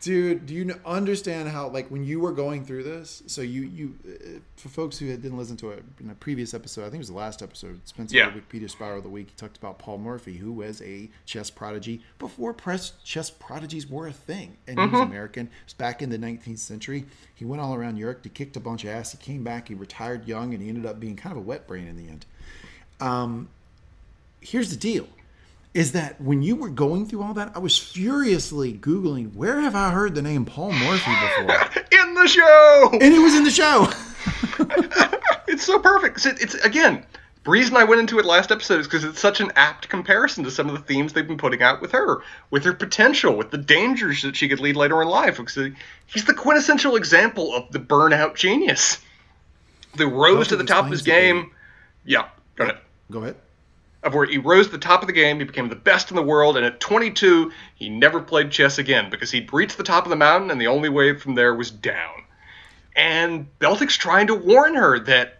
Dude, 0.02 0.46
do 0.46 0.54
you 0.54 0.74
understand 0.84 1.48
how 1.48 1.68
like 1.68 1.88
when 1.88 2.02
you 2.02 2.18
were 2.18 2.32
going 2.32 2.64
through 2.64 2.82
this? 2.82 3.22
So 3.28 3.40
you 3.40 3.62
you 3.62 3.94
uh, 4.04 4.40
for 4.56 4.68
folks 4.68 4.98
who 4.98 5.06
didn't 5.06 5.38
listen 5.38 5.56
to 5.58 5.70
it 5.70 5.84
in 6.00 6.10
a 6.10 6.14
previous 6.16 6.54
episode, 6.54 6.80
I 6.80 6.84
think 6.86 6.96
it 6.96 6.98
was 6.98 7.08
the 7.08 7.14
last 7.14 7.40
episode, 7.40 7.80
Spencer 7.84 8.16
Yeah. 8.16 8.30
the 8.30 8.40
Wikipedia 8.40 8.68
Spiral 8.68 8.98
of 8.98 9.04
the 9.04 9.08
Week. 9.10 9.28
He 9.28 9.36
talked 9.36 9.56
about 9.56 9.78
Paul 9.78 9.98
Morphy, 9.98 10.38
who 10.38 10.52
was 10.52 10.82
a 10.82 11.08
chess 11.24 11.50
prodigy 11.50 12.02
before 12.18 12.52
press 12.52 12.94
chess 13.04 13.30
prodigies 13.30 13.88
were 13.88 14.08
a 14.08 14.12
thing, 14.12 14.56
and 14.66 14.76
he 14.80 14.86
was 14.86 15.02
American. 15.02 15.46
It 15.46 15.52
was 15.66 15.74
back 15.74 16.02
in 16.02 16.10
the 16.10 16.18
19th 16.18 16.58
century. 16.58 17.04
He 17.32 17.44
went 17.44 17.62
all 17.62 17.72
around 17.72 17.96
Europe. 17.96 18.20
He 18.24 18.28
kicked 18.30 18.56
a 18.56 18.60
bunch 18.60 18.82
of 18.82 18.90
ass. 18.90 19.12
He 19.12 19.18
came 19.18 19.44
back. 19.44 19.68
He 19.68 19.74
retired 19.74 20.26
young, 20.26 20.52
and 20.52 20.60
he 20.60 20.68
ended 20.68 20.84
up 20.84 20.98
being 20.98 21.14
kind 21.14 21.30
of 21.30 21.38
a 21.38 21.46
wet 21.46 21.68
brain 21.68 21.86
in 21.86 21.96
the 21.96 22.08
end. 22.10 22.26
Um, 23.00 23.50
here's 24.40 24.70
the 24.70 24.76
deal 24.76 25.06
is 25.74 25.92
that 25.92 26.20
when 26.20 26.42
you 26.42 26.54
were 26.56 26.68
going 26.68 27.06
through 27.06 27.22
all 27.22 27.34
that, 27.34 27.52
I 27.54 27.58
was 27.58 27.78
furiously 27.78 28.72
Googling, 28.74 29.34
where 29.34 29.60
have 29.60 29.74
I 29.74 29.90
heard 29.90 30.14
the 30.14 30.22
name 30.22 30.44
Paul 30.44 30.72
Morphy 30.72 31.10
before? 31.10 31.84
In 32.02 32.14
the 32.14 32.26
show, 32.28 32.90
and 32.92 33.14
it 33.14 33.18
was 33.18 33.34
in 33.34 33.44
the 33.44 33.50
show. 33.50 33.88
it's 35.48 35.64
so 35.64 35.78
perfect. 35.78 36.24
it- 36.26 36.40
It's 36.42 36.54
again. 36.56 37.04
The 37.44 37.50
reason 37.50 37.76
I 37.76 37.82
went 37.82 38.00
into 38.00 38.20
it 38.20 38.24
last 38.24 38.52
episode 38.52 38.78
is 38.78 38.86
because 38.86 39.02
it's 39.02 39.18
such 39.18 39.40
an 39.40 39.50
apt 39.56 39.88
comparison 39.88 40.44
to 40.44 40.50
some 40.52 40.68
of 40.68 40.74
the 40.76 40.80
themes 40.82 41.12
they've 41.12 41.26
been 41.26 41.36
putting 41.38 41.60
out 41.60 41.80
with 41.80 41.90
her, 41.90 42.22
with 42.52 42.62
her 42.62 42.72
potential, 42.72 43.36
with 43.36 43.50
the 43.50 43.58
dangers 43.58 44.22
that 44.22 44.36
she 44.36 44.48
could 44.48 44.60
lead 44.60 44.76
later 44.76 45.02
in 45.02 45.08
life. 45.08 45.38
Because 45.38 45.72
he's 46.06 46.24
the 46.24 46.34
quintessential 46.34 46.94
example 46.94 47.52
of 47.52 47.68
the 47.72 47.80
burnout 47.80 48.36
genius. 48.36 49.00
The 49.96 50.06
rose 50.06 50.46
to 50.48 50.56
the 50.56 50.62
top 50.62 50.84
of 50.84 50.92
his 50.92 51.00
it, 51.00 51.06
game. 51.06 51.50
Yeah, 52.04 52.28
go 52.54 52.62
ahead. 52.62 52.78
Go 53.10 53.22
ahead. 53.22 53.34
Of 54.02 54.14
where 54.14 54.26
he 54.26 54.38
rose 54.38 54.66
to 54.66 54.72
the 54.72 54.78
top 54.78 55.02
of 55.02 55.06
the 55.06 55.12
game, 55.12 55.38
he 55.38 55.44
became 55.44 55.68
the 55.68 55.76
best 55.76 56.10
in 56.10 56.16
the 56.16 56.22
world, 56.22 56.56
and 56.56 56.66
at 56.66 56.80
22, 56.80 57.52
he 57.76 57.88
never 57.88 58.20
played 58.20 58.50
chess 58.50 58.78
again 58.78 59.10
because 59.10 59.30
he'd 59.30 59.52
reached 59.52 59.76
the 59.76 59.84
top 59.84 60.04
of 60.04 60.10
the 60.10 60.16
mountain, 60.16 60.50
and 60.50 60.60
the 60.60 60.66
only 60.66 60.88
way 60.88 61.16
from 61.16 61.36
there 61.36 61.54
was 61.54 61.70
down. 61.70 62.24
And 62.96 63.46
Beltik's 63.58 63.96
trying 63.96 64.26
to 64.26 64.34
warn 64.34 64.74
her 64.74 64.98
that 65.00 65.38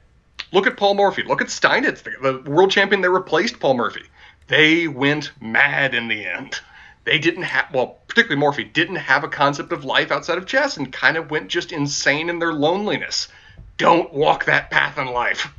look 0.53 0.67
at 0.67 0.77
Paul 0.77 0.95
Morphy, 0.95 1.23
look 1.25 1.43
at 1.43 1.49
Steinitz, 1.49 2.03
the, 2.03 2.43
the 2.43 2.51
world 2.51 2.71
champion 2.71 3.01
that 3.03 3.11
replaced 3.11 3.59
Paul 3.59 3.75
Morphy. 3.75 4.05
they 4.49 4.87
went 4.87 5.33
mad 5.41 5.95
in 5.95 6.09
the 6.09 6.25
end. 6.25 6.61
They 7.05 7.19
didn't 7.19 7.43
have, 7.43 7.67
well, 7.75 7.99
particularly 8.07 8.39
Morphy, 8.39 8.65
didn't 8.65 8.97
have 8.97 9.25
a 9.25 9.29
concept 9.29 9.73
of 9.73 9.85
life 9.85 10.13
outside 10.13 10.39
of 10.39 10.47
chess 10.47 10.77
and 10.77 10.93
kind 10.93 11.17
of 11.17 11.31
went 11.31 11.49
just 11.49 11.73
insane 11.73 12.29
in 12.29 12.39
their 12.39 12.53
loneliness. 12.53 13.29
Don't 13.77 14.13
walk 14.13 14.45
that 14.45 14.71
path 14.71 14.99
in 14.99 15.09
life. 15.09 15.53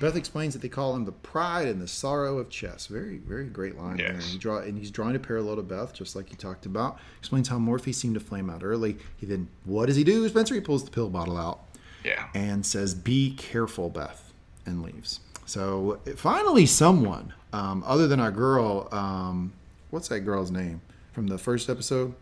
Beth 0.00 0.14
explains 0.16 0.52
that 0.54 0.62
they 0.62 0.68
call 0.68 0.94
him 0.94 1.04
the 1.04 1.12
pride 1.12 1.66
and 1.68 1.80
the 1.80 1.88
sorrow 1.88 2.38
of 2.38 2.48
chess. 2.50 2.86
Very, 2.86 3.16
very 3.18 3.46
great 3.46 3.76
line 3.76 3.98
Yes. 3.98 4.06
there. 4.08 4.14
And, 4.14 4.22
he 4.24 4.38
draw, 4.38 4.58
and 4.58 4.78
he's 4.78 4.90
drawing 4.90 5.16
a 5.16 5.18
parallel 5.18 5.56
to 5.56 5.62
Beth, 5.62 5.92
just 5.92 6.14
like 6.14 6.28
he 6.28 6.36
talked 6.36 6.66
about. 6.66 6.98
Explains 7.18 7.48
how 7.48 7.58
Morphy 7.58 7.92
seemed 7.92 8.14
to 8.14 8.20
flame 8.20 8.48
out 8.48 8.62
early. 8.62 8.96
He 9.16 9.26
then, 9.26 9.48
what 9.64 9.86
does 9.86 9.96
he 9.96 10.04
do, 10.04 10.28
Spencer? 10.28 10.54
He 10.54 10.60
pulls 10.60 10.84
the 10.84 10.90
pill 10.90 11.10
bottle 11.10 11.36
out 11.36 11.60
Yeah. 12.04 12.26
and 12.34 12.64
says, 12.64 12.94
"Be 12.94 13.34
careful, 13.36 13.90
Beth," 13.90 14.32
and 14.64 14.82
leaves. 14.82 15.20
So 15.46 15.98
finally, 16.16 16.66
someone 16.66 17.32
um, 17.52 17.82
other 17.86 18.06
than 18.06 18.20
our 18.20 18.30
girl, 18.30 18.88
um, 18.92 19.52
what's 19.90 20.08
that 20.08 20.20
girl's 20.20 20.50
name 20.50 20.82
from 21.12 21.26
the 21.28 21.38
first 21.38 21.68
episode? 21.70 22.14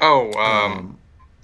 Oh, 0.00 0.32
um, 0.34 0.98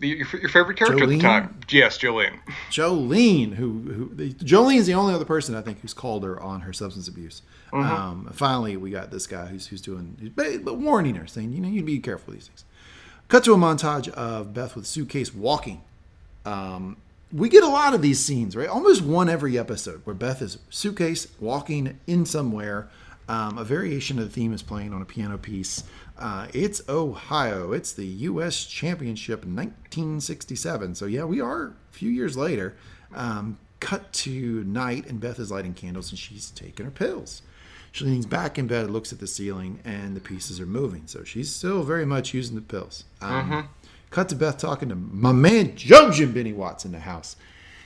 your, 0.09 0.27
your 0.41 0.49
favorite 0.49 0.77
character 0.77 1.03
at 1.03 1.09
the 1.09 1.19
time? 1.19 1.61
Yes, 1.69 1.99
Jolene. 1.99 2.39
Jolene, 2.71 3.55
who, 3.55 3.81
who 3.81 4.09
Jolene 4.35 4.77
is 4.77 4.87
the 4.87 4.95
only 4.95 5.15
other 5.15 5.25
person 5.25 5.55
I 5.55 5.63
think 5.63 5.81
who's 5.81 5.95
called 5.95 6.25
her 6.25 6.41
on 6.41 6.63
her 6.63 6.73
substance 6.73 7.09
abuse. 7.09 7.43
Um, 7.73 8.29
finally, 8.35 8.77
we 8.77 8.91
got 8.91 9.11
this 9.11 9.27
guy 9.27 9.47
who's 9.47 9.67
who's 9.69 9.81
doing, 9.81 10.17
who's 10.21 10.59
but 10.59 10.77
warning 10.77 11.15
her, 11.15 11.27
saying, 11.27 11.53
you 11.53 11.61
know, 11.61 11.69
you'd 11.69 11.87
be 11.87 11.99
careful 12.01 12.33
with 12.33 12.41
these 12.41 12.49
things. 12.49 12.65
Cut 13.29 13.45
to 13.45 13.55
a 13.55 13.57
montage 13.57 14.09
of 14.11 14.53
Beth 14.53 14.77
with 14.77 14.87
suitcase 14.87 15.35
walking. 15.35 15.83
Um, 16.45 16.99
we 17.33 17.49
get 17.49 17.63
a 17.63 17.69
lot 17.69 17.95
of 17.95 18.03
these 18.03 18.21
scenes, 18.21 18.55
right? 18.55 18.69
Almost 18.69 19.03
one 19.03 19.31
every 19.31 19.59
episode 19.59 20.03
where 20.05 20.15
Beth 20.15 20.43
is 20.43 20.59
suitcase 20.69 21.29
walking 21.41 21.99
in 22.07 22.27
somewhere. 22.27 22.91
Um, 23.29 23.57
a 23.57 23.65
variation 23.65 24.19
of 24.19 24.27
the 24.27 24.31
theme 24.31 24.53
is 24.53 24.63
playing 24.63 24.93
on 24.93 25.01
a 25.01 25.07
piano 25.07 25.39
piece. 25.39 25.85
Uh, 26.23 26.47
it's 26.55 26.81
Ohio. 26.89 27.73
It's 27.73 27.93
the 27.93 28.07
U.S. 28.07 28.65
Championship 28.65 29.41
1967. 29.41 30.95
So 30.95 31.07
yeah, 31.07 31.25
we 31.25 31.41
are 31.41 31.65
a 31.65 31.73
few 31.91 32.11
years 32.11 32.37
later. 32.37 32.77
Um, 33.13 33.59
cut 33.81 34.13
to 34.13 34.63
night, 34.65 35.07
and 35.09 35.19
Beth 35.19 35.41
is 35.41 35.51
lighting 35.51 35.75
candles, 35.75 36.11
and 36.11 36.19
she's 36.19 36.51
taking 36.51 36.85
her 36.87 36.93
pills. 36.93 37.43
She 37.91 38.05
leans 38.05 38.25
back 38.25 38.57
in 38.57 38.69
bed, 38.69 38.89
looks 38.89 39.13
at 39.13 39.19
the 39.19 39.27
ceiling, 39.27 39.81
and 39.85 40.15
the 40.17 40.21
pieces 40.21 40.61
are 40.61 40.67
moving. 40.67 41.03
So 41.07 41.25
she's 41.25 41.53
still 41.53 41.83
very 41.83 42.07
much 42.07 42.33
using 42.33 42.55
the 42.55 42.63
pills. 42.63 43.05
Um, 43.21 43.69
Cut 44.11 44.29
to 44.29 44.37
Beth 44.37 44.59
talking 44.59 44.91
to 44.91 44.95
my 44.95 45.33
man 45.33 45.73
Jojen 45.73 46.33
Benny 46.33 46.53
Watts 46.53 46.85
in 46.85 46.93
the 46.93 47.01
house. 47.01 47.35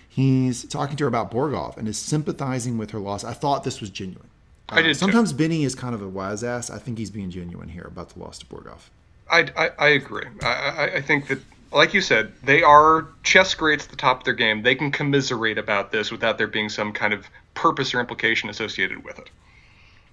He's 0.08 0.64
talking 0.64 0.96
to 0.96 1.04
her 1.04 1.08
about 1.08 1.30
Borgov 1.30 1.76
and 1.76 1.88
is 1.88 1.98
sympathizing 1.98 2.78
with 2.78 2.90
her 2.90 2.98
loss. 2.98 3.24
I 3.24 3.32
thought 3.32 3.64
this 3.64 3.80
was 3.80 3.90
genuine. 3.90 4.28
I 4.68 4.76
did 4.76 4.86
um, 4.86 4.92
too. 4.92 4.94
Sometimes 4.94 5.32
Benny 5.32 5.64
is 5.64 5.74
kind 5.74 5.94
of 5.94 6.02
a 6.02 6.08
wise 6.08 6.42
ass. 6.42 6.70
I 6.70 6.78
think 6.78 6.98
he's 6.98 7.10
being 7.10 7.30
genuine 7.30 7.68
here 7.68 7.84
about 7.84 8.10
the 8.10 8.20
loss 8.20 8.38
to 8.38 8.46
Borgov. 8.46 8.90
I, 9.30 9.48
I, 9.56 9.70
I 9.78 9.88
agree. 9.88 10.26
I, 10.42 10.46
I, 10.46 10.94
I 10.96 11.00
think 11.00 11.28
that, 11.28 11.38
like 11.72 11.94
you 11.94 12.00
said, 12.00 12.32
they 12.42 12.62
are 12.62 13.08
chess 13.22 13.54
greats 13.54 13.84
at 13.84 13.90
the 13.90 13.96
top 13.96 14.18
of 14.18 14.24
their 14.24 14.34
game. 14.34 14.62
They 14.62 14.74
can 14.74 14.90
commiserate 14.90 15.58
about 15.58 15.92
this 15.92 16.10
without 16.10 16.38
there 16.38 16.46
being 16.46 16.68
some 16.68 16.92
kind 16.92 17.12
of 17.12 17.26
purpose 17.54 17.94
or 17.94 18.00
implication 18.00 18.48
associated 18.48 19.04
with 19.04 19.18
it. 19.18 19.30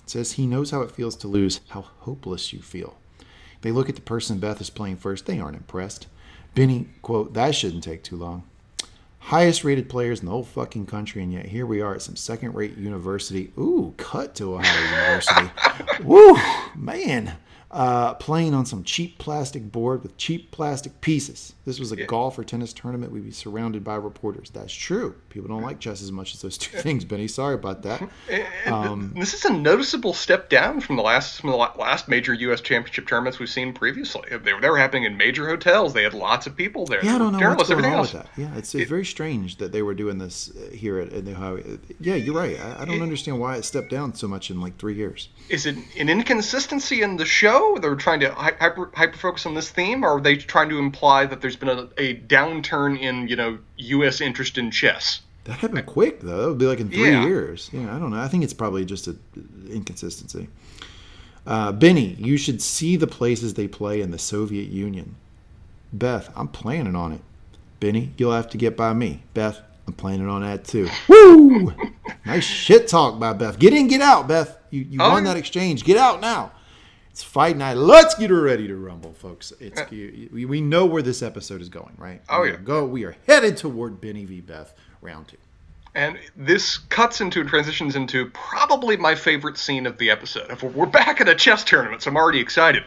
It 0.04 0.10
says 0.10 0.34
he 0.34 0.48
knows 0.48 0.72
how 0.72 0.82
it 0.82 0.92
feels 0.92 1.16
to 1.18 1.28
lose, 1.28 1.62
how 1.70 1.82
hopeless 1.82 2.54
you 2.54 2.62
feel. 2.62 2.98
They 3.62 3.72
look 3.72 3.88
at 3.88 3.96
the 3.96 4.02
person 4.02 4.40
Beth 4.40 4.60
is 4.60 4.70
playing 4.70 4.98
first. 4.98 5.26
They 5.26 5.40
aren't 5.40 5.56
impressed. 5.56 6.08
Benny, 6.54 6.88
quote, 7.02 7.34
that 7.34 7.56
shouldn't 7.56 7.84
take 7.84 8.04
too 8.04 8.18
long. 8.18 8.44
Highest 9.26 9.64
rated 9.64 9.88
players 9.90 10.20
in 10.20 10.26
the 10.26 10.32
whole 10.32 10.44
fucking 10.44 10.86
country, 10.86 11.24
and 11.24 11.32
yet 11.32 11.46
here 11.46 11.66
we 11.66 11.82
are 11.82 11.96
at 11.96 12.02
some 12.02 12.16
second 12.18 12.54
rate 12.56 12.78
university. 12.78 13.54
Ooh, 13.58 13.94
cut 13.98 14.36
to 14.36 14.56
Ohio 14.56 14.84
University. 14.84 15.50
Woo, 16.04 16.36
man. 16.76 17.38
Uh, 17.74 18.14
playing 18.14 18.54
on 18.54 18.68
some 18.68 18.84
cheap 18.84 19.18
plastic 19.18 19.72
board 19.72 20.04
with 20.04 20.16
cheap 20.16 20.52
plastic 20.52 21.02
pieces. 21.02 21.56
This 21.66 21.80
was 21.80 21.92
a 21.92 22.06
golf 22.06 22.38
or 22.38 22.44
tennis 22.44 22.72
tournament. 22.72 23.12
We'd 23.12 23.24
be 23.24 23.32
surrounded 23.32 23.84
by 23.84 23.96
reporters. 23.96 24.52
That's 24.52 24.72
true. 24.72 25.16
People 25.30 25.48
don't 25.48 25.64
like 25.64 25.80
chess 25.80 26.04
as 26.04 26.12
much 26.12 26.36
as 26.36 26.44
those 26.44 26.56
two 26.56 26.78
things, 26.82 27.04
Benny. 27.04 27.28
Sorry 27.28 27.56
about 27.56 27.82
that. 27.82 28.08
Um, 28.66 29.14
this 29.16 29.34
is 29.34 29.46
a 29.46 29.54
noticeable 29.54 30.14
step 30.14 30.50
down 30.50 30.80
from 30.80 30.96
the 30.96 31.02
last 31.02 31.42
from 31.42 31.50
the 31.52 31.58
last 31.58 32.08
major 32.08 32.34
U.S. 32.34 32.62
championship 32.62 33.08
tournaments 33.08 33.40
we've 33.40 33.50
seen 33.50 33.74
previously. 33.74 34.24
They 34.30 34.54
were, 34.54 34.62
they 34.62 34.70
were 34.70 34.78
happening 34.78 35.04
in 35.04 35.18
major 35.18 35.48
hotels. 35.48 35.94
They 35.94 36.04
had 36.04 36.14
lots 36.14 36.48
of 36.48 36.56
people 36.56 36.86
there. 36.86 37.04
Yeah, 37.04 37.16
I 37.16 37.18
don't 37.18 37.38
know 37.38 37.54
what's 37.56 37.70
going 37.70 37.84
on 37.86 37.94
else. 37.94 38.14
with 38.14 38.24
that. 38.24 38.32
Yeah, 38.38 38.56
it's, 38.56 38.74
it's 38.74 38.90
very 38.90 39.06
strange 39.06 39.58
that 39.58 39.72
they 39.72 39.82
were 39.82 39.94
doing 39.94 40.18
this 40.18 40.52
uh, 40.56 40.72
here 40.72 41.00
at, 41.00 41.12
at 41.12 41.26
the 41.26 41.32
Ohio. 41.32 41.80
Yeah, 42.00 42.16
you're 42.16 42.36
right. 42.36 42.60
I, 42.60 42.84
I 42.84 42.86
don't 42.86 43.02
understand 43.02 43.40
why 43.40 43.58
it 43.58 43.66
stepped 43.66 43.90
down 43.90 44.14
so 44.14 44.28
much 44.28 44.50
in 44.50 44.62
like 44.62 44.78
three 44.78 44.96
years. 44.96 45.30
Is 45.50 45.66
it 45.66 45.76
an 46.00 46.10
inconsistency 46.10 47.02
in 47.02 47.18
the 47.18 47.26
show? 47.26 47.63
They're 47.82 47.96
trying 47.96 48.20
to 48.22 48.32
hyper 48.34 48.90
hyper 48.94 49.18
focus 49.18 49.46
on 49.46 49.54
this 49.56 49.70
theme, 49.72 50.04
or 50.04 50.18
are 50.18 50.22
they 50.22 50.36
trying 50.36 50.70
to 50.70 50.80
imply 50.80 51.26
that 51.26 51.42
there's 51.42 51.56
been 51.56 51.70
a, 51.70 51.88
a 51.98 52.16
downturn 52.22 53.00
in 53.00 53.28
you 53.28 53.36
know 53.36 53.58
U.S. 53.78 54.22
interest 54.22 54.58
in 54.58 54.72
chess? 54.72 55.22
That 55.46 55.60
happened 55.60 55.86
quick 55.86 56.22
though. 56.22 56.38
That 56.42 56.48
would 56.50 56.58
be 56.58 56.66
like 56.66 56.80
in 56.80 56.90
three 56.90 57.12
Yeah. 57.12 57.26
years. 57.26 57.70
Yeah, 57.74 57.94
I 57.96 58.00
don't 58.00 58.12
know. 58.12 58.18
I 58.20 58.28
think 58.28 58.44
it's 58.44 58.54
probably 58.54 58.86
just 58.86 59.08
a 59.08 59.16
inconsistency. 59.70 60.48
Uh, 61.46 61.72
Benny, 61.74 62.16
you 62.20 62.38
should 62.38 62.62
see 62.62 62.96
the 62.96 63.08
places 63.08 63.54
they 63.56 63.68
play 63.68 64.00
in 64.02 64.12
the 64.12 64.20
Soviet 64.20 64.70
Union. 64.70 65.16
Beth, 65.92 66.32
I'm 66.38 66.48
planning 66.48 66.96
on 66.96 67.12
it. 67.12 67.22
Benny, 67.82 68.14
you'll 68.18 68.32
have 68.32 68.50
to 68.52 68.58
get 68.58 68.78
by 68.78 68.94
me. 68.94 69.24
Beth, 69.34 69.60
I'm 69.86 69.94
planning 69.94 70.30
on 70.30 70.42
that 70.42 70.64
too. 70.64 70.88
Woo! 71.10 71.74
nice 72.26 72.46
shit 72.46 72.88
talk 72.88 73.20
by 73.20 73.34
Beth. 73.34 73.60
Get 73.60 73.74
in, 73.74 73.88
get 73.90 74.00
out, 74.00 74.28
Beth. 74.28 74.58
You, 74.70 74.82
you 74.90 75.00
Oh, 75.02 75.10
won 75.12 75.26
that 75.26 75.36
exchange. 75.36 75.84
Get 75.84 75.98
out 75.98 76.22
now. 76.22 76.54
It's 77.14 77.22
fight 77.22 77.56
night. 77.58 77.78
Let's 77.78 78.16
get 78.16 78.32
ready 78.32 78.68
to 78.68 78.76
rumble, 78.76 79.14
folks. 79.14 79.54
It's 79.60 79.80
we, 79.92 80.46
we 80.46 80.62
know 80.62 80.88
where 80.88 81.04
this 81.04 81.22
episode 81.22 81.62
is 81.62 81.70
going, 81.70 81.94
right? 82.00 82.20
Oh, 82.28 82.42
We 82.42 82.50
yeah. 82.50 82.56
Go. 82.58 82.86
We 82.86 83.04
are 83.06 83.16
headed 83.28 83.56
toward 83.56 84.02
Benny 84.02 84.26
v. 84.26 84.42
Beth 84.42 84.74
round 85.00 85.28
two. 85.28 85.38
And 85.94 86.18
this 86.36 86.80
cuts 86.80 87.22
into 87.22 87.40
and 87.42 87.48
transitions 87.48 87.96
into 87.96 88.32
probably 88.32 88.98
my 88.98 89.14
favorite 89.14 89.60
scene 89.60 89.86
of 89.86 90.00
the 90.00 90.10
episode. 90.10 90.50
If 90.50 90.64
we're- 90.64 90.74
We're 90.74 90.86
back 90.88 91.22
at 91.22 91.30
a 91.30 91.36
chess 91.36 91.64
tournament, 91.64 92.02
so 92.02 92.10
I'm 92.10 92.18
already 92.18 92.40
excited. 92.40 92.84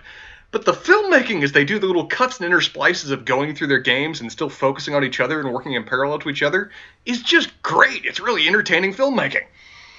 But 0.50 0.64
the 0.64 0.72
filmmaking, 0.72 1.44
as 1.44 1.52
they 1.52 1.64
do 1.64 1.78
the 1.78 1.86
little 1.86 2.06
cuts 2.06 2.40
and 2.40 2.52
intersplices 2.52 3.12
of 3.12 3.24
going 3.24 3.54
through 3.54 3.68
their 3.68 3.78
games 3.78 4.20
and 4.20 4.32
still 4.32 4.48
focusing 4.50 4.94
on 4.96 5.04
each 5.04 5.20
other 5.20 5.38
and 5.38 5.52
working 5.52 5.74
in 5.74 5.84
parallel 5.84 6.18
to 6.20 6.30
each 6.30 6.42
other, 6.42 6.72
is 7.04 7.22
just 7.22 7.50
great. 7.62 8.04
It's 8.04 8.18
really 8.18 8.48
entertaining 8.48 8.92
filmmaking. 8.92 9.44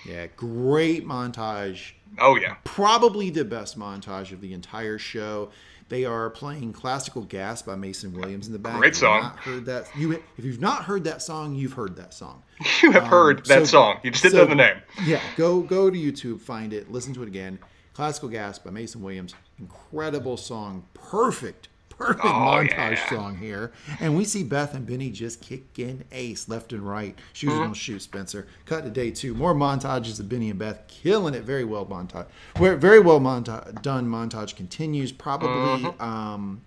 Yeah, 0.05 0.27
great 0.35 1.05
montage. 1.07 1.93
Oh 2.19 2.35
yeah, 2.35 2.55
Probably 2.63 3.29
the 3.29 3.45
best 3.45 3.77
montage 3.77 4.31
of 4.31 4.41
the 4.41 4.53
entire 4.53 4.97
show. 4.97 5.49
They 5.89 6.03
are 6.03 6.29
playing 6.29 6.73
"Classical 6.73 7.21
Gas" 7.23 7.61
by 7.61 7.75
Mason 7.75 8.11
Williams 8.13 8.47
in 8.47 8.53
the 8.53 8.59
back. 8.59 8.77
Great 8.77 8.95
song. 8.95 9.21
Not 9.21 9.37
heard 9.39 9.65
that? 9.67 9.87
You, 9.95 10.11
if 10.37 10.43
you've 10.43 10.59
not 10.59 10.83
heard 10.83 11.05
that 11.05 11.21
song, 11.21 11.55
you've 11.55 11.73
heard 11.73 11.95
that 11.95 12.13
song. 12.13 12.43
you 12.83 12.91
have 12.91 13.03
heard 13.07 13.45
that 13.45 13.59
Um, 13.59 13.65
so- 13.65 13.71
song. 13.71 13.99
You 14.03 14.11
just 14.11 14.23
didn't 14.23 14.33
so- 14.33 14.43
know 14.43 14.49
the 14.49 14.55
name. 14.55 14.77
Yeah, 15.05 15.21
go 15.37 15.61
go 15.61 15.89
to 15.89 15.97
YouTube, 15.97 16.41
find 16.41 16.73
it, 16.73 16.91
listen 16.91 17.13
to 17.13 17.23
it 17.23 17.27
again. 17.27 17.57
"Classical 17.93 18.27
Gas" 18.29 18.59
by 18.59 18.69
Mason 18.71 19.01
Williams. 19.01 19.33
Incredible 19.59 20.35
song. 20.37 20.85
Perfect, 20.93 21.69
perfect 21.97 22.25
Oh, 22.25 22.29
montage 22.29 22.91
yeah. 22.95 23.09
song 23.09 23.37
here. 23.37 23.71
And 23.99 24.15
we 24.15 24.23
see 24.25 24.43
Beth 24.43 24.73
and 24.73 24.85
Benny 24.85 25.09
just 25.09 25.41
kicking 25.41 26.03
ace 26.11 26.47
left 26.47 26.73
and 26.73 26.81
right. 26.87 27.17
Shoes 27.33 27.51
Mm-hmm. 27.51 27.63
don't 27.63 27.73
shoot, 27.73 28.01
Spencer. 28.01 28.47
Cut 28.65 28.83
to 28.83 28.89
day 28.89 29.11
two. 29.11 29.33
More 29.33 29.53
montages 29.53 30.19
of 30.19 30.29
Benny 30.29 30.49
and 30.49 30.59
Beth 30.59 30.83
killing 30.87 31.33
it. 31.33 31.43
Very 31.43 31.63
well 31.63 31.85
montage. 31.85 32.27
Where 32.57 32.75
very 32.75 32.99
well 32.99 33.19
monta- 33.19 33.81
done. 33.81 34.07
Montage 34.07 34.55
continues. 34.55 35.11
Probably, 35.11 35.47
Mm-hmm. 35.49 36.01
um, 36.01 36.61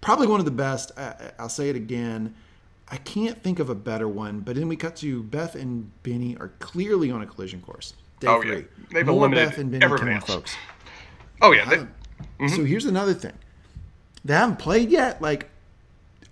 probably 0.00 0.26
one 0.26 0.38
of 0.40 0.44
the 0.46 0.50
best. 0.52 0.92
I, 0.98 1.32
I'll 1.38 1.48
say 1.48 1.68
it 1.70 1.76
again. 1.76 2.34
I 2.88 2.96
can't 2.98 3.42
think 3.42 3.58
of 3.58 3.70
a 3.70 3.74
better 3.74 4.06
one. 4.06 4.40
But 4.40 4.56
then 4.56 4.68
we 4.68 4.76
cut 4.76 4.96
to 4.96 5.22
Beth 5.22 5.54
and 5.54 5.90
Benny 6.02 6.36
are 6.38 6.48
clearly 6.58 7.10
on 7.10 7.22
a 7.22 7.26
collision 7.26 7.60
course. 7.62 7.94
Day 8.20 8.26
Oh, 8.28 8.42
three. 8.42 8.56
yeah. 8.56 8.62
They've 8.92 9.06
More 9.06 9.28
Beth 9.30 9.56
and 9.58 9.70
Benny 9.70 9.86
killing 9.86 10.20
folks. 10.20 10.54
Oh 11.40 11.52
yeah, 11.52 11.64
they, 12.38 12.48
So 12.48 12.64
here's 12.64 12.84
another 12.84 13.14
thing. 13.14 13.32
They 14.24 14.34
haven't 14.34 14.58
played 14.58 14.90
yet. 14.90 15.20
Like 15.20 15.48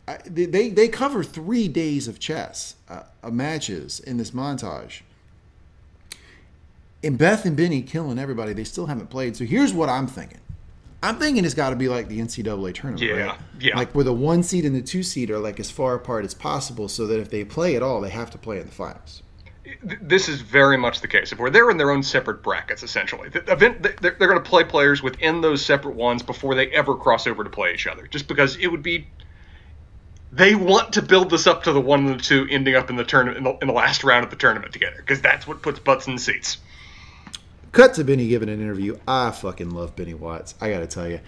I, 0.07 0.19
they 0.25 0.71
they 0.71 0.89
cover 0.89 1.23
three 1.25 1.69
days 1.69 2.09
of 2.09 2.19
chess 2.19 2.77
uh, 2.89 3.03
uh, 3.23 3.31
matches 3.31 4.01
in 4.01 4.17
this 4.17 4.31
montage. 4.31 5.01
And 7.03 7.17
Beth 7.17 7.45
and 7.47 7.57
Benny 7.57 7.81
killing 7.83 8.19
everybody. 8.19 8.53
They 8.53 8.65
still 8.65 8.87
haven't 8.87 9.09
played. 9.09 9.37
So 9.37 9.45
here's 9.45 9.73
what 9.73 9.89
I'm 9.89 10.07
thinking. 10.07 10.39
I'm 11.03 11.17
thinking 11.17 11.47
it's 11.47 11.55
got 11.55 11.71
to 11.71 11.77
be 11.77 11.89
like 11.89 12.09
the 12.09 12.21
NCAA 12.21 12.75
tournament, 12.75 13.01
Yeah, 13.01 13.25
right? 13.29 13.39
yeah. 13.59 13.75
Like 13.75 13.95
where 13.95 14.05
the 14.05 14.13
one 14.13 14.43
seed 14.43 14.67
and 14.67 14.77
the 14.77 14.83
two 14.83 15.03
seed 15.03 15.31
are 15.31 15.39
like 15.39 15.59
as 15.59 15.71
far 15.71 15.95
apart 15.95 16.27
as 16.27 16.35
possible, 16.35 16.89
so 16.89 17.07
that 17.07 17.19
if 17.19 17.31
they 17.31 17.43
play 17.43 17.75
at 17.75 17.83
all, 17.83 18.03
they 18.03 18.11
have 18.11 18.31
to 18.33 18.39
play 18.39 18.61
in 18.61 18.67
the 18.67 18.73
finals. 18.73 19.23
Th- 19.65 19.99
this 20.03 20.29
is 20.29 20.41
very 20.41 20.77
much 20.77 21.01
the 21.01 21.09
case. 21.09 21.33
If 21.33 21.39
we're 21.39 21.51
they're 21.51 21.71
in 21.71 21.77
their 21.77 21.91
own 21.91 22.03
separate 22.03 22.43
brackets, 22.43 22.83
essentially, 22.83 23.29
the 23.29 23.41
event 23.51 23.83
they're, 23.83 24.17
they're 24.19 24.29
going 24.29 24.43
to 24.43 24.49
play 24.49 24.65
players 24.65 25.03
within 25.03 25.41
those 25.41 25.65
separate 25.65 25.95
ones 25.95 26.23
before 26.23 26.55
they 26.55 26.69
ever 26.69 26.95
cross 26.95 27.27
over 27.27 27.45
to 27.45 27.51
play 27.51 27.73
each 27.75 27.87
other. 27.87 28.07
Just 28.07 28.29
because 28.29 28.57
it 28.57 28.69
would 28.69 28.83
be, 28.83 29.07
they 30.33 30.55
want 30.55 30.93
to 30.95 31.03
build 31.03 31.31
this 31.31 31.47
up 31.47 31.65
to 31.65 31.73
the 31.73 31.81
one 31.81 32.07
and 32.07 32.19
the 32.21 32.23
two 32.23 32.47
ending 32.51 32.75
up 32.75 32.91
in 32.91 32.97
the 32.97 33.05
tournament 33.05 33.39
in 33.39 33.45
the, 33.45 33.59
in 33.63 33.69
the 33.69 33.75
last 33.75 34.05
round 34.05 34.25
of 34.25 34.31
the 34.31 34.37
tournament 34.37 34.73
together, 34.73 34.97
because 34.99 35.21
that's 35.21 35.47
what 35.47 35.63
puts 35.63 35.79
butts 35.79 36.07
in 36.07 36.19
seats. 36.19 36.59
Cut 37.73 37.95
to 37.95 38.05
Benny 38.05 38.27
giving 38.29 38.49
an 38.49 38.61
interview. 38.61 38.99
I 39.07 39.31
fucking 39.31 39.71
love 39.71 39.95
Benny 39.95 40.15
Watts. 40.15 40.55
I 40.61 40.71
got 40.71 40.81
to 40.81 40.87
tell 40.89 41.09
you, 41.09 41.21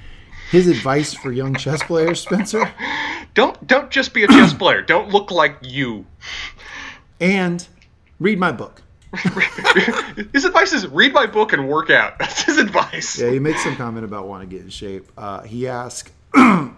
his 0.50 0.66
advice 0.66 1.14
for 1.14 1.30
young 1.30 1.54
chess 1.54 1.82
players, 1.84 2.20
Spencer, 2.20 2.72
Don't 3.34 3.66
don't 3.66 3.90
just 3.90 4.12
be 4.12 4.24
a 4.24 4.28
chess 4.28 4.52
player. 4.52 4.82
Don't 4.82 5.08
look 5.08 5.30
like 5.30 5.56
you. 5.62 6.04
and 7.20 7.66
read 8.22 8.38
my 8.38 8.52
book. 8.52 8.82
his 10.32 10.46
advice 10.46 10.72
is 10.72 10.86
read 10.86 11.12
my 11.12 11.26
book 11.26 11.52
and 11.52 11.68
work 11.68 11.90
out. 11.90 12.18
That's 12.18 12.42
his 12.42 12.56
advice. 12.56 13.18
Yeah, 13.18 13.30
he 13.30 13.38
makes 13.38 13.62
some 13.62 13.76
comment 13.76 14.04
about 14.04 14.26
wanting 14.26 14.48
to 14.48 14.56
get 14.56 14.64
in 14.64 14.70
shape. 14.70 15.10
Uh, 15.18 15.42
he 15.42 15.68
asked 15.68 16.10
uh, 16.34 16.70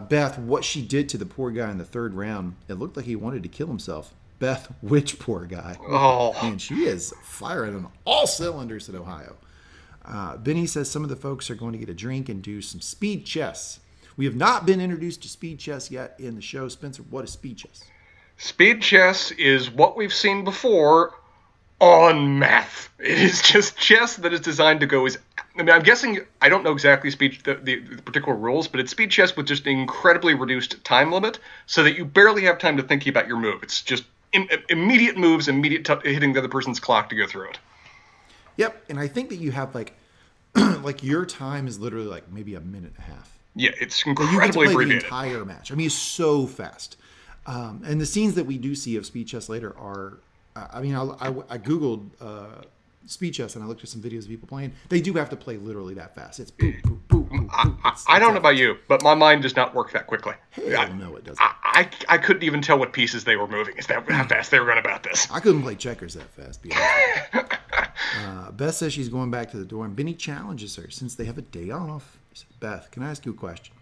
Beth 0.00 0.38
what 0.38 0.64
she 0.64 0.82
did 0.82 1.08
to 1.10 1.18
the 1.18 1.26
poor 1.26 1.50
guy 1.52 1.70
in 1.70 1.78
the 1.78 1.84
third 1.84 2.14
round. 2.14 2.56
It 2.68 2.74
looked 2.74 2.96
like 2.96 3.06
he 3.06 3.14
wanted 3.14 3.44
to 3.44 3.48
kill 3.48 3.68
himself. 3.68 4.12
Beth, 4.38 4.72
which 4.82 5.18
poor 5.18 5.44
guy? 5.46 5.76
Oh, 5.88 6.32
Man, 6.42 6.58
she 6.58 6.84
is 6.84 7.14
firing 7.22 7.76
on 7.76 7.88
all 8.04 8.26
cylinders 8.26 8.88
in 8.88 8.96
Ohio. 8.96 9.36
Uh, 10.04 10.36
Benny 10.36 10.66
says 10.66 10.90
some 10.90 11.02
of 11.02 11.10
the 11.10 11.16
folks 11.16 11.50
are 11.50 11.56
going 11.56 11.72
to 11.72 11.78
get 11.78 11.88
a 11.88 11.94
drink 11.94 12.28
and 12.28 12.42
do 12.42 12.60
some 12.60 12.80
speed 12.80 13.24
chess. 13.24 13.80
We 14.16 14.24
have 14.24 14.36
not 14.36 14.64
been 14.64 14.80
introduced 14.80 15.22
to 15.22 15.28
speed 15.28 15.58
chess 15.58 15.90
yet 15.90 16.14
in 16.18 16.36
the 16.36 16.40
show. 16.40 16.68
Spencer, 16.68 17.02
what 17.04 17.24
is 17.24 17.32
speed 17.32 17.58
chess? 17.58 17.84
Speed 18.38 18.82
chess 18.82 19.30
is 19.32 19.70
what 19.70 19.96
we've 19.96 20.14
seen 20.14 20.44
before 20.44 21.14
on 21.80 22.38
math. 22.38 22.84
It 22.98 23.18
is 23.18 23.42
just 23.42 23.76
chess 23.76 24.16
that 24.16 24.32
is 24.32 24.40
designed 24.40 24.80
to 24.80 24.86
go 24.86 25.04
as. 25.04 25.18
I 25.38 25.62
mean, 25.62 25.70
I'm 25.70 25.82
guessing 25.82 26.20
I 26.40 26.48
don't 26.48 26.64
know 26.64 26.72
exactly 26.72 27.10
speed 27.10 27.40
the, 27.44 27.54
the, 27.54 27.78
the 27.78 28.02
particular 28.02 28.36
rules, 28.36 28.68
but 28.68 28.80
it's 28.80 28.90
speed 28.90 29.10
chess 29.10 29.36
with 29.36 29.46
just 29.46 29.66
an 29.66 29.78
incredibly 29.78 30.32
reduced 30.32 30.82
time 30.82 31.12
limit, 31.12 31.38
so 31.66 31.82
that 31.82 31.94
you 31.96 32.06
barely 32.06 32.44
have 32.44 32.58
time 32.58 32.78
to 32.78 32.82
think 32.82 33.06
about 33.06 33.28
your 33.28 33.36
move. 33.36 33.62
It's 33.62 33.82
just 33.82 34.04
in, 34.32 34.48
immediate 34.70 35.18
moves, 35.18 35.46
immediate 35.46 35.84
t- 35.84 36.10
hitting 36.10 36.32
the 36.32 36.38
other 36.38 36.48
person's 36.48 36.80
clock 36.80 37.10
to 37.10 37.16
go 37.16 37.26
through 37.26 37.50
it. 37.50 37.58
Yep, 38.56 38.84
and 38.88 38.98
I 38.98 39.08
think 39.08 39.28
that 39.28 39.36
you 39.36 39.52
have 39.52 39.74
like, 39.74 39.92
like 40.54 41.02
your 41.02 41.26
time 41.26 41.68
is 41.68 41.78
literally 41.78 42.06
like 42.06 42.32
maybe 42.32 42.54
a 42.54 42.60
minute 42.60 42.92
and 42.96 43.06
a 43.06 43.12
half. 43.12 43.38
Yeah, 43.54 43.70
it's 43.78 44.04
incredibly. 44.06 44.34
you 44.34 44.40
get 44.40 44.46
to 44.46 44.52
play 44.54 44.66
the 44.66 44.72
abbreviated. 44.72 45.04
entire 45.04 45.44
match. 45.44 45.70
I 45.70 45.74
mean, 45.74 45.86
it's 45.86 45.94
so 45.94 46.46
fast. 46.46 46.96
Um, 47.46 47.82
and 47.86 48.00
the 48.00 48.06
scenes 48.06 48.34
that 48.34 48.44
we 48.44 48.58
do 48.58 48.74
see 48.74 48.96
of 48.96 49.06
speed 49.06 49.28
chess 49.28 49.48
later 49.48 49.76
are, 49.78 50.18
I 50.56 50.80
mean, 50.80 50.94
I, 50.94 51.02
I, 51.04 51.28
I 51.50 51.58
googled 51.58 52.08
uh, 52.20 52.62
speed 53.06 53.32
chess 53.32 53.54
and 53.54 53.62
I 53.62 53.68
looked 53.68 53.82
at 53.84 53.88
some 53.88 54.02
videos 54.02 54.22
of 54.22 54.28
people 54.28 54.48
playing. 54.48 54.72
They 54.88 55.00
do 55.00 55.12
have 55.14 55.30
to 55.30 55.36
play 55.36 55.56
literally 55.56 55.94
that 55.94 56.14
fast. 56.14 56.40
It's 56.40 56.50
boop, 56.50 56.80
boop, 56.82 56.98
boop, 57.08 57.28
boop, 57.28 57.48
boop. 57.48 57.78
It's- 57.80 58.04
I 58.08 58.18
don't 58.18 58.32
know 58.34 58.40
about 58.40 58.56
you, 58.56 58.78
but 58.88 59.02
my 59.04 59.14
mind 59.14 59.42
does 59.42 59.54
not 59.54 59.74
work 59.74 59.92
that 59.92 60.06
quickly. 60.08 60.34
Hell 60.50 60.76
I, 60.76 60.88
no, 60.88 61.14
it 61.16 61.24
doesn't. 61.24 61.40
I, 61.40 61.52
I, 61.62 62.14
I 62.14 62.18
couldn't 62.18 62.42
even 62.42 62.62
tell 62.62 62.78
what 62.78 62.92
pieces 62.92 63.22
they 63.24 63.36
were 63.36 63.46
moving. 63.46 63.76
Is 63.76 63.86
that 63.86 64.02
Hmm. 64.04 64.12
how 64.12 64.26
fast 64.26 64.50
they 64.50 64.58
were 64.58 64.66
going 64.66 64.78
about 64.78 65.02
this? 65.04 65.28
I 65.30 65.38
couldn't 65.40 65.62
play 65.62 65.76
checkers 65.76 66.14
that 66.14 66.28
fast. 66.30 66.62
Be 66.62 66.72
honest. 66.72 67.52
uh, 68.26 68.50
Beth 68.52 68.74
says 68.74 68.92
she's 68.92 69.08
going 69.08 69.30
back 69.30 69.50
to 69.52 69.56
the 69.56 69.64
dorm. 69.64 69.94
Benny 69.94 70.14
challenges 70.14 70.74
her 70.76 70.90
since 70.90 71.14
they 71.14 71.26
have 71.26 71.38
a 71.38 71.42
day 71.42 71.70
off. 71.70 72.18
Beth, 72.60 72.90
can 72.90 73.02
I 73.04 73.10
ask 73.10 73.24
you 73.24 73.32
a 73.32 73.36
question? 73.36 73.74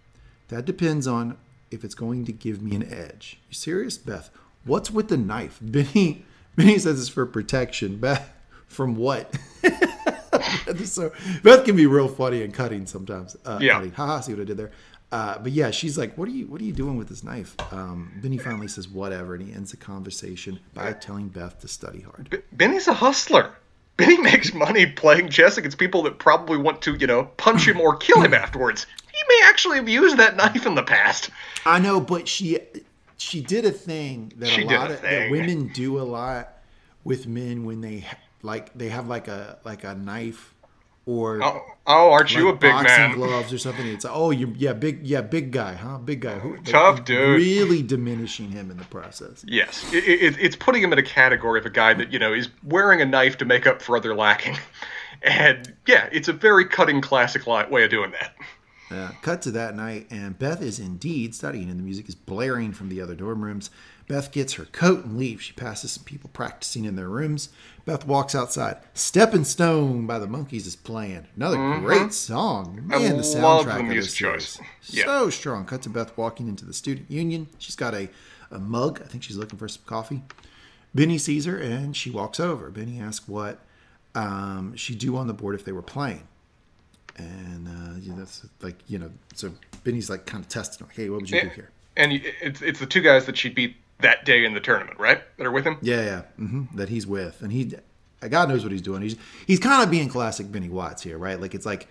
That 0.48 0.64
depends 0.66 1.06
on 1.06 1.38
if 1.74 1.84
it's 1.84 1.94
going 1.94 2.24
to 2.26 2.32
give 2.32 2.62
me 2.62 2.74
an 2.76 2.90
edge. 2.92 3.38
You 3.48 3.54
serious, 3.54 3.98
Beth? 3.98 4.30
What's 4.64 4.90
with 4.90 5.08
the 5.08 5.16
knife? 5.16 5.58
Benny 5.62 6.24
Benny 6.56 6.78
says 6.78 7.00
it's 7.00 7.08
for 7.08 7.26
protection. 7.26 7.96
Beth, 7.98 8.30
from 8.68 8.96
what? 8.96 9.34
so 10.84 11.12
Beth 11.42 11.64
can 11.64 11.76
be 11.76 11.86
real 11.86 12.08
funny 12.08 12.42
and 12.42 12.52
cutting 12.54 12.86
sometimes. 12.86 13.36
Uh, 13.44 13.58
Yeah. 13.60 13.74
cutting. 13.74 13.92
Haha, 13.92 14.20
see 14.20 14.32
what 14.32 14.42
I 14.42 14.44
did 14.44 14.56
there. 14.56 14.70
Uh, 15.12 15.38
but 15.38 15.52
yeah, 15.52 15.70
she's 15.70 15.96
like, 15.96 16.16
"What 16.18 16.26
are 16.28 16.32
you? 16.32 16.46
What 16.48 16.60
are 16.60 16.64
you 16.64 16.72
doing 16.72 16.96
with 16.96 17.08
this 17.08 17.22
knife?" 17.22 17.54
Um, 17.72 18.12
Benny 18.20 18.38
finally 18.38 18.66
says, 18.66 18.88
"Whatever," 18.88 19.34
and 19.34 19.46
he 19.46 19.52
ends 19.54 19.70
the 19.70 19.76
conversation 19.76 20.58
by 20.72 20.92
telling 20.92 21.28
Beth 21.28 21.60
to 21.60 21.68
study 21.68 22.00
hard. 22.00 22.30
B- 22.30 22.38
Benny's 22.52 22.88
a 22.88 22.94
hustler. 22.94 23.52
Benny 23.96 24.18
makes 24.30 24.52
money 24.52 24.86
playing 24.86 25.28
chess 25.28 25.56
against 25.56 25.78
people 25.78 26.02
that 26.04 26.18
probably 26.18 26.56
want 26.56 26.82
to, 26.82 26.94
you 26.96 27.06
know, 27.06 27.24
punch 27.36 27.68
him 27.68 27.80
or 27.80 27.96
kill 27.96 28.22
him 28.22 28.34
afterwards. 28.34 28.86
He 29.14 29.22
may 29.28 29.48
actually 29.48 29.76
have 29.76 29.88
used 29.88 30.16
that 30.18 30.36
knife 30.36 30.66
in 30.66 30.74
the 30.74 30.82
past. 30.82 31.30
I 31.64 31.78
know, 31.78 32.00
but 32.00 32.26
she 32.28 32.58
she 33.16 33.40
did 33.40 33.64
a 33.64 33.70
thing 33.70 34.32
that 34.36 34.48
She 34.48 34.62
a 34.62 34.66
lot 34.66 34.90
a 34.90 34.94
of 34.94 35.02
that 35.02 35.30
women 35.30 35.68
do 35.68 36.00
a 36.00 36.02
lot 36.02 36.48
with 37.04 37.26
men 37.26 37.64
when 37.64 37.80
they 37.80 38.04
like 38.42 38.76
they 38.76 38.88
have 38.88 39.06
like 39.08 39.28
a 39.28 39.58
like 39.64 39.84
a 39.84 39.94
knife 39.94 40.52
or 41.06 41.42
Oh, 41.42 41.60
oh 41.86 42.10
aren't 42.12 42.34
you 42.34 42.48
a 42.48 42.52
big 42.54 42.72
boxing 42.72 42.96
man? 42.96 43.14
gloves 43.14 43.52
or 43.52 43.58
something. 43.58 43.86
It's 43.86 44.04
like, 44.04 44.14
oh 44.16 44.30
you 44.30 44.52
yeah 44.56 44.72
big 44.72 45.06
yeah 45.06 45.20
big 45.20 45.52
guy 45.52 45.74
huh 45.74 45.98
big 45.98 46.20
guy 46.20 46.38
who 46.38 46.56
Tough 46.64 47.04
dude. 47.04 47.36
really 47.36 47.82
diminishing 47.82 48.50
him 48.50 48.70
in 48.70 48.78
the 48.78 48.84
process. 48.84 49.44
Yes, 49.46 49.84
it, 49.92 50.04
it, 50.04 50.36
it's 50.40 50.56
putting 50.56 50.82
him 50.82 50.92
in 50.92 50.98
a 50.98 51.02
category 51.02 51.58
of 51.60 51.66
a 51.66 51.70
guy 51.70 51.94
that 51.94 52.12
you 52.12 52.18
know 52.18 52.32
is 52.32 52.48
wearing 52.64 53.00
a 53.00 53.06
knife 53.06 53.38
to 53.38 53.44
make 53.44 53.66
up 53.66 53.80
for 53.82 53.96
other 53.96 54.14
lacking, 54.14 54.56
and 55.22 55.74
yeah, 55.86 56.08
it's 56.10 56.28
a 56.28 56.32
very 56.32 56.64
cutting 56.64 57.00
classic 57.00 57.46
way 57.46 57.84
of 57.84 57.90
doing 57.90 58.10
that. 58.12 58.34
Uh, 58.91 59.11
cut 59.22 59.41
to 59.43 59.51
that 59.51 59.74
night, 59.74 60.07
and 60.11 60.39
Beth 60.39 60.61
is 60.61 60.78
indeed 60.78 61.35
studying, 61.35 61.70
and 61.70 61.78
the 61.78 61.82
music 61.82 62.09
is 62.09 62.14
blaring 62.14 62.72
from 62.72 62.91
the 62.91 63.01
other 63.01 63.14
dorm 63.14 63.43
rooms. 63.43 63.70
Beth 64.07 64.30
gets 64.30 64.55
her 64.55 64.66
coat 64.66 65.05
and 65.05 65.16
leaves. 65.16 65.45
She 65.45 65.55
passes 65.55 65.93
some 65.93 66.05
people 66.05 66.28
practicing 66.32 66.85
in 66.85 66.95
their 66.95 67.09
rooms. 67.09 67.49
Beth 67.87 68.07
walks 68.07 68.35
outside. 68.35 68.76
Stepping 68.93 69.45
Stone 69.45 70.07
by 70.07 70.18
the 70.18 70.26
Monkees 70.26 70.66
is 70.66 70.76
playing. 70.76 71.26
Another 71.35 71.57
great 71.80 72.12
song. 72.12 72.82
Man, 72.87 73.16
the 73.16 73.39
love 73.39 73.64
soundtrack 73.64 73.74
the 73.74 73.80
of 73.80 73.87
music 73.87 74.14
choice. 74.14 74.61
Yeah. 74.89 75.05
So 75.05 75.30
strong. 75.30 75.64
Cut 75.64 75.80
to 75.82 75.89
Beth 75.89 76.16
walking 76.18 76.49
into 76.49 76.66
the 76.66 76.74
student 76.74 77.11
union. 77.11 77.49
She's 77.59 77.76
got 77.76 77.95
a, 77.95 78.11
a 78.51 78.59
mug. 78.59 79.01
I 79.03 79.07
think 79.07 79.22
she's 79.22 79.37
looking 79.37 79.59
for 79.59 79.68
some 79.68 79.82
coffee. 79.87 80.22
Benny 80.95 81.16
sees 81.16 81.47
her, 81.47 81.57
and 81.57 81.97
she 81.97 82.11
walks 82.11 82.39
over. 82.39 82.70
Benny 82.70 83.01
asks 83.01 83.26
what 83.26 83.61
um, 84.14 84.76
she'd 84.76 84.99
do 84.99 85.16
on 85.16 85.26
the 85.26 85.35
board 85.35 85.55
if 85.55 85.64
they 85.64 85.72
were 85.72 85.82
playing 85.82 86.28
and 87.16 87.68
uh, 87.68 87.98
yeah, 88.00 88.14
that's 88.16 88.44
like 88.60 88.76
you 88.88 88.98
know 88.98 89.10
so 89.34 89.52
benny's 89.84 90.10
like 90.10 90.26
kind 90.26 90.42
of 90.42 90.48
testing 90.48 90.86
like 90.86 90.96
hey 90.96 91.08
what 91.10 91.20
would 91.20 91.30
you 91.30 91.40
do 91.40 91.48
here? 91.48 91.70
And 91.96 92.12
it's 92.12 92.60
it's 92.62 92.80
the 92.80 92.86
two 92.86 93.00
guys 93.00 93.26
that 93.26 93.36
she 93.38 93.48
beat 93.48 93.76
that 94.00 94.24
day 94.24 94.44
in 94.44 94.52
the 94.54 94.60
tournament, 94.60 94.98
right? 94.98 95.22
That 95.36 95.46
are 95.46 95.52
with 95.52 95.64
him. 95.64 95.78
yeah 95.82 96.02
yeah 96.02 96.20
hmm 96.36 96.62
that 96.74 96.88
he's 96.88 97.06
with. 97.06 97.40
And 97.42 97.52
he 97.52 97.74
god 98.28 98.48
knows 98.48 98.62
what 98.62 98.72
he's 98.72 98.82
doing. 98.82 99.02
He's 99.02 99.16
he's 99.46 99.60
kind 99.60 99.82
of 99.82 99.90
being 99.90 100.08
classic 100.08 100.50
benny 100.50 100.68
watts 100.68 101.02
here 101.02 101.18
right? 101.18 101.40
Like 101.40 101.54
it's 101.54 101.66
like 101.66 101.86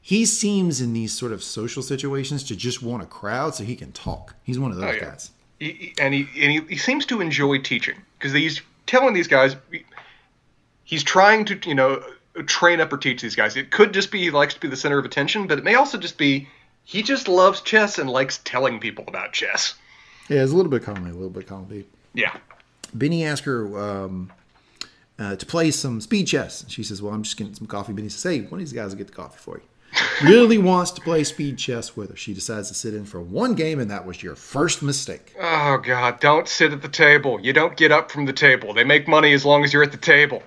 he 0.00 0.24
seems 0.26 0.80
in 0.80 0.92
these 0.92 1.12
sort 1.12 1.32
of 1.32 1.42
social 1.42 1.82
situations 1.82 2.44
to 2.44 2.56
just 2.56 2.82
want 2.82 3.02
a 3.02 3.06
crowd 3.06 3.54
so 3.54 3.64
he 3.64 3.74
can 3.76 3.92
talk. 3.92 4.34
He's 4.44 4.58
one 4.58 4.70
of 4.70 4.76
those 4.76 4.86
Oh, 4.90 4.92
yeah. 4.92 5.04
guys. 5.04 5.30
He- 5.58 5.92
and 6.00 6.14
he 6.14 6.20
and 6.40 6.52
he, 6.52 6.60
he 6.68 6.76
seems 6.76 7.04
to 7.06 7.20
enjoy 7.20 7.58
teaching 7.58 7.96
because 8.18 8.32
he's 8.32 8.60
telling 8.86 9.14
these 9.14 9.28
guys 9.28 9.56
he's 10.84 11.02
trying 11.02 11.44
to 11.46 11.58
you 11.68 11.74
know 11.74 12.02
train 12.42 12.80
up 12.80 12.92
or 12.92 12.96
teach 12.98 13.22
these 13.22 13.34
guys. 13.36 13.56
It 13.56 13.70
could 13.70 13.92
just 13.94 14.10
be 14.10 14.18
he 14.20 14.30
likes 14.30 14.54
to 14.54 14.60
be 14.60 14.68
the 14.68 14.76
center 14.76 14.98
of 14.98 15.04
attention, 15.04 15.46
but 15.46 15.58
it 15.58 15.64
may 15.64 15.74
also 15.74 15.98
just 15.98 16.18
be 16.18 16.48
he 16.84 17.02
just 17.02 17.28
loves 17.28 17.60
chess 17.60 17.98
and 17.98 18.08
likes 18.08 18.40
telling 18.44 18.80
people 18.80 19.04
about 19.08 19.32
chess. 19.32 19.74
yeah 20.28 20.42
it's 20.42 20.52
a 20.52 20.56
little 20.56 20.70
bit 20.70 20.82
comedy 20.82 21.10
a 21.10 21.14
little 21.14 21.28
bit 21.30 21.46
comedy 21.46 21.86
Yeah. 22.14 22.34
benny 22.94 23.24
asked 23.24 23.44
her 23.44 23.78
um, 23.78 24.32
uh, 25.18 25.36
to 25.36 25.44
play 25.46 25.70
some 25.70 26.00
speed 26.00 26.26
chess 26.26 26.64
she 26.68 26.82
says 26.82 27.02
well 27.02 27.12
i'm 27.12 27.22
just 27.22 27.36
getting 27.36 27.54
some 27.54 27.66
coffee 27.66 27.92
benny 27.92 28.08
says 28.08 28.22
hey 28.22 28.40
one 28.46 28.54
of 28.54 28.58
these 28.60 28.72
guys 28.72 28.90
will 28.90 28.98
get 28.98 29.06
the 29.08 29.12
coffee 29.12 29.38
for 29.38 29.58
you 29.58 29.62
really 30.28 30.58
wants 30.58 30.90
to 30.92 31.00
play 31.00 31.24
speed 31.24 31.56
chess 31.58 31.96
with 31.96 32.10
her. 32.10 32.16
She 32.16 32.34
decides 32.34 32.68
to 32.68 32.74
sit 32.74 32.92
in 32.92 33.06
for 33.06 33.22
one 33.22 33.54
game, 33.54 33.80
and 33.80 33.90
that 33.90 34.04
was 34.04 34.22
your 34.22 34.34
first 34.34 34.82
mistake. 34.82 35.34
Oh 35.40 35.78
God! 35.82 36.20
Don't 36.20 36.46
sit 36.46 36.74
at 36.74 36.82
the 36.82 36.90
table. 36.90 37.40
You 37.40 37.54
don't 37.54 37.74
get 37.74 37.90
up 37.90 38.10
from 38.10 38.26
the 38.26 38.34
table. 38.34 38.74
They 38.74 38.84
make 38.84 39.08
money 39.08 39.32
as 39.32 39.46
long 39.46 39.64
as 39.64 39.72
you're 39.72 39.82
at 39.82 39.90
the 39.90 39.96
table. 39.96 40.42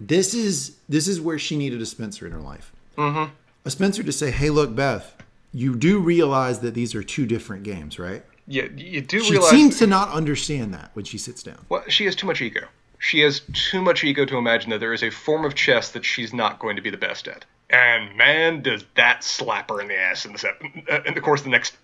This 0.00 0.34
is 0.34 0.76
this 0.88 1.08
is 1.08 1.20
where 1.20 1.38
she 1.38 1.56
needed 1.56 1.80
a 1.80 1.86
Spencer 1.86 2.26
in 2.26 2.32
her 2.32 2.40
life. 2.40 2.72
Mm-hmm. 2.96 3.32
A 3.64 3.70
Spencer 3.70 4.02
to 4.02 4.12
say, 4.12 4.30
"Hey, 4.30 4.50
look, 4.50 4.74
Beth, 4.74 5.14
you 5.52 5.74
do 5.74 5.98
realize 5.98 6.60
that 6.60 6.74
these 6.74 6.94
are 6.94 7.02
two 7.02 7.26
different 7.26 7.62
games, 7.62 7.98
right?" 7.98 8.24
Yeah, 8.46 8.64
you 8.76 9.00
do 9.00 9.20
realize 9.20 9.50
She 9.50 9.56
seems 9.56 9.78
to 9.78 9.86
not 9.86 10.10
understand 10.10 10.74
that 10.74 10.90
when 10.92 11.04
she 11.04 11.16
sits 11.16 11.42
down. 11.42 11.64
Well, 11.68 11.82
she 11.88 12.04
has 12.04 12.14
too 12.14 12.26
much 12.26 12.42
ego. 12.42 12.66
She 12.98 13.20
has 13.20 13.42
too 13.52 13.82
much 13.82 14.04
ego 14.04 14.24
to 14.24 14.36
imagine 14.36 14.70
that 14.70 14.80
there 14.80 14.92
is 14.92 15.02
a 15.02 15.10
form 15.10 15.44
of 15.44 15.54
chess 15.54 15.90
that 15.92 16.04
she's 16.04 16.32
not 16.32 16.58
going 16.58 16.76
to 16.76 16.82
be 16.82 16.90
the 16.90 16.96
best 16.96 17.28
at. 17.28 17.44
And 17.70 18.16
man, 18.16 18.62
does 18.62 18.84
that 18.96 19.24
slap 19.24 19.70
her 19.70 19.80
in 19.80 19.88
the 19.88 19.98
ass 19.98 20.24
in 20.24 20.32
the 20.32 20.38
set, 20.38 20.54
uh, 20.90 21.00
in 21.06 21.14
the 21.14 21.20
course 21.20 21.40
of 21.40 21.44
the 21.44 21.50
next. 21.50 21.76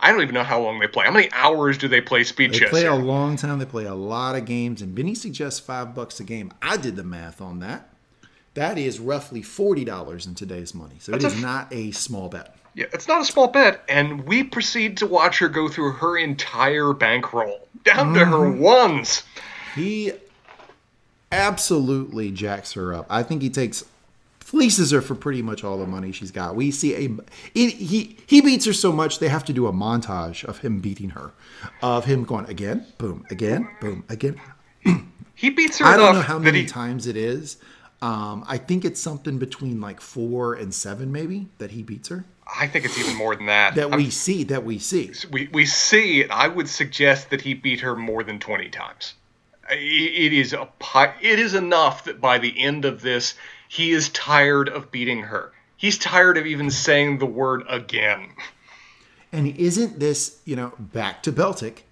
I 0.00 0.10
don't 0.12 0.20
even 0.22 0.34
know 0.34 0.42
how 0.44 0.60
long 0.60 0.78
they 0.80 0.86
play. 0.86 1.04
How 1.06 1.12
many 1.12 1.30
hours 1.32 1.78
do 1.78 1.88
they 1.88 2.00
play 2.00 2.24
speed 2.24 2.52
They 2.52 2.58
chess? 2.58 2.68
They 2.68 2.70
play 2.70 2.80
here? 2.82 2.90
a 2.90 2.96
long 2.96 3.36
time. 3.36 3.58
They 3.58 3.64
play 3.64 3.84
a 3.84 3.94
lot 3.94 4.34
of 4.36 4.44
games, 4.44 4.82
and 4.82 4.94
Benny 4.94 5.14
suggests 5.14 5.60
five 5.60 5.94
bucks 5.94 6.20
a 6.20 6.24
game. 6.24 6.52
I 6.60 6.76
did 6.76 6.96
the 6.96 7.04
math 7.04 7.40
on 7.40 7.60
that. 7.60 7.88
That 8.54 8.78
is 8.78 9.00
roughly 9.00 9.42
forty 9.42 9.84
dollars 9.84 10.26
in 10.26 10.34
today's 10.34 10.74
money. 10.74 10.96
So 11.00 11.12
That's 11.12 11.24
it 11.24 11.38
a 11.38 11.40
not 11.40 11.72
a 11.72 11.90
small 11.92 12.28
bet. 12.28 12.54
Yeah, 12.76 12.86
it's 12.92 13.06
not 13.08 13.20
a 13.20 13.24
small 13.24 13.48
bet, 13.48 13.82
and 13.88 14.24
we 14.26 14.42
proceed 14.42 14.96
to 14.98 15.06
watch 15.06 15.38
her 15.38 15.48
go 15.48 15.68
through 15.68 15.92
her 15.92 16.16
entire 16.18 16.92
bankroll 16.92 17.68
down 17.84 18.14
to 18.14 18.24
her 18.24 18.36
Mm-hmm. 18.36 18.60
ones. 18.60 19.22
He 19.76 20.12
absolutely 21.32 22.30
jacks 22.30 22.72
her 22.72 22.94
up. 22.94 23.06
I 23.10 23.22
think 23.22 23.42
he 23.42 23.50
takes 23.50 23.84
fleeces 24.54 24.92
her 24.92 25.02
for 25.02 25.16
pretty 25.16 25.42
much 25.42 25.64
all 25.64 25.76
the 25.78 25.86
money 25.86 26.12
she's 26.12 26.30
got. 26.30 26.54
We 26.54 26.70
see 26.70 26.94
a 26.94 27.08
he 27.54 27.70
he, 27.70 28.16
he 28.24 28.40
beats 28.40 28.64
her 28.66 28.72
so 28.72 28.92
much 28.92 29.18
they 29.18 29.28
have 29.28 29.44
to 29.46 29.52
do 29.52 29.66
a 29.66 29.72
montage 29.72 30.44
of 30.44 30.58
him 30.58 30.78
beating 30.78 31.10
her, 31.10 31.32
of 31.82 32.04
him 32.04 32.22
going 32.22 32.46
again, 32.46 32.86
boom, 32.98 33.26
again, 33.30 33.68
boom, 33.80 34.04
again. 34.08 34.40
He 35.36 35.50
beats 35.50 35.80
her 35.80 35.84
I 35.84 35.96
don't 35.96 36.14
know 36.14 36.20
how 36.22 36.38
many 36.38 36.60
he, 36.60 36.66
times 36.66 37.08
it 37.08 37.16
is. 37.16 37.56
Um, 38.00 38.44
I 38.46 38.56
think 38.56 38.84
it's 38.84 39.00
something 39.00 39.38
between 39.38 39.80
like 39.80 40.00
four 40.00 40.54
and 40.54 40.72
seven, 40.72 41.10
maybe 41.10 41.48
that 41.58 41.72
he 41.72 41.82
beats 41.82 42.08
her. 42.08 42.24
I 42.60 42.68
think 42.68 42.84
it's 42.84 42.96
even 42.96 43.16
more 43.16 43.34
than 43.34 43.46
that. 43.46 43.74
That 43.74 43.90
we 43.90 44.10
see, 44.10 44.44
that 44.44 44.64
we 44.64 44.78
see. 44.78 45.12
we 45.32 45.48
we 45.52 45.66
see 45.66 46.20
it. 46.20 46.30
I 46.30 46.46
would 46.46 46.68
suggest 46.68 47.30
that 47.30 47.40
he 47.40 47.52
beat 47.54 47.80
her 47.80 47.96
more 47.96 48.22
than 48.22 48.38
twenty 48.38 48.68
times. 48.68 49.14
I- 49.68 49.74
It 49.74 50.32
is 50.32 50.52
a 50.52 50.68
it 51.20 51.38
is 51.40 51.54
enough 51.54 52.04
that 52.04 52.20
by 52.20 52.38
the 52.38 52.56
end 52.56 52.84
of 52.84 53.02
this, 53.02 53.34
he 53.68 53.92
is 53.92 54.08
tired 54.10 54.68
of 54.68 54.90
beating 54.90 55.22
her. 55.22 55.52
He's 55.76 55.98
tired 55.98 56.38
of 56.38 56.46
even 56.46 56.70
saying 56.70 57.18
the 57.18 57.26
word 57.26 57.64
again. 57.68 58.30
And 59.32 59.48
isn't 59.48 59.98
this, 59.98 60.40
you 60.44 60.56
know, 60.56 60.72
back 60.78 61.22
to 61.24 61.32
Beltik, 61.32 61.82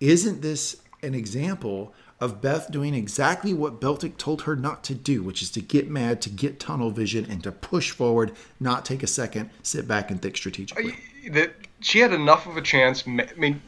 isn't 0.00 0.40
this 0.40 0.76
an 1.02 1.14
example 1.14 1.92
of 2.20 2.40
Beth 2.40 2.70
doing 2.70 2.94
exactly 2.94 3.52
what 3.52 3.80
Beltik 3.80 4.16
told 4.16 4.42
her 4.42 4.54
not 4.54 4.84
to 4.84 4.94
do, 4.94 5.24
which 5.24 5.42
is 5.42 5.50
to 5.50 5.60
get 5.60 5.90
mad, 5.90 6.22
to 6.22 6.30
get 6.30 6.60
tunnel 6.60 6.90
vision, 6.90 7.26
and 7.28 7.42
to 7.42 7.50
push 7.50 7.90
forward, 7.90 8.30
not 8.60 8.84
take 8.84 9.02
a 9.02 9.08
second, 9.08 9.50
sit 9.64 9.88
back 9.88 10.12
and 10.12 10.22
think 10.22 10.36
strategically. 10.36 10.94
that 11.32 11.52
she 11.80 11.98
had 11.98 12.12
enough 12.12 12.46
of 12.46 12.56
a 12.56 12.62
chance. 12.62 13.02
I 13.06 13.28
mean, 13.36 13.60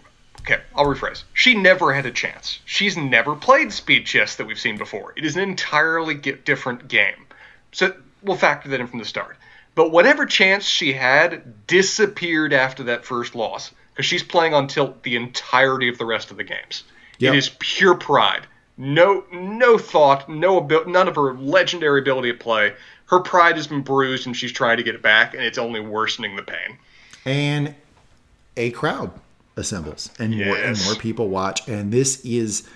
okay, 0.42 0.60
I'll 0.76 0.86
rephrase. 0.86 1.24
She 1.32 1.54
never 1.54 1.92
had 1.92 2.06
a 2.06 2.12
chance. 2.12 2.60
She's 2.64 2.96
never 2.96 3.34
played 3.34 3.72
speed 3.72 4.06
chess 4.06 4.36
that 4.36 4.46
we've 4.46 4.58
seen 4.58 4.78
before. 4.78 5.12
It 5.16 5.24
is 5.24 5.34
an 5.34 5.42
entirely 5.42 6.14
different 6.14 6.86
game. 6.86 7.23
So 7.74 7.94
we'll 8.22 8.36
factor 8.36 8.68
that 8.70 8.80
in 8.80 8.86
from 8.86 8.98
the 8.98 9.04
start. 9.04 9.36
But 9.74 9.90
whatever 9.90 10.24
chance 10.24 10.64
she 10.64 10.92
had 10.92 11.66
disappeared 11.66 12.52
after 12.52 12.84
that 12.84 13.04
first 13.04 13.34
loss 13.34 13.72
because 13.92 14.06
she's 14.06 14.22
playing 14.22 14.54
on 14.54 14.66
tilt 14.68 15.02
the 15.02 15.16
entirety 15.16 15.88
of 15.88 15.98
the 15.98 16.04
rest 16.04 16.30
of 16.30 16.36
the 16.36 16.44
games. 16.44 16.84
Yep. 17.18 17.34
It 17.34 17.36
is 17.36 17.50
pure 17.58 17.94
pride. 17.94 18.46
No, 18.76 19.24
no 19.32 19.78
thought, 19.78 20.28
no 20.28 20.58
abil- 20.58 20.86
none 20.86 21.06
of 21.06 21.14
her 21.16 21.34
legendary 21.34 22.00
ability 22.00 22.30
at 22.30 22.40
play. 22.40 22.72
Her 23.06 23.20
pride 23.20 23.56
has 23.56 23.66
been 23.68 23.82
bruised, 23.82 24.26
and 24.26 24.36
she's 24.36 24.50
trying 24.50 24.78
to 24.78 24.82
get 24.82 24.94
it 24.94 25.02
back, 25.02 25.34
and 25.34 25.42
it's 25.44 25.58
only 25.58 25.78
worsening 25.80 26.36
the 26.36 26.42
pain. 26.42 26.78
and 27.24 27.74
a 28.56 28.70
crowd 28.70 29.10
assembles 29.56 30.10
and 30.18 30.36
more 30.36 30.56
and 30.56 30.80
more 30.84 30.94
people 30.94 31.28
watch 31.28 31.66
and 31.68 31.92
this 31.92 32.24
is 32.24 32.68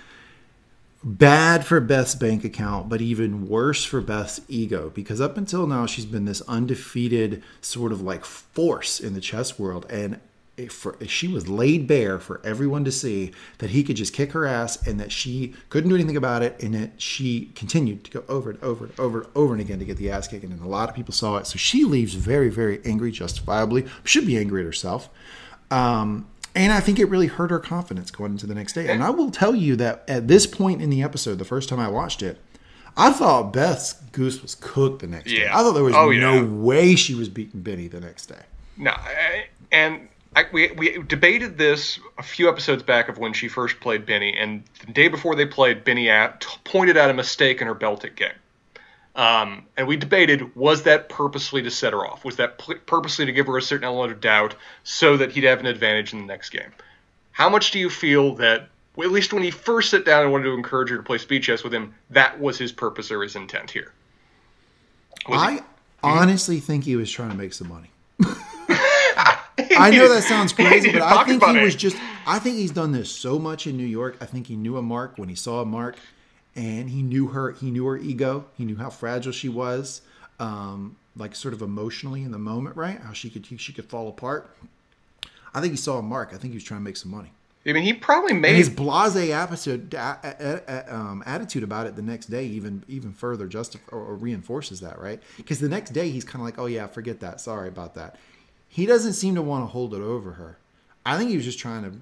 bad 1.03 1.65
for 1.65 1.79
Beth's 1.79 2.15
bank 2.15 2.43
account 2.43 2.89
but 2.89 3.01
even 3.01 3.47
worse 3.47 3.85
for 3.85 4.01
Beth's 4.01 4.41
ego 4.49 4.91
because 4.93 5.21
up 5.21 5.37
until 5.37 5.65
now 5.65 5.85
she's 5.85 6.05
been 6.05 6.25
this 6.25 6.41
undefeated 6.41 7.41
sort 7.61 7.91
of 7.91 8.01
like 8.01 8.25
force 8.25 8.99
in 8.99 9.13
the 9.13 9.21
chess 9.21 9.57
world 9.57 9.85
and 9.89 10.19
for, 10.67 10.97
she 11.07 11.27
was 11.27 11.47
laid 11.47 11.87
bare 11.87 12.19
for 12.19 12.41
everyone 12.43 12.83
to 12.83 12.91
see 12.91 13.31
that 13.59 13.69
he 13.69 13.83
could 13.83 13.95
just 13.95 14.13
kick 14.13 14.33
her 14.33 14.45
ass 14.45 14.85
and 14.85 14.99
that 14.99 15.11
she 15.11 15.53
couldn't 15.69 15.89
do 15.89 15.95
anything 15.95 16.17
about 16.17 16.41
it 16.41 16.61
and 16.61 16.73
that 16.73 17.01
she 17.01 17.45
continued 17.55 18.03
to 18.03 18.11
go 18.11 18.23
over 18.27 18.49
and 18.49 18.61
over 18.61 18.85
and 18.85 18.99
over 18.99 19.21
and 19.21 19.29
over 19.35 19.53
and 19.53 19.61
again 19.61 19.79
to 19.79 19.85
get 19.85 19.97
the 19.97 20.11
ass 20.11 20.27
kicking 20.27 20.51
and 20.51 20.61
a 20.61 20.67
lot 20.67 20.89
of 20.89 20.95
people 20.95 21.13
saw 21.13 21.37
it. 21.37 21.47
So 21.47 21.57
she 21.57 21.85
leaves 21.85 22.13
very 22.13 22.49
very 22.49 22.81
angry 22.83 23.11
justifiably. 23.11 23.85
Should 24.03 24.25
be 24.25 24.37
angry 24.37 24.61
at 24.61 24.65
herself. 24.65 25.09
Um, 25.71 26.27
and 26.55 26.71
I 26.73 26.79
think 26.79 26.99
it 26.99 27.05
really 27.05 27.27
hurt 27.27 27.51
her 27.51 27.59
confidence 27.59 28.11
going 28.11 28.31
into 28.33 28.47
the 28.47 28.55
next 28.55 28.73
day. 28.73 28.87
And 28.89 29.03
I 29.03 29.09
will 29.09 29.31
tell 29.31 29.55
you 29.55 29.75
that 29.77 30.03
at 30.07 30.27
this 30.27 30.45
point 30.47 30.81
in 30.81 30.89
the 30.89 31.01
episode, 31.03 31.37
the 31.39 31.45
first 31.45 31.69
time 31.69 31.79
I 31.79 31.87
watched 31.87 32.21
it, 32.23 32.39
I 32.97 33.11
thought 33.11 33.53
Beth's 33.53 33.93
goose 34.11 34.41
was 34.41 34.55
cooked 34.55 35.01
the 35.01 35.07
next 35.07 35.31
day. 35.31 35.41
Yeah. 35.43 35.57
I 35.57 35.61
thought 35.61 35.73
there 35.73 35.83
was 35.83 35.95
Oh, 35.95 36.09
no 36.11 36.35
yeah. 36.35 36.43
way 36.43 36.95
she 36.95 37.13
was 37.15 37.29
beating 37.29 37.61
Benny 37.61 37.87
the 37.87 37.99
next 38.01 38.25
day. 38.27 38.41
No, 38.77 38.91
I- 38.91 39.45
and 39.71 40.07
I, 40.35 40.45
we 40.51 40.71
we 40.71 41.01
debated 41.03 41.57
this 41.57 41.99
a 42.17 42.23
few 42.23 42.49
episodes 42.49 42.83
back 42.83 43.09
of 43.09 43.17
when 43.17 43.33
she 43.33 43.47
first 43.47 43.79
played 43.79 44.05
Benny, 44.05 44.35
and 44.37 44.63
the 44.85 44.91
day 44.93 45.07
before 45.07 45.35
they 45.35 45.45
played, 45.45 45.83
Benny 45.83 46.09
at, 46.09 46.45
pointed 46.65 46.97
out 46.97 47.09
a 47.09 47.13
mistake 47.13 47.61
in 47.61 47.67
her 47.67 47.73
Beltik 47.75 48.15
game. 48.15 48.29
Um, 49.19 49.65
and 49.75 49.85
we 49.85 49.97
debated 49.97 50.55
was 50.55 50.83
that 50.83 51.09
purposely 51.09 51.61
to 51.63 51.69
set 51.69 51.91
her 51.91 52.07
off? 52.07 52.23
Was 52.23 52.37
that 52.37 52.57
pl- 52.57 52.75
purposely 52.85 53.25
to 53.25 53.33
give 53.33 53.47
her 53.47 53.57
a 53.57 53.61
certain 53.61 53.83
element 53.83 54.13
of 54.13 54.21
doubt 54.21 54.55
so 54.85 55.17
that 55.17 55.33
he'd 55.33 55.43
have 55.43 55.59
an 55.59 55.65
advantage 55.65 56.13
in 56.13 56.19
the 56.19 56.25
next 56.25 56.51
game? 56.51 56.71
How 57.31 57.49
much 57.49 57.71
do 57.71 57.79
you 57.79 57.89
feel 57.89 58.35
that, 58.35 58.69
well, 58.95 59.05
at 59.05 59.11
least 59.11 59.33
when 59.33 59.43
he 59.43 59.51
first 59.51 59.89
sat 59.89 60.05
down 60.05 60.23
and 60.23 60.31
wanted 60.31 60.45
to 60.45 60.53
encourage 60.53 60.89
her 60.89 60.95
to 60.95 61.03
play 61.03 61.17
speed 61.17 61.43
chess 61.43 61.65
with 61.65 61.73
him, 61.73 61.93
that 62.11 62.39
was 62.39 62.57
his 62.57 62.71
purpose 62.71 63.11
or 63.11 63.21
his 63.21 63.35
intent 63.35 63.69
here? 63.71 63.91
Was 65.27 65.41
I 65.41 65.51
he- 65.55 65.61
honestly 66.01 66.61
think 66.61 66.85
he 66.85 66.95
was 66.95 67.11
trying 67.11 67.31
to 67.31 67.35
make 67.35 67.51
some 67.51 67.67
money. 67.67 67.91
I 68.23 69.91
know 69.91 70.07
that 70.13 70.23
sounds 70.23 70.53
crazy, 70.53 70.93
but 70.93 71.01
I 71.01 71.25
think 71.25 71.43
he 71.43 71.57
was 71.59 71.75
just. 71.75 71.97
I 72.25 72.39
think 72.39 72.55
he's 72.55 72.71
done 72.71 72.93
this 72.93 73.11
so 73.11 73.37
much 73.37 73.67
in 73.67 73.75
New 73.75 73.85
York. 73.85 74.15
I 74.21 74.25
think 74.25 74.47
he 74.47 74.55
knew 74.55 74.77
a 74.77 74.81
Mark 74.81 75.17
when 75.17 75.27
he 75.27 75.35
saw 75.35 75.59
a 75.59 75.65
Mark, 75.65 75.97
and 76.59 76.89
he 76.89 77.01
knew 77.01 77.27
her. 77.27 77.51
He 77.53 77.71
knew 77.71 77.85
her 77.85 77.97
ego. 77.97 78.45
He 78.57 78.65
knew 78.65 78.75
how 78.75 78.89
fragile 78.89 79.31
she 79.31 79.47
was, 79.47 80.01
um, 80.39 80.97
like 81.15 81.33
sort 81.33 81.53
of 81.53 81.61
emotionally 81.61 82.21
in 82.21 82.31
the 82.31 82.37
moment, 82.37 82.75
right? 82.75 82.99
How 82.99 83.13
she 83.13 83.29
could 83.29 83.47
she 83.59 83.71
could 83.71 83.85
fall 83.85 84.09
apart. 84.09 84.53
I 85.53 85.61
think 85.61 85.71
he 85.71 85.77
saw 85.77 85.97
a 85.97 86.01
Mark. 86.01 86.29
I 86.33 86.37
think 86.37 86.51
he 86.51 86.57
was 86.57 86.65
trying 86.65 86.81
to 86.81 86.83
make 86.83 86.97
some 86.97 87.11
money. 87.11 87.31
I 87.65 87.73
mean, 87.73 87.83
he 87.83 87.93
probably 87.93 88.33
made 88.33 88.49
And 88.49 88.57
his 88.57 88.69
blasé 88.69 89.29
episode, 89.29 89.93
a, 89.93 90.17
a, 90.23 90.73
a, 90.73 90.95
um, 90.95 91.23
attitude 91.25 91.63
about 91.63 91.87
it 91.87 91.95
the 91.95 92.01
next 92.01 92.27
day 92.27 92.45
even 92.45 92.83
even 92.87 93.13
further 93.13 93.47
justif- 93.47 93.79
or, 93.89 93.99
or 93.99 94.15
reinforces 94.15 94.81
that, 94.81 94.99
right? 94.99 95.21
Because 95.37 95.59
the 95.59 95.69
next 95.69 95.91
day 95.91 96.09
he's 96.09 96.25
kind 96.25 96.41
of 96.41 96.45
like, 96.45 96.59
"Oh 96.59 96.65
yeah, 96.65 96.87
forget 96.87 97.21
that. 97.21 97.39
Sorry 97.39 97.69
about 97.69 97.95
that." 97.95 98.17
He 98.67 98.85
doesn't 98.85 99.13
seem 99.13 99.35
to 99.35 99.41
want 99.41 99.63
to 99.63 99.67
hold 99.67 99.93
it 99.93 100.01
over 100.01 100.33
her. 100.33 100.57
I 101.05 101.17
think 101.17 101.29
he 101.29 101.37
was 101.37 101.45
just 101.45 101.59
trying 101.59 101.83
to 101.83 101.97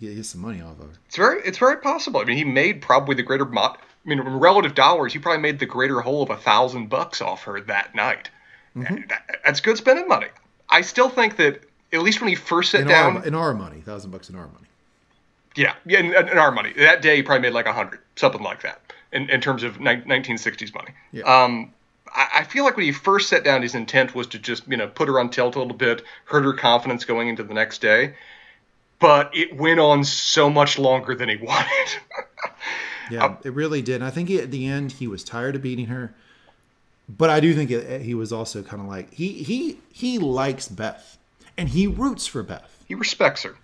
get, 0.00 0.14
get 0.16 0.26
some 0.26 0.40
money 0.40 0.60
off 0.60 0.78
of 0.80 0.86
her. 0.86 0.92
It's 1.06 1.16
very, 1.16 1.42
it's 1.42 1.58
very 1.58 1.76
possible. 1.78 2.20
I 2.20 2.24
mean, 2.24 2.36
he 2.36 2.44
made 2.44 2.80
probably 2.82 3.14
the 3.14 3.22
greater, 3.22 3.44
mo- 3.44 3.76
I 3.76 4.08
mean, 4.08 4.18
in 4.20 4.26
relative 4.38 4.74
dollars, 4.74 5.12
he 5.12 5.18
probably 5.18 5.42
made 5.42 5.58
the 5.58 5.66
greater 5.66 6.00
whole 6.00 6.22
of 6.22 6.30
a 6.30 6.36
thousand 6.36 6.88
bucks 6.88 7.20
off 7.20 7.44
her 7.44 7.60
that 7.62 7.94
night. 7.94 8.30
Mm-hmm. 8.76 9.08
That- 9.08 9.40
that's 9.44 9.60
good 9.60 9.76
spending 9.76 10.08
money. 10.08 10.28
I 10.68 10.82
still 10.82 11.08
think 11.08 11.36
that 11.36 11.60
at 11.92 12.02
least 12.02 12.20
when 12.20 12.28
he 12.28 12.36
first 12.36 12.70
sat 12.70 12.82
In 12.82 12.86
down, 12.88 13.16
our, 13.18 13.26
in 13.26 13.34
our 13.34 13.54
money, 13.54 13.80
thousand 13.80 14.10
bucks 14.12 14.30
in 14.30 14.36
our 14.36 14.46
money. 14.46 14.66
yeah, 15.56 15.74
yeah, 15.84 15.98
in, 15.98 16.06
in 16.06 16.38
our 16.38 16.52
money, 16.52 16.72
that 16.74 17.02
day 17.02 17.16
he 17.16 17.22
probably 17.22 17.42
made 17.42 17.54
like 17.54 17.66
a 17.66 17.72
hundred, 17.72 17.98
something 18.16 18.42
like 18.42 18.62
that, 18.62 18.80
in, 19.12 19.28
in 19.28 19.40
terms 19.40 19.64
of 19.64 19.80
ni- 19.80 19.96
1960s 20.02 20.72
money. 20.74 20.90
Yeah. 21.10 21.24
Um, 21.24 21.72
I, 22.14 22.28
I 22.36 22.44
feel 22.44 22.62
like 22.64 22.76
when 22.76 22.86
he 22.86 22.92
first 22.92 23.28
sat 23.28 23.42
down, 23.42 23.62
his 23.62 23.74
intent 23.74 24.14
was 24.14 24.28
to 24.28 24.38
just, 24.38 24.68
you 24.68 24.76
know, 24.76 24.86
put 24.86 25.08
her 25.08 25.18
on 25.18 25.30
tilt 25.30 25.56
a 25.56 25.58
little 25.58 25.76
bit, 25.76 26.02
hurt 26.26 26.44
her 26.44 26.52
confidence 26.52 27.04
going 27.04 27.26
into 27.28 27.42
the 27.42 27.54
next 27.54 27.80
day. 27.80 28.14
But 29.00 29.34
it 29.34 29.56
went 29.56 29.80
on 29.80 30.04
so 30.04 30.50
much 30.50 30.78
longer 30.78 31.14
than 31.14 31.28
he 31.28 31.36
wanted. 31.36 31.66
Yeah, 33.10 33.24
uh, 33.24 33.36
it 33.42 33.52
really 33.54 33.82
did. 33.82 33.96
And 33.96 34.04
I 34.04 34.10
think 34.10 34.28
he, 34.28 34.38
at 34.38 34.52
the 34.52 34.68
end 34.68 34.92
he 34.92 35.08
was 35.08 35.24
tired 35.24 35.56
of 35.56 35.62
beating 35.62 35.86
her, 35.86 36.14
but 37.08 37.28
I 37.28 37.40
do 37.40 37.52
think 37.54 37.72
it, 37.72 38.02
he 38.02 38.14
was 38.14 38.32
also 38.32 38.62
kind 38.62 38.80
of 38.80 38.86
like 38.86 39.12
he 39.12 39.42
he 39.42 39.78
he 39.92 40.20
likes 40.20 40.68
Beth, 40.68 41.18
and 41.56 41.68
he 41.70 41.88
roots 41.88 42.28
for 42.28 42.44
Beth. 42.44 42.84
he 42.86 42.94
respects 42.94 43.42
her. 43.42 43.56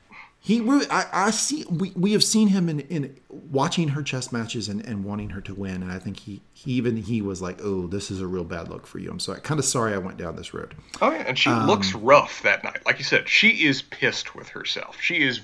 He 0.46 0.60
really, 0.60 0.86
I, 0.88 1.26
I 1.26 1.30
see. 1.32 1.64
We, 1.68 1.90
we 1.96 2.12
have 2.12 2.22
seen 2.22 2.46
him 2.46 2.68
in, 2.68 2.78
in 2.78 3.18
watching 3.28 3.88
her 3.88 4.02
chess 4.04 4.30
matches 4.30 4.68
and, 4.68 4.80
and 4.86 5.02
wanting 5.02 5.30
her 5.30 5.40
to 5.40 5.52
win, 5.52 5.82
and 5.82 5.90
I 5.90 5.98
think 5.98 6.20
he, 6.20 6.40
he 6.52 6.70
even 6.74 6.96
he 6.96 7.20
was 7.20 7.42
like, 7.42 7.58
"Oh, 7.60 7.88
this 7.88 8.12
is 8.12 8.20
a 8.20 8.28
real 8.28 8.44
bad 8.44 8.68
look 8.68 8.86
for 8.86 9.00
you." 9.00 9.10
I'm 9.10 9.18
sorry, 9.18 9.40
kind 9.40 9.58
of 9.58 9.66
sorry 9.66 9.92
I 9.92 9.98
went 9.98 10.18
down 10.18 10.36
this 10.36 10.54
road. 10.54 10.76
Oh 11.02 11.10
yeah, 11.10 11.24
and 11.26 11.36
she 11.36 11.50
Um, 11.50 11.66
looks 11.66 11.94
rough 11.94 12.42
that 12.44 12.62
night. 12.62 12.86
Like 12.86 12.98
you 12.98 13.04
said, 13.04 13.28
she 13.28 13.66
is 13.66 13.82
pissed 13.82 14.36
with 14.36 14.48
herself. 14.48 15.00
She 15.00 15.16
is 15.16 15.40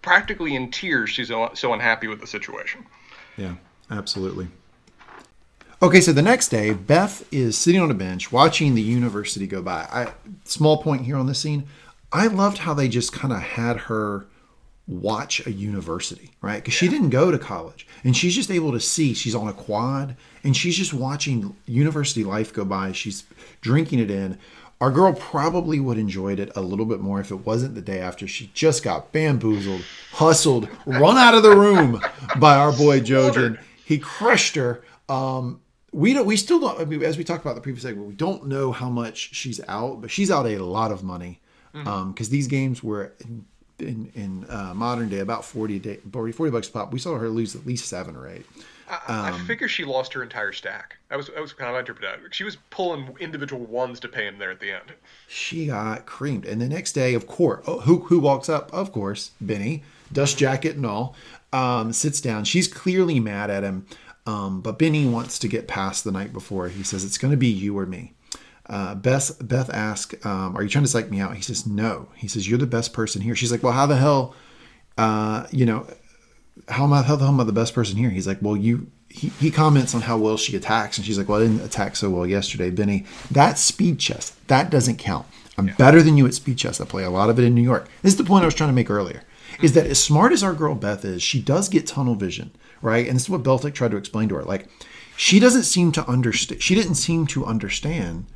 practically 0.00 0.54
in 0.54 0.70
tears. 0.70 1.10
She's 1.10 1.28
so, 1.28 1.50
so 1.52 1.74
unhappy 1.74 2.06
with 2.08 2.22
the 2.22 2.26
situation. 2.26 2.86
Yeah, 3.36 3.56
absolutely. 3.90 4.48
Okay, 5.82 6.00
so 6.00 6.14
the 6.14 6.22
next 6.22 6.48
day, 6.48 6.72
Beth 6.72 7.28
is 7.30 7.58
sitting 7.58 7.82
on 7.82 7.90
a 7.90 7.94
bench 7.94 8.32
watching 8.32 8.74
the 8.74 8.80
university 8.80 9.46
go 9.46 9.60
by. 9.60 9.82
I 9.92 10.14
small 10.46 10.82
point 10.82 11.02
here 11.02 11.18
on 11.18 11.26
this 11.26 11.40
scene. 11.40 11.66
I 12.12 12.26
loved 12.26 12.58
how 12.58 12.74
they 12.74 12.88
just 12.88 13.12
kind 13.12 13.32
of 13.32 13.40
had 13.40 13.76
her 13.76 14.26
watch 14.90 15.46
a 15.46 15.52
university, 15.52 16.30
right? 16.42 16.56
Because 16.56 16.74
she 16.74 16.88
didn't 16.88 17.10
go 17.10 17.30
to 17.30 17.38
college, 17.38 17.86
and 18.02 18.16
she's 18.16 18.34
just 18.34 18.50
able 18.50 18.72
to 18.72 18.80
see. 18.80 19.14
She's 19.14 19.34
on 19.34 19.46
a 19.48 19.52
quad, 19.52 20.16
and 20.42 20.56
she's 20.56 20.76
just 20.76 20.92
watching 20.92 21.56
university 21.66 22.24
life 22.24 22.52
go 22.52 22.64
by. 22.64 22.92
She's 22.92 23.24
drinking 23.60 24.00
it 24.00 24.10
in. 24.10 24.38
Our 24.80 24.90
girl 24.90 25.12
probably 25.12 25.78
would 25.78 25.98
enjoyed 25.98 26.40
it 26.40 26.50
a 26.56 26.62
little 26.62 26.86
bit 26.86 27.00
more 27.00 27.20
if 27.20 27.30
it 27.30 27.46
wasn't 27.46 27.74
the 27.74 27.82
day 27.82 28.00
after 28.00 28.26
she 28.26 28.50
just 28.54 28.82
got 28.82 29.12
bamboozled, 29.12 29.84
hustled, 30.12 30.68
run 30.86 31.18
out 31.18 31.34
of 31.34 31.42
the 31.42 31.54
room 31.54 32.00
by 32.38 32.56
our 32.56 32.72
boy 32.72 33.00
Jojen. 33.00 33.60
He 33.84 33.98
crushed 33.98 34.56
her. 34.56 34.82
Um, 35.08 35.60
we 35.92 36.14
don't. 36.14 36.24
We 36.24 36.36
still 36.36 36.60
don't. 36.60 36.80
I 36.80 36.84
mean, 36.84 37.02
as 37.02 37.18
we 37.18 37.24
talked 37.24 37.44
about 37.44 37.56
the 37.56 37.60
previous 37.60 37.82
segment, 37.82 38.08
we 38.08 38.14
don't 38.14 38.46
know 38.46 38.72
how 38.72 38.88
much 38.88 39.34
she's 39.34 39.60
out, 39.68 40.00
but 40.00 40.10
she's 40.10 40.30
out 40.30 40.46
a 40.46 40.58
lot 40.58 40.92
of 40.92 41.04
money 41.04 41.40
because 41.72 42.28
these 42.28 42.46
games 42.46 42.82
were 42.82 43.12
in, 43.20 43.44
in, 43.78 44.12
in 44.14 44.46
uh, 44.50 44.72
modern 44.74 45.08
day 45.08 45.20
about 45.20 45.44
40, 45.44 45.78
day, 45.78 45.98
40, 46.12 46.32
40 46.32 46.50
bucks 46.50 46.68
a 46.68 46.72
pop. 46.72 46.92
We 46.92 46.98
saw 46.98 47.16
her 47.18 47.28
lose 47.28 47.54
at 47.56 47.66
least 47.66 47.86
seven 47.86 48.16
or 48.16 48.28
eight. 48.28 48.46
I, 48.88 48.94
Um, 49.06 49.34
I 49.34 49.38
figure 49.46 49.68
she 49.68 49.84
lost 49.84 50.12
her 50.14 50.22
entire 50.22 50.52
stack. 50.52 50.96
That 51.10 51.16
was 51.16 51.28
that 51.28 51.40
was 51.40 51.52
kind 51.52 51.68
of 51.68 51.74
my 51.74 51.80
interpretation. 51.80 52.20
She 52.32 52.42
was 52.44 52.56
pulling 52.70 53.14
individual 53.20 53.64
ones 53.66 54.00
to 54.00 54.08
pay 54.08 54.26
him 54.26 54.38
there 54.38 54.50
at 54.50 54.58
the 54.60 54.72
end. 54.72 54.92
She 55.28 55.66
got 55.66 56.06
creamed. 56.06 56.44
And 56.44 56.60
the 56.60 56.68
next 56.68 56.92
day, 56.92 57.14
of 57.14 57.26
course, 57.28 57.64
oh, 57.68 57.80
who 57.80 58.00
who 58.00 58.18
walks 58.18 58.48
up? 58.48 58.72
Of 58.74 58.90
course, 58.90 59.30
Benny, 59.40 59.84
dust 60.12 60.38
jacket 60.38 60.74
and 60.76 60.84
all, 60.84 61.14
um, 61.52 61.92
sits 61.92 62.20
down. 62.20 62.44
She's 62.44 62.66
clearly 62.66 63.20
mad 63.20 63.48
at 63.48 63.62
him. 63.62 63.86
Um, 64.26 64.60
but 64.60 64.78
Benny 64.78 65.06
wants 65.06 65.38
to 65.38 65.48
get 65.48 65.66
past 65.66 66.04
the 66.04 66.12
night 66.12 66.32
before. 66.32 66.68
He 66.68 66.82
says 66.82 67.04
it's 67.04 67.18
going 67.18 67.30
to 67.32 67.36
be 67.38 67.48
you 67.48 67.78
or 67.78 67.86
me. 67.86 68.12
Uh, 68.70 68.94
Beth 68.94 69.36
Beth 69.46 69.68
asks, 69.74 70.14
um, 70.24 70.56
"Are 70.56 70.62
you 70.62 70.68
trying 70.68 70.84
to 70.84 70.90
psych 70.90 71.10
me 71.10 71.18
out?" 71.20 71.34
He 71.34 71.42
says, 71.42 71.66
"No." 71.66 72.06
He 72.14 72.28
says, 72.28 72.48
"You're 72.48 72.58
the 72.58 72.66
best 72.66 72.92
person 72.92 73.20
here." 73.20 73.34
She's 73.34 73.50
like, 73.50 73.64
"Well, 73.64 73.72
how 73.72 73.84
the 73.86 73.96
hell, 73.96 74.34
uh, 74.96 75.46
you 75.50 75.66
know, 75.66 75.86
how 76.68 76.84
am 76.84 76.92
I? 76.92 77.02
How 77.02 77.16
the 77.16 77.24
hell 77.24 77.34
am 77.34 77.40
I 77.40 77.44
the 77.44 77.52
best 77.52 77.74
person 77.74 77.96
here?" 77.96 78.10
He's 78.10 78.28
like, 78.28 78.38
"Well, 78.40 78.56
you." 78.56 78.86
He, 79.12 79.30
he 79.40 79.50
comments 79.50 79.92
on 79.92 80.02
how 80.02 80.16
well 80.18 80.36
she 80.36 80.54
attacks, 80.54 80.96
and 80.96 81.04
she's 81.04 81.18
like, 81.18 81.28
"Well, 81.28 81.40
I 81.40 81.42
didn't 81.42 81.64
attack 81.64 81.96
so 81.96 82.08
well 82.08 82.24
yesterday, 82.24 82.70
Benny. 82.70 83.06
That 83.28 83.58
speed 83.58 83.98
chess. 83.98 84.36
That 84.46 84.70
doesn't 84.70 84.98
count. 84.98 85.26
I'm 85.58 85.66
yeah. 85.66 85.74
better 85.74 86.00
than 86.00 86.16
you 86.16 86.26
at 86.26 86.34
speed 86.34 86.58
chess. 86.58 86.80
I 86.80 86.84
play 86.84 87.02
a 87.02 87.10
lot 87.10 87.28
of 87.28 87.36
it 87.36 87.44
in 87.44 87.52
New 87.52 87.60
York. 87.60 87.88
This 88.02 88.12
is 88.12 88.18
the 88.18 88.24
point 88.24 88.42
I 88.42 88.46
was 88.46 88.54
trying 88.54 88.70
to 88.70 88.74
make 88.74 88.88
earlier. 88.88 89.24
Is 89.60 89.72
that 89.72 89.86
as 89.86 90.00
smart 90.00 90.32
as 90.32 90.44
our 90.44 90.54
girl 90.54 90.76
Beth 90.76 91.04
is, 91.04 91.24
she 91.24 91.42
does 91.42 91.68
get 91.68 91.88
tunnel 91.88 92.14
vision, 92.14 92.52
right? 92.82 93.04
And 93.04 93.16
this 93.16 93.24
is 93.24 93.30
what 93.30 93.42
Beltik 93.42 93.74
tried 93.74 93.90
to 93.90 93.96
explain 93.96 94.28
to 94.28 94.36
her. 94.36 94.44
Like, 94.44 94.68
she 95.16 95.40
doesn't 95.40 95.64
seem 95.64 95.90
to 95.90 96.06
understand. 96.06 96.62
She 96.62 96.76
didn't 96.76 96.94
seem 96.94 97.26
to 97.26 97.44
understand 97.44 98.26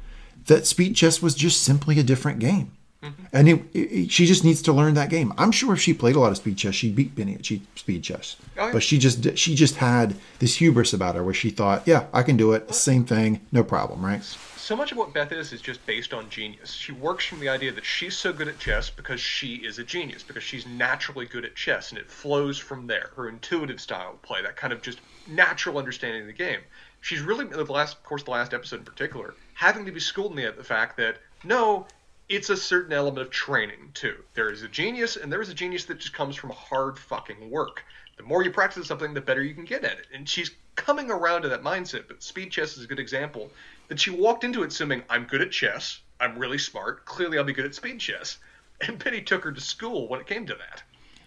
that 0.46 0.66
speed 0.66 0.94
chess 0.96 1.22
was 1.22 1.34
just 1.34 1.62
simply 1.62 1.98
a 1.98 2.02
different 2.02 2.38
game. 2.38 2.72
Mm-hmm. 3.02 3.24
And 3.34 3.48
it, 3.48 3.62
it, 3.74 4.10
she 4.10 4.24
just 4.24 4.44
needs 4.44 4.62
to 4.62 4.72
learn 4.72 4.94
that 4.94 5.10
game. 5.10 5.34
I'm 5.36 5.52
sure 5.52 5.74
if 5.74 5.80
she 5.80 5.92
played 5.92 6.16
a 6.16 6.20
lot 6.20 6.30
of 6.30 6.38
speed 6.38 6.56
chess, 6.56 6.74
she'd 6.74 6.96
beat 6.96 7.14
Benny 7.14 7.34
at 7.34 7.44
speed 7.44 8.02
chess. 8.02 8.36
Oh, 8.56 8.66
yeah. 8.66 8.72
But 8.72 8.82
she 8.82 8.98
just 8.98 9.36
she 9.36 9.54
just 9.54 9.76
had 9.76 10.16
this 10.38 10.56
hubris 10.56 10.94
about 10.94 11.14
her, 11.14 11.22
where 11.22 11.34
she 11.34 11.50
thought, 11.50 11.86
"Yeah, 11.86 12.06
I 12.14 12.22
can 12.22 12.38
do 12.38 12.52
it. 12.52 12.74
Same 12.74 13.04
thing, 13.04 13.40
no 13.52 13.62
problem." 13.62 14.04
Right? 14.04 14.24
So 14.56 14.74
much 14.74 14.92
of 14.92 14.96
what 14.96 15.12
Beth 15.12 15.30
is 15.32 15.52
is 15.52 15.60
just 15.60 15.84
based 15.84 16.14
on 16.14 16.30
genius. 16.30 16.72
She 16.72 16.92
works 16.92 17.26
from 17.26 17.40
the 17.40 17.50
idea 17.50 17.70
that 17.72 17.84
she's 17.84 18.16
so 18.16 18.32
good 18.32 18.48
at 18.48 18.58
chess 18.58 18.88
because 18.88 19.20
she 19.20 19.56
is 19.56 19.78
a 19.78 19.84
genius, 19.84 20.22
because 20.22 20.42
she's 20.42 20.66
naturally 20.66 21.26
good 21.26 21.44
at 21.44 21.54
chess, 21.54 21.90
and 21.90 21.98
it 21.98 22.10
flows 22.10 22.56
from 22.56 22.86
there. 22.86 23.10
Her 23.14 23.28
intuitive 23.28 23.78
style 23.78 24.12
of 24.12 24.22
play, 24.22 24.40
that 24.40 24.56
kind 24.56 24.72
of 24.72 24.80
just 24.80 25.00
natural 25.26 25.76
understanding 25.76 26.22
of 26.22 26.28
the 26.28 26.32
game. 26.32 26.60
She's 27.02 27.20
really, 27.20 27.44
the 27.44 27.70
last, 27.70 27.98
of 27.98 28.04
course, 28.04 28.22
the 28.22 28.30
last 28.30 28.54
episode 28.54 28.78
in 28.78 28.86
particular, 28.86 29.34
having 29.64 29.86
to 29.86 29.92
be 29.92 30.00
schooled 30.00 30.32
in 30.32 30.44
the, 30.44 30.52
the 30.52 30.62
fact 30.62 30.94
that 30.98 31.16
no, 31.42 31.86
it's 32.28 32.50
a 32.50 32.56
certain 32.56 32.92
element 32.92 33.26
of 33.26 33.32
training 33.32 33.90
too. 33.94 34.16
There 34.34 34.50
is 34.50 34.62
a 34.62 34.68
genius, 34.68 35.16
and 35.16 35.32
there 35.32 35.40
is 35.40 35.48
a 35.48 35.54
genius 35.54 35.86
that 35.86 35.98
just 35.98 36.12
comes 36.12 36.36
from 36.36 36.50
hard 36.50 36.98
fucking 36.98 37.50
work. 37.50 37.82
The 38.18 38.24
more 38.24 38.44
you 38.44 38.50
practice 38.50 38.86
something, 38.86 39.14
the 39.14 39.22
better 39.22 39.42
you 39.42 39.54
can 39.54 39.64
get 39.64 39.82
at 39.82 39.98
it. 39.98 40.06
And 40.12 40.28
she's 40.28 40.50
coming 40.76 41.10
around 41.10 41.42
to 41.42 41.48
that 41.48 41.62
mindset. 41.62 42.08
But 42.08 42.22
speed 42.22 42.50
chess 42.50 42.76
is 42.76 42.84
a 42.84 42.86
good 42.86 42.98
example. 42.98 43.50
That 43.88 43.98
she 43.98 44.10
walked 44.10 44.44
into 44.44 44.62
it 44.62 44.68
assuming 44.68 45.02
I'm 45.08 45.24
good 45.24 45.40
at 45.40 45.50
chess, 45.50 46.00
I'm 46.20 46.38
really 46.38 46.58
smart, 46.58 47.06
clearly 47.06 47.38
I'll 47.38 47.44
be 47.44 47.54
good 47.54 47.64
at 47.64 47.74
speed 47.74 47.98
chess. 47.98 48.38
And 48.80 49.02
Benny 49.02 49.22
took 49.22 49.44
her 49.44 49.52
to 49.52 49.60
school 49.60 50.08
when 50.08 50.20
it 50.20 50.26
came 50.26 50.46
to 50.46 50.54
that. 50.54 50.82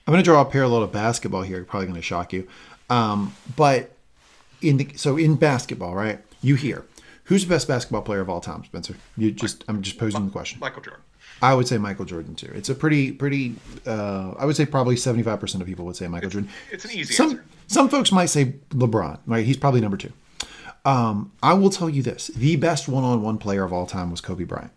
I'm 0.06 0.12
going 0.12 0.22
to 0.22 0.30
draw 0.30 0.42
a 0.42 0.46
parallel 0.46 0.82
to 0.82 0.88
basketball 0.88 1.44
here. 1.44 1.64
Probably 1.64 1.88
going 1.88 1.96
to 1.96 2.02
shock 2.02 2.34
you, 2.34 2.46
um, 2.90 3.34
but 3.56 3.94
in 4.62 4.76
the 4.76 4.90
so 4.98 5.16
in 5.16 5.38
basketball, 5.38 5.96
right? 5.96 6.20
You 6.42 6.56
hear 6.56 6.84
Who's 7.28 7.44
the 7.44 7.50
best 7.50 7.68
basketball 7.68 8.04
player 8.04 8.22
of 8.22 8.30
all 8.30 8.40
time, 8.40 8.64
Spencer? 8.64 8.96
You 9.18 9.32
just 9.32 9.66
I'm 9.68 9.82
just 9.82 9.98
posing 9.98 10.26
the 10.26 10.32
question. 10.32 10.60
Michael 10.60 10.82
Jordan. 10.82 11.04
I 11.42 11.54
would 11.54 11.68
say 11.68 11.78
Michael 11.78 12.06
Jordan 12.06 12.36
too. 12.36 12.50
It's 12.56 12.70
a 12.70 12.76
pretty 12.76 13.12
pretty. 13.12 13.56
Uh, 13.86 14.34
I 14.40 14.46
would 14.46 14.56
say 14.56 14.66
probably 14.66 14.96
75 14.96 15.40
percent 15.40 15.62
of 15.62 15.68
people 15.68 15.86
would 15.86 15.98
say 15.98 16.08
Michael 16.08 16.28
it's, 16.28 16.34
Jordan. 16.34 16.50
It's 16.72 16.86
an 16.86 16.92
easy 16.92 17.14
some, 17.14 17.32
answer. 17.32 17.46
Some 17.68 17.90
folks 17.90 18.14
might 18.14 18.28
say 18.28 18.56
LeBron. 18.70 19.20
Right? 19.26 19.46
He's 19.46 19.58
probably 19.58 19.82
number 19.82 19.98
two. 19.98 20.14
Um, 20.86 21.34
I 21.44 21.54
will 21.54 21.70
tell 21.70 21.90
you 21.90 22.02
this: 22.02 22.28
the 22.28 22.56
best 22.56 22.88
one-on-one 22.88 23.40
player 23.40 23.66
of 23.66 23.74
all 23.74 23.86
time 23.86 24.10
was 24.10 24.22
Kobe 24.22 24.46
Bryant. 24.46 24.72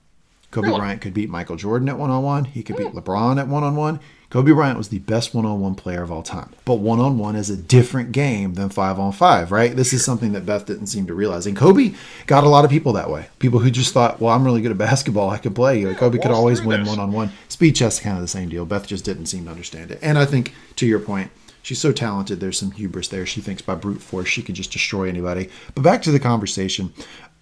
Kobe 0.51 0.67
really? 0.67 0.81
Bryant 0.81 1.01
could 1.01 1.15
beat 1.15 1.31
Michael 1.31 1.55
Jordan 1.55 1.89
at 1.89 1.99
one-on-one. 1.99 2.47
He 2.47 2.65
could 2.65 2.77
beat 2.77 2.89
hmm. 2.89 2.99
LeBron 2.99 3.39
at 3.39 3.47
one-on-one. 3.47 4.01
Kobe 4.31 4.53
Bryant 4.53 4.78
was 4.78 4.91
the 4.91 5.01
best 5.01 5.35
one 5.35 5.45
on 5.45 5.61
one 5.61 5.74
player 5.74 6.05
of 6.05 6.12
all 6.12 6.22
time. 6.22 6.51
But 6.64 6.76
one 6.76 7.01
on 7.01 7.18
one 7.18 7.35
is 7.35 7.51
a 7.51 7.57
different 7.57 8.12
game 8.12 8.55
than 8.55 8.68
five 8.68 8.97
on 8.97 9.11
five, 9.11 9.51
right? 9.51 9.74
This 9.74 9.93
is 9.93 10.05
something 10.05 10.33
that 10.33 10.47
Beth 10.47 10.66
didn't 10.66 10.87
seem 10.87 11.09
to 11.09 11.14
realize. 11.14 11.47
And 11.47 11.57
Kobe 11.57 11.95
got 12.28 12.45
a 12.45 12.49
lot 12.49 12.64
of 12.64 12.70
people 12.70 12.93
that 12.93 13.11
way. 13.11 13.26
People 13.41 13.59
who 13.59 13.72
just 13.72 13.93
thought, 13.93 14.20
well, 14.20 14.33
I'm 14.33 14.45
really 14.45 14.62
good 14.62 14.70
at 14.70 14.78
basketball. 14.78 15.31
I 15.31 15.39
can 15.39 15.53
play. 15.53 15.83
Kobe 15.95 16.18
could 16.18 16.31
always 16.31 16.62
win 16.62 16.85
one 16.87 17.01
on 17.01 17.11
one. 17.11 17.33
Speed 17.49 17.74
chess 17.74 17.95
is 17.95 18.01
kind 18.01 18.16
of 18.16 18.22
the 18.22 18.28
same 18.28 18.49
deal. 18.49 18.64
Beth 18.64 18.87
just 18.87 19.05
didn't 19.05 19.26
seem 19.26 19.47
to 19.47 19.51
understand 19.51 19.91
it. 19.91 19.99
And 20.01 20.16
I 20.16 20.26
think, 20.26 20.55
to 20.76 20.87
your 20.87 21.01
point, 21.01 21.33
she's 21.62 21.81
so 21.81 21.91
talented. 21.91 22.39
There's 22.39 22.59
some 22.59 22.70
hubris 22.70 23.09
there. 23.09 23.26
She 23.26 23.41
thinks 23.41 23.62
by 23.62 23.74
brute 23.74 24.01
force 24.01 24.28
she 24.28 24.43
could 24.43 24.55
just 24.55 24.70
destroy 24.70 25.09
anybody. 25.09 25.51
But 25.74 25.83
back 25.83 26.03
to 26.03 26.12
the 26.12 26.20
conversation. 26.20 26.93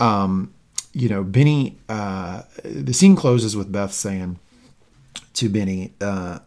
Um, 0.01 0.55
you 0.95 1.11
know, 1.11 1.23
Benny, 1.23 1.77
uh, 1.91 2.45
the 2.65 2.95
scene 2.95 3.15
closes 3.15 3.55
with 3.55 3.71
Beth 3.71 3.93
saying 3.93 4.39
to 5.35 5.51
Benny, 5.51 5.93
uh, 6.01 6.39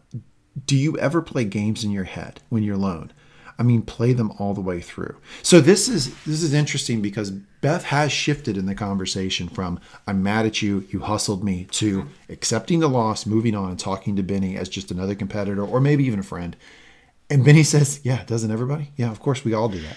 do 0.66 0.76
you 0.76 0.98
ever 0.98 1.22
play 1.22 1.44
games 1.44 1.84
in 1.84 1.90
your 1.90 2.04
head 2.04 2.40
when 2.48 2.62
you're 2.62 2.76
alone? 2.76 3.12
I 3.58 3.62
mean, 3.62 3.82
play 3.82 4.12
them 4.12 4.32
all 4.38 4.54
the 4.54 4.60
way 4.60 4.80
through. 4.80 5.16
So 5.42 5.60
this 5.60 5.88
is 5.88 6.14
this 6.24 6.42
is 6.42 6.52
interesting 6.52 7.00
because 7.00 7.30
Beth 7.30 7.84
has 7.84 8.10
shifted 8.10 8.56
in 8.56 8.66
the 8.66 8.74
conversation 8.74 9.48
from 9.48 9.78
"I'm 10.06 10.22
mad 10.22 10.46
at 10.46 10.62
you, 10.62 10.86
you 10.90 11.00
hustled 11.00 11.44
me" 11.44 11.66
to 11.72 12.08
accepting 12.28 12.80
the 12.80 12.88
loss, 12.88 13.26
moving 13.26 13.54
on, 13.54 13.70
and 13.70 13.78
talking 13.78 14.16
to 14.16 14.22
Benny 14.22 14.56
as 14.56 14.68
just 14.68 14.90
another 14.90 15.14
competitor 15.14 15.64
or 15.64 15.80
maybe 15.80 16.04
even 16.04 16.18
a 16.18 16.24
friend. 16.24 16.56
And 17.30 17.44
Benny 17.44 17.62
says, 17.74 18.00
"Yeah, 18.02 18.24
doesn't 18.24 18.50
everybody? 18.50 18.90
Yeah, 18.96 19.10
of 19.10 19.20
course 19.20 19.44
we 19.44 19.54
all 19.54 19.68
do 19.68 19.82
that." 19.82 19.96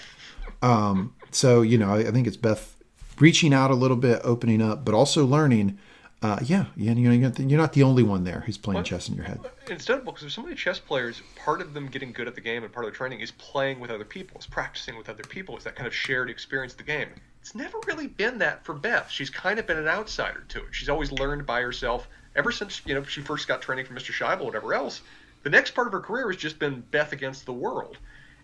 Um, 0.62 1.14
so 1.30 1.62
you 1.62 1.78
know, 1.78 1.94
I, 1.94 2.00
I 2.00 2.10
think 2.10 2.26
it's 2.26 2.36
Beth 2.36 2.76
reaching 3.18 3.54
out 3.54 3.70
a 3.70 3.74
little 3.74 3.96
bit, 3.96 4.20
opening 4.22 4.60
up, 4.62 4.84
but 4.84 4.94
also 4.94 5.24
learning 5.24 5.78
uh, 6.22 6.38
yeah, 6.42 6.66
yeah, 6.76 6.92
you 6.92 7.08
know, 7.08 7.32
you're 7.38 7.58
not 7.58 7.72
the 7.74 7.82
only 7.82 8.02
one 8.02 8.24
there 8.24 8.42
who's 8.46 8.56
playing 8.56 8.82
chess 8.84 9.08
in 9.08 9.14
your 9.14 9.24
head. 9.24 9.38
Instead, 9.68 10.04
because 10.04 10.22
there's 10.22 10.34
so 10.34 10.42
many 10.42 10.54
chess 10.54 10.78
players, 10.78 11.20
part 11.36 11.60
of 11.60 11.74
them 11.74 11.88
getting 11.88 12.12
good 12.12 12.26
at 12.26 12.34
the 12.34 12.40
game 12.40 12.64
and 12.64 12.72
part 12.72 12.86
of 12.86 12.92
the 12.92 12.96
training 12.96 13.20
is 13.20 13.32
playing 13.32 13.80
with 13.80 13.90
other 13.90 14.04
people, 14.04 14.38
is 14.38 14.46
practicing 14.46 14.96
with 14.96 15.08
other 15.08 15.22
people, 15.24 15.56
is 15.58 15.64
that 15.64 15.76
kind 15.76 15.86
of 15.86 15.94
shared 15.94 16.30
experience 16.30 16.72
of 16.72 16.78
the 16.78 16.84
game. 16.84 17.08
It's 17.42 17.54
never 17.54 17.78
really 17.86 18.06
been 18.06 18.38
that 18.38 18.64
for 18.64 18.74
Beth. 18.74 19.10
She's 19.10 19.30
kind 19.30 19.58
of 19.58 19.66
been 19.66 19.76
an 19.76 19.88
outsider 19.88 20.44
to 20.48 20.60
it. 20.60 20.68
She's 20.74 20.88
always 20.88 21.12
learned 21.12 21.44
by 21.46 21.60
herself 21.60 22.08
ever 22.34 22.50
since 22.50 22.82
you 22.86 22.94
know 22.94 23.02
she 23.02 23.20
first 23.20 23.46
got 23.46 23.62
training 23.62 23.84
from 23.84 23.96
Mr. 23.96 24.12
Shaibel, 24.12 24.42
or 24.42 24.46
whatever 24.46 24.74
else. 24.74 25.02
The 25.42 25.50
next 25.50 25.72
part 25.72 25.86
of 25.86 25.92
her 25.92 26.00
career 26.00 26.28
has 26.28 26.36
just 26.36 26.58
been 26.58 26.80
Beth 26.90 27.12
against 27.12 27.46
the 27.46 27.52
world. 27.52 27.98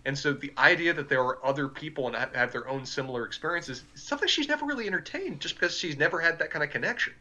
And 0.05 0.17
so 0.17 0.33
the 0.33 0.53
idea 0.57 0.93
that 0.93 1.09
there 1.09 1.21
are 1.21 1.43
other 1.45 1.67
people 1.67 2.07
and 2.07 2.15
have 2.15 2.51
their 2.51 2.67
own 2.67 2.85
similar 2.85 3.25
experiences 3.25 3.83
is 3.95 4.03
something 4.03 4.27
she's 4.27 4.47
never 4.47 4.65
really 4.65 4.87
entertained 4.87 5.39
just 5.39 5.55
because 5.55 5.77
she's 5.77 5.97
never 5.97 6.19
had 6.19 6.39
that 6.39 6.49
kind 6.51 6.63
of 6.63 6.69
connection. 6.69 7.13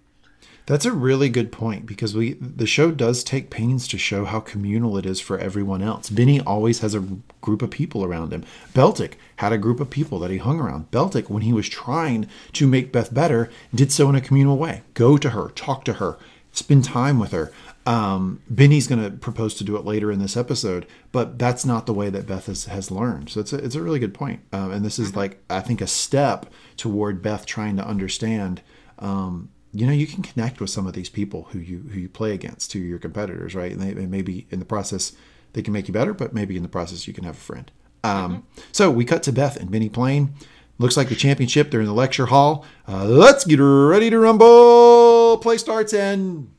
That's 0.67 0.85
a 0.85 0.93
really 0.93 1.29
good 1.29 1.51
point 1.51 1.87
because 1.87 2.15
we 2.15 2.35
the 2.35 2.67
show 2.67 2.93
does 2.93 3.25
take 3.25 3.51
pains 3.51 3.89
to 3.89 3.99
show 3.99 4.25
how 4.25 4.41
communal 4.41 4.97
it 4.97 5.07
is 5.07 5.21
for 5.21 5.39
everyone 5.39 5.83
else. 5.83 6.09
Benny 6.09 6.41
always 6.41 6.81
has 6.81 6.95
a 6.95 7.05
group 7.41 7.63
of 7.63 7.71
people 7.71 8.05
around 8.05 8.33
him. 8.33 8.45
Beltik 8.73 9.15
had 9.37 9.53
a 9.53 9.59
group 9.59 9.81
of 9.81 9.91
people 9.91 10.19
that 10.21 10.31
he 10.31 10.39
hung 10.39 10.61
around. 10.61 10.91
Beltik, 10.91 11.29
when 11.29 11.43
he 11.43 11.53
was 11.53 11.69
trying 11.69 12.29
to 12.53 12.67
make 12.67 12.93
Beth 12.93 13.13
better, 13.13 13.51
did 13.75 13.91
so 13.91 14.09
in 14.09 14.15
a 14.15 14.21
communal 14.21 14.57
way. 14.57 14.83
Go 14.95 15.17
to 15.17 15.31
her, 15.31 15.49
talk 15.51 15.85
to 15.87 15.95
her, 15.95 16.17
spend 16.53 16.85
time 16.85 17.19
with 17.19 17.33
her. 17.33 17.51
Um, 17.85 18.41
Benny's 18.49 18.87
going 18.87 19.03
to 19.03 19.11
propose 19.11 19.55
to 19.55 19.65
do 19.65 19.77
it 19.77 19.85
later 19.85 20.13
in 20.13 20.21
this 20.21 20.37
episode, 20.37 20.87
but 21.11 21.39
that's 21.39 21.65
not 21.65 21.87
the 21.87 21.95
way 21.95 22.11
that 22.11 22.29
Beth 22.29 22.47
has, 22.47 22.67
has 22.67 22.93
learned. 22.93 23.31
So 23.31 23.41
it's 23.41 23.53
a, 23.53 23.57
it's 23.57 23.75
a 23.75 23.83
really 23.83 23.99
good 23.99 24.15
point. 24.15 24.41
Um, 24.53 24.71
and 24.71 24.85
this 24.85 25.01
is 25.01 25.09
mm-hmm. 25.09 25.19
like, 25.19 25.43
I 25.51 25.61
think, 25.61 25.81
a 25.81 25.89
step 25.89 26.47
toward 26.77 27.23
Beth 27.23 27.45
trying 27.45 27.77
to 27.79 27.85
understand 27.87 28.63
um, 29.01 29.49
you 29.73 29.87
know 29.87 29.93
you 29.93 30.07
can 30.07 30.23
connect 30.23 30.61
with 30.61 30.70
some 30.70 30.87
of 30.87 30.93
these 30.93 31.09
people 31.09 31.49
who 31.51 31.59
you 31.59 31.79
who 31.93 32.01
you 32.01 32.09
play 32.09 32.33
against, 32.33 32.73
who 32.73 32.79
your 32.79 32.99
competitors, 32.99 33.55
right? 33.55 33.73
And, 33.73 33.81
they, 33.81 33.91
and 33.91 34.11
maybe 34.11 34.47
in 34.51 34.59
the 34.59 34.64
process 34.64 35.12
they 35.55 35.62
can 35.62 35.73
make 35.73 35.89
you 35.89 35.94
better, 35.94 36.15
but 36.15 36.32
maybe 36.32 36.57
in 36.57 36.62
the 36.62 36.69
process 36.69 37.07
you 37.07 37.15
can 37.15 37.24
have 37.24 37.36
a 37.36 37.40
friend. 37.40 37.70
Um, 38.05 38.12
mm-hmm. 38.15 38.61
So 38.73 38.90
we 38.90 39.05
cut 39.05 39.23
to 39.24 39.32
Beth 39.32 39.57
and 39.57 39.70
Benny 39.70 39.89
playing. 39.89 40.35
Looks 40.78 40.97
like 40.97 41.09
the 41.09 41.15
championship. 41.15 41.70
They're 41.70 41.81
in 41.81 41.86
the 41.86 41.93
lecture 41.93 42.27
hall. 42.27 42.65
Uh, 42.89 43.05
let's 43.05 43.44
get 43.44 43.59
ready 43.59 44.11
to 44.11 44.19
rumble. 44.19 45.39
Play 45.39 45.59
starts 45.59 45.93
and 45.93 46.51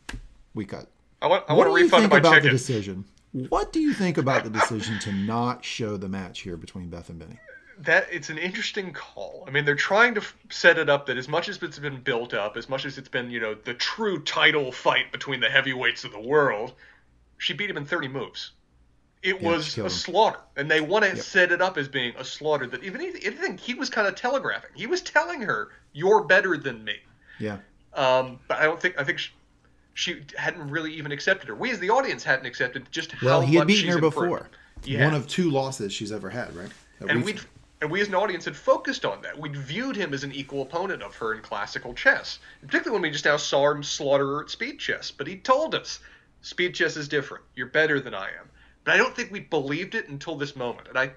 we 0.53 0.65
cut. 0.65 0.87
I 1.21 1.27
want, 1.27 1.43
I 1.47 1.53
what 1.53 1.67
want 1.67 1.79
do 1.79 1.83
you 1.83 1.89
think 1.89 2.13
about 2.13 2.33
chicken. 2.35 2.43
the 2.43 2.49
decision? 2.49 3.05
What 3.49 3.73
do 3.73 3.79
you 3.79 3.93
think 3.93 4.17
about 4.17 4.43
the 4.43 4.49
decision 4.49 4.99
to 4.99 5.11
not 5.11 5.65
show 5.65 5.97
the 5.97 6.07
match 6.07 6.41
here 6.41 6.55
between 6.55 6.89
Beth 6.89 7.09
and 7.09 7.17
Benny? 7.17 7.39
That 7.85 8.07
it's 8.11 8.29
an 8.29 8.37
interesting 8.37 8.93
call. 8.93 9.43
I 9.47 9.51
mean, 9.51 9.65
they're 9.65 9.75
trying 9.75 10.15
to 10.15 10.21
f- 10.21 10.35
set 10.49 10.77
it 10.77 10.89
up 10.89 11.05
that 11.07 11.17
as 11.17 11.27
much 11.27 11.49
as 11.49 11.61
it's 11.61 11.79
been 11.79 12.01
built 12.01 12.33
up, 12.33 12.55
as 12.57 12.69
much 12.69 12.85
as 12.85 12.97
it's 12.97 13.09
been, 13.09 13.29
you 13.29 13.39
know, 13.39 13.55
the 13.55 13.73
true 13.73 14.21
title 14.21 14.71
fight 14.71 15.11
between 15.11 15.39
the 15.39 15.49
heavyweights 15.49 16.03
of 16.03 16.11
the 16.11 16.19
world, 16.19 16.73
she 17.37 17.53
beat 17.53 17.69
him 17.69 17.77
in 17.77 17.85
30 17.85 18.07
moves. 18.07 18.51
It 19.21 19.41
yeah, 19.41 19.49
was 19.49 19.77
a 19.77 19.89
slaughter, 19.89 20.39
and 20.57 20.69
they 20.69 20.81
want 20.81 21.05
to 21.05 21.15
yep. 21.15 21.19
set 21.19 21.51
it 21.53 21.61
up 21.61 21.77
as 21.77 21.87
being 21.87 22.13
a 22.17 22.25
slaughter. 22.25 22.67
That 22.67 22.83
even 22.83 22.99
anything 22.99 23.57
he 23.57 23.73
was 23.73 23.89
kind 23.89 24.05
of 24.05 24.15
telegraphing. 24.15 24.71
He 24.75 24.85
was 24.85 25.01
telling 25.01 25.39
her, 25.41 25.69
"You're 25.93 26.25
better 26.25 26.57
than 26.57 26.83
me." 26.83 26.95
Yeah. 27.39 27.59
Um, 27.93 28.39
but 28.49 28.57
I 28.57 28.63
don't 28.63 28.81
think 28.81 28.99
I 28.99 29.05
think 29.05 29.19
she, 29.19 29.31
she, 29.93 30.23
hadn't 30.37 30.69
really 30.69 30.93
even 30.95 31.13
accepted 31.13 31.47
her. 31.47 31.55
We 31.55 31.71
as 31.71 31.79
the 31.79 31.89
audience 31.89 32.25
hadn't 32.25 32.45
accepted 32.45 32.85
just 32.91 33.21
well, 33.21 33.39
how 33.39 33.47
he 33.47 33.55
had 33.55 33.67
beaten 33.67 33.87
her 33.91 33.95
improved. 33.95 34.15
before. 34.15 34.49
Yeah. 34.83 35.05
One 35.05 35.13
of 35.13 35.25
two 35.29 35.49
losses 35.49 35.93
she's 35.93 36.11
ever 36.11 36.29
had, 36.29 36.53
right? 36.53 36.71
and 37.09 37.23
we 37.23 37.35
and 37.83 37.91
we 37.91 37.99
as 37.99 38.07
an 38.07 38.15
audience 38.15 38.45
had 38.45 38.55
focused 38.55 39.03
on 39.03 39.21
that. 39.23 39.37
We'd 39.37 39.57
viewed 39.57 39.97
him 39.97 40.13
as 40.13 40.23
an 40.23 40.31
equal 40.31 40.61
opponent 40.61 41.03
of 41.03 41.17
her 41.17 41.33
in 41.33 41.41
classical 41.41 41.93
chess, 41.93 42.39
particularly 42.61 42.93
when 42.93 43.01
we 43.01 43.11
just 43.11 43.25
now 43.25 43.35
saw 43.35 43.71
him 43.71 43.83
slaughter 43.83 44.25
her 44.25 44.43
at 44.43 44.49
speed 44.49 44.79
chess. 44.79 45.11
But 45.11 45.27
he 45.27 45.35
told 45.35 45.75
us, 45.75 45.99
speed 46.39 46.75
chess 46.75 46.95
is 46.95 47.09
different. 47.09 47.43
You're 47.57 47.67
better 47.67 47.99
than 47.99 48.13
I 48.13 48.29
am. 48.29 48.49
But 48.85 48.93
I 48.93 48.97
don't 48.97 49.13
think 49.13 49.33
we 49.33 49.41
believed 49.41 49.95
it 49.95 50.07
until 50.07 50.37
this 50.37 50.55
moment. 50.55 50.87
And 50.87 50.97
I, 50.97 51.11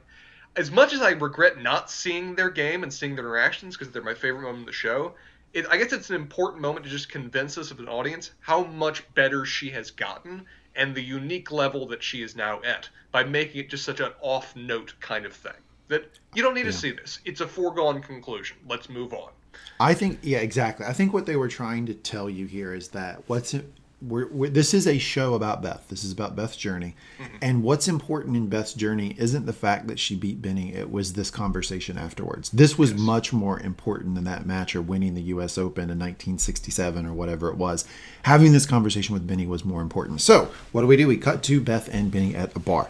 as 0.56 0.72
much 0.72 0.92
as 0.92 1.00
I 1.00 1.10
regret 1.10 1.62
not 1.62 1.88
seeing 1.88 2.34
their 2.34 2.50
game 2.50 2.82
and 2.82 2.92
seeing 2.92 3.14
their 3.14 3.24
interactions 3.24 3.76
because 3.76 3.92
they're 3.92 4.02
my 4.02 4.14
favorite 4.14 4.42
moment 4.42 4.62
of 4.62 4.66
the 4.66 4.72
show, 4.72 5.14
it, 5.52 5.66
I 5.70 5.76
guess 5.76 5.92
it's 5.92 6.10
an 6.10 6.16
important 6.16 6.62
moment 6.62 6.84
to 6.84 6.90
just 6.90 7.08
convince 7.08 7.56
us 7.58 7.70
of 7.70 7.78
an 7.78 7.88
audience 7.88 8.32
how 8.40 8.64
much 8.64 9.04
better 9.14 9.44
she 9.44 9.70
has 9.70 9.92
gotten 9.92 10.46
and 10.74 10.96
the 10.96 11.04
unique 11.04 11.52
level 11.52 11.86
that 11.86 12.02
she 12.02 12.22
is 12.22 12.34
now 12.34 12.60
at 12.62 12.88
by 13.12 13.22
making 13.22 13.60
it 13.60 13.70
just 13.70 13.84
such 13.84 14.00
an 14.00 14.10
off 14.20 14.56
note 14.56 14.94
kind 14.98 15.24
of 15.24 15.32
thing. 15.32 15.52
That 15.88 16.10
you 16.34 16.42
don't 16.42 16.54
need 16.54 16.66
yeah. 16.66 16.72
to 16.72 16.72
see 16.72 16.90
this. 16.90 17.20
It's 17.24 17.40
a 17.40 17.46
foregone 17.46 18.00
conclusion. 18.02 18.56
Let's 18.68 18.88
move 18.88 19.12
on. 19.12 19.30
I 19.78 19.94
think, 19.94 20.18
yeah, 20.22 20.38
exactly. 20.38 20.86
I 20.86 20.92
think 20.92 21.12
what 21.12 21.26
they 21.26 21.36
were 21.36 21.48
trying 21.48 21.86
to 21.86 21.94
tell 21.94 22.28
you 22.28 22.46
here 22.46 22.74
is 22.74 22.88
that 22.88 23.22
what's 23.26 23.54
we're, 24.02 24.28
we're, 24.28 24.50
this 24.50 24.74
is 24.74 24.86
a 24.86 24.98
show 24.98 25.34
about 25.34 25.62
Beth. 25.62 25.86
This 25.88 26.04
is 26.04 26.12
about 26.12 26.36
Beth's 26.36 26.56
journey. 26.56 26.94
Mm-hmm. 27.18 27.36
And 27.40 27.62
what's 27.62 27.88
important 27.88 28.36
in 28.36 28.48
Beth's 28.48 28.74
journey 28.74 29.14
isn't 29.18 29.46
the 29.46 29.52
fact 29.52 29.86
that 29.86 29.98
she 29.98 30.14
beat 30.14 30.42
Benny, 30.42 30.74
it 30.74 30.90
was 30.90 31.14
this 31.14 31.30
conversation 31.30 31.96
afterwards. 31.96 32.50
This 32.50 32.76
was 32.76 32.90
yes. 32.90 33.00
much 33.00 33.32
more 33.32 33.58
important 33.60 34.14
than 34.14 34.24
that 34.24 34.44
match 34.44 34.76
or 34.76 34.82
winning 34.82 35.14
the 35.14 35.22
US 35.22 35.56
Open 35.56 35.84
in 35.84 35.98
1967 35.98 37.06
or 37.06 37.14
whatever 37.14 37.48
it 37.48 37.56
was. 37.56 37.86
Having 38.24 38.52
this 38.52 38.66
conversation 38.66 39.14
with 39.14 39.26
Benny 39.26 39.46
was 39.46 39.64
more 39.64 39.80
important. 39.80 40.20
So, 40.20 40.50
what 40.72 40.82
do 40.82 40.86
we 40.86 40.96
do? 40.96 41.06
We 41.06 41.16
cut 41.16 41.42
to 41.44 41.60
Beth 41.60 41.88
and 41.92 42.10
Benny 42.10 42.34
at 42.34 42.54
a 42.54 42.60
bar. 42.60 42.88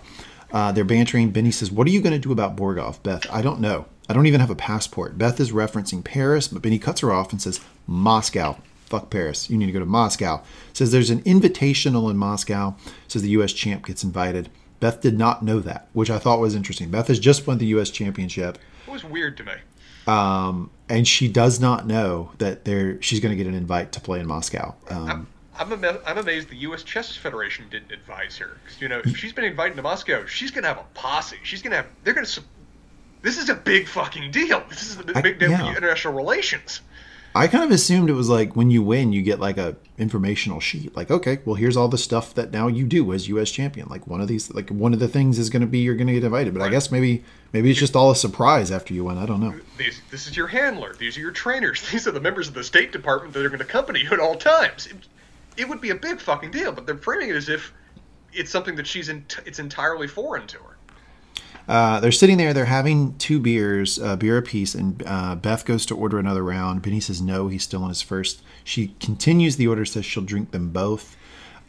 Uh, 0.52 0.72
they're 0.72 0.84
bantering. 0.84 1.30
Benny 1.30 1.50
says, 1.50 1.70
What 1.70 1.86
are 1.86 1.90
you 1.90 2.00
going 2.00 2.12
to 2.12 2.18
do 2.18 2.32
about 2.32 2.56
Borgov? 2.56 3.02
Beth, 3.02 3.26
I 3.30 3.42
don't 3.42 3.60
know. 3.60 3.86
I 4.08 4.12
don't 4.12 4.26
even 4.26 4.40
have 4.40 4.50
a 4.50 4.56
passport. 4.56 5.18
Beth 5.18 5.40
is 5.40 5.50
referencing 5.50 6.04
Paris, 6.04 6.48
but 6.48 6.62
Benny 6.62 6.78
cuts 6.78 7.00
her 7.00 7.12
off 7.12 7.32
and 7.32 7.42
says, 7.42 7.60
Moscow 7.86 8.56
fuck 8.86 9.10
Paris. 9.10 9.50
You 9.50 9.58
need 9.58 9.66
to 9.66 9.72
go 9.72 9.80
to 9.80 9.86
Moscow. 9.86 10.42
Says 10.72 10.92
there's 10.92 11.10
an 11.10 11.22
invitational 11.22 12.10
in 12.10 12.16
Moscow. 12.16 12.76
Says 13.08 13.22
the 13.22 13.30
U.S. 13.30 13.52
champ 13.52 13.86
gets 13.86 14.02
invited. 14.02 14.48
Beth 14.80 15.00
did 15.00 15.18
not 15.18 15.42
know 15.42 15.60
that, 15.60 15.88
which 15.92 16.10
I 16.10 16.18
thought 16.18 16.40
was 16.40 16.54
interesting. 16.54 16.90
Beth 16.90 17.08
has 17.08 17.18
just 17.18 17.46
won 17.46 17.58
the 17.58 17.66
U.S. 17.66 17.90
championship. 17.90 18.58
It 18.86 18.90
was 18.90 19.04
weird 19.04 19.36
to 19.38 19.44
me. 19.44 19.52
Um, 20.06 20.70
and 20.88 21.08
she 21.08 21.26
does 21.28 21.58
not 21.58 21.86
know 21.86 22.30
that 22.38 22.64
there 22.64 23.02
she's 23.02 23.18
going 23.18 23.30
to 23.30 23.36
get 23.36 23.48
an 23.48 23.54
invite 23.54 23.92
to 23.92 24.00
play 24.00 24.20
in 24.20 24.26
Moscow. 24.26 24.74
Um, 24.88 25.26
I'm, 25.58 25.72
I'm, 25.72 25.98
I'm 26.06 26.18
amazed 26.18 26.48
the 26.48 26.56
U.S. 26.56 26.82
Chess 26.82 27.16
Federation 27.16 27.66
didn't 27.70 27.92
advise 27.92 28.36
her 28.38 28.58
because 28.62 28.80
you 28.80 28.88
know 28.88 29.00
if 29.04 29.16
she's 29.16 29.32
been 29.32 29.44
invited 29.44 29.76
to 29.76 29.82
Moscow, 29.82 30.26
she's 30.26 30.50
going 30.50 30.62
to 30.62 30.68
have 30.68 30.78
a 30.78 30.86
posse. 30.94 31.38
She's 31.42 31.62
going 31.62 31.72
to 31.72 31.78
have 31.78 31.86
they're 32.04 32.14
going 32.14 32.26
to. 32.26 32.40
This 33.22 33.38
is 33.38 33.48
a 33.48 33.54
big 33.54 33.88
fucking 33.88 34.30
deal. 34.30 34.62
This 34.68 34.82
is 34.82 34.98
a 34.98 35.22
big 35.22 35.38
deal 35.38 35.50
yeah. 35.50 35.64
for 35.64 35.68
international 35.68 36.14
relations. 36.14 36.80
I 37.36 37.48
kind 37.48 37.64
of 37.64 37.70
assumed 37.70 38.08
it 38.08 38.14
was 38.14 38.30
like 38.30 38.56
when 38.56 38.70
you 38.70 38.82
win, 38.82 39.12
you 39.12 39.20
get 39.20 39.38
like 39.38 39.58
a 39.58 39.76
informational 39.98 40.58
sheet. 40.58 40.96
Like, 40.96 41.10
okay, 41.10 41.40
well, 41.44 41.54
here's 41.54 41.76
all 41.76 41.88
the 41.88 41.98
stuff 41.98 42.32
that 42.34 42.50
now 42.50 42.66
you 42.66 42.84
do 42.84 43.12
as 43.12 43.28
U.S. 43.28 43.50
champion. 43.50 43.88
Like 43.88 44.06
one 44.06 44.22
of 44.22 44.28
these, 44.28 44.52
like 44.54 44.70
one 44.70 44.94
of 44.94 45.00
the 45.00 45.08
things 45.08 45.38
is 45.38 45.50
going 45.50 45.60
to 45.60 45.66
be 45.66 45.80
you're 45.80 45.96
going 45.96 46.06
to 46.06 46.14
get 46.14 46.24
invited. 46.24 46.54
But 46.54 46.60
right. 46.60 46.68
I 46.68 46.70
guess 46.70 46.90
maybe 46.90 47.24
maybe 47.52 47.70
it's 47.70 47.78
just 47.78 47.94
all 47.94 48.10
a 48.10 48.16
surprise 48.16 48.70
after 48.70 48.94
you 48.94 49.04
win. 49.04 49.18
I 49.18 49.26
don't 49.26 49.40
know. 49.40 49.54
These, 49.76 50.00
this 50.10 50.26
is 50.26 50.36
your 50.36 50.46
handler. 50.46 50.94
These 50.94 51.18
are 51.18 51.20
your 51.20 51.30
trainers. 51.30 51.86
These 51.92 52.06
are 52.06 52.12
the 52.12 52.20
members 52.20 52.48
of 52.48 52.54
the 52.54 52.64
State 52.64 52.90
Department 52.90 53.34
that 53.34 53.44
are 53.44 53.48
going 53.48 53.60
to 53.60 53.66
accompany 53.66 54.00
you 54.00 54.10
at 54.12 54.20
all 54.20 54.36
times. 54.36 54.88
It, 55.56 55.68
would 55.68 55.80
be 55.80 55.90
a 55.90 55.94
big 55.94 56.20
fucking 56.20 56.50
deal, 56.50 56.72
but 56.72 56.86
they're 56.86 56.96
framing 56.96 57.30
it 57.30 57.36
as 57.36 57.48
if 57.48 57.72
it's 58.32 58.50
something 58.50 58.76
that 58.76 58.86
she's 58.86 59.08
in, 59.08 59.24
it's 59.44 59.58
entirely 59.58 60.06
foreign 60.06 60.46
to 60.48 60.58
her. 60.58 60.76
Uh, 61.68 61.98
they're 61.98 62.12
sitting 62.12 62.36
there. 62.36 62.54
They're 62.54 62.64
having 62.64 63.16
two 63.18 63.40
beers, 63.40 63.98
a 63.98 64.16
beer 64.16 64.38
apiece, 64.38 64.74
and 64.74 65.02
uh, 65.04 65.34
Beth 65.34 65.64
goes 65.64 65.84
to 65.86 65.96
order 65.96 66.18
another 66.18 66.44
round. 66.44 66.82
Benny 66.82 67.00
says 67.00 67.20
no. 67.20 67.48
He's 67.48 67.64
still 67.64 67.82
on 67.82 67.88
his 67.88 68.02
first. 68.02 68.42
She 68.62 68.94
continues 69.00 69.56
the 69.56 69.66
order, 69.66 69.84
says 69.84 70.04
she'll 70.04 70.22
drink 70.22 70.52
them 70.52 70.70
both. 70.70 71.16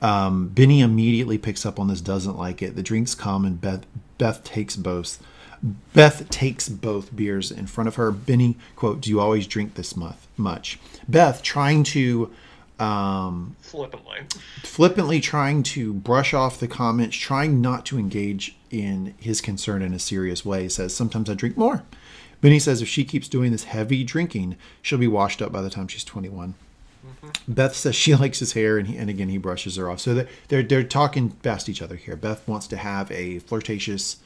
Um, 0.01 0.49
Benny 0.49 0.81
immediately 0.81 1.39
picks 1.39 1.65
up 1.65 1.80
on 1.80 1.88
this, 1.88 2.01
doesn't 2.01 2.38
like 2.38 2.61
it. 2.61 2.76
The 2.76 2.84
drinks 2.84 3.15
come, 3.15 3.45
and 3.45 3.59
Beth 3.59 3.85
Beth 4.19 4.43
takes 4.43 4.76
both. 4.76 5.19
Beth 5.93 6.30
takes 6.30 6.69
both 6.69 7.15
beers 7.15 7.51
in 7.51 7.65
front 7.65 7.88
of 7.88 7.95
her. 7.95 8.11
Benny 8.11 8.57
quote, 8.76 9.01
"Do 9.01 9.09
you 9.09 9.19
always 9.19 9.47
drink 9.47 9.73
this 9.73 9.95
much?" 10.38 10.80
Beth 11.07 11.41
trying 11.41 11.84
to 11.85 12.31
um, 12.79 13.55
flippantly. 13.59 14.19
flippantly 14.63 15.19
trying 15.19 15.63
to 15.63 15.93
brush 15.93 16.33
off 16.33 16.59
the 16.59 16.67
comments 16.67 17.17
trying 17.17 17.61
not 17.61 17.85
to 17.87 17.97
engage 17.97 18.55
in 18.69 19.15
his 19.17 19.41
concern 19.41 19.81
in 19.81 19.93
a 19.93 19.99
serious 19.99 20.45
way. 20.45 20.63
He 20.63 20.69
says 20.69 20.95
sometimes 20.95 21.29
i 21.29 21.33
drink 21.33 21.57
more. 21.57 21.83
Benny 22.41 22.59
says 22.59 22.81
if 22.81 22.87
she 22.87 23.03
keeps 23.03 23.27
doing 23.27 23.51
this 23.51 23.63
heavy 23.65 24.03
drinking 24.03 24.57
she'll 24.81 24.99
be 24.99 25.07
washed 25.07 25.41
up 25.41 25.51
by 25.51 25.61
the 25.61 25.71
time 25.71 25.87
she's 25.87 26.03
21 26.03 26.53
mm-hmm. 27.03 27.29
beth 27.51 27.75
says 27.75 27.95
she 27.95 28.13
likes 28.23 28.37
his 28.37 28.53
hair 28.53 28.77
and, 28.77 28.87
he, 28.87 28.95
and 28.95 29.09
again 29.09 29.29
he 29.29 29.37
brushes 29.37 29.75
her 29.75 29.89
off. 29.89 29.99
So 29.99 30.13
they're, 30.13 30.27
they're, 30.49 30.63
they're 30.63 30.83
talking 30.83 31.31
past 31.31 31.67
each 31.69 31.81
other 31.81 31.95
here. 31.95 32.15
Beth 32.15 32.47
wants 32.47 32.67
to 32.67 32.77
have 32.77 33.11
a 33.11 33.39
flirtatious 33.39 34.17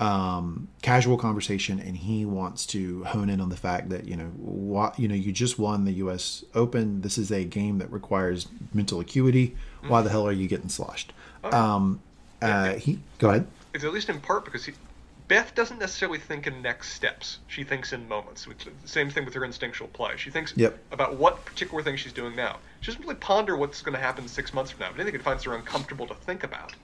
um, 0.00 0.68
casual 0.80 1.18
conversation, 1.18 1.78
and 1.78 1.94
he 1.94 2.24
wants 2.24 2.64
to 2.66 3.04
hone 3.04 3.28
in 3.28 3.40
on 3.40 3.50
the 3.50 3.56
fact 3.56 3.90
that 3.90 4.06
you 4.06 4.16
know 4.16 4.32
what 4.38 4.98
you 4.98 5.06
know 5.06 5.14
you 5.14 5.30
just 5.30 5.58
won 5.58 5.84
the 5.84 5.92
U.S. 5.92 6.42
Open. 6.54 7.02
This 7.02 7.18
is 7.18 7.30
a 7.30 7.44
game 7.44 7.78
that 7.78 7.92
requires 7.92 8.48
mental 8.72 8.98
acuity. 8.98 9.54
Why 9.86 10.00
the 10.00 10.10
hell 10.10 10.26
are 10.26 10.32
you 10.32 10.48
getting 10.48 10.70
sloshed? 10.70 11.12
Oh. 11.44 11.56
Um, 11.56 12.00
uh, 12.40 12.74
he 12.74 12.98
go 13.18 13.28
ahead. 13.28 13.46
It's 13.74 13.84
at 13.84 13.92
least 13.92 14.08
in 14.08 14.20
part 14.20 14.46
because 14.46 14.64
he, 14.64 14.72
Beth 15.28 15.54
doesn't 15.54 15.78
necessarily 15.78 16.18
think 16.18 16.46
in 16.46 16.62
next 16.62 16.94
steps. 16.94 17.38
She 17.46 17.62
thinks 17.62 17.92
in 17.92 18.08
moments. 18.08 18.46
Which 18.46 18.64
the 18.64 18.88
same 18.88 19.10
thing 19.10 19.26
with 19.26 19.34
her 19.34 19.44
instinctual 19.44 19.88
play. 19.88 20.16
She 20.16 20.30
thinks 20.30 20.54
yep. 20.56 20.78
about 20.92 21.16
what 21.16 21.44
particular 21.44 21.82
thing 21.82 21.96
she's 21.96 22.14
doing 22.14 22.34
now. 22.34 22.56
She 22.80 22.86
doesn't 22.86 23.02
really 23.02 23.16
ponder 23.16 23.54
what's 23.54 23.82
going 23.82 23.94
to 23.94 24.00
happen 24.00 24.26
six 24.26 24.54
months 24.54 24.70
from 24.70 24.80
now. 24.80 24.90
But 24.92 25.00
anything 25.00 25.20
it 25.20 25.22
finds 25.22 25.44
her 25.44 25.54
uncomfortable 25.54 26.06
to 26.06 26.14
think 26.14 26.42
about. 26.42 26.74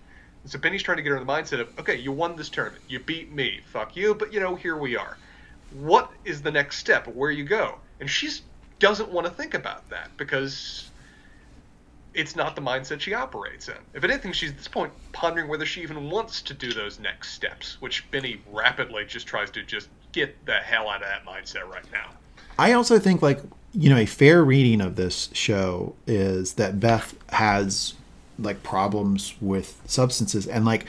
So 0.46 0.58
Benny's 0.58 0.82
trying 0.82 0.98
to 0.98 1.02
get 1.02 1.10
her 1.10 1.16
in 1.16 1.26
the 1.26 1.32
mindset 1.32 1.60
of, 1.60 1.78
okay, 1.78 1.96
you 1.96 2.12
won 2.12 2.36
this 2.36 2.48
tournament, 2.48 2.82
you 2.88 3.00
beat 3.00 3.32
me, 3.32 3.60
fuck 3.66 3.96
you, 3.96 4.14
but 4.14 4.32
you 4.32 4.40
know, 4.40 4.54
here 4.54 4.76
we 4.76 4.96
are. 4.96 5.16
What 5.72 6.10
is 6.24 6.40
the 6.40 6.50
next 6.50 6.78
step? 6.78 7.08
Where 7.08 7.30
you 7.30 7.44
go? 7.44 7.76
And 8.00 8.08
she 8.08 8.30
doesn't 8.78 9.10
want 9.10 9.26
to 9.26 9.32
think 9.32 9.54
about 9.54 9.88
that 9.90 10.10
because 10.16 10.90
it's 12.14 12.36
not 12.36 12.56
the 12.56 12.62
mindset 12.62 13.00
she 13.00 13.12
operates 13.12 13.68
in. 13.68 13.76
If 13.92 14.04
anything, 14.04 14.32
she's 14.32 14.50
at 14.50 14.56
this 14.56 14.68
point 14.68 14.92
pondering 15.12 15.48
whether 15.48 15.66
she 15.66 15.82
even 15.82 16.08
wants 16.08 16.40
to 16.42 16.54
do 16.54 16.72
those 16.72 16.98
next 16.98 17.32
steps, 17.32 17.80
which 17.80 18.10
Benny 18.10 18.40
rapidly 18.50 19.04
just 19.04 19.26
tries 19.26 19.50
to 19.50 19.62
just 19.62 19.88
get 20.12 20.46
the 20.46 20.54
hell 20.54 20.88
out 20.88 21.02
of 21.02 21.08
that 21.08 21.26
mindset 21.26 21.68
right 21.68 21.84
now. 21.92 22.10
I 22.58 22.72
also 22.72 22.98
think 22.98 23.20
like 23.20 23.40
you 23.74 23.90
know 23.90 23.98
a 23.98 24.06
fair 24.06 24.42
reading 24.42 24.80
of 24.80 24.96
this 24.96 25.28
show 25.32 25.94
is 26.06 26.54
that 26.54 26.80
Beth 26.80 27.14
has 27.30 27.94
like 28.38 28.62
problems 28.62 29.34
with 29.40 29.80
substances 29.86 30.46
and 30.46 30.64
like 30.64 30.86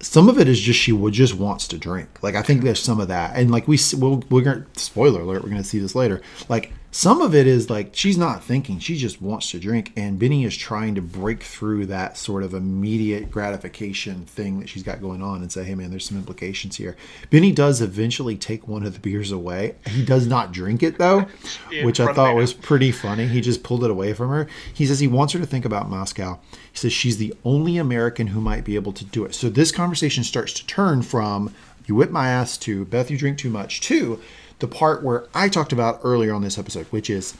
some 0.00 0.28
of 0.28 0.38
it 0.38 0.48
is 0.48 0.58
just 0.58 0.80
she 0.80 0.92
would 0.92 1.12
just 1.12 1.34
wants 1.34 1.68
to 1.68 1.78
drink. 1.78 2.22
Like 2.22 2.34
I 2.34 2.42
think 2.42 2.62
there's 2.62 2.80
some 2.80 3.00
of 3.00 3.08
that, 3.08 3.36
and 3.36 3.50
like 3.50 3.68
we 3.68 3.78
we'll, 3.96 4.22
we're 4.30 4.42
gonna 4.42 4.66
spoiler 4.74 5.20
alert. 5.20 5.42
We're 5.42 5.50
gonna 5.50 5.64
see 5.64 5.78
this 5.78 5.94
later. 5.94 6.22
Like 6.48 6.72
some 6.92 7.20
of 7.22 7.34
it 7.34 7.46
is 7.46 7.70
like 7.70 7.94
she's 7.94 8.18
not 8.18 8.42
thinking; 8.42 8.80
she 8.80 8.96
just 8.96 9.22
wants 9.22 9.50
to 9.52 9.60
drink. 9.60 9.92
And 9.96 10.18
Benny 10.18 10.44
is 10.44 10.56
trying 10.56 10.96
to 10.96 11.02
break 11.02 11.42
through 11.42 11.86
that 11.86 12.16
sort 12.16 12.42
of 12.42 12.52
immediate 12.52 13.30
gratification 13.30 14.24
thing 14.26 14.58
that 14.58 14.68
she's 14.68 14.82
got 14.82 15.00
going 15.00 15.22
on, 15.22 15.40
and 15.40 15.52
say, 15.52 15.62
"Hey, 15.62 15.76
man, 15.76 15.90
there's 15.90 16.04
some 16.04 16.18
implications 16.18 16.76
here." 16.76 16.96
Benny 17.30 17.52
does 17.52 17.80
eventually 17.80 18.36
take 18.36 18.66
one 18.66 18.84
of 18.84 18.94
the 18.94 18.98
beers 18.98 19.30
away. 19.30 19.76
He 19.86 20.04
does 20.04 20.26
not 20.26 20.52
drink 20.52 20.82
it 20.82 20.98
though, 20.98 21.26
which 21.82 22.00
I 22.00 22.12
thought 22.12 22.34
was 22.34 22.52
pretty 22.52 22.90
funny. 22.90 23.26
He 23.26 23.40
just 23.40 23.62
pulled 23.62 23.84
it 23.84 23.90
away 23.90 24.12
from 24.12 24.30
her. 24.30 24.48
He 24.74 24.84
says 24.84 24.98
he 24.98 25.06
wants 25.06 25.32
her 25.32 25.38
to 25.38 25.46
think 25.46 25.64
about 25.64 25.88
Moscow. 25.88 26.40
He 26.72 26.78
says 26.78 26.92
she's 26.92 27.18
the 27.18 27.34
only 27.44 27.76
American 27.76 28.28
who 28.28 28.40
might 28.40 28.64
be 28.64 28.74
able 28.74 28.92
to 28.94 29.04
do 29.04 29.24
it. 29.24 29.34
So 29.34 29.48
this 29.48 29.70
conversation 29.70 30.24
starts 30.24 30.52
to 30.54 30.66
turn 30.66 31.02
from 31.02 31.54
"you 31.86 31.94
whip 31.94 32.10
my 32.10 32.28
ass" 32.28 32.58
to 32.58 32.84
"Beth, 32.86 33.12
you 33.12 33.16
drink 33.16 33.38
too 33.38 33.50
much" 33.50 33.80
to 33.82 34.20
the 34.60 34.68
part 34.68 35.02
where 35.02 35.26
I 35.34 35.48
talked 35.48 35.72
about 35.72 36.00
earlier 36.04 36.32
on 36.32 36.42
this 36.42 36.58
episode, 36.58 36.86
which 36.86 37.10
is 37.10 37.36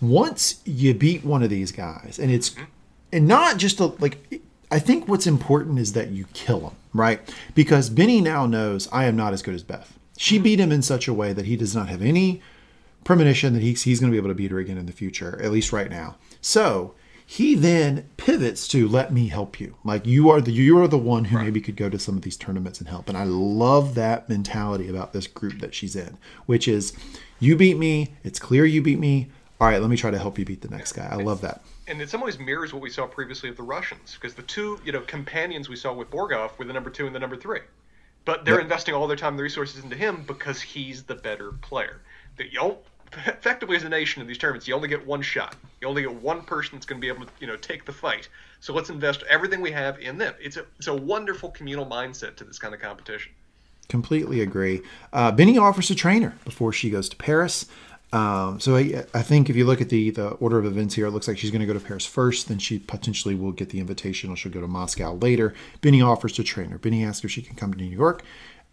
once 0.00 0.60
you 0.64 0.94
beat 0.94 1.24
one 1.24 1.42
of 1.42 1.50
these 1.50 1.72
guys, 1.72 2.18
and 2.18 2.30
it's 2.30 2.54
and 3.12 3.26
not 3.26 3.56
just 3.56 3.80
a, 3.80 3.86
like 3.86 4.42
I 4.70 4.78
think 4.78 5.08
what's 5.08 5.26
important 5.26 5.78
is 5.78 5.92
that 5.94 6.10
you 6.10 6.26
kill 6.32 6.60
him, 6.60 6.76
right? 6.92 7.20
Because 7.54 7.88
Benny 7.88 8.20
now 8.20 8.46
knows 8.46 8.88
I 8.92 9.04
am 9.04 9.16
not 9.16 9.32
as 9.32 9.42
good 9.42 9.54
as 9.54 9.62
Beth. 9.62 9.98
She 10.16 10.36
mm-hmm. 10.36 10.44
beat 10.44 10.60
him 10.60 10.72
in 10.72 10.82
such 10.82 11.08
a 11.08 11.14
way 11.14 11.32
that 11.32 11.46
he 11.46 11.56
does 11.56 11.74
not 11.74 11.88
have 11.88 12.02
any 12.02 12.42
premonition 13.04 13.52
that 13.54 13.62
he's, 13.62 13.84
he's 13.84 14.00
going 14.00 14.10
to 14.10 14.14
be 14.14 14.18
able 14.18 14.30
to 14.30 14.34
beat 14.34 14.50
her 14.50 14.58
again 14.58 14.76
in 14.76 14.86
the 14.86 14.92
future, 14.92 15.40
at 15.40 15.52
least 15.52 15.72
right 15.72 15.88
now. 15.88 16.16
So 16.40 16.94
he 17.28 17.56
then 17.56 18.08
pivots 18.16 18.68
to 18.68 18.86
let 18.86 19.12
me 19.12 19.26
help 19.26 19.58
you. 19.58 19.74
Like 19.82 20.06
you 20.06 20.30
are 20.30 20.40
the 20.40 20.52
you 20.52 20.78
are 20.78 20.86
the 20.86 20.96
one 20.96 21.24
who 21.24 21.36
right. 21.36 21.44
maybe 21.44 21.60
could 21.60 21.74
go 21.74 21.90
to 21.90 21.98
some 21.98 22.16
of 22.16 22.22
these 22.22 22.36
tournaments 22.36 22.78
and 22.78 22.88
help. 22.88 23.08
And 23.08 23.18
i 23.18 23.24
love 23.24 23.96
that 23.96 24.28
mentality 24.28 24.88
about 24.88 25.12
this 25.12 25.26
group 25.26 25.58
that 25.58 25.74
she's 25.74 25.96
in 25.96 26.18
which 26.46 26.68
is 26.68 26.96
you 27.40 27.56
beat 27.56 27.76
me. 27.76 28.14
It's 28.22 28.38
clear 28.38 28.64
you 28.64 28.80
beat 28.80 29.00
me. 29.00 29.28
All 29.60 29.66
right 29.66 29.80
let 29.80 29.90
me 29.90 29.96
try 29.96 30.12
to 30.12 30.18
help 30.18 30.38
you 30.38 30.44
beat 30.44 30.60
the 30.60 30.68
next 30.68 30.92
guy. 30.92 31.08
I 31.10 31.16
love 31.16 31.40
that. 31.40 31.62
And 31.88 32.00
in 32.00 32.06
some 32.06 32.20
ways 32.20 32.38
mirrors 32.38 32.72
what 32.72 32.80
we 32.80 32.90
saw 32.90 33.06
previously 33.08 33.48
of 33.48 33.56
the 33.56 33.64
russians 33.64 34.14
because 34.14 34.34
the 34.34 34.42
two 34.42 34.78
you 34.84 34.92
know 34.92 35.00
companions 35.00 35.68
we 35.68 35.76
saw 35.76 35.92
with 35.92 36.10
borgov 36.10 36.56
were 36.58 36.64
the 36.64 36.72
number 36.72 36.90
two 36.90 37.06
and 37.06 37.14
the 37.14 37.20
number 37.20 37.36
three. 37.36 37.60
But 38.24 38.44
they're 38.44 38.54
yep. 38.54 38.62
investing 38.62 38.94
all 38.94 39.08
their 39.08 39.16
time 39.16 39.34
and 39.34 39.42
resources 39.42 39.82
into 39.82 39.96
him 39.96 40.24
because 40.26 40.60
he's 40.60 41.04
the 41.04 41.14
better 41.14 41.52
player. 41.52 42.02
The, 42.36 42.44
you 42.44 42.60
know 42.60 42.78
effectively 43.26 43.76
as 43.76 43.84
a 43.84 43.88
nation 43.88 44.20
in 44.20 44.28
these 44.28 44.38
tournaments, 44.38 44.68
you 44.68 44.74
only 44.74 44.88
get 44.88 45.06
one 45.06 45.22
shot. 45.22 45.56
You 45.80 45.88
only 45.88 46.02
get 46.02 46.14
one 46.14 46.42
person 46.42 46.76
that's 46.76 46.86
going 46.86 47.00
to 47.00 47.04
be 47.04 47.08
able 47.08 47.26
to, 47.26 47.32
you 47.40 47.46
know, 47.46 47.56
take 47.56 47.84
the 47.84 47.92
fight. 47.92 48.28
So 48.60 48.72
let's 48.72 48.90
invest 48.90 49.22
everything 49.28 49.60
we 49.60 49.70
have 49.72 49.98
in 49.98 50.18
them. 50.18 50.34
It's 50.40 50.56
a 50.56 50.64
it's 50.78 50.88
a 50.88 50.94
wonderful 50.94 51.50
communal 51.50 51.86
mindset 51.86 52.36
to 52.36 52.44
this 52.44 52.58
kind 52.58 52.74
of 52.74 52.80
competition. 52.80 53.32
Completely 53.88 54.40
agree. 54.40 54.82
Uh, 55.12 55.30
Benny 55.30 55.58
offers 55.58 55.86
to 55.88 55.94
train 55.94 56.22
her 56.22 56.34
before 56.44 56.72
she 56.72 56.90
goes 56.90 57.08
to 57.08 57.16
Paris. 57.16 57.66
Um, 58.12 58.60
so 58.60 58.76
I, 58.76 59.04
I 59.14 59.22
think 59.22 59.50
if 59.50 59.56
you 59.56 59.64
look 59.64 59.80
at 59.80 59.88
the 59.88 60.10
the 60.10 60.28
order 60.30 60.58
of 60.58 60.64
events 60.64 60.94
here, 60.94 61.06
it 61.06 61.10
looks 61.10 61.28
like 61.28 61.38
she's 61.38 61.50
going 61.50 61.60
to 61.60 61.66
go 61.66 61.72
to 61.72 61.80
Paris 61.80 62.06
first. 62.06 62.48
Then 62.48 62.58
she 62.58 62.78
potentially 62.78 63.34
will 63.34 63.52
get 63.52 63.70
the 63.70 63.80
invitation, 63.80 64.30
or 64.30 64.36
she'll 64.36 64.52
go 64.52 64.60
to 64.60 64.68
Moscow 64.68 65.14
later. 65.14 65.54
Benny 65.80 66.00
offers 66.00 66.32
to 66.34 66.44
train 66.44 66.70
her. 66.70 66.78
Benny 66.78 67.04
asks 67.04 67.24
if 67.24 67.30
she 67.30 67.42
can 67.42 67.56
come 67.56 67.72
to 67.72 67.78
New 67.78 67.84
York. 67.84 68.22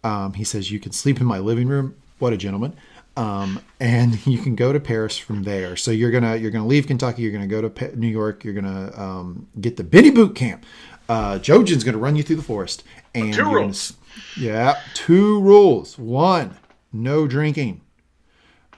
Um, 0.02 0.34
he 0.34 0.44
says, 0.44 0.70
"You 0.70 0.80
can 0.80 0.92
sleep 0.92 1.20
in 1.20 1.26
my 1.26 1.38
living 1.38 1.68
room." 1.68 1.96
What 2.20 2.32
a 2.32 2.36
gentleman! 2.36 2.76
Um, 3.16 3.60
and 3.80 4.24
you 4.26 4.38
can 4.38 4.54
go 4.56 4.72
to 4.72 4.80
Paris 4.80 5.16
from 5.18 5.42
there. 5.44 5.76
So 5.76 5.90
you're 5.90 6.10
gonna 6.10 6.36
you're 6.36 6.50
gonna 6.50 6.66
leave 6.66 6.86
Kentucky. 6.86 7.22
You're 7.22 7.32
gonna 7.32 7.46
go 7.46 7.68
to 7.68 7.96
New 7.96 8.08
York. 8.08 8.44
You're 8.44 8.54
gonna 8.54 8.92
um, 9.00 9.48
get 9.60 9.76
the 9.76 9.84
Benny 9.84 10.10
boot 10.10 10.34
camp. 10.34 10.64
Uh, 11.08 11.38
Jojen's 11.38 11.84
gonna 11.84 11.98
run 11.98 12.16
you 12.16 12.22
through 12.22 12.36
the 12.36 12.42
forest. 12.42 12.82
And 13.14 13.32
Two 13.32 13.42
you're 13.42 13.44
gonna 13.46 13.56
rules. 13.66 13.94
yeah, 14.36 14.80
two 14.94 15.40
rules. 15.40 15.98
One, 15.98 16.56
no 16.92 17.26
drinking. 17.26 17.80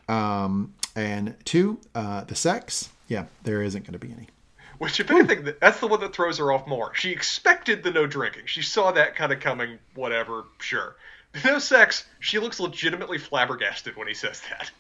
Um, 0.08 0.74
and 0.94 1.34
two, 1.44 1.80
uh, 1.94 2.24
the 2.24 2.34
sex. 2.34 2.90
Yeah, 3.08 3.26
there 3.44 3.62
isn't 3.62 3.82
going 3.84 3.92
to 3.92 3.98
be 3.98 4.12
any. 4.12 4.28
Which, 4.78 5.00
if 5.00 5.10
anything, 5.10 5.48
that's 5.60 5.80
the 5.80 5.86
one 5.86 6.00
that 6.00 6.14
throws 6.14 6.38
her 6.38 6.52
off 6.52 6.66
more. 6.66 6.94
She 6.94 7.10
expected 7.10 7.82
the 7.82 7.90
no 7.90 8.06
drinking. 8.06 8.42
She 8.46 8.62
saw 8.62 8.92
that 8.92 9.14
kind 9.16 9.32
of 9.32 9.40
coming. 9.40 9.78
Whatever, 9.94 10.44
sure. 10.60 10.96
No 11.44 11.58
sex. 11.58 12.06
She 12.20 12.38
looks 12.38 12.60
legitimately 12.60 13.18
flabbergasted 13.18 13.96
when 13.96 14.08
he 14.08 14.14
says 14.14 14.42
that. 14.50 14.70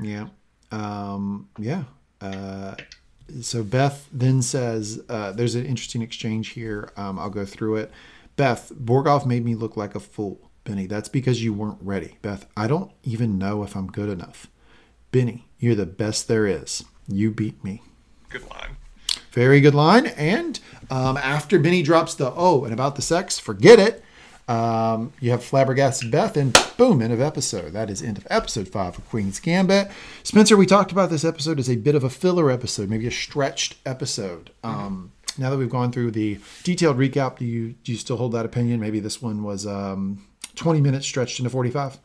Yeah. 0.00 0.28
Um, 0.70 1.48
yeah. 1.58 1.84
Uh, 2.20 2.74
so 3.40 3.62
Beth 3.62 4.08
then 4.12 4.42
says, 4.42 5.00
uh, 5.08 5.32
there's 5.32 5.54
an 5.54 5.64
interesting 5.64 6.02
exchange 6.02 6.48
here. 6.48 6.90
Um, 6.96 7.18
I'll 7.18 7.30
go 7.30 7.44
through 7.44 7.76
it. 7.76 7.90
Beth, 8.36 8.72
Borgov 8.74 9.26
made 9.26 9.44
me 9.44 9.54
look 9.54 9.76
like 9.76 9.94
a 9.94 10.00
fool. 10.00 10.50
Benny, 10.64 10.86
that's 10.86 11.08
because 11.08 11.42
you 11.42 11.52
weren't 11.52 11.78
ready. 11.80 12.18
Beth, 12.22 12.46
I 12.56 12.66
don't 12.66 12.92
even 13.02 13.38
know 13.38 13.62
if 13.62 13.74
I'm 13.74 13.86
good 13.86 14.08
enough. 14.08 14.46
Benny, 15.10 15.48
you're 15.58 15.74
the 15.74 15.86
best 15.86 16.28
there 16.28 16.46
is. 16.46 16.84
You 17.08 17.30
beat 17.30 17.62
me. 17.64 17.82
Good 18.28 18.48
line. 18.48 18.76
Very 19.32 19.60
good 19.60 19.74
line. 19.74 20.06
And 20.06 20.60
um, 20.90 21.16
after 21.16 21.58
Benny 21.58 21.82
drops 21.82 22.14
the 22.14 22.32
oh 22.34 22.64
and 22.64 22.72
about 22.72 22.96
the 22.96 23.02
sex, 23.02 23.38
forget 23.38 23.78
it. 23.78 24.04
Um, 24.50 25.12
you 25.20 25.30
have 25.30 25.44
flabbergasted 25.44 26.10
Beth, 26.10 26.36
and 26.36 26.52
boom, 26.76 27.00
end 27.00 27.12
of 27.12 27.20
episode. 27.20 27.72
That 27.72 27.88
is 27.88 28.02
end 28.02 28.18
of 28.18 28.26
episode 28.28 28.66
five 28.66 28.98
of 28.98 29.08
Queen's 29.08 29.38
Gambit. 29.38 29.88
Spencer, 30.24 30.56
we 30.56 30.66
talked 30.66 30.90
about 30.90 31.08
this 31.08 31.24
episode 31.24 31.60
as 31.60 31.70
a 31.70 31.76
bit 31.76 31.94
of 31.94 32.02
a 32.02 32.10
filler 32.10 32.50
episode, 32.50 32.90
maybe 32.90 33.06
a 33.06 33.12
stretched 33.12 33.76
episode. 33.86 34.50
Um, 34.64 35.12
now 35.38 35.50
that 35.50 35.56
we've 35.56 35.70
gone 35.70 35.92
through 35.92 36.10
the 36.10 36.40
detailed 36.64 36.98
recap, 36.98 37.38
do 37.38 37.44
you 37.44 37.74
do 37.84 37.92
you 37.92 37.98
still 37.98 38.16
hold 38.16 38.32
that 38.32 38.44
opinion? 38.44 38.80
Maybe 38.80 38.98
this 38.98 39.22
one 39.22 39.44
was 39.44 39.68
um, 39.68 40.26
20 40.56 40.80
minutes 40.80 41.06
stretched 41.06 41.38
into 41.38 41.50
45. 41.50 41.98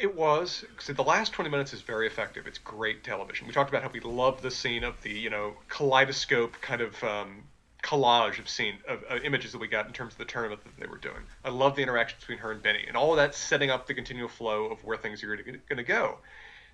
It 0.00 0.16
was. 0.16 0.64
the 0.84 1.02
last 1.04 1.32
20 1.32 1.48
minutes 1.48 1.72
is 1.72 1.82
very 1.82 2.08
effective. 2.08 2.48
It's 2.48 2.58
great 2.58 3.04
television. 3.04 3.46
We 3.46 3.52
talked 3.52 3.70
about 3.70 3.84
how 3.84 3.90
we 3.90 4.00
love 4.00 4.42
the 4.42 4.50
scene 4.50 4.82
of 4.82 5.00
the, 5.02 5.10
you 5.10 5.30
know, 5.30 5.54
kaleidoscope 5.68 6.60
kind 6.60 6.80
of 6.80 7.04
um, 7.04 7.44
collage 7.82 8.38
of 8.38 8.48
scene 8.48 8.78
of 8.88 9.04
uh, 9.10 9.16
images 9.24 9.52
that 9.52 9.58
we 9.58 9.68
got 9.68 9.86
in 9.86 9.92
terms 9.92 10.14
of 10.14 10.18
the 10.18 10.24
tournament 10.24 10.62
that 10.64 10.76
they 10.78 10.86
were 10.86 10.98
doing. 10.98 11.22
I 11.44 11.50
love 11.50 11.76
the 11.76 11.82
interaction 11.82 12.16
between 12.18 12.38
her 12.38 12.50
and 12.50 12.62
Benny, 12.62 12.84
and 12.86 12.96
all 12.96 13.12
of 13.12 13.16
that 13.16 13.34
setting 13.34 13.70
up 13.70 13.86
the 13.86 13.94
continual 13.94 14.28
flow 14.28 14.66
of 14.66 14.82
where 14.84 14.96
things 14.96 15.22
are 15.22 15.36
going 15.36 15.60
to 15.76 15.82
go. 15.82 16.18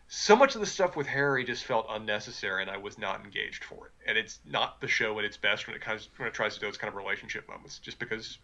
So 0.08 0.36
much 0.36 0.54
of 0.54 0.60
the 0.60 0.66
stuff 0.66 0.96
with 0.96 1.06
Harry 1.06 1.44
just 1.44 1.64
felt 1.64 1.86
unnecessary, 1.88 2.62
and 2.62 2.70
I 2.70 2.76
was 2.76 2.98
not 2.98 3.24
engaged 3.24 3.64
for 3.64 3.86
it. 3.86 3.92
And 4.06 4.18
it's 4.18 4.38
not 4.44 4.80
the 4.80 4.88
show 4.88 5.18
at 5.18 5.24
its 5.24 5.36
best 5.36 5.66
when 5.66 5.74
it 5.74 5.82
comes 5.82 6.08
when 6.16 6.28
it 6.28 6.34
tries 6.34 6.54
to 6.54 6.60
do 6.60 6.68
its 6.68 6.76
kind 6.76 6.88
of 6.88 6.96
relationship 6.96 7.48
moments, 7.48 7.78
just 7.78 7.98
because 7.98 8.38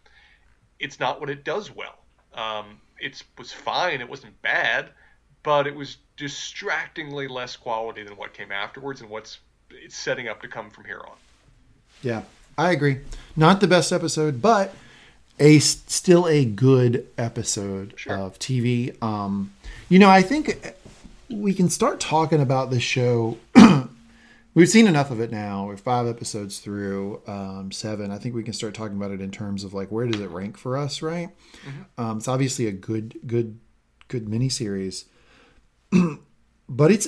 it's 0.79 0.99
not 0.99 1.19
what 1.19 1.29
it 1.29 1.43
does 1.43 1.73
well. 1.73 1.97
Um, 2.33 2.81
it 2.99 3.21
was 3.37 3.51
fine. 3.51 4.01
It 4.01 4.09
wasn't 4.09 4.41
bad, 4.41 4.89
but 5.43 5.67
it 5.67 5.75
was 5.75 5.97
distractingly 6.17 7.27
less 7.27 7.55
quality 7.55 8.03
than 8.03 8.15
what 8.17 8.33
came 8.33 8.51
afterwards 8.51 9.01
and 9.01 9.09
what's 9.09 9.39
it's 9.69 9.95
setting 9.95 10.27
up 10.27 10.41
to 10.41 10.47
come 10.47 10.69
from 10.69 10.85
here 10.85 11.01
on. 11.07 11.15
Yeah, 12.01 12.23
I 12.57 12.71
agree. 12.71 12.99
Not 13.35 13.61
the 13.61 13.67
best 13.67 13.91
episode, 13.91 14.41
but 14.41 14.73
a 15.39 15.59
still 15.59 16.27
a 16.27 16.45
good 16.45 17.07
episode 17.17 17.93
Sure. 17.95 18.15
of 18.17 18.37
TV. 18.39 19.01
Um, 19.01 19.53
you 19.89 19.97
know, 19.99 20.09
I 20.09 20.21
think 20.21 20.75
we 21.29 21.53
can 21.53 21.69
start 21.69 21.99
talking 21.99 22.41
about 22.41 22.69
this 22.71 22.83
show. 22.83 23.37
We've 24.53 24.67
seen 24.67 24.85
enough 24.85 25.11
of 25.11 25.21
it 25.21 25.31
now. 25.31 25.65
We're 25.67 25.77
five 25.77 26.07
episodes 26.07 26.59
through, 26.59 27.21
um, 27.25 27.71
seven. 27.71 28.11
I 28.11 28.17
think 28.17 28.35
we 28.35 28.43
can 28.43 28.51
start 28.53 28.73
talking 28.73 28.97
about 28.97 29.11
it 29.11 29.21
in 29.21 29.31
terms 29.31 29.63
of 29.63 29.73
like 29.73 29.89
where 29.93 30.05
does 30.05 30.19
it 30.19 30.29
rank 30.29 30.57
for 30.57 30.77
us, 30.77 31.01
right? 31.01 31.29
Um, 31.97 32.17
it's 32.17 32.27
obviously 32.27 32.67
a 32.67 32.73
good, 32.73 33.17
good, 33.25 33.59
good 34.09 34.25
miniseries, 34.25 35.05
but 36.69 36.91
it's 36.91 37.07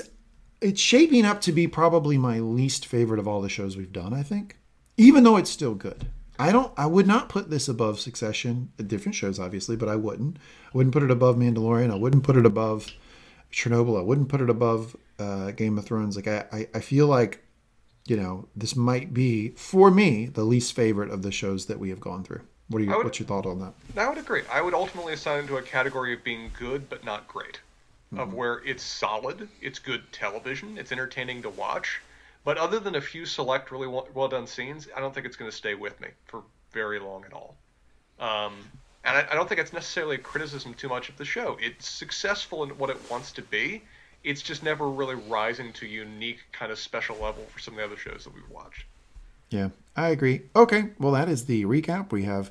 it's 0.61 0.79
shaping 0.79 1.25
up 1.25 1.41
to 1.41 1.51
be 1.51 1.67
probably 1.67 2.17
my 2.17 2.39
least 2.39 2.85
favorite 2.85 3.19
of 3.19 3.27
all 3.27 3.41
the 3.41 3.49
shows 3.49 3.75
we've 3.75 3.91
done. 3.91 4.13
I 4.13 4.23
think, 4.23 4.55
even 4.97 5.23
though 5.23 5.37
it's 5.37 5.49
still 5.49 5.75
good. 5.75 6.07
I 6.39 6.51
don't. 6.51 6.73
I 6.77 6.87
would 6.87 7.05
not 7.07 7.29
put 7.29 7.49
this 7.49 7.67
above 7.67 7.99
Succession. 7.99 8.71
Different 8.77 9.15
shows, 9.15 9.39
obviously, 9.39 9.75
but 9.75 9.87
I 9.87 9.95
wouldn't. 9.95 10.37
I 10.65 10.69
wouldn't 10.77 10.93
put 10.93 11.03
it 11.03 11.11
above 11.11 11.35
Mandalorian. 11.35 11.91
I 11.91 11.95
wouldn't 11.95 12.23
put 12.23 12.35
it 12.37 12.45
above 12.45 12.87
Chernobyl. 13.51 13.99
I 13.99 14.01
wouldn't 14.03 14.29
put 14.29 14.41
it 14.41 14.49
above 14.49 14.95
uh, 15.19 15.51
Game 15.51 15.77
of 15.77 15.85
Thrones. 15.85 16.15
Like 16.15 16.27
I, 16.27 16.45
I, 16.51 16.67
I 16.73 16.79
feel 16.79 17.05
like, 17.07 17.43
you 18.07 18.17
know, 18.17 18.47
this 18.55 18.75
might 18.75 19.13
be 19.13 19.49
for 19.49 19.91
me 19.91 20.25
the 20.25 20.43
least 20.43 20.73
favorite 20.75 21.11
of 21.11 21.21
the 21.21 21.31
shows 21.31 21.67
that 21.67 21.79
we 21.79 21.89
have 21.89 21.99
gone 21.99 22.23
through. 22.23 22.41
What 22.69 22.81
are 22.81 22.85
you? 22.85 22.91
Would- 22.95 23.03
what's 23.05 23.19
your 23.19 23.27
thought 23.27 23.45
on 23.45 23.59
that? 23.59 23.73
I 23.95 24.09
would 24.09 24.17
agree. 24.17 24.41
I 24.51 24.61
would 24.61 24.73
ultimately 24.73 25.13
assign 25.13 25.43
it 25.43 25.47
to 25.47 25.57
a 25.57 25.61
category 25.61 26.13
of 26.13 26.23
being 26.23 26.49
good 26.57 26.89
but 26.89 27.05
not 27.05 27.27
great, 27.27 27.59
of 28.17 28.33
where 28.33 28.61
it's 28.65 28.81
solid, 28.83 29.47
it's 29.61 29.77
good 29.79 30.01
television, 30.11 30.77
it's 30.79 30.91
entertaining 30.91 31.41
to 31.43 31.49
watch, 31.51 32.01
but 32.43 32.57
other 32.57 32.79
than 32.79 32.95
a 32.95 33.01
few 33.01 33.25
select 33.25 33.71
really 33.71 33.87
well, 33.87 34.27
done 34.27 34.47
scenes, 34.47 34.87
I 34.95 34.99
don't 34.99 35.13
think 35.13 35.25
it's 35.25 35.35
going 35.35 35.49
to 35.49 35.55
stay 35.55 35.75
with 35.75 35.99
me 36.01 36.09
for 36.25 36.43
very 36.71 36.99
long 36.99 37.23
at 37.25 37.33
all. 37.33 37.55
Um, 38.19 38.53
and 39.05 39.17
I, 39.17 39.27
I 39.31 39.35
don't 39.35 39.47
think 39.47 39.61
it's 39.61 39.73
necessarily 39.73 40.15
a 40.15 40.19
criticism 40.19 40.73
too 40.73 40.89
much 40.89 41.09
of 41.09 41.17
the 41.17 41.25
show. 41.25 41.57
It's 41.61 41.87
successful 41.87 42.63
in 42.63 42.71
what 42.71 42.89
it 42.89 42.97
wants 43.09 43.31
to 43.33 43.41
be. 43.41 43.83
It's 44.23 44.41
just 44.41 44.63
never 44.63 44.89
really 44.89 45.15
rising 45.15 45.73
to 45.73 45.85
unique 45.85 46.39
kind 46.51 46.71
of 46.71 46.79
special 46.79 47.17
level 47.17 47.45
for 47.51 47.59
some 47.59 47.73
of 47.73 47.77
the 47.79 47.85
other 47.85 47.97
shows 47.97 48.23
that 48.23 48.33
we've 48.33 48.49
watched. 48.49 48.85
Yeah, 49.49 49.69
I 49.95 50.09
agree. 50.09 50.41
Okay, 50.55 50.89
well, 50.97 51.11
that 51.11 51.29
is 51.29 51.45
the 51.45 51.65
recap. 51.65 52.11
We 52.11 52.23
have 52.23 52.49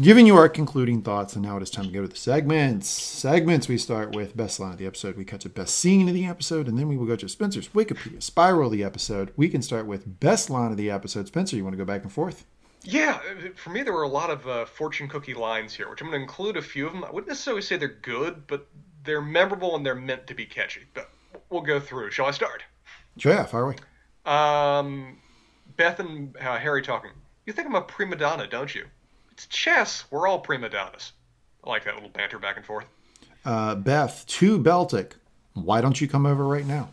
given 0.00 0.26
you 0.26 0.36
our 0.36 0.48
concluding 0.48 1.02
thoughts, 1.02 1.34
and 1.34 1.44
now 1.44 1.56
it 1.56 1.62
is 1.62 1.70
time 1.70 1.84
to 1.84 1.90
go 1.90 2.02
to 2.02 2.08
the 2.08 2.16
segments. 2.16 2.88
Segments, 2.88 3.68
we 3.68 3.78
start 3.78 4.14
with 4.14 4.36
best 4.36 4.58
line 4.58 4.72
of 4.72 4.78
the 4.78 4.86
episode. 4.86 5.16
We 5.16 5.24
cut 5.24 5.40
to 5.40 5.48
best 5.48 5.74
scene 5.74 6.08
of 6.08 6.14
the 6.14 6.24
episode, 6.24 6.68
and 6.68 6.78
then 6.78 6.88
we 6.88 6.96
will 6.96 7.06
go 7.06 7.16
to 7.16 7.28
Spencer's 7.28 7.68
Wikipedia 7.68 8.22
spiral 8.22 8.66
of 8.66 8.72
the 8.72 8.84
episode. 8.84 9.32
We 9.36 9.48
can 9.48 9.62
start 9.62 9.86
with 9.86 10.20
best 10.20 10.50
line 10.50 10.70
of 10.70 10.76
the 10.76 10.90
episode. 10.90 11.26
Spencer, 11.26 11.56
you 11.56 11.64
want 11.64 11.74
to 11.74 11.78
go 11.78 11.84
back 11.84 12.02
and 12.02 12.12
forth? 12.12 12.46
Yeah, 12.84 13.20
uh, 13.30 13.48
for 13.54 13.70
me, 13.70 13.82
there 13.82 13.92
were 13.92 14.02
a 14.02 14.08
lot 14.08 14.30
of 14.30 14.46
uh, 14.48 14.64
fortune 14.64 15.08
cookie 15.08 15.34
lines 15.34 15.74
here, 15.74 15.88
which 15.88 16.00
I'm 16.00 16.08
going 16.08 16.18
to 16.18 16.22
include 16.22 16.56
a 16.56 16.62
few 16.62 16.86
of 16.86 16.92
them. 16.92 17.04
I 17.04 17.10
wouldn't 17.10 17.28
necessarily 17.28 17.62
say 17.62 17.76
they're 17.76 17.88
good, 17.88 18.46
but 18.46 18.66
they're 19.04 19.22
memorable 19.22 19.76
and 19.76 19.84
they're 19.84 19.94
meant 19.94 20.26
to 20.28 20.34
be 20.34 20.46
catchy. 20.46 20.82
But 20.94 21.10
we'll 21.50 21.62
go 21.62 21.78
through. 21.78 22.10
Shall 22.10 22.26
I 22.26 22.32
start? 22.32 22.64
Sure, 23.18 23.32
yeah, 23.32 23.44
fire 23.44 23.64
away. 23.64 23.76
Um, 24.24 25.18
Beth 25.76 26.00
and 26.00 26.36
uh, 26.38 26.58
Harry 26.58 26.82
talking. 26.82 27.10
You 27.46 27.52
think 27.52 27.68
I'm 27.68 27.74
a 27.74 27.82
prima 27.82 28.16
donna, 28.16 28.46
don't 28.46 28.74
you? 28.74 28.86
It's 29.32 29.46
chess. 29.46 30.04
We're 30.10 30.26
all 30.28 30.38
prima 30.38 30.68
donnas. 30.68 31.12
I 31.64 31.70
like 31.70 31.84
that 31.84 31.94
little 31.94 32.10
banter 32.10 32.38
back 32.38 32.56
and 32.56 32.66
forth. 32.66 32.84
Uh, 33.44 33.74
Beth 33.74 34.24
to 34.26 34.58
Beltik. 34.58 35.12
Why 35.54 35.80
don't 35.80 36.00
you 36.00 36.08
come 36.08 36.26
over 36.26 36.46
right 36.46 36.66
now? 36.66 36.88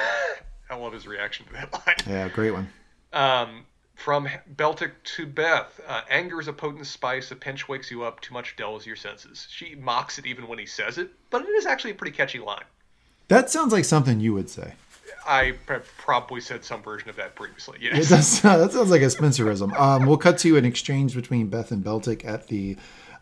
I 0.70 0.74
love 0.76 0.92
his 0.92 1.06
reaction 1.06 1.46
to 1.46 1.52
that 1.52 1.72
line. 1.72 1.96
Yeah, 2.06 2.28
great 2.28 2.52
one. 2.52 2.68
Um, 3.12 3.64
from 3.94 4.28
Beltik 4.56 4.92
to 5.16 5.26
Beth, 5.26 5.80
uh, 5.86 6.02
anger 6.08 6.40
is 6.40 6.48
a 6.48 6.52
potent 6.52 6.86
spice. 6.86 7.30
A 7.30 7.36
pinch 7.36 7.68
wakes 7.68 7.90
you 7.90 8.04
up. 8.04 8.20
Too 8.20 8.32
much 8.32 8.56
dulls 8.56 8.86
your 8.86 8.96
senses. 8.96 9.46
She 9.50 9.74
mocks 9.74 10.18
it 10.18 10.26
even 10.26 10.48
when 10.48 10.58
he 10.58 10.66
says 10.66 10.98
it, 10.98 11.10
but 11.30 11.42
it 11.42 11.48
is 11.50 11.66
actually 11.66 11.90
a 11.90 11.94
pretty 11.94 12.16
catchy 12.16 12.38
line. 12.38 12.64
That 13.28 13.50
sounds 13.50 13.72
like 13.72 13.84
something 13.84 14.20
you 14.20 14.34
would 14.34 14.48
say. 14.50 14.74
I 15.26 15.54
probably 15.98 16.40
said 16.40 16.64
some 16.64 16.82
version 16.82 17.08
of 17.08 17.16
that 17.16 17.34
previously. 17.34 17.78
Yes. 17.80 18.10
That 18.42 18.72
sounds 18.72 18.90
like 18.90 19.02
a 19.02 19.06
Spencerism. 19.06 19.78
Um, 19.78 20.06
we'll 20.06 20.16
cut 20.16 20.38
to 20.38 20.56
an 20.56 20.64
exchange 20.64 21.14
between 21.14 21.48
Beth 21.48 21.70
and 21.70 21.84
Beltik 21.84 22.24
at 22.24 22.48
the 22.48 22.76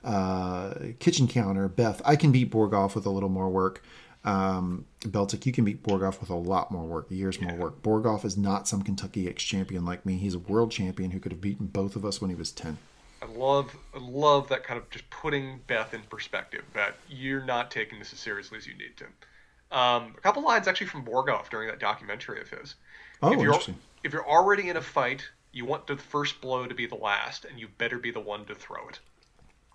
uh, 0.05 0.74
kitchen 0.98 1.28
counter. 1.28 1.68
Beth, 1.68 2.01
I 2.05 2.16
can 2.16 2.32
beat 2.32 2.51
Borgov 2.51 2.94
with 2.94 3.06
a 3.06 3.10
little 3.10 3.28
more 3.28 3.48
work. 3.48 3.82
Um, 4.24 4.86
Beltik, 5.01 5.47
you 5.47 5.52
can 5.52 5.64
beat 5.64 5.82
Borgov 5.82 6.20
with 6.20 6.31
a 6.31 6.35
lot 6.35 6.70
more 6.70 6.85
work, 6.85 7.06
years 7.10 7.40
more 7.40 7.55
work. 7.55 7.82
Borgov 7.82 8.24
is 8.24 8.36
not 8.36 8.68
some 8.68 8.82
Kentucky 8.82 9.28
ex 9.28 9.43
champion 9.43 9.85
like 9.85 10.05
me. 10.05 10.16
He's 10.16 10.35
a 10.35 10.39
world 10.39 10.70
champion 10.70 11.10
who 11.10 11.20
could 11.20 11.32
have 11.32 11.40
beaten 11.40 11.66
both 11.66 11.97
of 11.97 12.05
us 12.05 12.20
when 12.20 12.31
he 12.31 12.36
was 12.36 12.52
10. 12.52 12.78
I 13.22 13.27
love, 13.27 13.77
I 13.94 13.98
love 13.98 14.48
that 14.48 14.64
kind 14.64 14.78
of 14.78 14.89
just 14.90 15.09
putting 15.10 15.60
Beth 15.66 15.93
in 15.94 16.02
perspective. 16.02 16.64
That 16.74 16.97
you're 17.09 17.44
not 17.44 17.70
taking 17.70 17.98
this 17.98 18.12
as 18.12 18.18
seriously 18.18 18.59
as 18.59 18.66
you 18.66 18.74
need 18.74 18.97
to. 18.98 19.06
Um, 19.72 20.14
a 20.16 20.20
couple 20.20 20.42
lines 20.42 20.66
actually 20.66 20.88
from 20.88 21.05
Borgov 21.05 21.48
during 21.48 21.68
that 21.68 21.78
documentary 21.78 22.40
of 22.40 22.48
his. 22.48 22.74
Oh, 23.22 23.32
if 23.32 23.38
you're, 23.38 23.48
interesting. 23.48 23.76
If 24.02 24.12
you're 24.12 24.28
already 24.28 24.68
in 24.68 24.76
a 24.76 24.82
fight, 24.82 25.28
you 25.52 25.64
want 25.64 25.86
the 25.86 25.97
first 25.97 26.40
blow 26.40 26.66
to 26.66 26.74
be 26.74 26.86
the 26.86 26.97
last, 26.97 27.44
and 27.44 27.59
you 27.59 27.68
better 27.78 27.98
be 27.98 28.10
the 28.10 28.20
one 28.20 28.44
to 28.47 28.55
throw 28.55 28.88
it. 28.88 28.98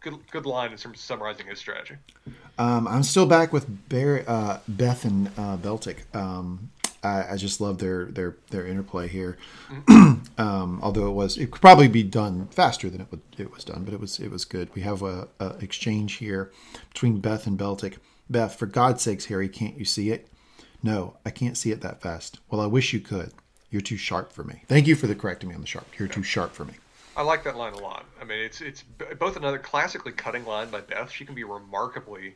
good 0.02 0.20
good 0.32 0.46
line 0.46 0.72
in 0.72 0.78
terms 0.78 1.00
of 1.00 1.04
summarizing 1.04 1.48
his 1.48 1.60
strategy. 1.60 1.96
Um, 2.58 2.88
I'm 2.88 3.04
still 3.04 3.26
back 3.26 3.54
with 3.54 3.68
uh, 3.94 4.60
Beth 4.68 5.06
and 5.06 5.28
uh, 5.38 5.58
Beltik. 5.58 6.16
Um, 6.16 6.72
I, 7.06 7.34
I 7.34 7.38
just 7.38 7.62
love 7.62 7.78
their 7.78 8.06
their 8.06 8.36
their 8.50 8.66
interplay 8.66 9.08
here. 9.08 9.38
um, 10.38 10.80
although 10.82 11.08
it 11.08 11.14
was, 11.14 11.38
it 11.38 11.52
could 11.52 11.62
probably 11.62 11.88
be 11.88 12.04
done 12.04 12.48
faster 12.48 12.90
than 12.90 13.02
it 13.02 13.08
would, 13.12 13.22
it 13.38 13.54
was 13.54 13.64
done, 13.64 13.84
but 13.84 13.94
it 13.94 14.00
was 14.00 14.20
it 14.20 14.32
was 14.32 14.44
good. 14.46 14.74
We 14.74 14.82
have 14.82 15.02
a, 15.02 15.28
a 15.40 15.50
exchange 15.60 16.16
here 16.16 16.52
between 16.90 17.20
Beth 17.20 17.48
and 17.48 17.58
Beltik. 17.58 17.98
Beth, 18.30 18.56
for 18.56 18.66
God's 18.66 19.02
sakes, 19.02 19.26
Harry, 19.26 19.50
can't 19.50 19.78
you 19.78 19.86
see 19.86 20.10
it? 20.10 20.28
No, 20.82 21.18
I 21.26 21.30
can't 21.30 21.58
see 21.58 21.72
it 21.72 21.82
that 21.82 22.02
fast. 22.02 22.40
Well, 22.50 22.62
I 22.62 22.66
wish 22.66 22.94
you 22.94 23.00
could. 23.00 23.32
You're 23.70 23.82
too 23.82 23.98
sharp 23.98 24.32
for 24.32 24.44
me. 24.44 24.64
Thank 24.68 24.88
you 24.88 24.96
for 24.96 25.08
the 25.08 25.16
correcting 25.16 25.50
me 25.50 25.56
on 25.56 25.62
the 25.62 25.68
sharp. 25.68 25.88
You're 25.98 26.08
too 26.08 26.24
sharp 26.24 26.54
for 26.54 26.66
me. 26.66 26.76
I 27.18 27.24
like 27.24 27.44
that 27.44 27.56
line 27.56 27.74
a 27.74 27.80
lot. 27.80 28.06
I 28.22 28.26
mean, 28.26 28.40
it's 28.40 28.62
it's 28.62 28.84
both 29.20 29.38
another 29.38 29.58
classically 29.58 30.12
cutting 30.12 30.46
line 30.46 30.70
by 30.70 30.82
Beth. 30.82 31.12
She 31.12 31.26
can 31.26 31.34
be 31.34 31.44
remarkably 31.44 32.36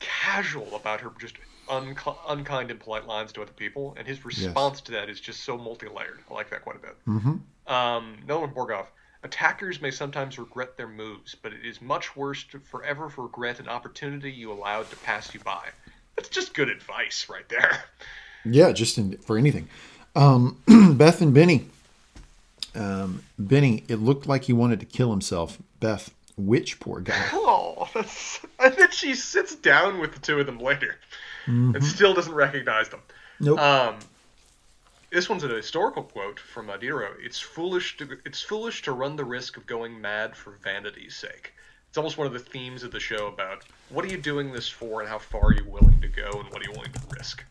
casual 0.00 0.74
about 0.74 1.00
her 1.00 1.12
just 1.18 1.36
unki- 1.68 2.16
unkind 2.28 2.70
and 2.70 2.80
polite 2.80 3.06
lines 3.06 3.32
to 3.32 3.42
other 3.42 3.52
people, 3.52 3.94
and 3.96 4.06
his 4.06 4.24
response 4.24 4.80
to 4.82 4.92
that 4.92 5.08
is 5.08 5.20
just 5.20 5.44
so 5.44 5.56
multi-layered. 5.56 6.20
I 6.30 6.34
like 6.34 6.50
that 6.50 6.62
quite 6.62 6.76
a 6.76 6.80
bit. 6.80 6.96
Mm-hmm. 7.06 7.72
Um, 7.72 8.16
Nolan 8.26 8.50
Borgov. 8.50 8.86
Attackers 9.24 9.80
may 9.80 9.90
sometimes 9.90 10.38
regret 10.38 10.76
their 10.76 10.86
moves, 10.86 11.34
but 11.34 11.52
it 11.52 11.64
is 11.64 11.80
much 11.80 12.14
worse 12.14 12.44
to 12.44 12.60
forever 12.60 13.10
regret 13.16 13.58
an 13.58 13.68
opportunity 13.68 14.30
you 14.30 14.52
allowed 14.52 14.88
to 14.90 14.96
pass 14.96 15.32
you 15.32 15.40
by. 15.40 15.68
That's 16.14 16.28
just 16.28 16.52
good 16.52 16.68
advice 16.68 17.26
right 17.28 17.48
there. 17.48 17.84
Yeah, 18.44 18.72
just 18.72 18.98
in, 18.98 19.16
for 19.16 19.38
anything. 19.38 19.68
Um, 20.14 20.58
Beth 20.98 21.22
and 21.22 21.32
Benny. 21.32 21.66
Um, 22.74 23.22
Benny, 23.38 23.84
it 23.88 23.96
looked 23.96 24.26
like 24.26 24.44
he 24.44 24.52
wanted 24.52 24.80
to 24.80 24.86
kill 24.86 25.10
himself. 25.10 25.58
Beth, 25.80 26.12
which 26.36 26.78
poor 26.78 27.00
guy? 27.00 27.28
Oh, 27.76 27.88
that's, 27.94 28.40
and 28.60 28.74
then 28.76 28.90
she 28.90 29.14
sits 29.14 29.54
down 29.56 29.98
with 29.98 30.12
the 30.12 30.20
two 30.20 30.38
of 30.38 30.46
them 30.46 30.58
later 30.58 30.96
and 31.46 31.84
still 31.84 32.14
doesn't 32.14 32.34
recognize 32.34 32.88
them. 32.88 33.00
Nope. 33.40 33.58
Um, 33.58 33.98
this 35.14 35.28
one's 35.28 35.44
a 35.44 35.48
historical 35.48 36.02
quote 36.02 36.40
from 36.40 36.68
uh. 36.68 37.16
It's 37.22 37.38
foolish 37.38 37.96
to 37.98 38.18
it's 38.24 38.42
foolish 38.42 38.82
to 38.82 38.92
run 38.92 39.14
the 39.14 39.24
risk 39.24 39.56
of 39.56 39.64
going 39.64 40.00
mad 40.00 40.34
for 40.34 40.58
vanity's 40.64 41.14
sake. 41.14 41.54
It's 41.88 41.96
almost 41.96 42.18
one 42.18 42.26
of 42.26 42.32
the 42.32 42.40
themes 42.40 42.82
of 42.82 42.90
the 42.90 42.98
show 42.98 43.28
about 43.28 43.62
what 43.90 44.04
are 44.04 44.08
you 44.08 44.16
doing 44.16 44.50
this 44.50 44.68
for 44.68 45.00
and 45.00 45.08
how 45.08 45.20
far 45.20 45.44
are 45.44 45.54
you 45.54 45.64
willing 45.68 46.00
to 46.00 46.08
go 46.08 46.24
and 46.24 46.50
what 46.50 46.60
are 46.60 46.64
you 46.64 46.72
willing 46.72 46.90
to 46.90 47.00
risk. 47.16 47.44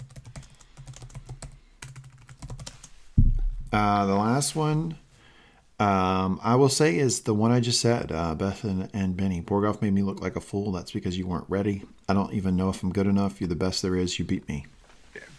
Uh, 3.71 4.05
the 4.07 4.15
last 4.15 4.57
one, 4.57 4.97
um, 5.79 6.41
I 6.43 6.55
will 6.55 6.67
say, 6.67 6.97
is 6.97 7.21
the 7.21 7.33
one 7.33 7.53
I 7.53 7.61
just 7.61 7.79
said. 7.79 8.11
Uh, 8.11 8.35
Beth 8.35 8.65
and, 8.65 8.89
and 8.93 9.15
Benny. 9.15 9.41
Borgov 9.41 9.81
made 9.81 9.93
me 9.93 10.03
look 10.03 10.21
like 10.21 10.35
a 10.35 10.41
fool. 10.41 10.73
That's 10.73 10.91
because 10.91 11.17
you 11.17 11.27
weren't 11.27 11.45
ready. 11.47 11.83
I 12.09 12.13
don't 12.13 12.33
even 12.33 12.57
know 12.57 12.69
if 12.69 12.83
I'm 12.83 12.91
good 12.91 13.07
enough. 13.07 13.39
You're 13.39 13.47
the 13.47 13.55
best 13.55 13.81
there 13.81 13.95
is. 13.95 14.19
You 14.19 14.25
beat 14.25 14.49
me. 14.49 14.65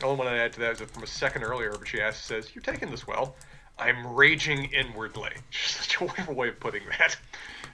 Only 0.03 0.17
one 0.19 0.29
I 0.29 0.39
add 0.39 0.53
to 0.55 0.61
that 0.61 0.81
is 0.81 0.91
from 0.91 1.03
a 1.03 1.07
second 1.07 1.43
earlier, 1.43 1.73
but 1.79 1.87
she 1.87 2.01
asks, 2.01 2.25
says, 2.25 2.55
"You're 2.55 2.63
taking 2.63 2.91
this 2.91 3.07
well." 3.07 3.37
I'm 3.79 4.15
raging 4.15 4.67
inwardly. 4.73 5.31
Just 5.51 5.77
such 5.77 6.01
a 6.01 6.05
wonderful 6.05 6.35
way 6.35 6.49
of 6.49 6.61
putting 6.61 6.83
that. 6.99 7.17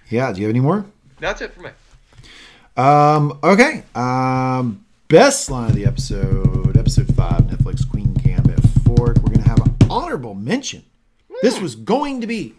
Yeah. 0.09 0.33
Do 0.33 0.41
you 0.41 0.47
have 0.47 0.55
any 0.55 0.61
more? 0.61 0.85
That's 1.19 1.43
it 1.43 1.53
for 1.53 1.61
me. 1.61 1.71
Um, 2.77 3.39
okay. 3.43 3.83
Um, 3.95 4.85
best 5.09 5.51
line 5.51 5.71
of 5.71 5.77
the 5.77 5.85
episode, 5.85 6.77
episode 6.77 7.15
five, 7.15 7.43
Netflix 7.43 7.89
Queen 7.89 8.15
Gambit 8.15 8.61
Fork. 8.85 9.19
We're 9.19 9.35
gonna 9.35 9.49
have 9.49 9.61
an 9.61 9.77
honorable 9.91 10.35
mention. 10.35 10.85
This 11.43 11.59
was 11.59 11.75
going 11.75 12.21
to 12.21 12.27
be, 12.27 12.55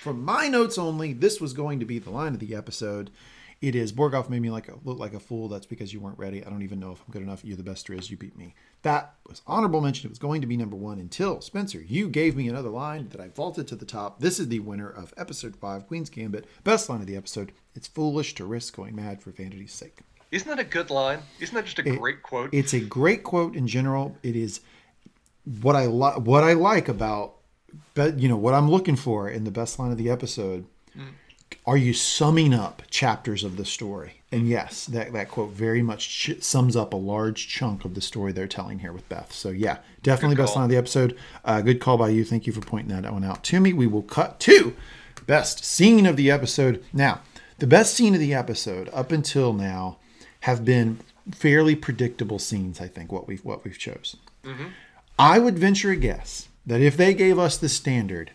from 0.00 0.24
my 0.24 0.48
notes 0.48 0.78
only, 0.78 1.12
this 1.12 1.38
was 1.38 1.52
going 1.52 1.80
to 1.80 1.84
be 1.84 1.98
the 1.98 2.10
line 2.10 2.32
of 2.32 2.40
the 2.40 2.54
episode. 2.54 3.10
It 3.60 3.74
is 3.74 3.92
Borgov 3.92 4.28
made 4.28 4.42
me 4.42 4.50
like 4.50 4.68
a, 4.68 4.78
look 4.84 4.98
like 4.98 5.14
a 5.14 5.20
fool. 5.20 5.48
That's 5.48 5.66
because 5.66 5.92
you 5.92 6.00
weren't 6.00 6.18
ready. 6.18 6.44
I 6.44 6.50
don't 6.50 6.62
even 6.62 6.80
know 6.80 6.92
if 6.92 7.00
I'm 7.00 7.12
good 7.12 7.22
enough. 7.22 7.44
You're 7.44 7.56
the 7.56 7.62
best 7.62 7.86
there 7.86 7.96
is. 7.96 8.10
You 8.10 8.16
beat 8.16 8.36
me. 8.36 8.54
That 8.82 9.14
was 9.26 9.42
honorable 9.46 9.80
mention. 9.80 10.06
It 10.06 10.10
was 10.10 10.18
going 10.18 10.40
to 10.40 10.46
be 10.46 10.56
number 10.56 10.76
one 10.76 10.98
until 10.98 11.40
Spencer. 11.40 11.80
You 11.80 12.08
gave 12.08 12.36
me 12.36 12.48
another 12.48 12.68
line 12.68 13.08
that 13.10 13.20
I 13.20 13.28
vaulted 13.28 13.66
to 13.68 13.76
the 13.76 13.86
top. 13.86 14.20
This 14.20 14.38
is 14.38 14.48
the 14.48 14.60
winner 14.60 14.90
of 14.90 15.14
episode 15.16 15.56
five, 15.56 15.86
Queen's 15.86 16.10
Gambit. 16.10 16.46
Best 16.64 16.88
line 16.88 17.00
of 17.00 17.06
the 17.06 17.16
episode. 17.16 17.52
It's 17.74 17.86
foolish 17.86 18.34
to 18.34 18.44
risk 18.44 18.76
going 18.76 18.94
mad 18.94 19.22
for 19.22 19.30
vanity's 19.30 19.72
sake. 19.72 20.00
Isn't 20.30 20.48
that 20.48 20.58
a 20.58 20.64
good 20.64 20.90
line? 20.90 21.20
Isn't 21.40 21.54
that 21.54 21.64
just 21.64 21.78
a 21.78 21.82
great 21.82 22.22
quote? 22.22 22.50
It's 22.52 22.74
a 22.74 22.80
great 22.80 23.22
quote 23.22 23.54
in 23.54 23.68
general. 23.68 24.16
It 24.22 24.34
is 24.36 24.60
what 25.60 25.76
I 25.76 25.86
like. 25.86 26.16
What 26.16 26.42
I 26.42 26.54
like 26.54 26.88
about, 26.88 27.36
but 27.94 28.18
you 28.18 28.28
know 28.28 28.36
what 28.36 28.52
I'm 28.52 28.70
looking 28.70 28.96
for 28.96 29.28
in 29.28 29.44
the 29.44 29.50
best 29.50 29.78
line 29.78 29.92
of 29.92 29.98
the 29.98 30.10
episode. 30.10 30.66
Hmm. 30.92 31.10
Are 31.66 31.76
you 31.76 31.92
summing 31.94 32.52
up 32.52 32.82
chapters 32.90 33.42
of 33.42 33.56
the 33.56 33.64
story? 33.64 34.20
And 34.30 34.48
yes, 34.48 34.86
that, 34.86 35.12
that 35.12 35.30
quote 35.30 35.50
very 35.50 35.80
much 35.80 36.08
ch- 36.08 36.42
sums 36.42 36.76
up 36.76 36.92
a 36.92 36.96
large 36.96 37.48
chunk 37.48 37.84
of 37.84 37.94
the 37.94 38.00
story 38.00 38.32
they're 38.32 38.46
telling 38.46 38.80
here 38.80 38.92
with 38.92 39.08
Beth. 39.08 39.32
So 39.32 39.50
yeah, 39.50 39.78
definitely 40.02 40.36
best 40.36 40.56
line 40.56 40.64
of 40.64 40.70
the 40.70 40.76
episode. 40.76 41.16
Uh, 41.44 41.60
good 41.60 41.80
call 41.80 41.96
by 41.96 42.08
you. 42.08 42.24
Thank 42.24 42.46
you 42.46 42.52
for 42.52 42.60
pointing 42.60 43.00
that 43.00 43.12
one 43.12 43.24
out 43.24 43.44
to 43.44 43.60
me. 43.60 43.72
We 43.72 43.86
will 43.86 44.02
cut 44.02 44.40
to 44.40 44.74
best 45.26 45.64
scene 45.64 46.06
of 46.06 46.16
the 46.16 46.30
episode. 46.30 46.82
Now, 46.92 47.20
the 47.58 47.66
best 47.66 47.94
scene 47.94 48.14
of 48.14 48.20
the 48.20 48.34
episode 48.34 48.90
up 48.92 49.12
until 49.12 49.52
now 49.52 49.98
have 50.40 50.64
been 50.64 51.00
fairly 51.32 51.74
predictable 51.74 52.38
scenes. 52.38 52.80
I 52.80 52.88
think 52.88 53.12
what 53.12 53.26
we've 53.26 53.44
what 53.44 53.64
we've 53.64 53.78
chose. 53.78 54.16
I 55.18 55.38
would 55.38 55.58
venture 55.58 55.90
a 55.90 55.96
guess 55.96 56.48
that 56.66 56.80
if 56.80 56.96
they 56.96 57.14
gave 57.14 57.38
us 57.38 57.56
the 57.56 57.68
standard 57.68 58.32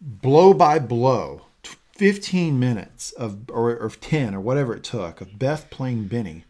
blow 0.00 0.52
by 0.54 0.78
blow, 0.78 1.42
15 1.96 2.58
minutes 2.58 3.12
of 3.12 3.50
or, 3.50 3.76
or 3.76 3.88
10 3.88 4.34
or 4.34 4.40
whatever 4.40 4.74
it 4.74 4.82
took 4.82 5.20
of 5.20 5.38
Beth 5.38 5.70
playing 5.70 6.08
Benny, 6.08 6.44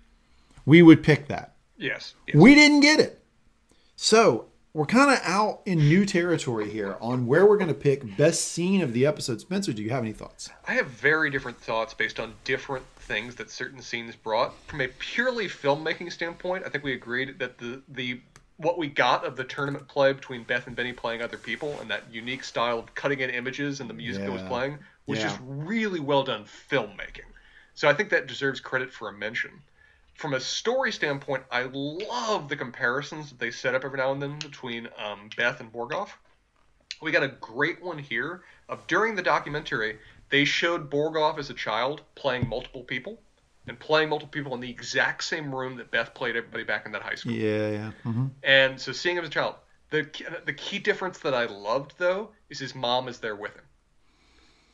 we 0.65 0.83
would 0.83 1.03
pick 1.03 1.29
that. 1.29 1.55
yes. 1.77 2.15
yes. 2.27 2.37
We 2.37 2.55
didn't 2.55 2.81
get 2.81 3.01
it. 3.01 3.23
So 3.97 4.47
we're 4.73 4.87
kind 4.87 5.13
of 5.13 5.21
out 5.23 5.61
in 5.67 5.79
new 5.79 6.05
territory 6.05 6.69
here 6.69 6.97
on 7.01 7.27
where 7.27 7.47
we're 7.47 7.59
going 7.59 7.69
to 7.69 7.75
pick 7.75 8.17
best 8.17 8.49
scene 8.49 8.81
of 8.81 8.93
the 8.93 9.07
episode. 9.07 9.41
Spencer, 9.41 9.73
do 9.73 9.83
you 9.83 9.91
have 9.91 10.03
any 10.03 10.13
thoughts? 10.13 10.51
I 10.67 10.75
have 10.75 10.87
very 10.87 11.31
different 11.31 11.61
thoughts 11.61 11.95
based 11.95 12.19
on 12.19 12.35
different 12.43 12.85
things 12.97 13.37
that 13.37 13.51
certain 13.51 13.81
scenes 13.81 14.17
brought. 14.17 14.55
From 14.67 14.81
a 14.81 14.89
purely 14.89 15.47
filmmaking 15.47 16.11
standpoint, 16.11 16.65
I 16.67 16.71
think 16.71 16.83
we 16.83 16.95
agreed 16.95 17.39
that 17.39 17.59
the 17.59 17.83
the 17.89 18.21
what 18.57 18.79
we 18.79 18.87
got 18.87 19.25
of 19.25 19.37
the 19.37 19.45
tournament 19.45 19.89
play 19.89 20.13
between 20.13 20.45
Beth 20.45 20.67
and 20.67 20.77
Benny 20.77 20.93
playing 20.93 21.23
other 21.23 21.37
people 21.37 21.77
and 21.81 21.91
that 21.91 22.05
unique 22.13 22.45
style 22.45 22.79
of 22.79 22.95
cutting 22.95 23.21
in 23.21 23.31
images 23.31 23.81
and 23.81 23.91
the 23.91 23.95
music 23.95 24.23
that 24.23 24.33
was 24.33 24.43
playing 24.43 24.79
was 25.07 25.19
Yeah. 25.19 25.29
just 25.29 25.41
really 25.43 26.01
well 26.01 26.23
done 26.25 26.45
filmmaking. 26.45 27.31
So 27.75 27.89
I 27.89 27.95
think 27.95 28.11
that 28.11 28.27
deserves 28.27 28.61
credit 28.61 28.93
for 28.93 29.09
a 29.09 29.13
mention. 29.13 29.63
From 30.15 30.35
a 30.35 30.41
story 30.41 30.93
standpoint, 30.93 31.45
I 31.51 31.63
love 31.73 32.49
the 32.49 32.57
comparisons 32.57 33.31
that 33.31 33.39
they 33.39 33.51
set 33.51 33.75
up 33.75 33.85
every 33.85 33.99
now 33.99 34.13
and 34.13 34.23
then 34.23 34.39
between 34.39 34.89
um, 34.97 35.29
Beth 35.37 35.61
and 35.61 35.73
Borgov. 35.73 36.09
We 37.03 37.11
got 37.11 37.23
a 37.25 37.29
great 37.29 37.83
one 37.83 37.99
here 37.99 38.43
of 38.69 38.87
during 38.87 39.15
the 39.15 39.23
documentary, 39.23 39.99
they 40.31 40.45
showed 40.45 40.91
Borgov 40.91 41.39
as 41.39 41.51
a 41.51 41.55
child 41.55 42.03
playing 42.15 42.49
multiple 42.49 42.85
people 42.85 43.21
and 43.67 43.79
playing 43.79 44.09
multiple 44.09 44.31
people 44.31 44.55
in 44.55 44.61
the 44.61 44.71
exact 44.71 45.25
same 45.25 45.55
room 45.55 45.77
that 45.77 45.91
Beth 45.91 46.15
played 46.15 46.37
everybody 46.37 46.65
back 46.65 46.87
in 46.87 46.93
that 46.93 47.03
high 47.03 47.15
school. 47.15 47.35
Yeah, 47.35 47.71
yeah. 47.71 47.91
hmm 48.03 48.27
And 48.43 48.81
so 48.81 48.93
seeing 48.93 49.17
him 49.17 49.25
as 49.25 49.31
a 49.31 49.33
child, 49.33 49.57
the 49.91 50.07
the 50.45 50.53
key 50.53 50.79
difference 50.79 51.19
that 51.21 51.35
I 51.35 51.47
loved 51.47 51.95
though 51.99 52.31
is 52.49 52.59
his 52.59 52.75
mom 52.75 53.09
is 53.09 53.19
there 53.19 53.37
with 53.37 53.55
him. 53.55 53.65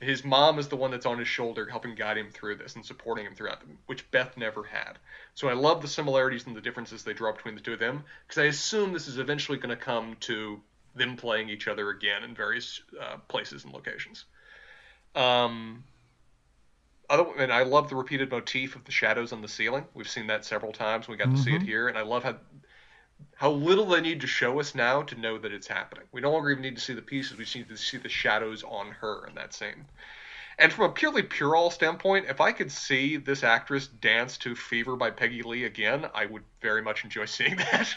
His 0.01 0.25
mom 0.25 0.59
is 0.59 0.69
the 0.69 0.77
one 0.77 0.91
that's 0.91 1.05
on 1.05 1.19
his 1.19 1.29
shoulder, 1.29 1.67
helping 1.69 1.95
guide 1.95 2.17
him 2.17 2.31
through 2.31 2.57
this 2.57 2.75
and 2.75 2.85
supporting 2.85 3.27
him 3.27 3.35
throughout 3.35 3.61
them, 3.61 3.79
which 3.87 4.11
Beth 4.11 4.35
never 4.37 4.63
had. 4.65 4.99
So 5.35 5.49
I 5.49 5.53
love 5.53 5.83
the 5.83 5.89
similarities 5.89 6.47
and 6.47 6.57
the 6.57 6.61
differences 6.63 7.05
they 7.05 7.13
draw 7.13 7.33
between 7.33 7.55
the 7.55 7.61
two 7.61 7.75
of 7.75 7.79
them, 7.79 8.05
because 8.27 8.43
I 8.43 8.47
assume 8.47 8.95
this 8.95 9.09
is 9.09 9.19
eventually 9.19 9.59
going 9.59 9.77
to 9.77 9.77
come 9.77 10.17
to 10.21 10.61
them 10.95 11.17
playing 11.17 11.51
each 11.51 11.69
other 11.69 11.91
again 11.91 12.25
in 12.25 12.35
various 12.35 12.81
uh, 12.99 13.19
places 13.29 13.65
and 13.65 13.75
locations. 13.75 14.25
Um, 15.15 15.85
other, 17.11 17.27
and 17.39 17.53
I 17.53 17.65
love 17.65 17.91
the 17.91 17.97
repeated 17.97 18.31
motif 18.31 18.77
of 18.77 18.85
the 18.85 18.93
shadows 18.93 19.33
on 19.33 19.43
the 19.43 19.49
ceiling. 19.49 19.85
We've 19.93 20.09
seen 20.09 20.29
that 20.29 20.45
several 20.45 20.73
times. 20.73 21.09
We 21.09 21.17
got 21.17 21.31
to 21.31 21.37
see 21.37 21.55
it 21.55 21.63
here, 21.63 21.89
and 21.89 21.99
I 21.99 22.03
love 22.03 22.23
how 22.23 22.37
how 23.37 23.51
little 23.51 23.87
they 23.87 24.01
need 24.01 24.21
to 24.21 24.27
show 24.27 24.61
us 24.61 24.75
now 24.75 25.03
to 25.03 25.15
know 25.19 25.39
that 25.39 25.53
it's 25.53 25.67
happening. 25.67 26.05
We 26.13 26.21
no 26.21 26.31
longer 26.33 26.51
even 26.51 26.63
need 26.63 26.77
to 26.77 26.83
see 26.83 26.95
the 26.95 27.03
pieces; 27.03 27.37
we 27.39 27.45
just 27.45 27.57
need 27.57 27.69
to 27.69 27.77
see 27.77 27.97
the 27.99 28.09
shadows 28.09 28.63
on 28.63 28.91
her 29.01 29.27
in 29.29 29.35
that 29.37 29.55
scene. 29.55 29.87
And 30.59 30.71
from 30.71 30.85
a 30.91 30.93
purely 30.93 31.23
puerile 31.23 31.71
standpoint, 31.71 32.27
if 32.29 32.39
I 32.41 32.53
could 32.53 32.71
see 32.71 33.17
this 33.17 33.43
actress 33.43 33.87
dance 33.87 34.37
to 34.39 34.55
"Fever" 34.55 34.95
by 34.97 35.11
Peggy 35.11 35.43
Lee 35.43 35.65
again, 35.65 36.07
I 36.15 36.27
would 36.27 36.43
very 36.61 36.83
much 36.83 37.03
enjoy 37.05 37.25
seeing 37.27 37.57
that. 37.57 37.89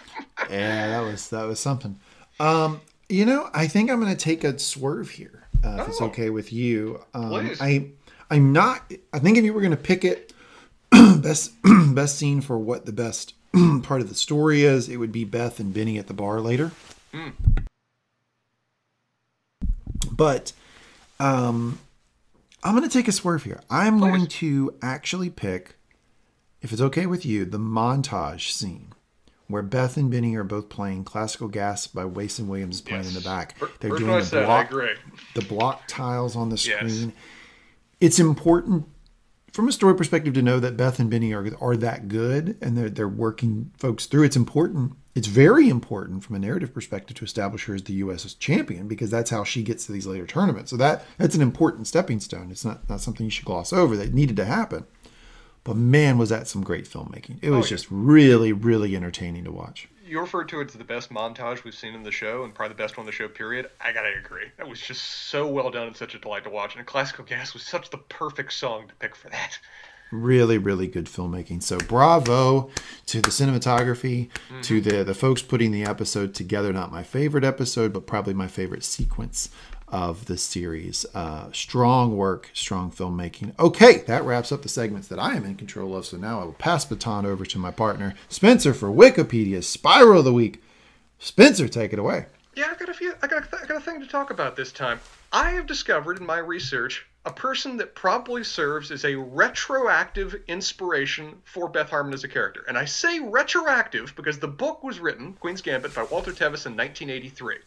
Yeah, 0.49 0.87
that 0.87 1.01
was 1.01 1.29
that 1.29 1.43
was 1.43 1.59
something. 1.59 1.99
Um, 2.39 2.79
you 3.09 3.25
know, 3.25 3.49
I 3.53 3.67
think 3.67 3.91
I'm 3.91 3.99
going 3.99 4.15
to 4.15 4.17
take 4.17 4.43
a 4.45 4.57
swerve 4.57 5.09
here, 5.09 5.47
uh, 5.63 5.77
if 5.81 5.87
it's 5.89 6.01
Oh. 6.01 6.05
okay 6.05 6.29
with 6.29 6.53
you. 6.53 7.03
Um, 7.13 7.29
Please. 7.29 7.61
I 7.61 7.89
I'm 8.29 8.53
not. 8.53 8.91
I 9.11 9.19
think 9.19 9.37
if 9.37 9.43
you 9.43 9.53
were 9.53 9.61
going 9.61 9.71
to 9.71 9.77
pick 9.77 10.05
it, 10.05 10.33
best 10.91 11.51
best 11.93 12.17
scene 12.17 12.39
for 12.39 12.57
what 12.57 12.85
the 12.85 12.93
best 12.93 13.33
part 13.83 14.01
of 14.01 14.09
the 14.09 14.15
story 14.15 14.63
is, 14.63 14.89
it 14.89 14.97
would 14.97 15.11
be 15.11 15.23
Beth 15.25 15.59
and 15.59 15.73
Benny 15.73 15.97
at 15.97 16.07
the 16.07 16.13
bar 16.13 16.39
later. 16.41 16.71
But 20.11 20.53
um, 21.19 21.79
I'm 22.63 22.75
going 22.75 22.87
to 22.87 22.93
take 22.95 23.07
a 23.07 23.11
swerve 23.11 23.43
here. 23.43 23.61
I'm 23.69 23.99
Please. 23.99 24.09
going 24.09 24.27
to 24.27 24.75
actually 24.81 25.29
pick, 25.29 25.75
if 26.61 26.71
it's 26.71 26.81
okay 26.81 27.05
with 27.05 27.25
you, 27.25 27.45
the 27.45 27.59
montage 27.59 28.51
scene 28.51 28.93
where 29.47 29.61
Beth 29.61 29.97
and 29.97 30.09
Benny 30.09 30.35
are 30.35 30.43
both 30.43 30.69
playing 30.69 31.03
"Classical 31.03 31.47
Gas" 31.47 31.85
by 31.87 32.05
Mason 32.05 32.47
Williams 32.47 32.81
playing 32.81 33.05
in 33.05 33.13
the 33.13 33.21
back. 33.21 33.55
They're 33.79 33.91
first 33.91 34.03
doing 34.03 34.23
the 34.41 34.45
block, 34.45 34.71
the 35.35 35.41
block 35.41 35.81
tiles 35.87 36.35
on 36.35 36.49
the 36.49 36.55
Yes. 36.55 36.91
screen. 36.93 37.13
It's 37.99 38.19
important 38.19 38.87
from 39.53 39.67
a 39.67 39.71
story 39.71 39.95
perspective 39.95 40.33
to 40.33 40.41
know 40.41 40.59
that 40.59 40.75
Beth 40.75 40.99
and 40.99 41.09
Benny 41.09 41.31
are 41.31 41.47
are 41.61 41.77
that 41.77 42.07
good 42.07 42.57
and 42.59 42.75
they're 42.75 42.89
they're 42.89 43.07
working 43.07 43.71
folks 43.77 44.07
through. 44.07 44.23
It's 44.23 44.35
important. 44.35 44.93
It's 45.15 45.27
very 45.27 45.69
important 45.69 46.23
from 46.23 46.35
a 46.35 46.39
narrative 46.39 46.73
perspective 46.73 47.15
to 47.17 47.23
establish 47.23 47.65
her 47.65 47.75
as 47.75 47.83
the 47.83 47.93
U.S. 47.93 48.33
champion 48.33 48.87
because 48.87 49.11
that's 49.11 49.29
how 49.29 49.43
she 49.43 49.61
gets 49.61 49.85
to 49.85 49.91
these 49.91 50.07
later 50.07 50.25
tournaments. 50.25 50.71
So 50.71 50.77
that 50.77 51.05
that's 51.19 51.35
an 51.35 51.41
important 51.41 51.87
stepping 51.87 52.19
stone. 52.19 52.49
It's 52.49 52.65
not 52.65 52.89
not 52.89 52.99
something 52.99 53.25
you 53.25 53.31
should 53.31 53.45
gloss 53.45 53.71
over. 53.71 53.95
That 53.95 54.13
needed 54.13 54.35
to 54.37 54.45
happen. 54.45 54.85
But 55.63 55.77
man, 55.77 56.17
was 56.17 56.29
that 56.29 56.47
some 56.47 56.63
great 56.63 56.85
filmmaking! 56.85 57.37
It 57.41 57.51
was 57.51 57.65
oh, 57.65 57.67
yeah. 57.67 57.69
just 57.69 57.87
really, 57.89 58.51
really 58.51 58.95
entertaining 58.97 59.45
to 59.45 59.51
watch. 59.51 59.87
You 60.13 60.19
referred 60.19 60.47
to 60.49 60.61
it 60.61 60.67
as 60.67 60.73
the 60.73 60.83
best 60.83 61.09
montage 61.09 61.63
we've 61.63 61.73
seen 61.73 61.95
in 61.95 62.03
the 62.03 62.11
show, 62.11 62.43
and 62.43 62.53
probably 62.53 62.75
the 62.75 62.83
best 62.83 62.97
one 62.97 63.05
in 63.05 63.07
the 63.07 63.11
show. 63.11 63.27
Period. 63.27 63.71
I 63.81 63.91
gotta 63.91 64.13
agree. 64.15 64.45
That 64.57 64.69
was 64.69 64.79
just 64.79 65.03
so 65.03 65.47
well 65.47 65.71
done 65.71 65.87
and 65.87 65.97
such 65.97 66.13
a 66.13 66.19
delight 66.19 66.43
to 66.43 66.51
watch. 66.51 66.75
And 66.75 66.85
Classical 66.85 67.25
Gas 67.25 67.55
was 67.55 67.63
such 67.63 67.89
the 67.89 67.97
perfect 67.97 68.53
song 68.53 68.87
to 68.89 68.93
pick 68.93 69.15
for 69.15 69.29
that. 69.29 69.57
really 70.11 70.59
really 70.59 70.85
good 70.85 71.07
filmmaking 71.07 71.63
so 71.63 71.75
bravo 71.79 72.69
to 73.07 73.19
the 73.19 73.31
cinematography 73.31 74.29
to 74.61 74.79
mm-hmm. 74.79 74.87
the 74.87 75.03
the 75.03 75.15
folks 75.15 75.41
putting 75.41 75.71
the 75.71 75.83
episode 75.83 76.35
together 76.35 76.71
not 76.71 76.91
my 76.91 77.01
favorite 77.01 77.43
episode 77.43 77.91
but 77.91 78.05
probably 78.05 78.35
my 78.35 78.47
favorite 78.47 78.83
sequence 78.83 79.49
of 79.93 80.25
the 80.25 80.37
series 80.37 81.05
uh, 81.13 81.49
strong 81.51 82.17
work 82.17 82.49
strong 82.53 82.91
filmmaking 82.91 83.53
okay 83.59 83.99
that 84.07 84.23
wraps 84.25 84.51
up 84.51 84.63
the 84.63 84.67
segments 84.69 85.07
that 85.07 85.19
i 85.19 85.35
am 85.35 85.45
in 85.45 85.55
control 85.55 85.95
of 85.95 86.03
so 86.05 86.17
now 86.17 86.41
i 86.41 86.43
will 86.43 86.53
pass 86.53 86.83
baton 86.83 87.25
over 87.25 87.45
to 87.45 87.59
my 87.59 87.69
partner 87.69 88.15
spencer 88.27 88.73
for 88.73 88.89
wikipedia 88.89 89.63
spiral 89.63 90.19
of 90.19 90.25
the 90.25 90.33
week 90.33 90.63
spencer 91.19 91.67
take 91.67 91.93
it 91.93 91.99
away 91.99 92.25
Yeah, 92.55 92.67
I've 92.69 92.79
got 92.79 92.89
a 92.89 92.93
few. 92.93 93.13
I 93.23 93.27
got, 93.27 93.51
a, 93.51 93.57
I 93.63 93.65
got 93.65 93.77
a 93.77 93.81
thing 93.81 93.99
to 93.99 94.07
talk 94.07 94.29
about 94.29 94.55
this 94.55 94.71
time. 94.71 94.99
I 95.31 95.49
have 95.51 95.65
discovered 95.65 96.19
in 96.19 96.25
my 96.25 96.37
research 96.37 97.05
a 97.25 97.31
person 97.31 97.77
that 97.77 97.95
probably 97.95 98.43
serves 98.43 98.91
as 98.91 99.05
a 99.05 99.15
retroactive 99.15 100.35
inspiration 100.47 101.35
for 101.45 101.67
Beth 101.67 101.89
Harmon 101.89 102.13
as 102.13 102.23
a 102.23 102.27
character. 102.27 102.63
And 102.67 102.77
I 102.77 102.85
say 102.85 103.19
retroactive 103.19 104.15
because 104.15 104.37
the 104.37 104.47
book 104.47 104.83
was 104.83 104.99
written, 104.99 105.33
Queen's 105.33 105.61
Gambit, 105.63 105.95
by 105.95 106.03
Walter 106.03 106.31
Tevis 106.31 106.67
in 106.67 106.77
1983, 106.77 107.57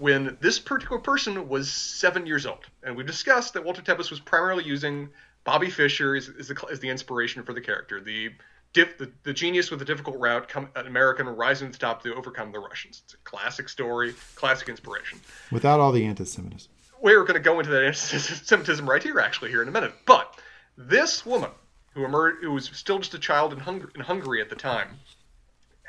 when 0.00 0.38
this 0.40 0.58
particular 0.58 0.98
person 0.98 1.46
was 1.46 1.70
seven 1.70 2.26
years 2.26 2.46
old. 2.46 2.64
And 2.82 2.96
we've 2.96 3.06
discussed 3.06 3.52
that 3.52 3.64
Walter 3.64 3.82
Tevis 3.82 4.10
was 4.10 4.18
primarily 4.18 4.64
using 4.64 5.10
Bobby 5.44 5.68
Fischer 5.68 6.16
as, 6.16 6.30
as, 6.38 6.48
the, 6.48 6.66
as 6.72 6.80
the 6.80 6.88
inspiration 6.88 7.42
for 7.42 7.52
the 7.52 7.60
character. 7.60 8.00
The 8.00 8.30
Diff, 8.72 8.96
the, 8.96 9.10
the 9.24 9.32
genius 9.32 9.70
with 9.70 9.80
the 9.80 9.84
difficult 9.84 10.16
route, 10.18 10.48
come, 10.48 10.68
an 10.74 10.86
American 10.86 11.26
rising 11.26 11.68
to 11.68 11.72
the 11.72 11.78
top 11.78 12.02
to 12.04 12.14
overcome 12.14 12.50
the 12.50 12.60
Russians. 12.60 13.02
It's 13.04 13.14
a 13.14 13.18
classic 13.18 13.68
story, 13.68 14.14
classic 14.36 14.70
inspiration. 14.70 15.20
without 15.50 15.80
all 15.80 15.92
the 15.92 16.06
anti-semitism 16.06 16.70
We're 17.02 17.24
going 17.24 17.34
to 17.34 17.40
go 17.40 17.58
into 17.58 17.70
that 17.72 17.84
anti-Semitism 17.84 18.88
right 18.88 19.02
here, 19.02 19.18
actually, 19.20 19.50
here 19.50 19.60
in 19.60 19.68
a 19.68 19.72
minute. 19.72 19.92
But 20.06 20.40
this 20.78 21.26
woman, 21.26 21.50
who 21.94 22.04
emerged, 22.06 22.42
who 22.42 22.52
was 22.52 22.70
still 22.72 23.00
just 23.00 23.12
a 23.12 23.18
child 23.18 23.52
in, 23.52 23.58
Hung- 23.58 23.90
in 23.94 24.00
Hungary 24.00 24.40
at 24.40 24.48
the 24.48 24.56
time, 24.56 24.98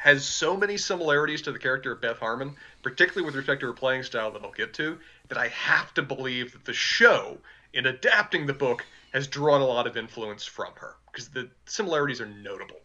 has 0.02 0.26
so 0.26 0.58
many 0.58 0.78
similarities 0.78 1.44
to 1.44 1.52
the 1.52 1.60
character 1.60 1.92
of 1.92 2.02
Beth 2.02 2.18
Harmon, 2.18 2.56
particularly 2.82 3.24
with 3.24 3.36
respect 3.36 3.60
to 3.60 3.68
her 3.68 3.74
playing 3.74 4.02
style 4.02 4.32
that 4.32 4.42
I'll 4.42 4.52
get 4.52 4.74
to, 4.74 4.98
that 5.28 5.38
I 5.38 5.50
have 5.50 5.94
to 5.94 6.02
believe 6.02 6.54
that 6.54 6.66
the 6.66 6.74
show, 6.74 7.38
in 7.72 7.86
adapting 7.86 8.48
the 8.48 8.54
book, 8.54 8.84
has 9.14 9.28
drawn 9.28 9.62
a 9.62 9.66
lot 9.66 9.86
of 9.86 9.98
influence 9.98 10.44
from 10.44 10.74
her 10.78 10.96
because 11.12 11.30
the 11.30 11.52
similarities 11.68 12.20
are 12.20 12.26
notable. 12.26 12.80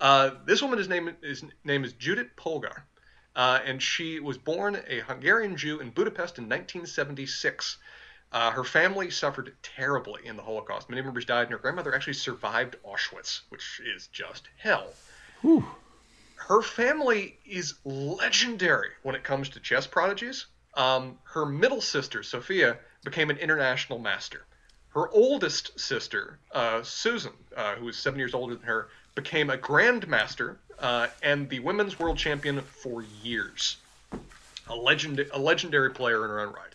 Uh, 0.00 0.30
this 0.44 0.60
woman's 0.60 0.88
name 0.88 1.14
is 1.22 1.44
name 1.62 1.84
is 1.84 1.92
Judith 1.92 2.34
Polgar, 2.34 2.82
uh, 3.36 3.60
and 3.64 3.80
she 3.80 4.18
was 4.18 4.36
born 4.36 4.76
a 4.88 5.00
Hungarian 5.02 5.56
Jew 5.56 5.78
in 5.78 5.90
Budapest 5.90 6.38
in 6.38 6.44
1976. 6.44 7.78
Uh, 8.32 8.50
her 8.50 8.64
family 8.64 9.08
suffered 9.08 9.54
terribly 9.62 10.26
in 10.26 10.36
the 10.36 10.42
Holocaust. 10.42 10.90
Many 10.90 11.02
members 11.02 11.26
died, 11.26 11.42
and 11.42 11.52
her 11.52 11.58
grandmother 11.58 11.94
actually 11.94 12.14
survived 12.14 12.74
Auschwitz, 12.84 13.42
which 13.50 13.80
is 13.84 14.08
just 14.08 14.48
hell. 14.56 14.88
Whew. 15.42 15.64
Her 16.48 16.62
family 16.62 17.38
is 17.44 17.74
legendary 17.84 18.90
when 19.02 19.14
it 19.14 19.22
comes 19.22 19.50
to 19.50 19.60
chess 19.60 19.86
prodigies. 19.86 20.46
Um, 20.74 21.18
her 21.24 21.46
middle 21.46 21.80
sister, 21.80 22.22
Sofia, 22.22 22.78
became 23.04 23.30
an 23.30 23.36
international 23.36 23.98
master. 23.98 24.44
Her 24.94 25.08
oldest 25.10 25.78
sister, 25.78 26.38
uh, 26.52 26.82
Susan, 26.82 27.32
uh, 27.56 27.76
who 27.76 27.84
was 27.84 27.96
seven 27.96 28.18
years 28.18 28.34
older 28.34 28.54
than 28.54 28.64
her, 28.64 28.88
became 29.14 29.50
a 29.50 29.56
grandmaster 29.56 30.56
uh, 30.78 31.08
and 31.22 31.48
the 31.48 31.60
women's 31.60 31.98
world 31.98 32.16
champion 32.16 32.60
for 32.62 33.04
years. 33.22 33.76
A, 34.68 34.74
legend- 34.74 35.24
a 35.32 35.38
legendary 35.38 35.90
player 35.90 36.24
in 36.24 36.30
her 36.30 36.40
own 36.40 36.52
right. 36.52 36.74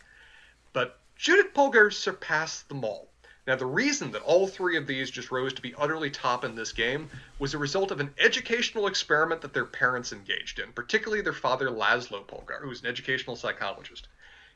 But 0.74 1.00
Judith 1.18 1.54
Polgar 1.54 1.92
surpassed 1.92 2.70
them 2.70 2.86
all. 2.86 3.10
Now, 3.48 3.56
the 3.56 3.66
reason 3.66 4.12
that 4.12 4.24
all 4.24 4.48
three 4.48 4.76
of 4.76 4.88
these 4.88 5.12
just 5.12 5.30
rose 5.30 5.54
to 5.54 5.62
be 5.62 5.76
utterly 5.76 6.10
top 6.10 6.44
in 6.44 6.56
this 6.56 6.72
game 6.72 7.12
was 7.38 7.54
a 7.54 7.60
result 7.60 7.92
of 7.92 8.00
an 8.00 8.14
educational 8.18 8.88
experiment 8.88 9.42
that 9.42 9.54
their 9.54 9.66
parents 9.66 10.12
engaged 10.12 10.58
in, 10.58 10.74
particularly 10.74 11.22
their 11.22 11.32
father, 11.32 11.70
Laszlo 11.70 12.26
Polgar, 12.26 12.60
who 12.60 12.70
was 12.70 12.82
an 12.82 12.88
educational 12.88 13.36
psychologist. 13.36 14.08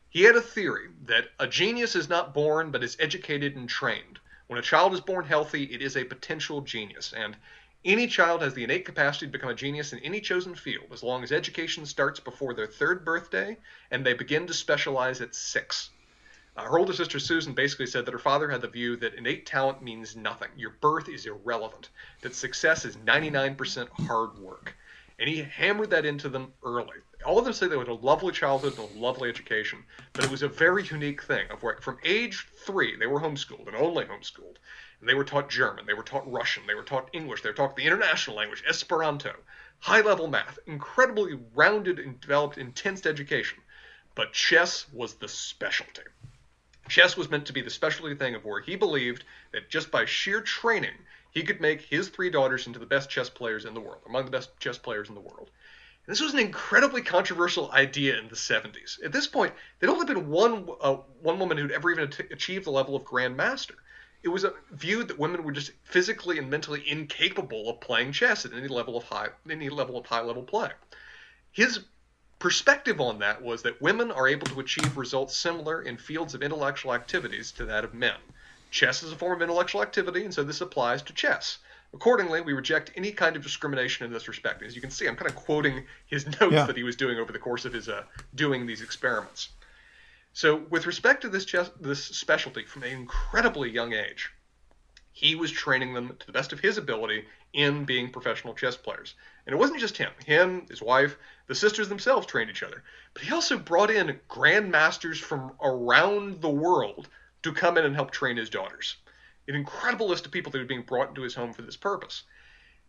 He 0.10 0.24
had 0.24 0.36
a 0.36 0.42
theory 0.42 0.90
that 1.06 1.30
a 1.40 1.46
genius 1.46 1.96
is 1.96 2.10
not 2.10 2.34
born 2.34 2.72
but 2.72 2.84
is 2.84 2.98
educated 3.00 3.56
and 3.56 3.70
trained. 3.70 4.18
When 4.48 4.58
a 4.58 4.64
child 4.64 4.96
is 4.96 5.02
born 5.02 5.24
healthy, 5.24 5.66
it 5.66 5.84
is 5.84 5.96
a 5.96 6.04
potential 6.04 6.62
genius, 6.62 7.14
and 7.14 7.38
any 7.86 8.08
child 8.08 8.42
has 8.42 8.56
the 8.56 8.64
innate 8.64 8.86
capacity 8.86 9.28
to 9.28 9.32
become 9.32 9.52
a 9.52 9.56
genius 9.56 9.94
in 9.94 10.00
any 10.00 10.20
chosen 10.20 10.56
field 10.56 10.88
as 10.92 11.04
long 11.04 11.24
as 11.24 11.32
education 11.32 11.86
starts 11.86 12.20
before 12.20 12.56
their 12.56 12.66
third 12.66 13.06
birthday 13.06 13.56
and 13.92 14.04
they 14.04 14.14
begin 14.14 14.48
to 14.48 14.54
specialize 14.54 15.22
at 15.22 15.36
six. 15.36 15.92
Uh, 16.60 16.64
her 16.64 16.78
older 16.78 16.92
sister 16.92 17.20
Susan 17.20 17.54
basically 17.54 17.86
said 17.86 18.06
that 18.06 18.12
her 18.12 18.20
father 18.20 18.50
had 18.50 18.60
the 18.60 18.68
view 18.68 18.98
that 18.98 19.14
innate 19.14 19.46
talent 19.46 19.82
means 19.82 20.18
nothing. 20.18 20.50
Your 20.58 20.72
birth 20.82 21.08
is 21.08 21.26
irrelevant. 21.26 21.88
That 22.20 22.36
success 22.36 22.84
is 22.84 22.98
99% 22.98 23.88
hard 24.06 24.38
work. 24.38 24.76
And 25.20 25.30
he 25.30 25.38
hammered 25.42 25.92
that 25.92 26.06
into 26.06 26.28
them 26.28 26.52
early. 26.62 26.98
All 27.26 27.40
of 27.40 27.46
them 27.46 27.54
say 27.54 27.68
they 27.68 27.78
had 27.78 27.88
a 27.88 27.94
lovely 27.94 28.34
childhood 28.34 28.78
and 28.78 28.90
a 28.94 29.00
lovely 29.00 29.30
education, 29.30 29.86
but 30.12 30.26
it 30.26 30.32
was 30.32 30.42
a 30.42 30.50
very 30.50 30.84
unique 30.84 31.24
thing. 31.24 31.50
Of 31.50 31.64
where 31.64 31.78
from 31.78 31.98
age 32.04 32.46
three, 32.66 32.98
they 32.98 33.08
were 33.08 33.22
homeschooled 33.22 33.68
and 33.68 33.78
only 33.78 34.04
homeschooled. 34.04 34.58
And 35.00 35.08
they 35.08 35.14
were 35.14 35.24
taught 35.24 35.50
German, 35.50 35.86
they 35.86 35.94
were 35.94 36.04
taught 36.04 36.30
Russian, 36.30 36.68
they 36.68 36.76
were 36.76 36.84
taught 36.84 37.10
English, 37.14 37.42
they 37.42 37.50
were 37.50 37.56
taught 37.56 37.78
the 37.78 37.86
international 37.86 38.36
language, 38.36 38.66
Esperanto, 38.68 39.34
high 39.80 40.02
level 40.02 40.28
math, 40.28 40.60
incredibly 40.68 41.40
rounded 41.56 42.00
and 42.00 42.20
developed, 42.20 42.58
intense 42.58 43.06
education. 43.06 43.60
But 44.14 44.34
chess 44.34 44.86
was 44.92 45.14
the 45.14 45.30
specialty. 45.30 46.02
Chess 46.90 47.16
was 47.16 47.30
meant 47.30 47.46
to 47.46 47.54
be 47.54 47.62
the 47.62 47.70
specialty 47.70 48.16
thing 48.16 48.36
of 48.36 48.44
where 48.44 48.62
he 48.62 48.76
believed 48.76 49.24
that 49.52 49.70
just 49.70 49.92
by 49.92 50.06
sheer 50.06 50.42
training, 50.42 51.06
he 51.32 51.44
could 51.44 51.62
make 51.62 51.82
his 51.82 52.10
three 52.10 52.30
daughters 52.30 52.68
into 52.68 52.80
the 52.80 52.86
best 52.86 53.10
chess 53.10 53.30
players 53.30 53.66
in 53.66 53.74
the 53.74 53.80
world, 53.80 54.02
among 54.08 54.26
the 54.26 54.32
best 54.32 54.50
chess 54.60 54.78
players 54.78 55.08
in 55.08 55.16
the 55.16 55.22
world. 55.22 55.50
And 56.06 56.16
this 56.16 56.22
was 56.22 56.34
an 56.34 56.40
incredibly 56.40 57.04
controversial 57.04 57.72
idea 57.72 58.18
in 58.18 58.28
the 58.30 58.36
70s. 58.36 59.04
At 59.04 59.12
this 59.12 59.28
point, 59.28 59.54
there'd 59.80 59.92
only 59.92 60.08
been 60.08 60.30
one 60.30 60.68
uh, 60.82 60.98
one 61.22 61.38
woman 61.38 61.58
who'd 61.58 61.72
ever 61.72 61.92
even 61.92 62.06
at- 62.06 62.32
achieved 62.32 62.66
the 62.66 62.72
level 62.72 62.96
of 62.96 63.06
Grand 63.06 63.38
Master. 63.38 63.76
It 64.24 64.30
was 64.30 64.44
a 64.44 64.54
viewed 64.72 65.08
that 65.10 65.20
women 65.20 65.44
were 65.44 65.52
just 65.52 65.72
physically 65.84 66.40
and 66.40 66.50
mentally 66.50 66.84
incapable 66.90 67.70
of 67.70 67.80
playing 67.80 68.12
chess 68.12 68.46
at 68.46 68.54
any 68.54 68.68
level 68.68 68.98
of 68.98 69.04
high 69.04 69.30
any 69.50 69.70
level 69.70 69.98
of 69.98 70.08
high 70.08 70.22
level 70.22 70.44
play. 70.44 70.72
His 71.52 71.80
perspective 72.40 73.00
on 73.02 73.20
that 73.20 73.42
was 73.42 73.62
that 73.64 73.82
women 73.82 74.12
are 74.12 74.28
able 74.28 74.48
to 74.48 74.60
achieve 74.60 74.98
results 74.98 75.36
similar 75.36 75.82
in 75.82 75.98
fields 75.98 76.34
of 76.34 76.42
intellectual 76.42 76.94
activities 76.94 77.52
to 77.54 77.66
that 77.66 77.84
of 77.84 77.94
men. 77.94 78.16
Chess 78.72 79.04
is 79.04 79.12
a 79.12 79.16
form 79.16 79.34
of 79.34 79.42
intellectual 79.42 79.82
activity, 79.82 80.24
and 80.24 80.34
so 80.34 80.44
this 80.44 80.62
applies 80.62 81.02
to 81.04 81.14
chess. 81.14 81.58
Accordingly, 81.94 82.42
we 82.42 82.54
reject 82.54 82.92
any 82.96 83.12
kind 83.12 83.36
of 83.36 83.42
discrimination 83.42 84.06
in 84.06 84.14
this 84.14 84.28
respect. 84.28 84.62
As 84.62 84.76
you 84.76 84.82
can 84.82 84.92
see, 84.92 85.08
I'm 85.08 85.16
kind 85.16 85.30
of 85.30 85.36
quoting 85.36 85.86
his 86.06 86.26
notes 86.40 86.54
Yeah. 86.54 86.66
that 86.66 86.78
he 86.78 86.84
was 86.84 86.96
doing 86.96 87.18
over 87.18 87.32
the 87.34 87.40
course 87.40 87.66
of 87.66 87.74
his 87.74 87.90
uh, 87.90 88.04
doing 88.36 88.66
these 88.68 88.82
experiments. 88.82 89.50
So, 90.34 90.58
with 90.70 90.86
respect 90.86 91.22
to 91.22 91.30
this 91.30 91.46
chess, 91.46 91.72
this 91.82 92.04
specialty 92.06 92.64
from 92.64 92.84
an 92.84 92.90
incredibly 92.92 93.72
young 93.72 93.94
age, 93.94 94.30
he 95.12 95.36
was 95.36 95.52
training 95.52 95.94
them 95.94 96.16
to 96.20 96.26
the 96.26 96.32
best 96.32 96.54
of 96.54 96.60
his 96.60 96.78
ability 96.78 97.26
in 97.54 97.86
being 97.86 98.12
professional 98.12 98.54
chess 98.54 98.78
players. 98.78 99.16
And 99.46 99.54
it 99.54 99.58
wasn't 99.58 99.80
just 99.80 99.98
him. 99.98 100.12
Him, 100.26 100.66
his 100.70 100.82
wife, 100.82 101.18
the 101.48 101.56
sisters 101.56 101.90
themselves 101.90 102.28
trained 102.28 102.50
each 102.50 102.64
other. 102.64 102.84
But 103.14 103.24
he 103.24 103.34
also 103.34 103.58
brought 103.58 103.90
in 103.90 104.20
grandmasters 104.30 105.18
from 105.18 105.54
around 105.62 106.42
the 106.42 106.50
world 106.50 107.08
to 107.44 107.54
come 107.54 107.78
in 107.78 107.86
and 107.86 107.96
help 107.96 108.12
train 108.12 108.38
his 108.38 108.50
daughters. 108.50 108.98
An 109.48 109.56
incredible 109.56 110.08
list 110.08 110.26
of 110.26 110.32
people 110.32 110.52
that 110.52 110.60
were 110.60 110.66
being 110.66 110.84
brought 110.84 111.10
into 111.10 111.24
his 111.24 111.34
home 111.34 111.54
for 111.54 111.64
this 111.64 111.78
purpose. 111.78 112.24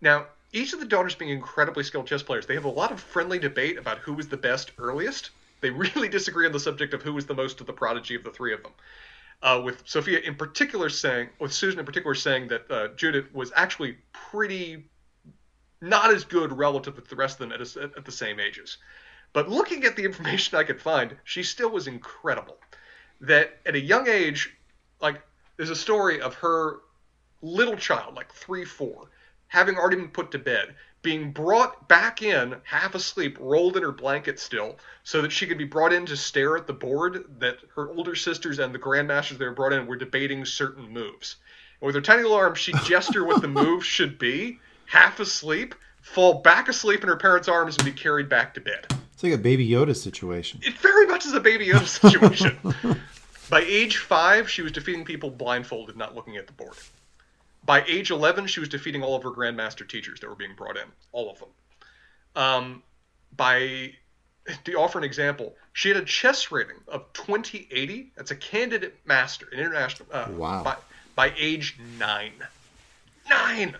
Now, 0.00 0.26
each 0.52 0.72
of 0.72 0.80
the 0.80 0.86
daughters 0.86 1.14
being 1.14 1.30
incredibly 1.30 1.84
skilled 1.84 2.06
chess 2.06 2.22
players, 2.22 2.46
they 2.46 2.54
have 2.54 2.64
a 2.64 2.68
lot 2.68 2.92
of 2.92 3.00
friendly 3.00 3.38
debate 3.38 3.78
about 3.78 3.98
who 3.98 4.12
was 4.12 4.28
the 4.28 4.36
best 4.36 4.72
earliest. 4.78 5.30
They 5.60 5.70
really 5.94 6.08
disagree 6.08 6.46
on 6.46 6.52
the 6.52 6.60
subject 6.60 6.92
of 6.92 7.02
who 7.02 7.12
was 7.12 7.26
the 7.26 7.34
most 7.34 7.60
of 7.60 7.66
the 7.66 7.72
prodigy 7.72 8.14
of 8.14 8.24
the 8.24 8.30
three 8.30 8.52
of 8.52 8.62
them. 8.62 8.72
Uh, 9.42 9.60
with 9.64 9.82
Sofia 9.86 10.20
in 10.20 10.34
particular 10.34 10.90
saying, 10.90 11.30
with 11.38 11.52
Susan 11.52 11.80
in 11.80 11.86
particular 11.86 12.14
saying 12.14 12.48
that 12.48 12.70
uh, 12.70 12.88
Judith 12.88 13.32
was 13.32 13.50
actually 13.56 13.96
pretty 14.12 14.84
not 15.80 16.12
as 16.12 16.24
good 16.24 16.52
relative 16.52 17.02
to 17.02 17.08
the 17.08 17.16
rest 17.16 17.40
of 17.40 17.48
them 17.48 17.52
at, 17.58 17.76
a, 17.76 17.90
at 17.96 18.04
the 18.04 18.12
same 18.12 18.38
ages. 18.38 18.76
But 19.32 19.48
looking 19.48 19.84
at 19.84 19.96
the 19.96 20.04
information 20.04 20.58
I 20.58 20.64
could 20.64 20.80
find, 20.80 21.16
she 21.24 21.42
still 21.42 21.70
was 21.70 21.86
incredible. 21.86 22.58
That 23.20 23.60
at 23.64 23.74
a 23.74 23.80
young 23.80 24.08
age, 24.08 24.54
like 25.00 25.22
there's 25.56 25.70
a 25.70 25.76
story 25.76 26.20
of 26.20 26.34
her 26.34 26.80
little 27.42 27.76
child, 27.76 28.14
like 28.14 28.32
three, 28.32 28.64
four, 28.64 29.08
having 29.48 29.76
already 29.76 29.96
been 29.96 30.08
put 30.08 30.30
to 30.32 30.38
bed, 30.38 30.74
being 31.02 31.32
brought 31.32 31.88
back 31.88 32.22
in, 32.22 32.56
half 32.64 32.94
asleep, 32.94 33.38
rolled 33.40 33.76
in 33.76 33.82
her 33.82 33.92
blanket 33.92 34.38
still, 34.38 34.76
so 35.02 35.22
that 35.22 35.32
she 35.32 35.46
could 35.46 35.58
be 35.58 35.64
brought 35.64 35.92
in 35.92 36.04
to 36.06 36.16
stare 36.16 36.56
at 36.56 36.66
the 36.66 36.72
board 36.72 37.24
that 37.38 37.58
her 37.74 37.90
older 37.90 38.14
sisters 38.14 38.58
and 38.58 38.74
the 38.74 38.78
grandmasters 38.78 39.38
they 39.38 39.46
were 39.46 39.52
brought 39.52 39.72
in 39.72 39.86
were 39.86 39.96
debating 39.96 40.44
certain 40.44 40.88
moves. 40.88 41.36
And 41.80 41.86
with 41.86 41.94
her 41.94 42.00
tiny 42.00 42.22
little 42.22 42.36
arm, 42.36 42.54
she'd 42.54 42.76
gesture 42.84 43.24
what 43.24 43.40
the 43.40 43.48
move 43.48 43.84
should 43.84 44.18
be, 44.18 44.58
half 44.86 45.20
asleep, 45.20 45.74
fall 46.02 46.34
back 46.42 46.68
asleep 46.68 47.02
in 47.02 47.08
her 47.08 47.16
parents' 47.16 47.48
arms, 47.48 47.76
and 47.76 47.84
be 47.84 47.92
carried 47.92 48.28
back 48.28 48.54
to 48.54 48.60
bed. 48.60 48.86
It's 49.14 49.22
like 49.22 49.32
a 49.32 49.38
Baby 49.38 49.68
Yoda 49.68 49.96
situation. 49.96 50.60
It 50.62 50.78
very 50.78 51.06
much 51.06 51.26
is 51.26 51.32
a 51.32 51.40
Baby 51.40 51.68
Yoda 51.68 51.86
situation. 51.86 52.58
By 53.50 53.60
age 53.62 53.96
five, 53.96 54.48
she 54.48 54.62
was 54.62 54.70
defeating 54.70 55.04
people 55.04 55.30
blindfolded, 55.30 55.96
not 55.96 56.14
looking 56.14 56.36
at 56.36 56.46
the 56.46 56.52
board. 56.52 56.76
By 57.64 57.84
age 57.86 58.10
11, 58.10 58.46
she 58.46 58.60
was 58.60 58.68
defeating 58.68 59.02
all 59.02 59.16
of 59.16 59.22
her 59.22 59.30
Grandmaster 59.30 59.88
teachers 59.88 60.20
that 60.20 60.28
were 60.28 60.34
being 60.34 60.54
brought 60.56 60.76
in, 60.76 60.86
all 61.12 61.30
of 61.30 61.38
them. 61.38 61.48
Um, 62.36 62.82
by 63.36 63.94
to 64.64 64.74
offer 64.74 64.98
an 64.98 65.04
example, 65.04 65.54
she 65.72 65.88
had 65.88 65.98
a 65.98 66.04
chess 66.04 66.50
rating 66.50 66.76
of 66.88 67.12
2080. 67.12 68.12
That's 68.16 68.30
a 68.30 68.36
candidate 68.36 68.98
master, 69.04 69.46
an 69.52 69.58
international. 69.58 70.08
Uh, 70.12 70.26
wow. 70.30 70.62
By, 70.62 70.76
by 71.14 71.34
age 71.38 71.78
nine. 71.98 72.32
Nine! 73.28 73.76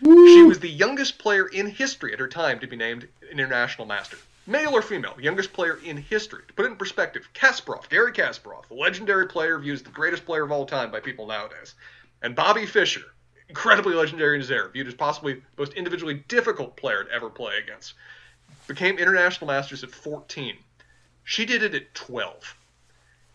Woo. 0.00 0.28
She 0.28 0.42
was 0.42 0.60
the 0.60 0.68
youngest 0.68 1.18
player 1.18 1.48
in 1.48 1.66
history 1.66 2.12
at 2.12 2.20
her 2.20 2.28
time 2.28 2.60
to 2.60 2.66
be 2.66 2.76
named 2.76 3.08
an 3.22 3.28
international 3.40 3.86
master. 3.86 4.16
Male 4.46 4.70
or 4.70 4.80
female, 4.80 5.14
youngest 5.20 5.52
player 5.52 5.78
in 5.84 5.98
history. 5.98 6.42
To 6.48 6.54
put 6.54 6.64
it 6.64 6.70
in 6.70 6.76
perspective, 6.76 7.28
Kasparov, 7.34 7.88
Garry 7.90 8.12
Kasparov, 8.12 8.66
the 8.68 8.74
legendary 8.74 9.26
player 9.26 9.58
viewed 9.58 9.74
as 9.74 9.82
the 9.82 9.90
greatest 9.90 10.24
player 10.24 10.44
of 10.44 10.52
all 10.52 10.64
time 10.64 10.90
by 10.90 11.00
people 11.00 11.26
nowadays. 11.26 11.74
And 12.22 12.34
Bobby 12.34 12.66
Fischer, 12.66 13.02
incredibly 13.48 13.94
legendary 13.94 14.34
in 14.34 14.40
his 14.40 14.50
era, 14.50 14.68
viewed 14.70 14.88
as 14.88 14.94
possibly 14.94 15.34
the 15.34 15.42
most 15.56 15.74
individually 15.74 16.24
difficult 16.28 16.76
player 16.76 17.04
to 17.04 17.12
ever 17.12 17.30
play 17.30 17.58
against, 17.58 17.94
became 18.66 18.98
international 18.98 19.46
masters 19.46 19.84
at 19.84 19.90
14. 19.90 20.56
She 21.24 21.44
did 21.44 21.62
it 21.62 21.74
at 21.74 21.94
12. 21.94 22.56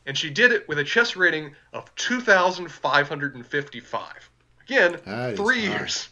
And 0.06 0.18
she 0.18 0.30
did 0.30 0.52
it 0.52 0.68
with 0.68 0.80
a 0.80 0.84
chess 0.84 1.16
rating 1.16 1.56
of 1.72 1.96
2,555. 1.96 4.30
Again, 4.64 4.98
three 5.36 5.62
years. 5.62 6.10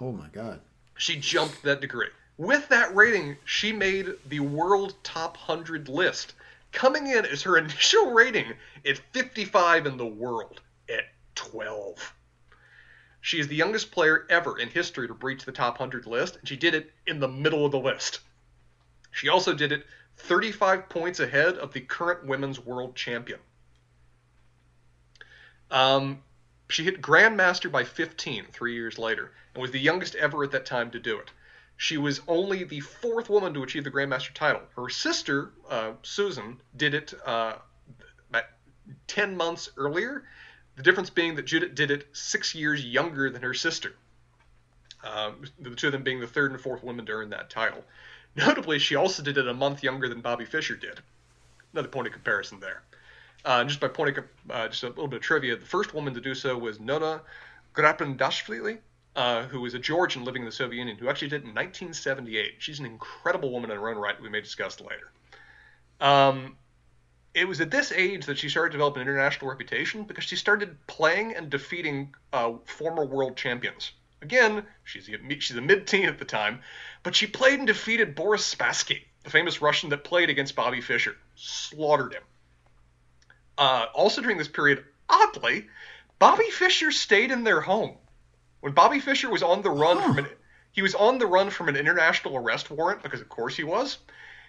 Oh 0.00 0.12
my 0.12 0.28
God. 0.28 0.60
She 0.96 1.16
jumped 1.16 1.62
that 1.62 1.80
degree. 1.80 2.08
With 2.38 2.68
that 2.68 2.94
rating, 2.94 3.36
she 3.44 3.72
made 3.72 4.14
the 4.28 4.40
world 4.40 4.94
top 5.02 5.36
100 5.36 5.88
list, 5.88 6.34
coming 6.72 7.08
in 7.08 7.26
as 7.26 7.42
her 7.42 7.58
initial 7.58 8.12
rating 8.12 8.54
at 8.86 8.98
55 9.12 9.86
in 9.86 9.96
the 9.96 10.06
world 10.06 10.60
12. 11.38 12.14
She 13.20 13.40
is 13.40 13.48
the 13.48 13.56
youngest 13.56 13.90
player 13.90 14.26
ever 14.28 14.58
in 14.58 14.68
history 14.68 15.06
to 15.06 15.14
breach 15.14 15.44
the 15.44 15.52
top 15.52 15.78
100 15.78 16.06
list, 16.06 16.36
and 16.36 16.48
she 16.48 16.56
did 16.56 16.74
it 16.74 16.92
in 17.06 17.20
the 17.20 17.28
middle 17.28 17.64
of 17.64 17.72
the 17.72 17.78
list. 17.78 18.20
She 19.10 19.28
also 19.28 19.54
did 19.54 19.72
it 19.72 19.86
35 20.16 20.88
points 20.88 21.20
ahead 21.20 21.54
of 21.56 21.72
the 21.72 21.80
current 21.80 22.26
women's 22.26 22.58
world 22.58 22.96
champion. 22.96 23.40
Um, 25.70 26.22
she 26.68 26.84
hit 26.84 27.00
Grandmaster 27.00 27.70
by 27.70 27.84
15 27.84 28.46
three 28.52 28.74
years 28.74 28.98
later, 28.98 29.32
and 29.54 29.62
was 29.62 29.70
the 29.70 29.78
youngest 29.78 30.14
ever 30.16 30.42
at 30.44 30.50
that 30.52 30.66
time 30.66 30.90
to 30.90 30.98
do 30.98 31.18
it. 31.18 31.30
She 31.76 31.96
was 31.96 32.20
only 32.26 32.64
the 32.64 32.80
fourth 32.80 33.30
woman 33.30 33.54
to 33.54 33.62
achieve 33.62 33.84
the 33.84 33.90
Grandmaster 33.90 34.34
title. 34.34 34.62
Her 34.74 34.88
sister, 34.88 35.52
uh, 35.70 35.92
Susan, 36.02 36.60
did 36.76 36.94
it 36.94 37.14
uh, 37.24 37.54
about 38.30 38.46
10 39.06 39.36
months 39.36 39.70
earlier, 39.76 40.24
the 40.78 40.84
difference 40.84 41.10
being 41.10 41.34
that 41.34 41.44
Judith 41.44 41.74
did 41.74 41.90
it 41.90 42.06
six 42.12 42.54
years 42.54 42.84
younger 42.84 43.30
than 43.30 43.42
her 43.42 43.52
sister. 43.52 43.94
Um, 45.02 45.42
the 45.58 45.74
two 45.74 45.88
of 45.88 45.92
them 45.92 46.04
being 46.04 46.20
the 46.20 46.26
third 46.26 46.52
and 46.52 46.60
fourth 46.60 46.84
women 46.84 47.04
to 47.06 47.12
earn 47.12 47.30
that 47.30 47.50
title. 47.50 47.84
Notably, 48.36 48.78
she 48.78 48.94
also 48.94 49.24
did 49.24 49.38
it 49.38 49.48
a 49.48 49.54
month 49.54 49.82
younger 49.82 50.08
than 50.08 50.20
Bobby 50.20 50.44
Fischer 50.44 50.76
did. 50.76 51.00
Another 51.72 51.88
point 51.88 52.06
of 52.06 52.12
comparison 52.12 52.60
there. 52.60 52.82
Uh, 53.44 53.64
just 53.64 53.80
by 53.80 53.88
pointing, 53.88 54.22
uh, 54.50 54.68
just 54.68 54.84
a 54.84 54.88
little 54.88 55.08
bit 55.08 55.16
of 55.16 55.22
trivia, 55.22 55.56
the 55.56 55.66
first 55.66 55.94
woman 55.94 56.14
to 56.14 56.20
do 56.20 56.32
so 56.32 56.56
was 56.56 56.78
Nona 56.78 57.22
Gaprindashvili, 57.74 58.78
uh, 59.16 59.42
who 59.44 59.60
was 59.60 59.74
a 59.74 59.80
Georgian 59.80 60.22
living 60.22 60.42
in 60.42 60.46
the 60.46 60.52
Soviet 60.52 60.78
Union, 60.78 60.96
who 60.96 61.08
actually 61.08 61.28
did 61.28 61.42
it 61.42 61.48
in 61.48 61.54
1978. 61.54 62.54
She's 62.58 62.78
an 62.78 62.86
incredible 62.86 63.50
woman 63.50 63.72
in 63.72 63.76
her 63.76 63.88
own 63.88 63.96
right, 63.96 64.20
we 64.22 64.28
may 64.28 64.40
discuss 64.40 64.80
later. 64.80 65.10
Um, 66.00 66.56
it 67.34 67.46
was 67.46 67.60
at 67.60 67.70
this 67.70 67.92
age 67.92 68.26
that 68.26 68.38
she 68.38 68.48
started 68.48 68.70
to 68.70 68.78
develop 68.78 68.96
an 68.96 69.02
international 69.02 69.50
reputation 69.50 70.04
because 70.04 70.24
she 70.24 70.36
started 70.36 70.76
playing 70.86 71.34
and 71.34 71.50
defeating 71.50 72.14
uh, 72.32 72.54
former 72.64 73.04
world 73.04 73.36
champions. 73.36 73.92
Again, 74.20 74.64
she's 74.84 75.08
a, 75.08 75.40
she's 75.40 75.56
a 75.56 75.60
mid-teen 75.60 76.06
at 76.06 76.18
the 76.18 76.24
time, 76.24 76.60
but 77.02 77.14
she 77.14 77.26
played 77.26 77.58
and 77.58 77.66
defeated 77.66 78.14
Boris 78.14 78.54
Spassky, 78.54 79.02
the 79.22 79.30
famous 79.30 79.62
Russian 79.62 79.90
that 79.90 80.04
played 80.04 80.30
against 80.30 80.56
Bobby 80.56 80.80
Fischer, 80.80 81.16
slaughtered 81.36 82.14
him. 82.14 82.22
Uh, 83.56 83.86
also 83.94 84.20
during 84.20 84.38
this 84.38 84.48
period, 84.48 84.84
oddly, 85.08 85.68
Bobby 86.18 86.50
Fischer 86.50 86.90
stayed 86.90 87.30
in 87.30 87.44
their 87.44 87.60
home. 87.60 87.96
When 88.60 88.72
Bobby 88.72 88.98
Fischer 88.98 89.30
was 89.30 89.42
on 89.42 89.62
the 89.62 89.70
run 89.70 90.02
from 90.02 90.18
an 90.18 90.26
he 90.72 90.82
was 90.82 90.94
on 90.94 91.18
the 91.18 91.26
run 91.26 91.50
from 91.50 91.68
an 91.68 91.76
international 91.76 92.36
arrest 92.36 92.70
warrant 92.70 93.02
because 93.02 93.20
of 93.20 93.28
course 93.28 93.56
he 93.56 93.64
was 93.64 93.98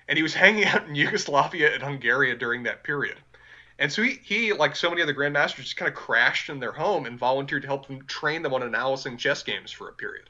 and 0.10 0.18
he 0.18 0.24
was 0.24 0.34
hanging 0.34 0.66
out 0.66 0.88
in 0.88 0.96
Yugoslavia 0.96 1.74
and 1.74 1.84
Hungary 1.84 2.36
during 2.36 2.64
that 2.64 2.84
period. 2.84 3.16
And 3.78 3.94
so 3.94 4.02
he, 4.02 4.20
he, 4.24 4.52
like 4.52 4.76
so 4.76 4.90
many 4.90 5.02
other 5.02 5.14
grandmasters, 5.14 5.58
just 5.58 5.78
kind 5.78 5.88
of 5.88 5.96
crashed 5.96 6.50
in 6.50 6.60
their 6.60 6.74
home 6.74 7.06
and 7.06 7.18
volunteered 7.18 7.62
to 7.62 7.68
help 7.68 7.88
them 7.88 8.04
train 8.08 8.42
them 8.42 8.54
on 8.54 8.64
analyzing 8.64 9.16
chess 9.16 9.44
games 9.44 9.72
for 9.72 9.88
a 9.88 9.94
period. 9.94 10.30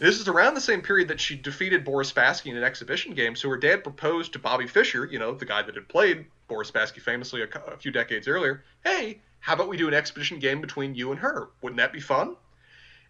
This 0.00 0.20
is 0.20 0.26
around 0.26 0.54
the 0.54 0.60
same 0.60 0.82
period 0.82 1.08
that 1.08 1.20
she 1.20 1.36
defeated 1.36 1.84
Boris 1.84 2.12
Spassky 2.12 2.50
in 2.50 2.56
an 2.56 2.64
exhibition 2.64 3.14
game. 3.14 3.36
So 3.36 3.48
her 3.48 3.56
dad 3.56 3.84
proposed 3.84 4.32
to 4.32 4.40
Bobby 4.40 4.66
Fischer, 4.66 5.06
you 5.06 5.18
know, 5.18 5.32
the 5.32 5.46
guy 5.46 5.62
that 5.62 5.76
had 5.76 5.88
played 5.88 6.26
Boris 6.48 6.70
Spassky 6.70 7.00
famously 7.00 7.42
a, 7.42 7.48
a 7.72 7.76
few 7.76 7.92
decades 7.92 8.26
earlier, 8.26 8.64
hey, 8.84 9.20
how 9.38 9.54
about 9.54 9.68
we 9.68 9.76
do 9.76 9.88
an 9.88 9.94
exhibition 9.94 10.40
game 10.40 10.60
between 10.60 10.96
you 10.96 11.12
and 11.12 11.20
her? 11.20 11.50
Wouldn't 11.62 11.78
that 11.78 11.92
be 11.92 12.00
fun? 12.00 12.36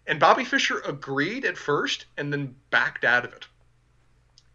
And 0.05 0.19
Bobby 0.19 0.45
Fischer 0.45 0.81
agreed 0.85 1.45
at 1.45 1.57
first 1.57 2.05
and 2.15 2.31
then 2.31 2.55
backed 2.69 3.03
out 3.03 3.25
of 3.25 3.33
it. 3.33 3.47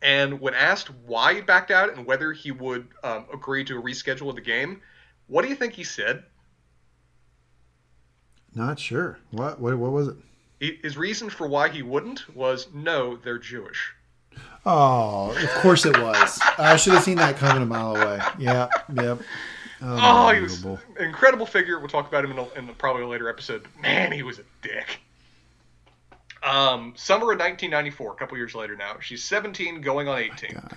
And 0.00 0.40
when 0.40 0.54
asked 0.54 0.90
why 1.06 1.34
he 1.34 1.40
backed 1.40 1.70
out 1.70 1.92
and 1.92 2.06
whether 2.06 2.32
he 2.32 2.52
would 2.52 2.86
um, 3.02 3.26
agree 3.32 3.64
to 3.64 3.78
a 3.78 3.82
reschedule 3.82 4.28
of 4.28 4.36
the 4.36 4.40
game, 4.40 4.80
what 5.26 5.42
do 5.42 5.48
you 5.48 5.56
think 5.56 5.72
he 5.72 5.84
said? 5.84 6.24
Not 8.54 8.78
sure. 8.78 9.18
What 9.30 9.60
what, 9.60 9.76
what 9.76 9.92
was 9.92 10.08
it? 10.08 10.16
His 10.82 10.96
reason 10.96 11.30
for 11.30 11.46
why 11.46 11.68
he 11.68 11.82
wouldn't 11.82 12.34
was 12.34 12.68
no, 12.74 13.16
they're 13.16 13.38
Jewish. 13.38 13.92
Oh, 14.66 15.30
of 15.30 15.50
course 15.62 15.86
it 15.86 15.96
was. 15.98 16.40
I 16.58 16.76
should 16.76 16.94
have 16.94 17.04
seen 17.04 17.16
that 17.16 17.36
coming 17.36 17.62
a 17.62 17.66
mile 17.66 17.96
away. 17.96 18.20
Yeah, 18.38 18.68
yep. 18.92 19.20
Oh, 19.80 20.30
he 20.30 20.40
was 20.40 20.64
an 20.64 20.78
incredible 20.98 21.46
figure. 21.46 21.78
We'll 21.78 21.88
talk 21.88 22.08
about 22.08 22.24
him 22.24 22.32
in, 22.32 22.38
a, 22.38 22.48
in 22.54 22.74
probably 22.74 23.02
a 23.02 23.06
later 23.06 23.28
episode. 23.28 23.68
Man, 23.80 24.10
he 24.10 24.22
was 24.24 24.40
a 24.40 24.44
dick. 24.62 25.00
Um, 26.42 26.94
summer 26.96 27.32
of 27.32 27.38
1994, 27.38 28.12
a 28.12 28.16
couple 28.16 28.36
years 28.36 28.54
later 28.54 28.76
now. 28.76 28.98
She's 29.00 29.24
17, 29.24 29.80
going 29.80 30.08
on 30.08 30.18
18. 30.18 30.56
Oh 30.56 30.76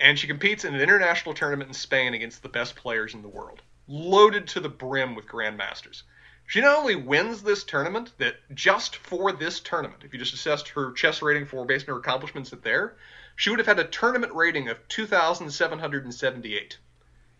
and 0.00 0.18
she 0.18 0.26
competes 0.26 0.64
in 0.64 0.74
an 0.74 0.80
international 0.80 1.34
tournament 1.34 1.68
in 1.68 1.74
Spain 1.74 2.14
against 2.14 2.42
the 2.42 2.48
best 2.48 2.74
players 2.74 3.12
in 3.12 3.20
the 3.20 3.28
world, 3.28 3.60
loaded 3.86 4.48
to 4.48 4.60
the 4.60 4.68
brim 4.68 5.14
with 5.14 5.26
grandmasters. 5.26 6.02
She 6.46 6.62
not 6.62 6.78
only 6.78 6.96
wins 6.96 7.42
this 7.42 7.62
tournament, 7.64 8.12
that 8.18 8.36
just 8.54 8.96
for 8.96 9.30
this 9.30 9.60
tournament, 9.60 10.02
if 10.02 10.12
you 10.12 10.18
just 10.18 10.34
assessed 10.34 10.70
her 10.70 10.92
chess 10.92 11.22
rating 11.22 11.46
for 11.46 11.66
based 11.66 11.88
on 11.88 11.94
her 11.94 12.00
accomplishments 12.00 12.52
at 12.52 12.62
there, 12.62 12.96
she 13.36 13.50
would 13.50 13.58
have 13.58 13.68
had 13.68 13.78
a 13.78 13.84
tournament 13.84 14.32
rating 14.34 14.68
of 14.68 14.88
2,778 14.88 16.78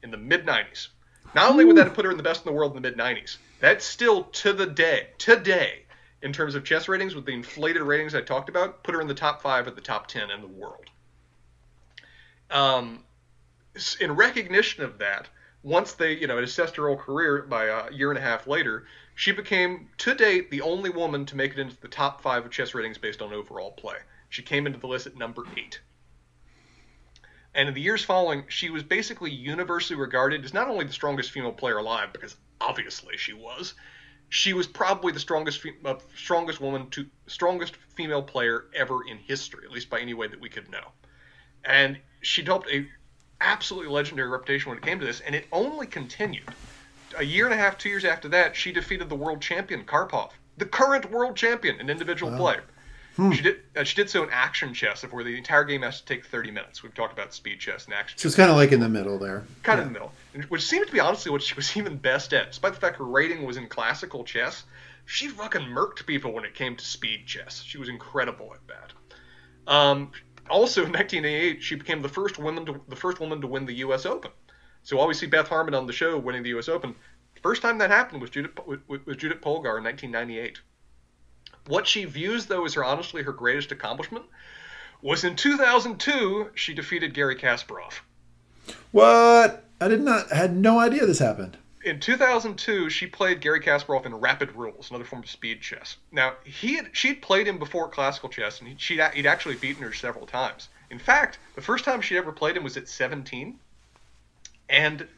in 0.02 0.10
the 0.10 0.16
mid 0.16 0.46
90s. 0.46 0.88
Not 1.34 1.50
only 1.50 1.64
would 1.64 1.76
that 1.76 1.86
have 1.86 1.94
put 1.94 2.04
her 2.04 2.10
in 2.10 2.16
the 2.18 2.22
best 2.22 2.44
in 2.44 2.52
the 2.52 2.56
world 2.56 2.76
in 2.76 2.82
the 2.82 2.88
mid 2.88 2.98
90s, 2.98 3.38
that's 3.58 3.84
still 3.84 4.24
to 4.24 4.52
the 4.52 4.66
day, 4.66 5.08
today, 5.18 5.86
in 6.22 6.32
terms 6.32 6.54
of 6.54 6.64
chess 6.64 6.88
ratings 6.88 7.14
with 7.14 7.24
the 7.24 7.32
inflated 7.32 7.82
ratings 7.82 8.14
I 8.14 8.20
talked 8.20 8.48
about, 8.48 8.82
put 8.82 8.94
her 8.94 9.00
in 9.00 9.08
the 9.08 9.14
top 9.14 9.40
five 9.40 9.66
of 9.66 9.74
the 9.74 9.80
top 9.80 10.06
10 10.06 10.30
in 10.30 10.40
the 10.40 10.46
world. 10.46 10.86
Um, 12.50 13.04
in 14.00 14.12
recognition 14.12 14.82
of 14.82 14.98
that, 14.98 15.28
once 15.62 15.92
they, 15.92 16.16
you 16.16 16.26
know, 16.26 16.38
assessed 16.38 16.76
her 16.76 16.86
whole 16.86 16.96
career 16.96 17.42
by 17.42 17.66
a 17.66 17.90
year 17.92 18.10
and 18.10 18.18
a 18.18 18.22
half 18.22 18.46
later, 18.46 18.86
she 19.14 19.32
became, 19.32 19.88
to 19.98 20.14
date, 20.14 20.50
the 20.50 20.62
only 20.62 20.90
woman 20.90 21.26
to 21.26 21.36
make 21.36 21.52
it 21.52 21.58
into 21.58 21.76
the 21.80 21.88
top 21.88 22.22
five 22.22 22.44
of 22.44 22.50
chess 22.50 22.74
ratings 22.74 22.98
based 22.98 23.20
on 23.20 23.32
overall 23.32 23.72
play. 23.72 23.96
She 24.28 24.42
came 24.42 24.66
into 24.66 24.78
the 24.78 24.86
list 24.86 25.06
at 25.06 25.16
number 25.16 25.44
eight. 25.56 25.80
And 27.54 27.68
in 27.68 27.74
the 27.74 27.80
years 27.80 28.04
following, 28.04 28.44
she 28.48 28.70
was 28.70 28.82
basically 28.82 29.30
universally 29.30 29.98
regarded 29.98 30.44
as 30.44 30.54
not 30.54 30.68
only 30.68 30.84
the 30.84 30.92
strongest 30.92 31.32
female 31.32 31.52
player 31.52 31.78
alive, 31.78 32.12
because 32.12 32.36
obviously 32.60 33.16
she 33.16 33.32
was. 33.32 33.74
She 34.30 34.52
was 34.52 34.66
probably 34.66 35.12
the 35.12 35.20
strongest 35.20 35.64
uh, 35.84 35.96
strongest 36.16 36.60
woman 36.60 36.88
to 36.90 37.06
strongest 37.26 37.76
female 37.94 38.22
player 38.22 38.66
ever 38.74 39.06
in 39.06 39.18
history, 39.18 39.64
at 39.64 39.72
least 39.72 39.90
by 39.90 40.00
any 40.00 40.14
way 40.14 40.28
that 40.28 40.40
we 40.40 40.48
could 40.48 40.70
know. 40.70 40.92
And 41.64 41.98
she 42.22 42.42
developed 42.42 42.70
a 42.70 42.86
absolutely 43.40 43.90
legendary 43.90 44.28
reputation 44.28 44.70
when 44.70 44.78
it 44.78 44.84
came 44.84 45.00
to 45.00 45.06
this, 45.06 45.20
and 45.20 45.34
it 45.34 45.46
only 45.52 45.86
continued. 45.86 46.48
A 47.18 47.24
year 47.24 47.46
and 47.46 47.54
a 47.54 47.56
half, 47.56 47.76
two 47.76 47.88
years 47.88 48.04
after 48.04 48.28
that, 48.28 48.54
she 48.54 48.72
defeated 48.72 49.08
the 49.08 49.16
world 49.16 49.40
champion 49.40 49.84
Karpov, 49.84 50.30
the 50.58 50.66
current 50.66 51.10
world 51.10 51.36
champion 51.36 51.80
in 51.80 51.90
individual 51.90 52.30
wow. 52.32 52.38
play. 52.38 52.56
Hmm. 53.16 53.32
She 53.32 53.42
did. 53.42 53.56
Uh, 53.76 53.84
she 53.84 53.96
did 53.96 54.08
so 54.08 54.22
in 54.22 54.30
action 54.30 54.72
chess, 54.72 55.02
where 55.02 55.24
the 55.24 55.36
entire 55.36 55.64
game 55.64 55.82
has 55.82 56.00
to 56.00 56.06
take 56.06 56.24
30 56.24 56.52
minutes. 56.52 56.82
We've 56.82 56.94
talked 56.94 57.12
about 57.12 57.34
speed 57.34 57.58
chess 57.58 57.86
and 57.86 57.94
action. 57.94 58.18
So 58.18 58.28
it's 58.28 58.36
kind 58.36 58.50
of 58.50 58.56
like 58.56 58.72
in 58.72 58.80
the 58.80 58.88
middle 58.88 59.18
there. 59.18 59.44
Kind 59.62 59.78
yeah. 59.78 59.82
of 59.82 59.86
in 59.88 59.92
the 59.92 59.92
middle, 59.92 60.12
which 60.48 60.66
seems 60.66 60.86
to 60.86 60.92
be 60.92 61.00
honestly 61.00 61.30
what 61.30 61.42
she 61.42 61.54
was 61.54 61.76
even 61.76 61.96
best 61.96 62.32
at. 62.32 62.50
Despite 62.50 62.74
the 62.74 62.80
fact 62.80 62.96
her 62.96 63.04
rating 63.04 63.44
was 63.44 63.56
in 63.56 63.68
classical 63.68 64.24
chess, 64.24 64.64
she 65.06 65.28
fucking 65.28 65.62
murked 65.62 66.06
people 66.06 66.32
when 66.32 66.44
it 66.44 66.54
came 66.54 66.76
to 66.76 66.84
speed 66.84 67.26
chess. 67.26 67.62
She 67.62 67.78
was 67.78 67.88
incredible 67.88 68.54
at 68.54 68.60
that. 68.68 69.72
Um, 69.72 70.12
also, 70.48 70.82
in 70.82 70.92
1988, 70.92 71.62
she 71.62 71.74
became 71.76 72.02
the 72.02 72.08
first 72.08 72.38
woman 72.38 72.66
to 72.66 72.80
the 72.88 72.96
first 72.96 73.20
woman 73.20 73.40
to 73.40 73.46
win 73.46 73.66
the 73.66 73.74
U.S. 73.74 74.06
Open. 74.06 74.30
So 74.82 74.96
while 74.96 75.06
we 75.06 75.14
see 75.14 75.26
Beth 75.26 75.48
Harmon 75.48 75.74
on 75.74 75.86
the 75.86 75.92
show 75.92 76.18
winning 76.18 76.42
the 76.42 76.48
U.S. 76.50 76.68
Open, 76.68 76.94
first 77.42 77.62
time 77.62 77.78
that 77.78 77.90
happened 77.90 78.20
was 78.20 78.30
Judith 78.30 78.58
was 78.66 79.16
Judith 79.16 79.40
Polgar 79.40 79.78
in 79.78 79.84
1998. 79.84 80.60
What 81.66 81.86
she 81.86 82.04
views, 82.04 82.46
though, 82.46 82.64
as 82.64 82.74
her 82.74 82.84
honestly 82.84 83.22
her 83.22 83.32
greatest 83.32 83.72
accomplishment 83.72 84.24
was 85.02 85.24
in 85.24 85.36
2002 85.36 86.50
she 86.54 86.74
defeated 86.74 87.14
Garry 87.14 87.36
Kasparov. 87.36 88.00
What? 88.90 89.64
I 89.80 89.88
did 89.88 90.02
not 90.02 90.30
had 90.30 90.54
no 90.56 90.78
idea 90.78 91.06
this 91.06 91.18
happened. 91.18 91.56
In 91.82 91.98
2002, 91.98 92.90
she 92.90 93.06
played 93.06 93.40
Garry 93.40 93.60
Kasparov 93.60 94.04
in 94.04 94.14
Rapid 94.14 94.54
Rules, 94.54 94.90
another 94.90 95.04
form 95.04 95.22
of 95.22 95.30
speed 95.30 95.62
chess. 95.62 95.96
Now, 96.12 96.34
he 96.44 96.76
had, 96.76 96.94
she'd 96.94 97.22
played 97.22 97.48
him 97.48 97.58
before 97.58 97.88
classical 97.88 98.28
chess, 98.28 98.60
and 98.60 98.78
she'd, 98.78 99.02
he'd 99.14 99.24
actually 99.24 99.54
beaten 99.54 99.82
her 99.82 99.92
several 99.94 100.26
times. 100.26 100.68
In 100.90 100.98
fact, 100.98 101.38
the 101.54 101.62
first 101.62 101.86
time 101.86 102.02
she 102.02 102.18
ever 102.18 102.32
played 102.32 102.56
him 102.56 102.64
was 102.64 102.76
at 102.76 102.86
17, 102.86 103.58
and 104.68 105.08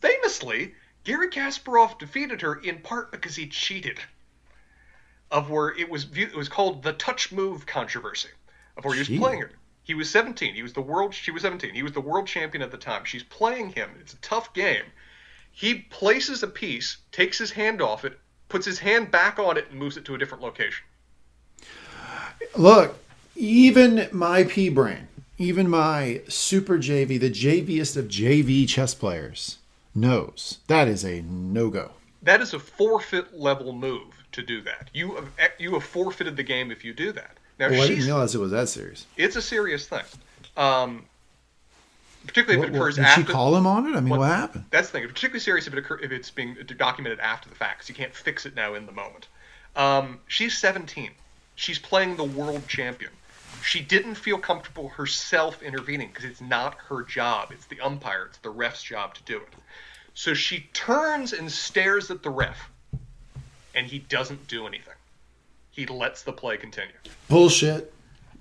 famously, 0.00 0.74
Garry 1.04 1.28
Kasparov 1.28 1.98
defeated 1.98 2.40
her 2.42 2.56
in 2.60 2.80
part 2.80 3.12
because 3.12 3.36
he 3.36 3.46
cheated 3.46 4.00
of 5.30 5.48
where 5.48 5.68
it 5.78 5.88
was 5.88 6.06
it 6.16 6.34
was 6.34 6.48
called 6.48 6.82
the 6.82 6.92
touch 6.94 7.30
move 7.30 7.64
controversy 7.66 8.30
of 8.76 8.84
where 8.84 8.94
he 8.94 8.98
was 9.00 9.08
Gee. 9.08 9.18
playing 9.18 9.42
her. 9.42 9.50
He 9.90 9.94
was 9.94 10.08
17. 10.10 10.54
He 10.54 10.62
was 10.62 10.72
the 10.72 10.80
world. 10.80 11.12
She 11.12 11.32
was 11.32 11.42
17. 11.42 11.74
He 11.74 11.82
was 11.82 11.90
the 11.90 12.00
world 12.00 12.28
champion 12.28 12.62
at 12.62 12.70
the 12.70 12.76
time. 12.76 13.04
She's 13.04 13.24
playing 13.24 13.70
him. 13.70 13.90
It's 13.98 14.12
a 14.12 14.18
tough 14.18 14.54
game. 14.54 14.84
He 15.50 15.80
places 15.90 16.44
a 16.44 16.46
piece, 16.46 16.98
takes 17.10 17.38
his 17.38 17.50
hand 17.50 17.82
off 17.82 18.04
it, 18.04 18.16
puts 18.48 18.64
his 18.64 18.78
hand 18.78 19.10
back 19.10 19.40
on 19.40 19.56
it, 19.56 19.66
and 19.68 19.80
moves 19.80 19.96
it 19.96 20.04
to 20.04 20.14
a 20.14 20.18
different 20.18 20.44
location. 20.44 20.84
Look, 22.56 23.00
even 23.34 24.08
my 24.12 24.44
P 24.44 24.68
brain, 24.68 25.08
even 25.38 25.68
my 25.68 26.20
super 26.28 26.78
JV, 26.78 27.18
the 27.18 27.28
JViest 27.28 27.96
of 27.96 28.04
JV 28.04 28.68
chess 28.68 28.94
players, 28.94 29.58
knows 29.92 30.58
that 30.68 30.86
is 30.86 31.04
a 31.04 31.22
no 31.22 31.68
go. 31.68 31.90
That 32.22 32.40
is 32.40 32.54
a 32.54 32.60
forfeit 32.60 33.36
level 33.36 33.72
move 33.72 34.22
to 34.30 34.42
do 34.44 34.60
that. 34.60 34.88
You 34.94 35.16
have 35.16 35.50
you 35.58 35.74
have 35.74 35.82
forfeited 35.82 36.36
the 36.36 36.44
game 36.44 36.70
if 36.70 36.84
you 36.84 36.94
do 36.94 37.10
that. 37.10 37.39
Now, 37.60 37.68
well, 37.68 37.82
I 37.82 37.88
didn't 37.88 38.06
realize 38.06 38.34
it 38.34 38.38
was 38.38 38.52
that 38.52 38.70
serious. 38.70 39.06
It's 39.18 39.36
a 39.36 39.42
serious 39.42 39.86
thing. 39.86 40.02
Um, 40.56 41.04
particularly 42.26 42.66
if 42.66 42.72
it 42.72 42.74
occurs 42.74 42.96
did 42.96 43.04
after. 43.04 43.20
Did 43.20 43.26
she 43.26 43.32
call 43.32 43.54
him 43.54 43.66
on 43.66 43.86
it? 43.86 43.94
I 43.94 44.00
mean, 44.00 44.08
what, 44.08 44.20
what 44.20 44.30
happened? 44.30 44.64
That's 44.70 44.88
the 44.88 44.92
thing. 44.92 45.02
It's 45.04 45.12
particularly 45.12 45.40
serious 45.40 45.66
if 45.66 45.74
it 45.74 45.78
occur, 45.78 45.98
if 46.02 46.10
it's 46.10 46.30
being 46.30 46.56
documented 46.78 47.20
after 47.20 47.50
the 47.50 47.54
fact, 47.54 47.80
because 47.80 47.88
you 47.90 47.94
can't 47.94 48.14
fix 48.14 48.46
it 48.46 48.56
now 48.56 48.72
in 48.72 48.86
the 48.86 48.92
moment. 48.92 49.28
Um, 49.76 50.20
she's 50.26 50.56
17. 50.56 51.10
She's 51.54 51.78
playing 51.78 52.16
the 52.16 52.24
world 52.24 52.66
champion. 52.66 53.10
She 53.62 53.80
didn't 53.80 54.14
feel 54.14 54.38
comfortable 54.38 54.88
herself 54.88 55.62
intervening 55.62 56.08
because 56.08 56.24
it's 56.24 56.40
not 56.40 56.76
her 56.88 57.02
job. 57.02 57.52
It's 57.52 57.66
the 57.66 57.78
umpire. 57.80 58.24
It's 58.30 58.38
the 58.38 58.48
ref's 58.48 58.82
job 58.82 59.14
to 59.16 59.22
do 59.24 59.36
it. 59.36 59.48
So 60.14 60.32
she 60.32 60.60
turns 60.72 61.34
and 61.34 61.52
stares 61.52 62.10
at 62.10 62.22
the 62.22 62.30
ref 62.30 62.70
and 63.74 63.86
he 63.86 63.98
doesn't 63.98 64.48
do 64.48 64.66
anything. 64.66 64.94
He 65.80 65.86
lets 65.86 66.22
the 66.22 66.32
play 66.32 66.58
continue. 66.58 66.92
Bullshit. 67.28 67.90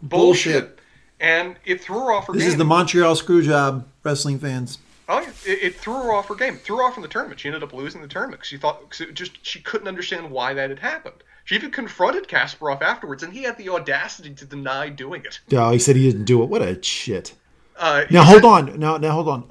Bullshit. 0.02 0.54
Bullshit. 0.54 0.80
And 1.22 1.56
it 1.64 1.80
threw 1.80 2.00
her 2.00 2.12
off 2.12 2.28
her 2.28 2.34
this 2.34 2.42
game. 2.42 2.48
This 2.48 2.54
is 2.54 2.58
the 2.58 2.66
Montreal 2.66 3.16
Screwjob, 3.16 3.86
wrestling 4.04 4.40
fans. 4.40 4.78
Oh, 5.08 5.22
yeah. 5.22 5.30
it, 5.46 5.64
it, 5.64 5.76
threw 5.76 5.94
her 5.94 6.12
off 6.12 6.28
her 6.28 6.36
game. 6.36 6.56
It 6.56 6.62
threw 6.62 6.78
her 6.78 6.84
off 6.84 6.96
from 6.96 7.04
the 7.04 7.10
tournament. 7.10 7.40
She 7.40 7.48
ended 7.48 7.64
up 7.64 7.72
losing 7.72 8.02
the 8.02 8.10
tournament 8.10 8.40
because 8.40 8.50
she 8.50 8.58
thought 8.58 8.90
cause 8.90 9.08
just 9.14 9.46
she 9.46 9.62
couldn't 9.62 9.88
understand 9.88 10.30
why 10.30 10.54
that 10.54 10.70
had 10.70 10.80
happened. 10.80 11.24
She 11.46 11.56
even 11.56 11.72
confronted 11.72 12.28
Kasparov 12.28 12.82
afterwards, 12.82 13.24
and 13.24 13.32
he 13.32 13.44
had 13.44 13.58
the 13.58 13.70
audacity 13.70 14.34
to 14.36 14.46
deny 14.46 14.90
doing 14.90 15.24
it. 15.24 15.40
Yeah, 15.48 15.72
he 15.72 15.80
said 15.80 15.96
he 15.96 16.12
didn't 16.12 16.26
do 16.26 16.44
it. 16.44 16.50
What 16.50 16.62
a 16.62 16.82
shit. 16.84 17.34
Uh, 17.78 18.04
now 18.12 18.24
hold 18.24 18.44
on. 18.44 18.78
Now, 18.78 18.98
now 18.98 19.12
hold 19.12 19.30
on 19.30 19.50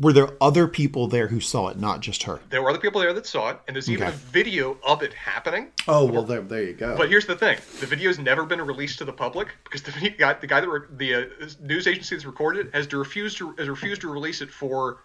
were 0.00 0.12
there 0.12 0.30
other 0.40 0.68
people 0.68 1.08
there 1.08 1.28
who 1.28 1.40
saw 1.40 1.68
it, 1.68 1.78
not 1.78 2.00
just 2.00 2.24
her? 2.24 2.40
There 2.50 2.62
were 2.62 2.70
other 2.70 2.78
people 2.78 3.00
there 3.00 3.12
that 3.12 3.26
saw 3.26 3.50
it, 3.50 3.60
and 3.66 3.74
there's 3.74 3.90
even 3.90 4.08
okay. 4.08 4.14
a 4.14 4.18
video 4.18 4.76
of 4.84 5.02
it 5.02 5.14
happening. 5.14 5.68
Oh 5.86 6.04
well, 6.04 6.22
there, 6.22 6.40
there 6.42 6.62
you 6.62 6.74
go. 6.74 6.96
But 6.96 7.08
here's 7.08 7.26
the 7.26 7.36
thing: 7.36 7.58
the 7.80 7.86
video's 7.86 8.18
never 8.18 8.44
been 8.44 8.60
released 8.60 8.98
to 8.98 9.04
the 9.04 9.12
public 9.12 9.48
because 9.64 9.82
the 9.82 10.10
guy, 10.10 10.34
the 10.34 10.46
guy 10.46 10.60
that 10.60 10.68
re- 10.68 10.86
the 10.90 11.14
uh, 11.14 11.48
news 11.60 11.86
agency 11.86 12.14
that's 12.14 12.26
recorded 12.26 12.66
it 12.66 12.74
has 12.74 12.86
to 12.88 12.98
refuse 12.98 13.34
to 13.36 13.52
has 13.58 13.68
refused 13.68 14.02
to 14.02 14.12
release 14.12 14.42
it 14.42 14.50
for 14.50 14.98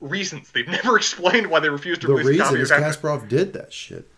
reasons. 0.00 0.50
They've 0.50 0.68
never 0.82 0.96
explained 0.96 1.46
why 1.46 1.60
they 1.60 1.68
refused 1.68 2.00
to 2.02 2.08
the 2.08 2.14
release 2.14 2.38
the 2.38 2.56
reason 2.56 2.82
is 2.82 2.96
Kasparov 2.96 3.28
did 3.28 3.52
that 3.52 3.72
shit. 3.72 4.10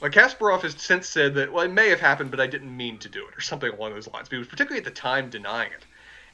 Like 0.00 0.12
Kasparov 0.12 0.62
has 0.62 0.74
since 0.80 1.08
said 1.08 1.34
that 1.34 1.52
well, 1.52 1.64
it 1.64 1.72
may 1.72 1.88
have 1.88 2.00
happened, 2.00 2.30
but 2.30 2.40
I 2.40 2.46
didn't 2.46 2.76
mean 2.76 2.98
to 2.98 3.08
do 3.08 3.26
it, 3.28 3.36
or 3.36 3.40
something 3.40 3.72
along 3.72 3.94
those 3.94 4.08
lines. 4.08 4.28
But 4.28 4.36
he 4.36 4.38
was 4.38 4.48
particularly 4.48 4.78
at 4.78 4.84
the 4.84 4.90
time 4.90 5.30
denying 5.30 5.72
it. 5.72 5.86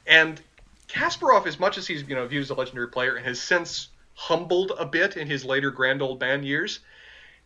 And 0.07 0.41
Kasparov, 0.89 1.45
as 1.45 1.59
much 1.59 1.77
as 1.77 1.87
he's 1.87 2.01
you 2.03 2.15
know 2.15 2.25
viewed 2.25 2.41
as 2.41 2.49
a 2.49 2.55
legendary 2.55 2.87
player 2.87 3.15
and 3.15 3.25
has 3.25 3.39
since 3.39 3.89
humbled 4.15 4.73
a 4.77 4.85
bit 4.85 5.15
in 5.15 5.27
his 5.27 5.45
later 5.45 5.71
grand 5.71 6.01
old 6.01 6.19
man 6.19 6.43
years, 6.43 6.79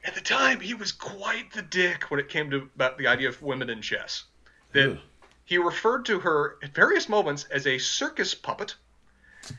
at 0.04 0.16
the 0.16 0.22
time 0.22 0.60
he 0.60 0.74
was 0.74 0.92
quite 0.92 1.52
the 1.52 1.62
dick 1.62 2.10
when 2.10 2.20
it 2.20 2.30
came 2.30 2.50
to 2.50 2.70
about 2.76 2.98
the 2.98 3.08
idea 3.08 3.30
of 3.30 3.42
women 3.42 3.70
in 3.70 3.82
chess. 3.82 4.24
That 4.72 4.98
he 5.46 5.58
referred 5.58 6.06
to 6.06 6.20
her 6.20 6.58
at 6.64 6.74
various 6.74 7.08
moments 7.08 7.44
as 7.52 7.68
a 7.68 7.78
circus 7.78 8.34
puppet. 8.34 8.76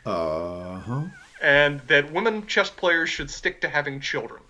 Uh 0.05 0.79
huh. 0.81 1.03
And 1.43 1.81
that 1.89 2.11
women 2.11 2.47
chess 2.47 2.71
players 2.71 3.11
should 3.11 3.31
stick 3.31 3.61
to 3.61 3.69
having 3.69 4.01
children. 4.01 4.43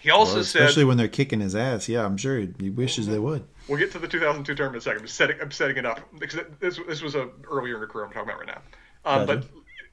He 0.00 0.10
also 0.10 0.32
well, 0.32 0.40
especially 0.40 0.44
said, 0.44 0.62
especially 0.62 0.84
when 0.84 0.96
they're 0.96 1.06
kicking 1.06 1.40
his 1.40 1.54
ass. 1.54 1.88
Yeah, 1.88 2.04
I'm 2.04 2.16
sure 2.16 2.40
he, 2.40 2.48
he 2.58 2.70
wishes 2.70 3.06
they 3.06 3.18
would. 3.18 3.44
We'll 3.68 3.78
get 3.78 3.92
to 3.92 3.98
the 3.98 4.08
2002 4.08 4.54
tournament 4.54 4.74
in 4.74 4.78
a 4.78 4.80
second. 4.80 5.02
I'm 5.02 5.08
setting, 5.08 5.40
I'm 5.40 5.50
setting 5.50 5.76
it 5.76 5.86
up 5.86 6.00
because 6.18 6.40
this, 6.58 6.78
this 6.86 7.02
was 7.02 7.14
a 7.14 7.28
earlier 7.48 7.74
in 7.74 7.80
her 7.80 7.86
career 7.86 8.06
I'm 8.06 8.12
talking 8.12 8.28
about 8.28 8.40
right 8.40 8.48
now. 8.48 8.62
Um, 9.04 9.26
but 9.26 9.44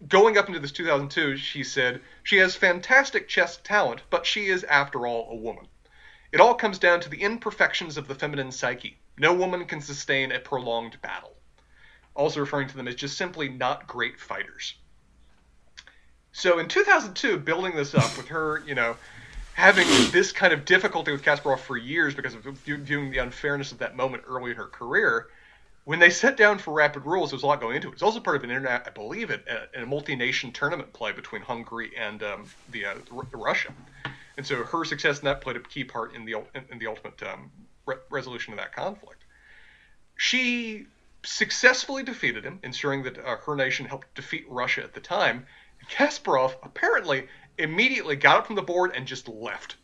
going 0.08 0.38
up 0.38 0.48
into 0.48 0.60
this 0.60 0.72
2002, 0.72 1.38
she 1.38 1.64
said 1.64 2.02
she 2.24 2.38
has 2.38 2.56
fantastic 2.56 3.28
chess 3.28 3.58
talent, 3.64 4.02
but 4.10 4.26
she 4.26 4.48
is, 4.48 4.64
after 4.64 5.06
all, 5.06 5.30
a 5.32 5.36
woman. 5.36 5.68
It 6.32 6.40
all 6.40 6.54
comes 6.54 6.80
down 6.80 7.02
to 7.02 7.10
the 7.10 7.22
imperfections 7.22 7.98
of 7.98 8.08
the 8.08 8.16
feminine 8.16 8.52
psyche. 8.52 8.98
No 9.18 9.34
woman 9.34 9.66
can 9.66 9.82
sustain 9.82 10.32
a 10.32 10.40
prolonged 10.40 11.02
battle. 11.02 11.36
Also 12.16 12.40
referring 12.40 12.68
to 12.70 12.78
them 12.78 12.88
as 12.88 12.96
just 12.96 13.18
simply 13.18 13.50
not 13.50 13.88
great 13.88 14.20
fighters. 14.20 14.76
So 16.32 16.60
in 16.60 16.68
2002, 16.68 17.40
building 17.40 17.76
this 17.76 17.96
up 17.96 18.16
with 18.16 18.28
her, 18.28 18.64
you 18.66 18.76
know, 18.76 18.96
having 19.60 19.88
this 20.12 20.32
kind 20.32 20.54
of 20.54 20.64
difficulty 20.64 21.12
with 21.12 21.22
Kasparov 21.22 21.60
for 21.60 21.76
years 21.76 22.16
because 22.16 22.34
of 22.34 22.44
viewing 22.44 23.12
the 23.12 23.18
unfairness 23.18 23.74
of 23.74 23.80
that 23.80 23.94
moment 23.94 24.24
early 24.26 24.52
in 24.52 24.58
her 24.58 24.68
career. 24.68 25.28
When 25.84 26.00
they 26.00 26.12
set 26.12 26.38
down 26.38 26.60
for 26.60 26.72
rapid 26.74 27.06
rules, 27.06 27.32
there 27.32 27.36
was 27.36 27.44
a 27.44 27.48
lot 27.48 27.60
going 27.60 27.76
into 27.76 27.90
it. 27.90 27.92
It's 27.92 28.02
also 28.02 28.22
part 28.22 28.38
of 28.38 28.46
an 28.46 28.52
internet, 28.52 28.86
I 28.88 28.92
believe 28.92 29.32
it, 29.32 29.46
a, 29.50 29.82
a 29.82 29.86
multi-nation 29.86 30.54
tournament 30.54 30.94
play 30.94 31.12
between 31.12 31.42
Hungary 31.42 31.92
and 31.98 32.24
um, 32.24 32.46
the, 32.72 32.86
uh, 32.86 32.94
Russia, 33.34 33.74
and 34.38 34.48
so 34.48 34.64
her 34.64 34.86
success 34.86 35.20
in 35.20 35.26
that 35.26 35.42
played 35.42 35.58
a 35.58 35.60
key 35.60 35.84
part 35.84 36.16
in 36.16 36.24
the 36.24 36.36
in 36.72 36.80
the 36.80 36.88
ultimate 36.88 37.22
um, 37.24 37.52
re- 37.86 37.98
resolution 38.10 38.54
of 38.54 38.60
that 38.60 38.74
conflict. 38.74 39.26
She 40.16 40.86
successfully 41.24 42.04
defeated 42.04 42.46
him, 42.46 42.60
ensuring 42.64 43.04
that 43.04 43.18
uh, 43.18 43.36
her 43.46 43.58
nation 43.58 43.88
helped 43.88 44.16
defeat 44.16 44.46
Russia 44.48 44.84
at 44.84 44.94
the 44.94 45.02
time. 45.02 45.48
Kasparov 45.90 46.56
apparently 46.64 47.28
immediately 47.60 48.16
got 48.16 48.38
up 48.38 48.48
from 48.48 48.56
the 48.56 48.62
board 48.62 48.92
and 48.96 49.06
just 49.06 49.28
left 49.28 49.76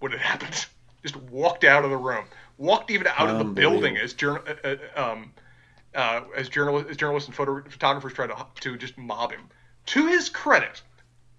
when 0.00 0.12
it 0.12 0.18
happened. 0.30 0.66
Just 1.02 1.16
walked 1.16 1.64
out 1.64 1.84
of 1.84 1.90
the 1.90 1.96
room. 1.96 2.24
Walked 2.56 2.90
even 2.90 3.06
out 3.06 3.28
of 3.28 3.38
the 3.38 3.44
building 3.44 3.96
as 3.96 4.14
journal, 4.14 4.42
uh, 4.64 4.74
uh, 4.96 5.12
um, 5.12 5.32
uh, 5.94 6.22
as 6.36 6.48
journalists, 6.48 6.90
as 6.90 6.96
journalists 6.96 7.28
and 7.28 7.36
photo- 7.36 7.62
photographers 7.62 8.12
tried 8.14 8.28
to 8.28 8.46
to 8.60 8.76
just 8.76 8.98
mob 8.98 9.30
him. 9.30 9.48
To 9.86 10.08
his 10.08 10.28
credit, 10.28 10.82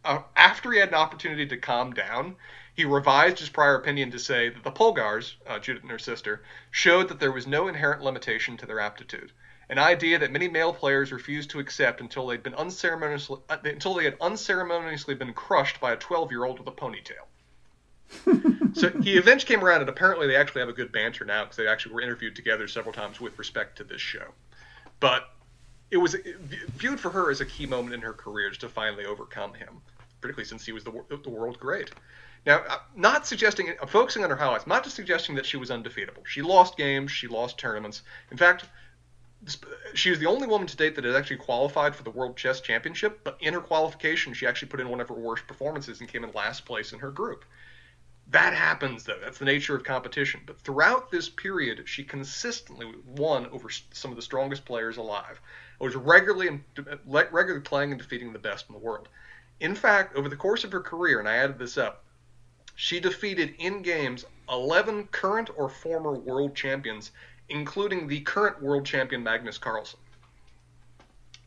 uh, 0.05 0.21
after 0.37 0.71
he 0.71 0.79
had 0.79 0.89
an 0.89 0.95
opportunity 0.95 1.45
to 1.47 1.57
calm 1.57 1.91
down, 1.93 2.37
he 2.73 2.85
revised 2.85 3.39
his 3.39 3.49
prior 3.49 3.75
opinion 3.75 4.11
to 4.11 4.19
say 4.19 4.47
that 4.47 4.63
the 4.63 4.71
Polgars, 4.71 5.33
uh, 5.45 5.59
Judith 5.59 5.83
and 5.83 5.91
her 5.91 5.99
sister, 5.99 6.41
showed 6.71 7.09
that 7.09 7.19
there 7.19 7.33
was 7.33 7.45
no 7.45 7.67
inherent 7.67 8.01
limitation 8.01 8.55
to 8.55 8.65
their 8.65 8.79
aptitude, 8.79 9.33
an 9.69 9.77
idea 9.77 10.17
that 10.19 10.31
many 10.31 10.47
male 10.47 10.73
players 10.73 11.11
refused 11.11 11.51
to 11.51 11.59
accept 11.59 12.01
until 12.01 12.27
they'd 12.27 12.43
been 12.43 12.55
unceremoniously 12.55 13.37
uh, 13.49 13.57
until 13.63 13.93
they 13.93 14.03
had 14.03 14.17
unceremoniously 14.19 15.13
been 15.13 15.33
crushed 15.33 15.79
by 15.79 15.93
a 15.93 15.97
12-year-old 15.97 16.59
with 16.59 16.67
a 16.67 16.71
ponytail. 16.71 17.25
so 18.73 18.89
he 19.01 19.17
eventually 19.17 19.55
came 19.55 19.63
around, 19.63 19.81
and 19.81 19.89
apparently 19.89 20.25
they 20.25 20.35
actually 20.35 20.61
have 20.61 20.69
a 20.69 20.73
good 20.73 20.91
banter 20.91 21.23
now 21.25 21.43
because 21.43 21.57
they 21.57 21.67
actually 21.67 21.93
were 21.93 22.01
interviewed 22.01 22.35
together 22.35 22.67
several 22.67 22.93
times 22.93 23.21
with 23.21 23.37
respect 23.37 23.77
to 23.77 23.83
this 23.83 24.01
show. 24.01 24.33
But 24.99 25.29
it 25.91 25.97
was 25.97 26.15
viewed 26.75 26.99
for 26.99 27.11
her 27.11 27.29
as 27.29 27.41
a 27.41 27.45
key 27.45 27.67
moment 27.67 27.93
in 27.93 28.01
her 28.01 28.13
career 28.13 28.49
to 28.49 28.69
finally 28.69 29.05
overcome 29.05 29.53
him, 29.53 29.81
particularly 30.21 30.47
since 30.47 30.65
he 30.65 30.71
was 30.71 30.83
the, 30.83 31.03
the 31.23 31.29
world 31.29 31.59
great. 31.59 31.91
Now, 32.45 32.63
I'm 32.67 32.79
not 32.95 33.27
suggesting, 33.27 33.73
I'm 33.81 33.87
focusing 33.87 34.23
on 34.23 34.29
her 34.29 34.35
highlights, 34.35 34.65
not 34.65 34.83
just 34.83 34.95
suggesting 34.95 35.35
that 35.35 35.45
she 35.45 35.57
was 35.57 35.69
undefeatable. 35.69 36.23
She 36.25 36.41
lost 36.41 36.77
games, 36.77 37.11
she 37.11 37.27
lost 37.27 37.57
tournaments. 37.57 38.01
In 38.31 38.37
fact, 38.37 38.65
she 39.93 40.09
was 40.09 40.19
the 40.19 40.25
only 40.25 40.47
woman 40.47 40.67
to 40.67 40.77
date 40.77 40.95
that 40.95 41.03
had 41.03 41.15
actually 41.15 41.37
qualified 41.37 41.95
for 41.95 42.03
the 42.03 42.09
World 42.09 42.37
Chess 42.37 42.61
Championship, 42.61 43.21
but 43.23 43.37
in 43.39 43.53
her 43.53 43.61
qualification, 43.61 44.33
she 44.33 44.45
actually 44.45 44.67
put 44.67 44.79
in 44.79 44.89
one 44.89 45.01
of 45.01 45.09
her 45.09 45.15
worst 45.15 45.47
performances 45.47 45.99
and 45.99 46.09
came 46.09 46.23
in 46.23 46.31
last 46.31 46.65
place 46.65 46.93
in 46.93 46.99
her 46.99 47.11
group. 47.11 47.45
That 48.31 48.53
happens, 48.53 49.05
though. 49.05 49.17
That's 49.19 49.39
the 49.39 49.45
nature 49.45 49.75
of 49.75 49.83
competition. 49.83 50.41
But 50.45 50.61
throughout 50.61 51.09
this 51.09 51.29
period, 51.29 51.81
she 51.87 52.03
consistently 52.03 52.93
won 53.05 53.47
over 53.47 53.69
some 53.69 54.11
of 54.11 54.17
the 54.17 54.21
strongest 54.21 54.65
players 54.65 54.97
alive. 54.97 55.41
Was 55.79 55.95
regularly 55.95 56.59
regularly 57.05 57.61
playing 57.61 57.91
and 57.91 57.99
defeating 57.99 58.33
the 58.33 58.39
best 58.39 58.67
in 58.69 58.73
the 58.73 58.79
world. 58.79 59.07
In 59.59 59.73
fact, 59.73 60.15
over 60.15 60.29
the 60.29 60.35
course 60.35 60.63
of 60.63 60.71
her 60.71 60.79
career, 60.79 61.19
and 61.19 61.27
I 61.27 61.37
added 61.37 61.57
this 61.57 61.77
up, 61.77 62.03
she 62.75 62.99
defeated 62.99 63.55
in 63.57 63.81
games 63.81 64.25
11 64.47 65.07
current 65.07 65.49
or 65.55 65.67
former 65.67 66.13
world 66.13 66.55
champions, 66.55 67.11
including 67.49 68.07
the 68.07 68.21
current 68.21 68.61
world 68.61 68.85
champion 68.85 69.23
Magnus 69.23 69.57
Carlsen. 69.57 69.99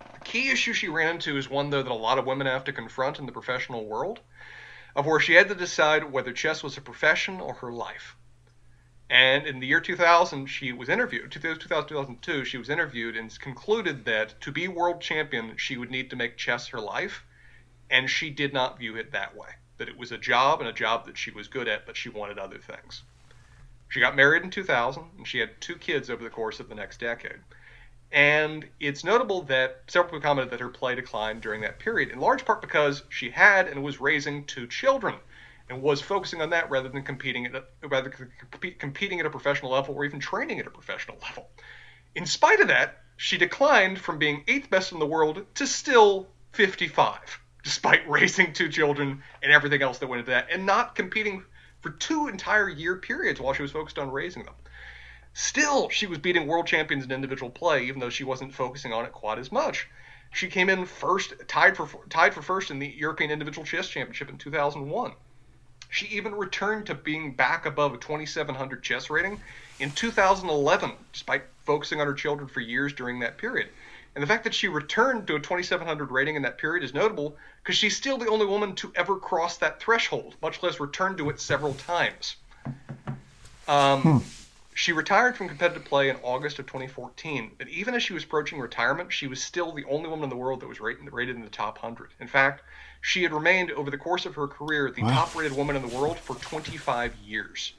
The 0.00 0.20
key 0.24 0.50
issue 0.50 0.72
she 0.72 0.88
ran 0.88 1.16
into 1.16 1.36
is 1.36 1.48
one, 1.48 1.70
though, 1.70 1.82
that 1.82 1.90
a 1.90 1.94
lot 1.94 2.18
of 2.18 2.26
women 2.26 2.46
have 2.46 2.64
to 2.64 2.72
confront 2.72 3.18
in 3.18 3.26
the 3.26 3.32
professional 3.32 3.84
world, 3.84 4.20
of 4.94 5.06
where 5.06 5.20
she 5.20 5.34
had 5.34 5.48
to 5.48 5.54
decide 5.54 6.12
whether 6.12 6.32
chess 6.32 6.62
was 6.62 6.76
a 6.76 6.80
profession 6.80 7.40
or 7.40 7.54
her 7.54 7.72
life. 7.72 8.16
And 9.08 9.46
in 9.46 9.60
the 9.60 9.66
year 9.66 9.80
2000, 9.80 10.46
she 10.46 10.72
was 10.72 10.88
interviewed, 10.88 11.30
2000, 11.30 11.60
2002, 11.60 12.44
she 12.46 12.56
was 12.56 12.70
interviewed 12.70 13.16
and 13.16 13.38
concluded 13.38 14.06
that 14.06 14.40
to 14.40 14.50
be 14.50 14.68
world 14.68 15.02
champion, 15.02 15.56
she 15.58 15.76
would 15.76 15.90
need 15.90 16.08
to 16.10 16.16
make 16.16 16.38
chess 16.38 16.68
her 16.68 16.80
life, 16.80 17.24
and 17.90 18.08
she 18.08 18.30
did 18.30 18.54
not 18.54 18.78
view 18.78 18.96
it 18.96 19.12
that 19.12 19.36
way. 19.36 19.50
That 19.76 19.88
it 19.88 19.98
was 19.98 20.12
a 20.12 20.18
job 20.18 20.60
and 20.60 20.68
a 20.68 20.72
job 20.72 21.04
that 21.06 21.18
she 21.18 21.30
was 21.30 21.48
good 21.48 21.68
at, 21.68 21.84
but 21.84 21.96
she 21.96 22.08
wanted 22.08 22.38
other 22.38 22.58
things. 22.58 23.02
She 23.92 24.00
got 24.00 24.16
married 24.16 24.42
in 24.42 24.48
2000, 24.48 25.04
and 25.18 25.28
she 25.28 25.38
had 25.38 25.60
two 25.60 25.76
kids 25.76 26.08
over 26.08 26.24
the 26.24 26.30
course 26.30 26.60
of 26.60 26.70
the 26.70 26.74
next 26.74 26.98
decade. 26.98 27.40
And 28.10 28.66
it's 28.80 29.04
notable 29.04 29.42
that 29.42 29.82
several 29.86 30.08
people 30.12 30.22
commented 30.22 30.50
that 30.50 30.60
her 30.60 30.70
play 30.70 30.94
declined 30.94 31.42
during 31.42 31.60
that 31.60 31.78
period, 31.78 32.08
in 32.08 32.18
large 32.18 32.46
part 32.46 32.62
because 32.62 33.02
she 33.10 33.28
had 33.28 33.68
and 33.68 33.82
was 33.82 34.00
raising 34.00 34.46
two 34.46 34.66
children 34.66 35.16
and 35.68 35.82
was 35.82 36.00
focusing 36.00 36.40
on 36.40 36.48
that 36.50 36.70
rather 36.70 36.88
than 36.88 37.02
competing 37.02 37.44
at 37.44 37.54
a, 37.54 37.64
rather 37.86 38.08
competing 38.78 39.20
at 39.20 39.26
a 39.26 39.30
professional 39.30 39.72
level 39.72 39.94
or 39.94 40.06
even 40.06 40.20
training 40.20 40.58
at 40.58 40.66
a 40.66 40.70
professional 40.70 41.18
level. 41.22 41.50
In 42.14 42.24
spite 42.24 42.60
of 42.60 42.68
that, 42.68 43.02
she 43.18 43.36
declined 43.36 43.98
from 43.98 44.18
being 44.18 44.42
eighth 44.48 44.70
best 44.70 44.92
in 44.92 45.00
the 45.00 45.06
world 45.06 45.44
to 45.56 45.66
still 45.66 46.28
55, 46.52 47.18
despite 47.62 48.08
raising 48.08 48.54
two 48.54 48.70
children 48.70 49.22
and 49.42 49.52
everything 49.52 49.82
else 49.82 49.98
that 49.98 50.06
went 50.06 50.20
into 50.20 50.30
that, 50.30 50.48
and 50.50 50.64
not 50.64 50.94
competing 50.94 51.44
for 51.82 51.90
two 51.90 52.28
entire 52.28 52.68
year 52.68 52.96
periods 52.96 53.40
while 53.40 53.52
she 53.52 53.62
was 53.62 53.72
focused 53.72 53.98
on 53.98 54.10
raising 54.10 54.44
them. 54.44 54.54
Still, 55.34 55.88
she 55.88 56.06
was 56.06 56.18
beating 56.18 56.46
world 56.46 56.66
champions 56.66 57.04
in 57.04 57.10
individual 57.10 57.50
play, 57.50 57.84
even 57.84 58.00
though 58.00 58.10
she 58.10 58.24
wasn't 58.24 58.54
focusing 58.54 58.92
on 58.92 59.04
it 59.04 59.12
quite 59.12 59.38
as 59.38 59.50
much. 59.50 59.88
She 60.32 60.48
came 60.48 60.70
in 60.70 60.86
first, 60.86 61.34
tied 61.48 61.76
for 61.76 61.88
tied 62.08 62.32
for 62.32 62.40
first 62.40 62.70
in 62.70 62.78
the 62.78 62.88
European 62.88 63.30
Individual 63.30 63.66
Chess 63.66 63.88
Championship 63.88 64.30
in 64.30 64.38
2001. 64.38 65.12
She 65.90 66.06
even 66.06 66.34
returned 66.34 66.86
to 66.86 66.94
being 66.94 67.34
back 67.34 67.66
above 67.66 67.92
a 67.92 67.98
2700 67.98 68.82
chess 68.82 69.10
rating 69.10 69.42
in 69.78 69.90
2011, 69.90 70.92
despite 71.12 71.44
focusing 71.64 72.00
on 72.00 72.06
her 72.06 72.14
children 72.14 72.48
for 72.48 72.60
years 72.60 72.94
during 72.94 73.20
that 73.20 73.36
period. 73.36 73.68
And 74.14 74.22
the 74.22 74.26
fact 74.26 74.44
that 74.44 74.54
she 74.54 74.68
returned 74.68 75.26
to 75.28 75.36
a 75.36 75.40
2700 75.40 76.10
rating 76.10 76.36
in 76.36 76.42
that 76.42 76.58
period 76.58 76.84
is 76.84 76.92
notable 76.92 77.36
because 77.62 77.76
she's 77.76 77.96
still 77.96 78.18
the 78.18 78.28
only 78.28 78.44
woman 78.44 78.74
to 78.76 78.92
ever 78.94 79.16
cross 79.16 79.56
that 79.58 79.80
threshold, 79.80 80.36
much 80.42 80.62
less 80.62 80.80
return 80.80 81.16
to 81.16 81.30
it 81.30 81.40
several 81.40 81.74
times. 81.74 82.36
Um, 83.66 84.02
hmm. 84.02 84.18
She 84.74 84.92
retired 84.92 85.36
from 85.36 85.48
competitive 85.48 85.84
play 85.84 86.08
in 86.08 86.16
August 86.22 86.58
of 86.58 86.66
2014, 86.66 87.52
but 87.58 87.68
even 87.68 87.94
as 87.94 88.02
she 88.02 88.14
was 88.14 88.24
approaching 88.24 88.58
retirement, 88.58 89.12
she 89.12 89.26
was 89.26 89.42
still 89.42 89.72
the 89.72 89.84
only 89.84 90.08
woman 90.08 90.24
in 90.24 90.30
the 90.30 90.36
world 90.36 90.60
that 90.60 90.66
was 90.66 90.80
rated, 90.80 91.12
rated 91.12 91.36
in 91.36 91.42
the 91.42 91.50
top 91.50 91.82
100. 91.82 92.10
In 92.20 92.26
fact, 92.26 92.62
she 93.02 93.22
had 93.22 93.32
remained 93.32 93.70
over 93.72 93.90
the 93.90 93.98
course 93.98 94.24
of 94.24 94.34
her 94.34 94.46
career 94.46 94.90
the 94.90 95.02
wow. 95.02 95.10
top 95.10 95.36
rated 95.36 95.56
woman 95.56 95.76
in 95.76 95.86
the 95.86 95.94
world 95.94 96.18
for 96.18 96.36
25 96.36 97.14
years. 97.16 97.74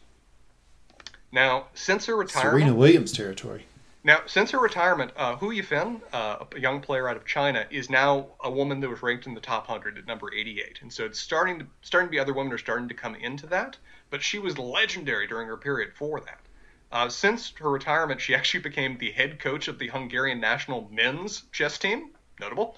Now, 1.32 1.66
since 1.74 2.06
her 2.06 2.16
retirement. 2.16 2.62
Serena 2.62 2.76
Williams 2.76 3.12
territory. 3.12 3.66
Now, 4.06 4.24
since 4.26 4.52
her 4.52 4.60
retirement, 4.60 5.14
uh, 5.16 5.38
Hou 5.38 5.54
Yifan, 5.54 6.02
uh, 6.12 6.44
a 6.54 6.60
young 6.60 6.82
player 6.82 7.08
out 7.08 7.16
of 7.16 7.26
China, 7.26 7.66
is 7.70 7.90
now 7.90 8.28
a 8.42 8.52
woman 8.52 8.82
that 8.82 8.90
was 8.90 9.02
ranked 9.02 9.28
in 9.28 9.34
the 9.34 9.40
top 9.40 9.70
100 9.70 9.98
at 9.98 10.06
number 10.06 10.34
88. 10.34 10.80
And 10.82 10.92
so 10.92 11.06
it's 11.06 11.20
starting 11.20 11.60
to 11.60 11.68
starting 11.82 12.10
to 12.10 12.12
be 12.12 12.20
other 12.20 12.34
women 12.34 12.52
are 12.52 12.58
starting 12.58 12.90
to 12.90 12.94
come 12.94 13.16
into 13.16 13.48
that. 13.48 13.78
But 14.10 14.22
she 14.22 14.40
was 14.40 14.58
legendary 14.58 15.26
during 15.26 15.48
her 15.48 15.56
period 15.56 15.94
for 15.96 16.20
that. 16.20 16.42
Uh, 16.92 17.08
since 17.08 17.54
her 17.60 17.72
retirement, 17.72 18.20
she 18.20 18.36
actually 18.36 18.60
became 18.60 18.98
the 18.98 19.12
head 19.12 19.40
coach 19.40 19.70
of 19.70 19.80
the 19.80 19.88
Hungarian 19.88 20.42
national 20.42 20.90
men's 20.92 21.44
chess 21.54 21.78
team. 21.78 22.12
Notable. 22.42 22.78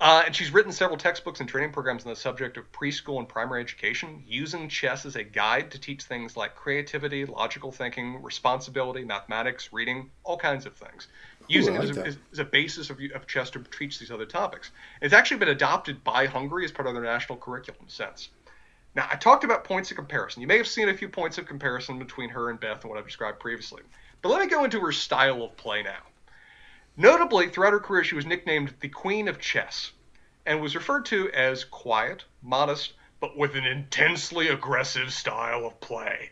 Uh, 0.00 0.24
and 0.26 0.34
she's 0.34 0.52
written 0.52 0.72
several 0.72 0.98
textbooks 0.98 1.40
and 1.40 1.48
training 1.48 1.72
programs 1.72 2.04
on 2.04 2.10
the 2.10 2.16
subject 2.16 2.56
of 2.56 2.70
preschool 2.72 3.18
and 3.18 3.28
primary 3.28 3.62
education, 3.62 4.22
using 4.26 4.68
chess 4.68 5.06
as 5.06 5.16
a 5.16 5.22
guide 5.22 5.70
to 5.70 5.78
teach 5.78 6.02
things 6.02 6.36
like 6.36 6.56
creativity, 6.56 7.24
logical 7.24 7.70
thinking, 7.70 8.20
responsibility, 8.22 9.04
mathematics, 9.04 9.72
reading, 9.72 10.10
all 10.24 10.36
kinds 10.36 10.66
of 10.66 10.74
things. 10.74 11.06
Using 11.48 11.76
Ooh, 11.76 11.78
like 11.78 11.88
it 11.90 11.98
as 11.98 12.16
a, 12.16 12.18
as 12.32 12.38
a, 12.38 12.44
basis 12.44 12.90
of, 12.90 12.98
of, 13.14 13.26
chess 13.26 13.50
to 13.50 13.62
teach 13.78 13.98
these 13.98 14.10
other 14.10 14.26
topics. 14.26 14.72
It's 15.00 15.14
actually 15.14 15.38
been 15.38 15.48
adopted 15.48 16.02
by 16.02 16.26
Hungary 16.26 16.64
as 16.64 16.72
part 16.72 16.88
of 16.88 16.94
their 16.94 17.02
national 17.02 17.38
curriculum 17.38 17.84
since. 17.86 18.30
Now, 18.94 19.08
I 19.10 19.16
talked 19.16 19.44
about 19.44 19.64
points 19.64 19.90
of 19.90 19.96
comparison. 19.96 20.40
You 20.40 20.48
may 20.48 20.56
have 20.56 20.68
seen 20.68 20.88
a 20.88 20.94
few 20.94 21.08
points 21.08 21.38
of 21.38 21.46
comparison 21.46 21.98
between 21.98 22.30
her 22.30 22.50
and 22.50 22.58
Beth 22.58 22.82
and 22.82 22.90
what 22.90 22.98
I've 22.98 23.06
described 23.06 23.40
previously. 23.40 23.82
But 24.22 24.30
let 24.30 24.40
me 24.40 24.46
go 24.48 24.64
into 24.64 24.80
her 24.80 24.92
style 24.92 25.42
of 25.42 25.56
play 25.56 25.82
now. 25.82 26.02
Notably, 26.96 27.48
throughout 27.48 27.72
her 27.72 27.80
career, 27.80 28.04
she 28.04 28.14
was 28.14 28.26
nicknamed 28.26 28.74
the 28.80 28.88
Queen 28.88 29.28
of 29.28 29.40
Chess 29.40 29.92
and 30.46 30.60
was 30.60 30.74
referred 30.74 31.06
to 31.06 31.30
as 31.30 31.64
quiet, 31.64 32.24
modest, 32.42 32.92
but 33.20 33.36
with 33.36 33.56
an 33.56 33.64
intensely 33.64 34.48
aggressive 34.48 35.12
style 35.12 35.66
of 35.66 35.80
play. 35.80 36.30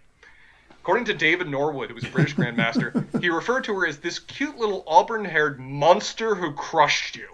According 0.71 1.07
to 1.07 1.15
David 1.15 1.49
Norwood, 1.49 1.89
who 1.89 1.95
was 1.95 2.05
a 2.05 2.09
British 2.09 2.35
grandmaster, 2.35 3.07
he 3.21 3.31
referred 3.31 3.65
to 3.65 3.75
her 3.79 3.87
as 3.87 3.99
this 3.99 4.19
cute 4.19 4.57
little 4.57 4.85
auburn 4.87 5.25
haired 5.25 5.59
monster 5.59 6.35
who 6.35 6.53
crushed 6.53 7.17
you. 7.17 7.29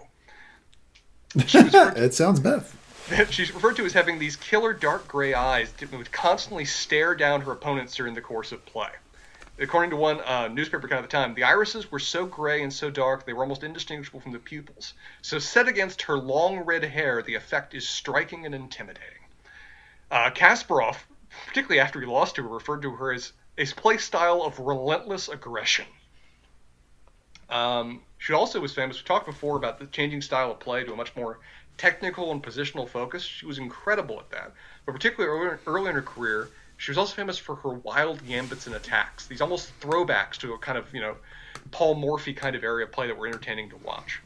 it 1.35 2.13
sounds 2.13 2.39
Beth. 2.39 2.75
She's 3.31 3.53
referred 3.53 3.75
to 3.77 3.85
as 3.85 3.93
having 3.93 4.19
these 4.19 4.35
killer 4.35 4.73
dark 4.73 5.07
gray 5.07 5.33
eyes 5.33 5.71
that 5.73 5.91
would 5.91 6.11
constantly 6.11 6.65
stare 6.65 7.15
down 7.15 7.41
her 7.41 7.51
opponents 7.51 7.95
during 7.95 8.13
the 8.13 8.21
course 8.21 8.51
of 8.51 8.65
play. 8.65 8.89
According 9.59 9.89
to 9.89 9.97
one 9.97 10.21
uh, 10.21 10.47
newspaper 10.47 10.85
account 10.85 11.03
at 11.03 11.09
the 11.09 11.17
time, 11.17 11.33
the 11.33 11.43
irises 11.43 11.91
were 11.91 11.99
so 11.99 12.25
gray 12.25 12.63
and 12.63 12.71
so 12.71 12.89
dark 12.89 13.25
they 13.25 13.33
were 13.33 13.43
almost 13.43 13.63
indistinguishable 13.63 14.21
from 14.21 14.31
the 14.31 14.39
pupils. 14.39 14.93
So, 15.21 15.37
set 15.37 15.67
against 15.67 16.03
her 16.03 16.17
long 16.17 16.59
red 16.59 16.83
hair, 16.83 17.21
the 17.21 17.35
effect 17.35 17.73
is 17.73 17.87
striking 17.87 18.45
and 18.45 18.55
intimidating. 18.55 19.23
Uh, 20.09 20.31
Kasparov, 20.31 20.97
particularly 21.47 21.81
after 21.81 21.99
he 21.99 22.07
lost 22.07 22.35
to 22.35 22.43
her, 22.43 22.49
referred 22.49 22.81
to 22.83 22.91
her 22.91 23.11
as 23.11 23.33
a 23.57 23.65
play 23.65 23.97
style 23.97 24.43
of 24.43 24.59
relentless 24.59 25.27
aggression. 25.27 25.85
Um, 27.49 28.03
she 28.17 28.33
also 28.33 28.59
was 28.59 28.73
famous. 28.73 28.97
We 28.97 29.03
talked 29.03 29.25
before 29.25 29.57
about 29.57 29.79
the 29.79 29.87
changing 29.87 30.21
style 30.21 30.51
of 30.51 30.59
play 30.59 30.83
to 30.85 30.93
a 30.93 30.95
much 30.95 31.15
more 31.15 31.39
technical 31.77 32.31
and 32.31 32.41
positional 32.41 32.87
focus. 32.87 33.23
She 33.23 33.45
was 33.45 33.57
incredible 33.57 34.19
at 34.19 34.29
that. 34.31 34.53
But 34.85 34.93
particularly 34.93 35.47
early, 35.47 35.57
early 35.65 35.89
in 35.89 35.95
her 35.95 36.01
career, 36.01 36.49
she 36.79 36.91
was 36.91 36.97
also 36.97 37.13
famous 37.13 37.37
for 37.37 37.55
her 37.55 37.71
wild 37.71 38.25
gambits 38.25 38.65
and 38.65 38.73
attacks. 38.73 39.27
These 39.27 39.41
almost 39.41 39.77
throwbacks 39.81 40.37
to 40.37 40.53
a 40.53 40.57
kind 40.57 40.77
of, 40.77 40.91
you 40.93 41.01
know, 41.01 41.17
Paul 41.71 41.95
Morphy 41.95 42.33
kind 42.33 42.55
of 42.55 42.63
area 42.63 42.85
of 42.85 42.91
play 42.93 43.07
that 43.07 43.17
were 43.17 43.27
entertaining 43.27 43.69
to 43.71 43.77
watch. 43.77 44.21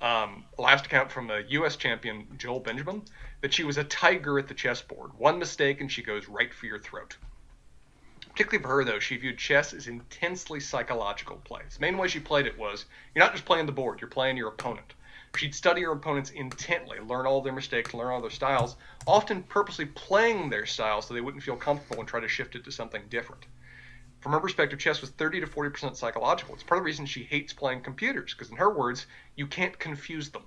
Um, 0.00 0.44
last 0.56 0.86
account 0.86 1.10
from 1.10 1.26
the 1.26 1.44
U.S. 1.48 1.74
champion, 1.74 2.28
Joel 2.38 2.60
Benjamin, 2.60 3.02
that 3.40 3.52
she 3.52 3.64
was 3.64 3.76
a 3.76 3.82
tiger 3.82 4.38
at 4.38 4.46
the 4.46 4.54
chessboard. 4.54 5.18
One 5.18 5.40
mistake 5.40 5.80
and 5.80 5.90
she 5.90 6.00
goes 6.00 6.28
right 6.28 6.54
for 6.54 6.66
your 6.66 6.78
throat. 6.78 7.16
Particularly 8.20 8.62
for 8.62 8.68
her, 8.68 8.84
though, 8.84 9.00
she 9.00 9.16
viewed 9.16 9.36
chess 9.36 9.72
as 9.72 9.88
intensely 9.88 10.60
psychological 10.60 11.38
play. 11.38 11.62
The 11.74 11.80
main 11.80 11.98
way 11.98 12.06
she 12.06 12.20
played 12.20 12.46
it 12.46 12.56
was 12.56 12.84
you're 13.16 13.24
not 13.24 13.32
just 13.32 13.44
playing 13.44 13.66
the 13.66 13.72
board, 13.72 14.00
you're 14.00 14.08
playing 14.08 14.36
your 14.36 14.50
opponent. 14.50 14.94
She'd 15.36 15.54
study 15.54 15.82
her 15.82 15.92
opponents 15.92 16.30
intently, 16.30 16.98
learn 17.00 17.26
all 17.26 17.42
their 17.42 17.52
mistakes, 17.52 17.92
learn 17.94 18.12
all 18.12 18.20
their 18.20 18.30
styles, 18.30 18.76
often 19.06 19.42
purposely 19.42 19.86
playing 19.86 20.48
their 20.50 20.66
style 20.66 21.02
so 21.02 21.12
they 21.14 21.20
wouldn't 21.20 21.42
feel 21.42 21.56
comfortable 21.56 22.00
and 22.00 22.08
try 22.08 22.20
to 22.20 22.28
shift 22.28 22.56
it 22.56 22.64
to 22.64 22.70
something 22.72 23.02
different. 23.08 23.46
from 24.20 24.32
her 24.32 24.40
perspective, 24.40 24.78
chess 24.78 25.00
was 25.00 25.10
30 25.10 25.40
to 25.40 25.46
40% 25.46 25.94
psychological. 25.94 26.54
It's 26.54 26.64
part 26.64 26.78
of 26.78 26.82
the 26.82 26.86
reason 26.86 27.06
she 27.06 27.22
hates 27.22 27.52
playing 27.52 27.82
computers, 27.82 28.34
because 28.34 28.50
in 28.50 28.56
her 28.56 28.70
words, 28.70 29.06
you 29.36 29.46
can't 29.46 29.78
confuse 29.78 30.30
them. 30.30 30.42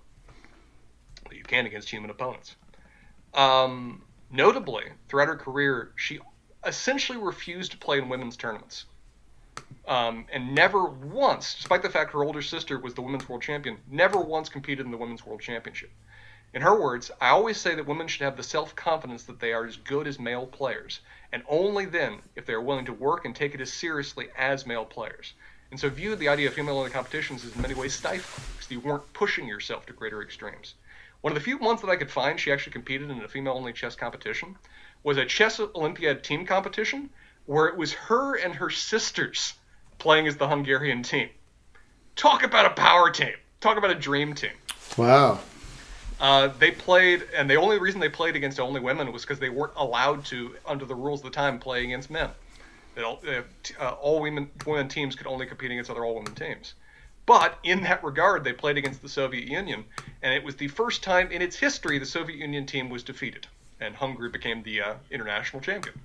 Well, 1.26 1.38
you 1.38 1.44
can 1.44 1.66
against 1.66 1.90
human 1.90 2.10
opponents. 2.10 2.56
Um, 3.34 4.03
notably, 4.32 4.86
throughout 5.07 5.28
her 5.30 5.38
career, 5.38 5.94
she 5.95 6.20
essentially 6.66 7.18
refused 7.18 7.72
to 7.72 7.78
play 7.78 7.99
in 7.99 8.10
women's 8.10 8.36
tournaments. 8.36 8.86
Um, 9.90 10.28
and 10.32 10.53
never 10.53 10.86
once, 10.86 11.56
despite 11.56 11.82
the 11.82 11.90
fact 11.90 12.14
her 12.14 12.24
older 12.24 12.44
sister 12.44 12.78
was 12.78 12.94
the 12.94 13.02
women's 13.02 13.28
world 13.28 13.41
champion, 13.41 13.80
never 13.90 14.20
once 14.20 14.48
competed 14.48 14.86
in 14.86 14.91
the 14.91 14.98
women's 14.98 15.26
world 15.26 15.41
championship. 15.41 15.90
In 16.53 16.61
her 16.61 16.80
words, 16.80 17.10
I 17.20 17.30
always 17.30 17.57
say 17.57 17.74
that 17.74 17.88
women 17.88 18.07
should 18.07 18.22
have 18.22 18.38
the 18.38 18.44
self 18.44 18.76
confidence 18.76 19.24
that 19.24 19.40
they 19.40 19.52
are 19.52 19.66
as 19.66 19.78
good 19.78 20.06
as 20.06 20.20
male 20.20 20.45
players, 20.45 20.99
and 21.32 21.41
only 21.49 21.86
then 21.86 22.20
if 22.36 22.45
they 22.45 22.53
are 22.53 22.61
willing 22.61 22.86
to 22.86 22.94
work 22.94 23.26
and 23.26 23.36
take 23.36 23.56
it 23.56 23.61
as 23.61 23.74
seriously 23.74 24.30
as 24.38 24.68
male 24.68 24.86
players. 24.86 25.34
And 25.72 25.80
so 25.80 25.90
viewed 25.90 26.20
the 26.20 26.30
idea 26.30 26.49
of 26.49 26.53
female 26.53 26.78
only 26.78 26.91
competitions 26.91 27.44
as 27.44 27.56
in 27.56 27.61
many 27.64 27.74
ways 27.74 27.95
stifling, 27.95 28.45
because 28.57 28.70
you 28.70 28.82
weren't 28.82 29.11
pushing 29.14 29.48
yourself 29.48 29.88
to 29.88 29.94
greater 29.94 30.22
extremes. 30.22 30.76
One 31.22 31.32
of 31.32 31.36
the 31.36 31.44
few 31.44 31.57
ones 31.57 31.82
that 31.82 31.90
I 31.90 31.95
could 31.95 32.11
find 32.11 32.40
she 32.40 32.52
actually 32.52 32.74
competed 32.74 33.10
in 33.10 33.24
a 33.24 33.28
female 33.28 33.53
only 33.53 33.74
chess 33.74 33.95
competition 33.95 34.56
was 35.02 35.18
a 35.18 35.26
chess 35.26 35.60
Olympiad 35.60 36.24
team 36.24 36.45
competition 36.45 37.10
where 37.48 37.66
it 37.66 37.76
was 37.76 37.94
her 37.94 38.36
and 38.36 38.53
her 38.53 38.70
sisters 38.70 39.56
playing 39.99 40.27
as 40.27 40.38
the 40.38 40.47
Hungarian 40.47 41.03
team. 41.03 41.30
Talk 42.15 42.43
about 42.43 42.65
a 42.65 42.71
power 42.71 43.11
team. 43.11 43.35
Talk 43.61 43.77
about 43.77 43.91
a 43.91 43.95
dream 43.95 44.34
team. 44.34 44.51
Wow. 44.97 45.39
Uh, 46.19 46.49
they 46.59 46.71
played, 46.71 47.23
and 47.35 47.49
the 47.49 47.55
only 47.55 47.80
reason 47.80 47.99
they 48.01 48.09
played 48.09 48.35
against 48.35 48.59
only 48.59 48.81
women 48.81 49.11
was 49.13 49.21
because 49.21 49.39
they 49.39 49.49
weren't 49.49 49.73
allowed 49.77 50.26
to, 50.26 50.55
under 50.65 50.85
the 50.85 50.95
rules 50.95 51.21
of 51.21 51.26
the 51.26 51.35
time, 51.35 51.59
play 51.59 51.84
against 51.84 52.09
men. 52.09 52.30
That 52.95 53.05
all, 53.05 53.21
uh, 53.80 53.89
all 53.91 54.19
women 54.19 54.49
women 54.65 54.89
teams 54.89 55.15
could 55.15 55.27
only 55.27 55.45
compete 55.45 55.71
against 55.71 55.89
other 55.89 56.03
all 56.03 56.15
women 56.15 56.35
teams. 56.35 56.73
But 57.26 57.59
in 57.63 57.84
that 57.84 58.03
regard, 58.03 58.43
they 58.43 58.53
played 58.53 58.77
against 58.77 59.01
the 59.01 59.07
Soviet 59.07 59.47
Union, 59.47 59.85
and 60.23 60.34
it 60.34 60.43
was 60.43 60.55
the 60.55 60.67
first 60.67 61.03
time 61.03 61.31
in 61.31 61.41
its 61.41 61.55
history 61.55 61.99
the 61.99 62.05
Soviet 62.05 62.39
Union 62.39 62.65
team 62.65 62.89
was 62.89 63.03
defeated, 63.03 63.47
and 63.80 63.95
Hungary 63.95 64.30
became 64.30 64.63
the 64.63 64.81
uh, 64.81 64.93
international 65.11 65.61
champion. 65.61 65.97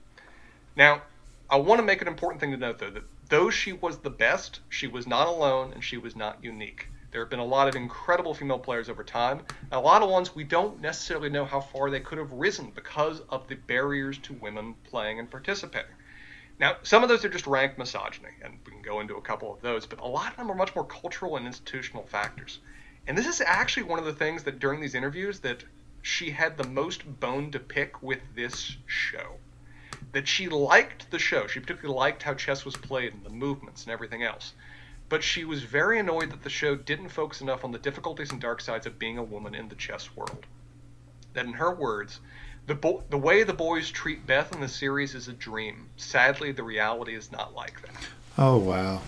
Now, 0.76 1.02
I 1.48 1.56
want 1.56 1.78
to 1.78 1.82
make 1.82 2.02
an 2.02 2.08
important 2.08 2.40
thing 2.40 2.50
to 2.50 2.56
note, 2.56 2.78
though, 2.78 2.90
that 2.90 3.04
though 3.28 3.50
she 3.50 3.72
was 3.72 3.98
the 3.98 4.10
best, 4.10 4.60
she 4.68 4.86
was 4.86 5.06
not 5.06 5.28
alone 5.28 5.72
and 5.72 5.82
she 5.82 5.96
was 5.96 6.14
not 6.16 6.42
unique. 6.42 6.88
There 7.10 7.22
have 7.22 7.30
been 7.30 7.38
a 7.38 7.44
lot 7.44 7.68
of 7.68 7.76
incredible 7.76 8.34
female 8.34 8.58
players 8.58 8.88
over 8.88 9.04
time, 9.04 9.42
a 9.70 9.78
lot 9.78 10.02
of 10.02 10.10
ones 10.10 10.34
we 10.34 10.42
don't 10.42 10.80
necessarily 10.80 11.30
know 11.30 11.44
how 11.44 11.60
far 11.60 11.88
they 11.88 12.00
could 12.00 12.18
have 12.18 12.32
risen 12.32 12.72
because 12.74 13.20
of 13.28 13.46
the 13.46 13.54
barriers 13.54 14.18
to 14.18 14.32
women 14.32 14.74
playing 14.82 15.20
and 15.20 15.30
participating. 15.30 15.92
Now, 16.58 16.76
some 16.82 17.02
of 17.02 17.08
those 17.08 17.24
are 17.24 17.28
just 17.28 17.46
rank 17.46 17.78
misogyny, 17.78 18.30
and 18.42 18.58
we 18.64 18.72
can 18.72 18.82
go 18.82 19.00
into 19.00 19.16
a 19.16 19.22
couple 19.22 19.52
of 19.52 19.60
those, 19.60 19.86
but 19.86 20.00
a 20.00 20.06
lot 20.06 20.32
of 20.32 20.36
them 20.36 20.50
are 20.50 20.54
much 20.54 20.74
more 20.74 20.84
cultural 20.84 21.36
and 21.36 21.46
institutional 21.46 22.04
factors. 22.04 22.58
And 23.06 23.18
this 23.18 23.26
is 23.26 23.40
actually 23.40 23.84
one 23.84 23.98
of 23.98 24.04
the 24.04 24.12
things 24.12 24.44
that 24.44 24.58
during 24.58 24.80
these 24.80 24.94
interviews 24.94 25.40
that 25.40 25.64
she 26.02 26.30
had 26.30 26.56
the 26.56 26.68
most 26.68 27.20
bone 27.20 27.50
to 27.52 27.58
pick 27.58 28.02
with 28.02 28.20
this 28.34 28.76
show. 28.86 29.38
That 30.14 30.26
she 30.26 30.48
liked 30.48 31.10
the 31.10 31.18
show. 31.18 31.46
She 31.46 31.60
particularly 31.60 31.96
liked 31.96 32.22
how 32.22 32.34
chess 32.34 32.64
was 32.64 32.76
played 32.76 33.12
and 33.12 33.24
the 33.24 33.30
movements 33.30 33.84
and 33.84 33.92
everything 33.92 34.22
else 34.22 34.54
but 35.08 35.22
she 35.22 35.44
was 35.44 35.62
very 35.62 35.98
annoyed 35.98 36.30
that 36.30 36.42
the 36.42 36.50
show 36.50 36.74
didn't 36.74 37.10
focus 37.10 37.40
enough 37.40 37.64
on 37.64 37.72
the 37.72 37.78
difficulties 37.78 38.32
and 38.32 38.40
dark 38.40 38.60
sides 38.60 38.86
of 38.86 38.98
being 38.98 39.18
a 39.18 39.22
woman 39.22 39.54
in 39.54 39.68
the 39.68 39.74
chess 39.74 40.14
world. 40.16 40.46
That, 41.34 41.46
in 41.46 41.52
her 41.54 41.72
words, 41.72 42.20
the, 42.66 42.74
bo- 42.74 43.04
the 43.10 43.18
way 43.18 43.42
the 43.42 43.52
boys 43.52 43.90
treat 43.90 44.26
Beth 44.26 44.52
in 44.52 44.60
the 44.60 44.68
series 44.68 45.14
is 45.14 45.28
a 45.28 45.32
dream. 45.32 45.88
Sadly, 45.96 46.52
the 46.52 46.62
reality 46.62 47.14
is 47.14 47.30
not 47.30 47.54
like 47.54 47.82
that. 47.82 48.08
Oh, 48.38 48.56
wow. 48.56 49.02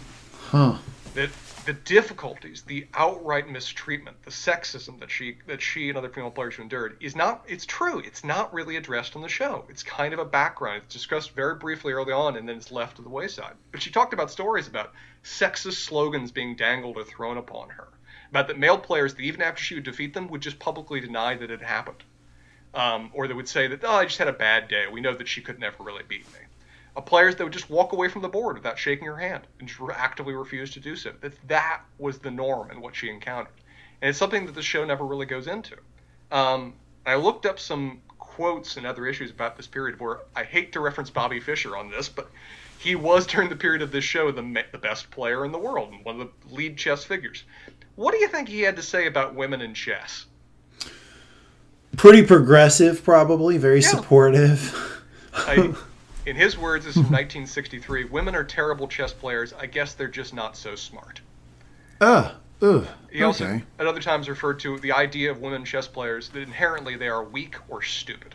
Huh. 0.49 0.77
That 1.15 1.31
the 1.67 1.73
difficulties, 1.73 2.63
the 2.63 2.87
outright 2.95 3.49
mistreatment, 3.49 4.23
the 4.23 4.31
sexism 4.31 5.01
that 5.01 5.11
she 5.11 5.39
that 5.49 5.61
she 5.61 5.89
and 5.89 5.99
other 5.99 6.09
female 6.09 6.31
players 6.31 6.61
endured 6.61 6.97
is 7.01 7.17
not 7.17 7.45
it's 7.49 7.67
true. 7.67 7.99
It's 7.99 8.23
not 8.23 8.55
really 8.55 8.77
addressed 8.77 9.17
on 9.17 9.23
the 9.23 9.29
show. 9.29 9.65
It's 9.69 9.83
kind 9.83 10.15
of 10.15 10.21
a 10.21 10.25
background. 10.25 10.83
It's 10.85 10.95
discussed 10.95 11.33
very 11.33 11.57
briefly 11.57 11.93
early 11.93 12.13
on 12.13 12.37
and 12.37 12.49
then 12.49 12.57
it's 12.57 12.71
left 12.71 12.97
to 12.97 13.03
the 13.03 13.09
wayside. 13.09 13.55
But 13.73 13.83
she 13.83 13.91
talked 13.91 14.13
about 14.13 14.31
stories 14.31 14.69
about 14.69 14.93
sexist 15.25 15.85
slogans 15.85 16.31
being 16.31 16.55
dangled 16.55 16.97
or 16.97 17.05
thrown 17.05 17.37
upon 17.37 17.71
her. 17.71 17.89
About 18.31 18.47
that 18.47 18.59
male 18.59 18.79
players 18.79 19.15
that 19.15 19.23
even 19.23 19.43
after 19.43 19.63
she 19.63 19.75
would 19.75 19.85
defeat 19.85 20.15
them 20.15 20.29
would 20.29 20.43
just 20.43 20.61
publicly 20.61 21.01
deny 21.01 21.35
that 21.35 21.51
it 21.51 21.63
happened. 21.63 22.05
Um, 22.75 23.11
or 23.13 23.27
they 23.27 23.35
would 23.35 23.49
say 23.49 23.67
that, 23.67 23.83
oh, 23.83 23.91
I 23.91 24.05
just 24.05 24.19
had 24.19 24.29
a 24.29 24.33
bad 24.33 24.69
day. 24.69 24.85
We 24.91 25.01
know 25.01 25.15
that 25.15 25.27
she 25.27 25.41
could 25.41 25.59
never 25.59 25.83
really 25.83 26.05
beat 26.07 26.27
me 26.33 26.46
players 27.03 27.37
that 27.37 27.45
would 27.45 27.53
just 27.53 27.69
walk 27.71 27.93
away 27.93 28.09
from 28.09 28.23
the 28.23 28.29
board 28.29 28.57
without 28.57 28.79
shaking 28.79 29.07
her 29.07 29.17
hand 29.17 29.47
and 29.59 29.69
just 29.69 29.81
actively 29.95 30.35
refuse 30.35 30.71
to 30.73 30.81
do 30.81 30.97
so. 30.97 31.13
That 31.21 31.35
that 31.49 31.83
was 31.99 32.19
the 32.19 32.31
norm 32.31 32.71
and 32.71 32.81
what 32.81 32.97
she 32.97 33.11
encountered, 33.11 33.53
and 34.01 34.09
it's 34.09 34.19
something 34.19 34.47
that 34.47 34.55
the 34.55 34.63
show 34.63 34.85
never 34.85 35.05
really 35.05 35.27
goes 35.27 35.47
into. 35.47 35.77
Um, 36.33 36.75
I 37.05 37.15
looked 37.15 37.47
up 37.47 37.59
some 37.59 38.01
quotes 38.19 38.77
and 38.77 38.87
other 38.87 39.07
issues 39.07 39.31
about 39.31 39.57
this 39.57 39.67
period 39.67 40.01
where 40.01 40.21
I 40.35 40.45
hate 40.45 40.73
to 40.73 40.81
reference 40.81 41.11
Bobby 41.11 41.41
Fischer 41.41 41.77
on 41.77 41.91
this, 41.91 42.09
but 42.09 42.31
he 42.79 42.95
was 42.95 43.27
during 43.33 43.49
the 43.49 43.57
period 43.57 43.83
of 43.83 43.93
this 43.93 44.05
show 44.05 44.31
the 44.31 44.65
the 44.73 44.79
best 44.79 45.11
player 45.11 45.45
in 45.45 45.53
the 45.53 45.59
world 45.59 45.93
and 45.93 46.05
one 46.05 46.21
of 46.21 46.29
the 46.29 46.55
lead 46.55 46.77
chess 46.77 47.05
figures. 47.05 47.45
What 47.95 48.13
do 48.13 48.19
you 48.19 48.29
think 48.29 48.49
he 48.49 48.61
had 48.61 48.77
to 48.77 48.83
say 48.83 49.07
about 49.07 49.35
women 49.35 49.63
in 49.63 49.73
chess? 49.73 50.27
Pretty 51.97 52.23
progressive, 52.23 53.03
probably. 53.03 53.57
Very 53.57 53.81
yeah. 53.81 53.89
supportive. 53.89 55.03
I, 55.33 55.75
in 56.27 56.35
his 56.35 56.59
words, 56.59 56.85
this 56.85 56.97
is 56.97 57.03
from 57.03 57.13
1963. 57.13 58.07
Women 58.07 58.35
are 58.35 58.45
terrible 58.45 58.89
chess 58.89 59.13
players. 59.13 59.53
I 59.53 59.67
guess 59.67 59.95
they're 59.95 60.09
just 60.09 60.35
not 60.35 60.57
so 60.57 60.75
smart. 60.75 61.21
Uh, 62.01 62.33
ugh. 62.61 62.87
He 63.11 63.23
also, 63.23 63.47
okay. 63.47 63.63
at 63.79 63.87
other 63.87 64.01
times, 64.01 64.29
referred 64.29 64.59
to 64.61 64.79
the 64.81 64.93
idea 64.93 65.31
of 65.31 65.41
women 65.41 65.65
chess 65.65 65.87
players 65.87 66.29
that 66.31 66.43
inherently 66.43 66.97
they 66.97 67.09
are 67.09 67.23
weak 67.23 67.55
or 67.69 67.81
stupid. 67.81 68.35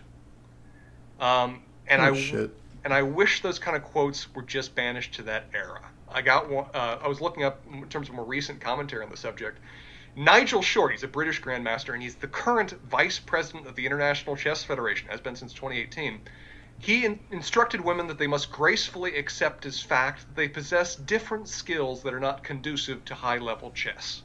Um, 1.20 1.62
and 1.86 2.02
oh, 2.02 2.14
I 2.14 2.18
shit. 2.18 2.52
and 2.86 2.94
I 2.94 3.04
wish 3.04 3.42
those 3.42 3.60
kind 3.60 3.76
of 3.76 3.84
quotes 3.84 4.34
were 4.34 4.42
just 4.42 4.74
banished 4.74 5.14
to 5.16 5.24
that 5.24 5.46
era. 5.54 5.82
I 6.10 6.22
got 6.22 6.50
one. 6.50 6.66
Uh, 6.74 6.98
I 7.04 7.08
was 7.08 7.20
looking 7.20 7.44
up 7.44 7.62
in 7.72 7.88
terms 7.90 8.08
of 8.08 8.16
more 8.16 8.26
recent 8.26 8.62
commentary 8.62 9.04
on 9.04 9.12
the 9.12 9.18
subject. 9.18 9.60
Nigel 10.16 10.62
Short, 10.62 10.92
he's 10.92 11.04
a 11.04 11.08
British 11.08 11.42
grandmaster, 11.42 11.94
and 11.94 12.02
he's 12.02 12.16
the 12.16 12.28
current 12.28 12.72
vice 12.90 13.20
president 13.20 13.68
of 13.68 13.76
the 13.76 13.86
International 13.86 14.36
Chess 14.36 14.64
Federation, 14.64 15.08
has 15.10 15.22
been 15.22 15.36
since 15.36 15.54
2018 15.54 16.22
he 16.80 17.06
in- 17.06 17.20
instructed 17.32 17.82
women 17.82 18.08
that 18.08 18.18
they 18.18 18.28
must 18.28 18.52
gracefully 18.52 19.16
accept 19.18 19.66
as 19.66 19.82
fact 19.82 20.26
that 20.28 20.36
they 20.36 20.48
possess 20.48 20.96
different 20.96 21.48
skills 21.48 22.04
that 22.04 22.14
are 22.14 22.20
not 22.20 22.44
conducive 22.44 23.06
to 23.06 23.16
high 23.16 23.38
level 23.38 23.72
chess. 23.72 24.24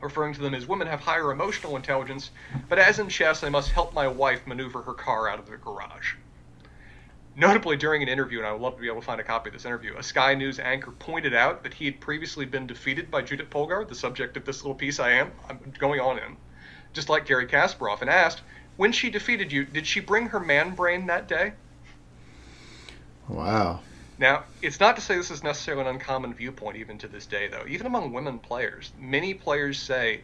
Referring 0.00 0.34
to 0.34 0.40
them 0.40 0.54
as 0.54 0.66
women 0.66 0.86
have 0.86 1.00
higher 1.00 1.32
emotional 1.32 1.76
intelligence, 1.76 2.30
but 2.68 2.78
as 2.78 2.98
in 2.98 3.08
chess, 3.08 3.42
I 3.42 3.48
must 3.48 3.72
help 3.72 3.94
my 3.94 4.06
wife 4.06 4.46
maneuver 4.46 4.82
her 4.82 4.94
car 4.94 5.28
out 5.28 5.38
of 5.38 5.46
the 5.46 5.56
garage. 5.56 6.14
Notably, 7.36 7.76
during 7.76 8.00
an 8.02 8.08
interview, 8.08 8.38
and 8.38 8.46
I 8.46 8.52
would 8.52 8.60
love 8.60 8.76
to 8.76 8.80
be 8.80 8.86
able 8.86 9.00
to 9.00 9.06
find 9.06 9.20
a 9.20 9.24
copy 9.24 9.48
of 9.48 9.54
this 9.54 9.64
interview, 9.64 9.96
a 9.96 10.02
Sky 10.04 10.34
News 10.34 10.60
anchor 10.60 10.92
pointed 10.92 11.34
out 11.34 11.64
that 11.64 11.74
he 11.74 11.86
had 11.86 12.00
previously 12.00 12.46
been 12.46 12.66
defeated 12.66 13.10
by 13.10 13.22
Judith 13.22 13.50
Polgár, 13.50 13.88
the 13.88 13.94
subject 13.94 14.36
of 14.36 14.44
this 14.44 14.62
little 14.62 14.76
piece 14.76 15.00
I 15.00 15.10
am 15.12 15.32
I'm 15.48 15.58
going 15.78 15.98
on 15.98 16.18
in, 16.18 16.36
just 16.92 17.08
like 17.08 17.26
Garry 17.26 17.46
Kasparov, 17.46 18.02
and 18.02 18.10
asked, 18.10 18.42
when 18.76 18.92
she 18.92 19.10
defeated 19.10 19.52
you, 19.52 19.64
did 19.64 19.86
she 19.86 20.00
bring 20.00 20.26
her 20.26 20.40
man 20.40 20.74
brain 20.74 21.06
that 21.06 21.28
day? 21.28 21.52
Wow. 23.28 23.80
Now, 24.18 24.44
it's 24.62 24.80
not 24.80 24.96
to 24.96 25.02
say 25.02 25.16
this 25.16 25.30
is 25.30 25.42
necessarily 25.42 25.82
an 25.82 25.94
uncommon 25.94 26.34
viewpoint 26.34 26.76
even 26.76 26.98
to 26.98 27.08
this 27.08 27.26
day, 27.26 27.48
though. 27.48 27.64
Even 27.68 27.86
among 27.86 28.12
women 28.12 28.38
players, 28.38 28.92
many 28.98 29.34
players 29.34 29.80
say, 29.80 30.22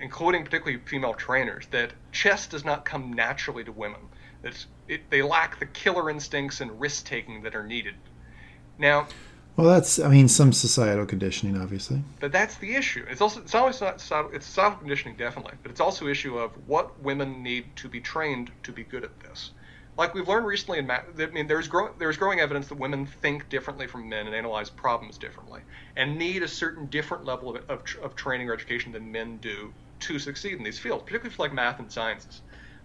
including 0.00 0.44
particularly 0.44 0.82
female 0.86 1.14
trainers, 1.14 1.66
that 1.70 1.92
chess 2.12 2.46
does 2.46 2.64
not 2.64 2.84
come 2.84 3.12
naturally 3.12 3.62
to 3.64 3.72
women. 3.72 4.00
That 4.42 4.66
it, 4.88 5.10
they 5.10 5.22
lack 5.22 5.58
the 5.58 5.66
killer 5.66 6.10
instincts 6.10 6.60
and 6.60 6.80
risk 6.80 7.06
taking 7.06 7.42
that 7.42 7.54
are 7.54 7.66
needed. 7.66 7.94
Now, 8.78 9.08
well, 9.60 9.74
that's 9.74 9.98
I 9.98 10.08
mean 10.08 10.28
some 10.28 10.52
societal 10.52 11.06
conditioning, 11.06 11.60
obviously. 11.60 12.02
But 12.18 12.32
that's 12.32 12.56
the 12.56 12.74
issue. 12.74 13.04
It's 13.08 13.20
also 13.20 13.40
it's 13.40 13.54
always 13.54 13.80
not 13.80 13.96
it's 14.32 14.46
societal 14.46 14.78
conditioning 14.78 15.16
definitely, 15.16 15.54
but 15.62 15.70
it's 15.70 15.80
also 15.80 16.06
issue 16.06 16.38
of 16.38 16.52
what 16.66 17.00
women 17.02 17.42
need 17.42 17.76
to 17.76 17.88
be 17.88 18.00
trained 18.00 18.50
to 18.62 18.72
be 18.72 18.84
good 18.84 19.04
at 19.04 19.20
this. 19.20 19.50
Like 19.98 20.14
we've 20.14 20.28
learned 20.28 20.46
recently 20.46 20.78
in 20.78 20.86
math, 20.86 21.04
I 21.18 21.26
mean 21.26 21.46
there's 21.46 21.68
growing 21.68 21.92
there's 21.98 22.16
growing 22.16 22.40
evidence 22.40 22.68
that 22.68 22.78
women 22.78 23.04
think 23.06 23.48
differently 23.50 23.86
from 23.86 24.08
men 24.08 24.26
and 24.26 24.34
analyze 24.34 24.70
problems 24.70 25.18
differently, 25.18 25.60
and 25.96 26.18
need 26.18 26.42
a 26.42 26.48
certain 26.48 26.86
different 26.86 27.24
level 27.24 27.54
of, 27.54 27.68
of, 27.68 27.82
of 28.02 28.16
training 28.16 28.48
or 28.48 28.54
education 28.54 28.92
than 28.92 29.12
men 29.12 29.36
do 29.38 29.74
to 30.00 30.18
succeed 30.18 30.54
in 30.54 30.64
these 30.64 30.78
fields, 30.78 31.02
particularly 31.04 31.34
for 31.34 31.42
like 31.42 31.52
math 31.52 31.78
and 31.78 31.92
sciences. 31.92 32.40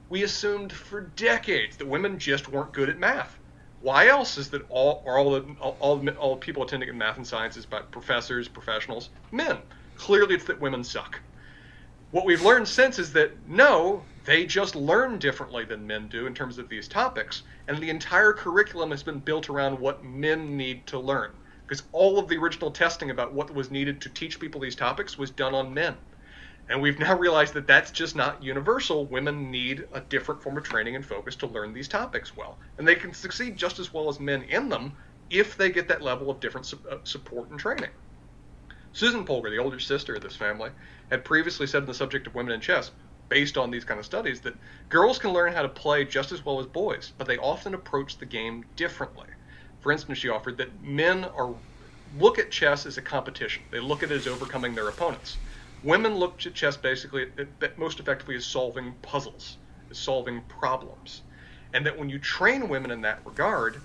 We 0.09 0.23
assumed 0.23 0.73
for 0.73 1.01
decades 1.01 1.77
that 1.77 1.87
women 1.87 2.19
just 2.19 2.49
weren't 2.49 2.73
good 2.73 2.89
at 2.89 2.99
math 2.99 3.37
why 3.85 4.07
else 4.07 4.39
is 4.39 4.49
that 4.49 4.63
all 4.69 5.03
all 5.05 5.31
the 5.31 5.55
all, 5.61 5.77
all, 6.17 6.37
people 6.37 6.63
attending 6.63 6.89
in 6.89 6.97
math 6.97 7.17
and 7.17 7.27
sciences, 7.27 7.67
but 7.67 7.91
professors, 7.91 8.47
professionals, 8.47 9.11
men? 9.31 9.59
Clearly, 9.93 10.33
it's 10.33 10.45
that 10.45 10.59
women 10.59 10.83
suck. 10.83 11.21
What 12.09 12.25
we've 12.25 12.41
learned 12.41 12.67
since 12.67 12.97
is 12.97 13.13
that 13.13 13.47
no, 13.47 14.07
They 14.25 14.47
just 14.47 14.75
learn 14.75 15.19
differently 15.19 15.65
than 15.65 15.85
men 15.85 16.09
do 16.09 16.25
in 16.25 16.33
terms 16.33 16.57
of 16.57 16.67
these 16.67 16.87
topics, 16.87 17.43
and 17.67 17.77
the 17.77 17.91
entire 17.91 18.33
curriculum 18.33 18.89
has 18.89 19.03
been 19.03 19.19
built 19.19 19.49
around 19.51 19.77
what 19.79 20.03
men 20.03 20.57
need 20.57 20.87
to 20.87 20.99
learn. 20.99 21.31
Because 21.67 21.83
all 21.91 22.17
of 22.17 22.27
the 22.27 22.37
original 22.37 22.71
testing 22.71 23.11
about 23.11 23.35
what 23.35 23.53
was 23.53 23.69
needed 23.69 24.01
to 24.01 24.09
teach 24.09 24.39
people 24.39 24.61
these 24.61 24.75
topics 24.75 25.15
was 25.17 25.29
done 25.29 25.53
on 25.53 25.75
men. 25.75 25.95
And 26.67 26.81
we've 26.81 26.99
now 26.99 27.17
realized 27.17 27.53
that 27.53 27.67
that's 27.67 27.91
just 27.91 28.15
not 28.15 28.43
universal. 28.43 29.05
Women 29.05 29.51
need 29.51 29.87
a 29.93 30.01
different 30.01 30.41
form 30.41 30.57
of 30.57 30.63
training 30.63 30.95
and 30.95 31.05
focus 31.05 31.35
to 31.37 31.47
learn 31.47 31.73
these 31.73 31.87
topics 31.87 32.35
well. 32.35 32.59
And 32.77 32.87
they 32.87 32.95
can 32.95 33.13
succeed 33.13 33.55
just 33.55 33.77
as 33.79 33.93
well 33.93 34.09
as 34.09 34.19
men 34.19 34.43
in 34.43 34.69
them 34.69 34.97
if 35.29 35.57
they 35.57 35.69
get 35.69 35.87
that 35.89 36.01
level 36.01 36.29
of 36.29 36.39
different 36.39 36.65
su- 36.65 36.79
uh, 36.89 36.97
support 37.03 37.51
and 37.51 37.59
training. 37.59 37.91
Susan 38.93 39.25
Polgar, 39.25 39.49
the 39.49 39.59
older 39.59 39.79
sister 39.79 40.15
of 40.15 40.21
this 40.23 40.35
family, 40.35 40.71
had 41.11 41.25
previously 41.25 41.67
said 41.67 41.83
on 41.83 41.87
the 41.87 41.93
subject 41.93 42.27
of 42.27 42.33
women 42.33 42.53
in 42.53 42.61
chess, 42.61 42.91
based 43.29 43.57
on 43.57 43.69
these 43.69 43.83
kind 43.83 43.99
of 43.99 44.05
studies, 44.05 44.41
that 44.41 44.55
girls 44.89 45.19
can 45.19 45.33
learn 45.33 45.53
how 45.53 45.61
to 45.61 45.69
play 45.69 46.05
just 46.05 46.31
as 46.31 46.45
well 46.45 46.59
as 46.59 46.65
boys, 46.65 47.11
but 47.17 47.27
they 47.27 47.37
often 47.37 47.73
approach 47.73 48.17
the 48.17 48.25
game 48.25 48.63
differently. 48.75 49.27
For 49.81 49.91
instance, 49.91 50.17
she 50.17 50.29
offered 50.29 50.57
that 50.57 50.81
men 50.81 51.25
are 51.25 51.55
look 52.13 52.39
at 52.39 52.51
chess 52.51 52.85
as 52.85 52.97
a 52.97 53.01
competition. 53.01 53.63
They 53.71 53.79
look 53.79 54.03
at 54.03 54.11
it 54.11 54.15
as 54.15 54.27
overcoming 54.27 54.75
their 54.75 54.87
opponents. 54.87 55.37
Women 55.85 56.15
look 56.15 56.43
at 56.47 56.55
chess 56.55 56.75
basically 56.75 57.27
uh, 57.37 57.67
most 57.77 57.99
effectively 57.99 58.35
as 58.35 58.43
solving 58.43 58.93
puzzles, 59.03 59.57
as 59.91 59.99
solving 59.99 60.41
problems. 60.49 61.21
And 61.75 61.85
that 61.85 61.95
when 61.95 62.09
you 62.09 62.17
train 62.17 62.67
women 62.67 62.89
in 62.89 63.01
that 63.01 63.19
regard, 63.23 63.79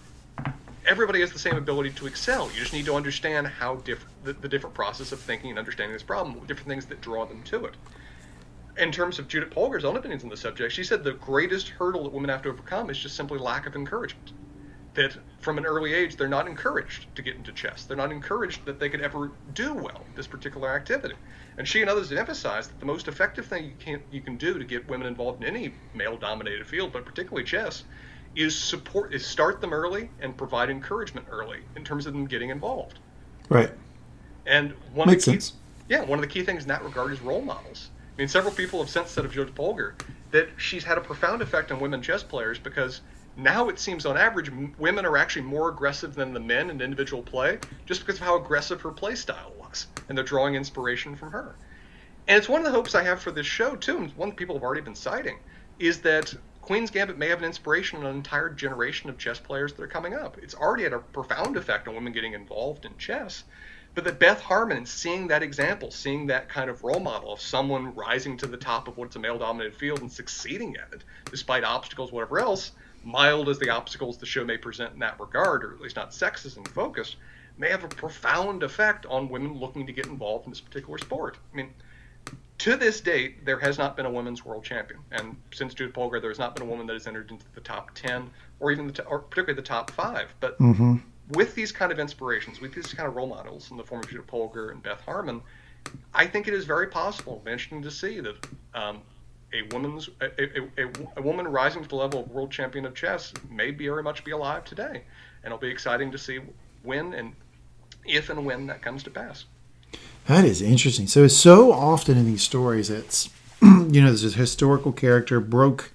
everybody 0.86 1.20
has 1.20 1.30
the 1.30 1.38
same 1.38 1.58
ability 1.58 1.90
to 1.90 2.06
excel. 2.06 2.50
You 2.52 2.60
just 2.60 2.72
need 2.72 2.86
to 2.86 2.94
understand 2.94 3.46
how 3.46 3.76
different 3.76 4.24
the, 4.24 4.32
the, 4.32 4.48
different 4.48 4.74
process 4.74 5.12
of 5.12 5.20
thinking 5.20 5.50
and 5.50 5.58
understanding 5.58 5.92
this 5.92 6.02
problem, 6.02 6.38
different 6.46 6.68
things 6.68 6.86
that 6.86 7.02
draw 7.02 7.26
them 7.26 7.42
to 7.44 7.66
it. 7.66 7.74
In 8.78 8.90
terms 8.90 9.18
of 9.18 9.28
Judith 9.28 9.50
Polgar's 9.50 9.84
own 9.84 9.98
opinions 9.98 10.24
on 10.24 10.30
the 10.30 10.38
subject, 10.38 10.72
she 10.72 10.84
said 10.84 11.04
the 11.04 11.12
greatest 11.12 11.68
hurdle 11.68 12.04
that 12.04 12.14
women 12.14 12.30
have 12.30 12.40
to 12.42 12.48
overcome 12.48 12.88
is 12.88 12.98
just 12.98 13.14
simply 13.14 13.38
lack 13.38 13.66
of 13.66 13.76
encouragement 13.76 14.32
that 14.94 15.16
from 15.40 15.56
an 15.58 15.64
early 15.64 15.94
age 15.94 16.16
they're 16.16 16.28
not 16.28 16.46
encouraged 16.46 17.06
to 17.14 17.22
get 17.22 17.36
into 17.36 17.52
chess. 17.52 17.84
They're 17.84 17.96
not 17.96 18.12
encouraged 18.12 18.64
that 18.64 18.78
they 18.78 18.88
could 18.88 19.00
ever 19.00 19.30
do 19.54 19.74
well 19.74 20.04
this 20.16 20.26
particular 20.26 20.70
activity. 20.74 21.14
And 21.58 21.66
she 21.66 21.80
and 21.80 21.90
others 21.90 22.10
have 22.10 22.18
emphasized 22.18 22.70
that 22.70 22.80
the 22.80 22.86
most 22.86 23.08
effective 23.08 23.46
thing 23.46 23.64
you 23.64 23.74
can 23.78 24.02
you 24.10 24.20
can 24.20 24.36
do 24.36 24.58
to 24.58 24.64
get 24.64 24.88
women 24.88 25.06
involved 25.06 25.42
in 25.42 25.48
any 25.48 25.74
male-dominated 25.94 26.66
field, 26.66 26.92
but 26.92 27.04
particularly 27.04 27.44
chess, 27.44 27.84
is 28.34 28.56
support 28.56 29.12
is 29.14 29.26
start 29.26 29.60
them 29.60 29.72
early 29.72 30.10
and 30.20 30.36
provide 30.36 30.70
encouragement 30.70 31.26
early 31.30 31.60
in 31.76 31.84
terms 31.84 32.06
of 32.06 32.12
them 32.12 32.26
getting 32.26 32.50
involved. 32.50 32.98
Right. 33.48 33.70
And 34.46 34.72
one 34.94 35.08
makes 35.08 35.26
of 35.26 35.32
the 35.32 35.36
key, 35.36 35.40
sense. 35.40 35.56
Yeah, 35.88 36.02
one 36.02 36.18
of 36.18 36.22
the 36.22 36.28
key 36.28 36.42
things 36.42 36.62
in 36.62 36.68
that 36.68 36.84
regard 36.84 37.12
is 37.12 37.20
role 37.20 37.42
models. 37.42 37.90
I 38.16 38.18
mean, 38.18 38.28
several 38.28 38.54
people 38.54 38.80
have 38.80 38.90
since 38.90 39.10
said 39.10 39.24
of 39.24 39.32
Judith 39.32 39.54
Polgar 39.54 39.94
that 40.30 40.48
she's 40.56 40.84
had 40.84 40.98
a 40.98 41.00
profound 41.00 41.42
effect 41.42 41.72
on 41.72 41.80
women 41.80 42.00
chess 42.00 42.22
players 42.22 42.58
because 42.58 43.00
now 43.42 43.68
it 43.68 43.78
seems 43.78 44.06
on 44.06 44.16
average 44.16 44.50
women 44.78 45.04
are 45.04 45.16
actually 45.16 45.42
more 45.42 45.68
aggressive 45.68 46.14
than 46.14 46.32
the 46.32 46.40
men 46.40 46.70
in 46.70 46.80
individual 46.80 47.22
play 47.22 47.58
just 47.86 48.00
because 48.00 48.16
of 48.16 48.22
how 48.26 48.36
aggressive 48.36 48.80
her 48.80 48.90
play 48.90 49.14
style 49.14 49.52
was 49.58 49.86
and 50.08 50.16
they're 50.16 50.24
drawing 50.24 50.54
inspiration 50.54 51.16
from 51.16 51.32
her. 51.32 51.56
And 52.28 52.38
it's 52.38 52.48
one 52.48 52.60
of 52.60 52.66
the 52.66 52.72
hopes 52.72 52.94
i 52.94 53.02
have 53.02 53.22
for 53.22 53.30
this 53.30 53.46
show 53.46 53.76
too 53.76 53.98
and 53.98 54.10
one 54.16 54.32
people 54.32 54.54
have 54.54 54.62
already 54.62 54.82
been 54.82 54.94
citing 54.94 55.38
is 55.78 56.00
that 56.02 56.34
queen's 56.60 56.90
gambit 56.90 57.18
may 57.18 57.28
have 57.28 57.38
an 57.38 57.44
inspiration 57.44 57.98
on 58.00 58.06
an 58.06 58.16
entire 58.16 58.50
generation 58.50 59.10
of 59.10 59.18
chess 59.18 59.38
players 59.38 59.72
that 59.72 59.82
are 59.82 59.88
coming 59.88 60.14
up. 60.14 60.36
It's 60.42 60.54
already 60.54 60.84
had 60.84 60.92
a 60.92 60.98
profound 60.98 61.56
effect 61.56 61.88
on 61.88 61.94
women 61.94 62.12
getting 62.12 62.34
involved 62.34 62.84
in 62.84 62.96
chess 62.98 63.44
but 63.94 64.04
that 64.04 64.20
Beth 64.20 64.40
Harmon, 64.40 64.86
seeing 64.86 65.26
that 65.28 65.42
example, 65.42 65.90
seeing 65.90 66.26
that 66.26 66.48
kind 66.48 66.70
of 66.70 66.84
role 66.84 67.00
model 67.00 67.32
of 67.32 67.40
someone 67.40 67.94
rising 67.94 68.36
to 68.36 68.46
the 68.46 68.56
top 68.56 68.86
of 68.86 68.96
what's 68.96 69.16
a 69.16 69.18
male 69.18 69.38
dominated 69.38 69.76
field 69.76 70.00
and 70.00 70.12
succeeding 70.12 70.76
at 70.76 70.92
it, 70.92 71.04
despite 71.30 71.64
obstacles, 71.64 72.12
whatever 72.12 72.38
else, 72.38 72.72
mild 73.04 73.48
as 73.48 73.58
the 73.58 73.70
obstacles 73.70 74.18
the 74.18 74.26
show 74.26 74.44
may 74.44 74.56
present 74.56 74.92
in 74.92 74.98
that 75.00 75.18
regard, 75.18 75.64
or 75.64 75.72
at 75.72 75.80
least 75.80 75.96
not 75.96 76.10
sexist 76.10 76.56
in 76.56 76.64
focus, 76.64 77.16
may 77.58 77.68
have 77.68 77.84
a 77.84 77.88
profound 77.88 78.62
effect 78.62 79.06
on 79.06 79.28
women 79.28 79.58
looking 79.58 79.86
to 79.86 79.92
get 79.92 80.06
involved 80.06 80.46
in 80.46 80.50
this 80.50 80.60
particular 80.60 80.98
sport. 80.98 81.36
I 81.52 81.56
mean, 81.56 81.70
to 82.58 82.76
this 82.76 83.00
date, 83.00 83.44
there 83.46 83.58
has 83.58 83.78
not 83.78 83.96
been 83.96 84.04
a 84.04 84.10
women's 84.10 84.44
world 84.44 84.64
champion, 84.64 85.00
and 85.12 85.36
since 85.52 85.72
Judith 85.72 85.94
Polgar, 85.94 86.20
there 86.20 86.30
has 86.30 86.38
not 86.38 86.54
been 86.54 86.66
a 86.66 86.70
woman 86.70 86.86
that 86.86 86.92
has 86.92 87.06
entered 87.06 87.30
into 87.30 87.46
the 87.54 87.60
top 87.60 87.90
ten, 87.94 88.28
or 88.60 88.70
even 88.70 88.86
the 88.86 88.92
t- 88.92 89.02
or 89.06 89.20
particularly 89.20 89.56
the 89.56 89.66
top 89.66 89.90
five. 89.92 90.28
But 90.40 90.58
mm-hmm. 90.58 90.96
with 91.30 91.54
these 91.54 91.72
kind 91.72 91.90
of 91.90 91.98
inspirations, 91.98 92.60
with 92.60 92.74
these 92.74 92.92
kind 92.92 93.08
of 93.08 93.16
role 93.16 93.26
models 93.26 93.70
in 93.70 93.78
the 93.78 93.84
form 93.84 94.02
of 94.02 94.10
Judith 94.10 94.26
Polgar 94.26 94.72
and 94.72 94.82
Beth 94.82 95.00
Harmon, 95.00 95.40
I 96.12 96.26
think 96.26 96.48
it 96.48 96.54
is 96.54 96.66
very 96.66 96.88
possible, 96.88 97.40
and 97.44 97.48
interesting 97.48 97.80
to 97.82 97.90
see 97.90 98.20
that 98.20 98.46
um, 98.74 99.00
a 99.52 99.62
woman's 99.72 100.08
a, 100.20 100.26
a, 100.38 100.84
a, 100.84 100.90
a, 101.16 101.22
woman 101.22 101.48
rising 101.48 101.82
to 101.82 101.88
the 101.88 101.96
level 101.96 102.20
of 102.20 102.30
world 102.30 102.50
champion 102.50 102.84
of 102.84 102.94
chess 102.94 103.32
may 103.50 103.70
very 103.70 104.02
much 104.02 104.24
be 104.24 104.30
alive 104.30 104.64
today, 104.64 105.02
and 105.42 105.46
it'll 105.46 105.58
be 105.58 105.68
exciting 105.68 106.10
to 106.12 106.18
see 106.18 106.40
when 106.82 107.12
and 107.14 107.34
if 108.06 108.30
and 108.30 108.44
when 108.44 108.66
that 108.66 108.82
comes 108.82 109.02
to 109.02 109.10
pass. 109.10 109.44
That 110.26 110.44
is 110.44 110.62
interesting. 110.62 111.06
So 111.06 111.26
so 111.26 111.72
often 111.72 112.16
in 112.16 112.26
these 112.26 112.42
stories, 112.42 112.90
it's 112.90 113.30
you 113.62 114.00
know 114.00 114.06
there's 114.06 114.24
a 114.24 114.38
historical 114.38 114.92
character 114.92 115.40
broke 115.40 115.92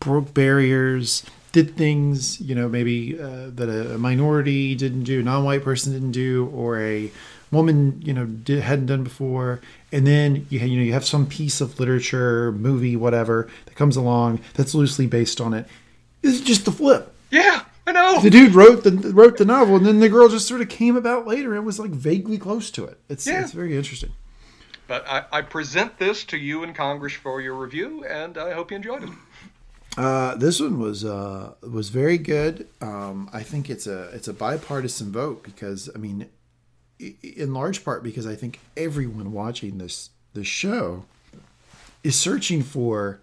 broke 0.00 0.32
barriers, 0.34 1.24
did 1.52 1.76
things 1.76 2.40
you 2.40 2.54
know 2.54 2.68
maybe 2.68 3.18
uh, 3.18 3.50
that 3.50 3.68
a 3.68 3.98
minority 3.98 4.74
didn't 4.74 5.04
do, 5.04 5.22
non-white 5.22 5.62
person 5.62 5.92
didn't 5.92 6.12
do, 6.12 6.50
or 6.54 6.80
a 6.80 7.10
woman 7.50 8.00
you 8.04 8.12
know 8.12 8.26
did, 8.26 8.62
hadn't 8.62 8.86
done 8.86 9.04
before. 9.04 9.60
And 9.92 10.06
then 10.06 10.46
you, 10.50 10.60
you 10.60 10.76
know 10.78 10.84
you 10.84 10.92
have 10.92 11.04
some 11.04 11.26
piece 11.26 11.60
of 11.60 11.78
literature 11.78 12.52
movie 12.52 12.96
whatever 12.96 13.48
that 13.66 13.74
comes 13.74 13.96
along 13.96 14.40
that's 14.54 14.74
loosely 14.74 15.06
based 15.06 15.40
on 15.40 15.54
it. 15.54 15.66
It's 16.22 16.40
just 16.40 16.64
the 16.64 16.72
flip. 16.72 17.14
Yeah 17.30 17.62
i 17.86 17.92
know. 17.92 18.20
The 18.20 18.30
dude 18.30 18.54
wrote 18.54 18.82
the 18.84 18.90
wrote 19.12 19.36
the 19.36 19.44
novel 19.44 19.76
and 19.76 19.86
then 19.86 20.00
the 20.00 20.08
girl 20.08 20.28
just 20.28 20.48
sort 20.48 20.60
of 20.60 20.68
came 20.68 20.96
about 20.96 21.26
later 21.26 21.54
and 21.54 21.64
was 21.64 21.78
like 21.78 21.90
vaguely 21.90 22.38
close 22.38 22.70
to 22.72 22.84
it. 22.84 22.98
It's 23.08 23.26
yeah. 23.26 23.42
it's 23.42 23.52
very 23.52 23.76
interesting. 23.76 24.12
But 24.88 25.06
I, 25.08 25.24
I 25.32 25.42
present 25.42 25.98
this 25.98 26.24
to 26.26 26.36
you 26.36 26.62
in 26.62 26.74
congress 26.74 27.12
for 27.12 27.40
your 27.40 27.54
review 27.54 28.04
and 28.04 28.38
i 28.38 28.52
hope 28.52 28.70
you 28.70 28.76
enjoyed 28.76 29.04
it. 29.04 29.10
Uh, 29.96 30.34
this 30.34 30.60
one 30.60 30.78
was 30.78 31.04
uh, 31.04 31.54
was 31.62 31.88
very 31.88 32.18
good. 32.18 32.68
Um, 32.82 33.30
I 33.32 33.42
think 33.42 33.70
it's 33.70 33.86
a 33.86 34.10
it's 34.10 34.28
a 34.28 34.34
bipartisan 34.34 35.10
vote 35.10 35.42
because 35.42 35.88
I 35.94 35.98
mean 35.98 36.28
in 36.98 37.52
large 37.52 37.84
part 37.84 38.02
because 38.02 38.26
I 38.26 38.34
think 38.34 38.60
everyone 38.76 39.32
watching 39.32 39.78
this 39.78 40.10
this 40.34 40.46
show 40.46 41.04
is 42.02 42.14
searching 42.18 42.62
for 42.62 43.20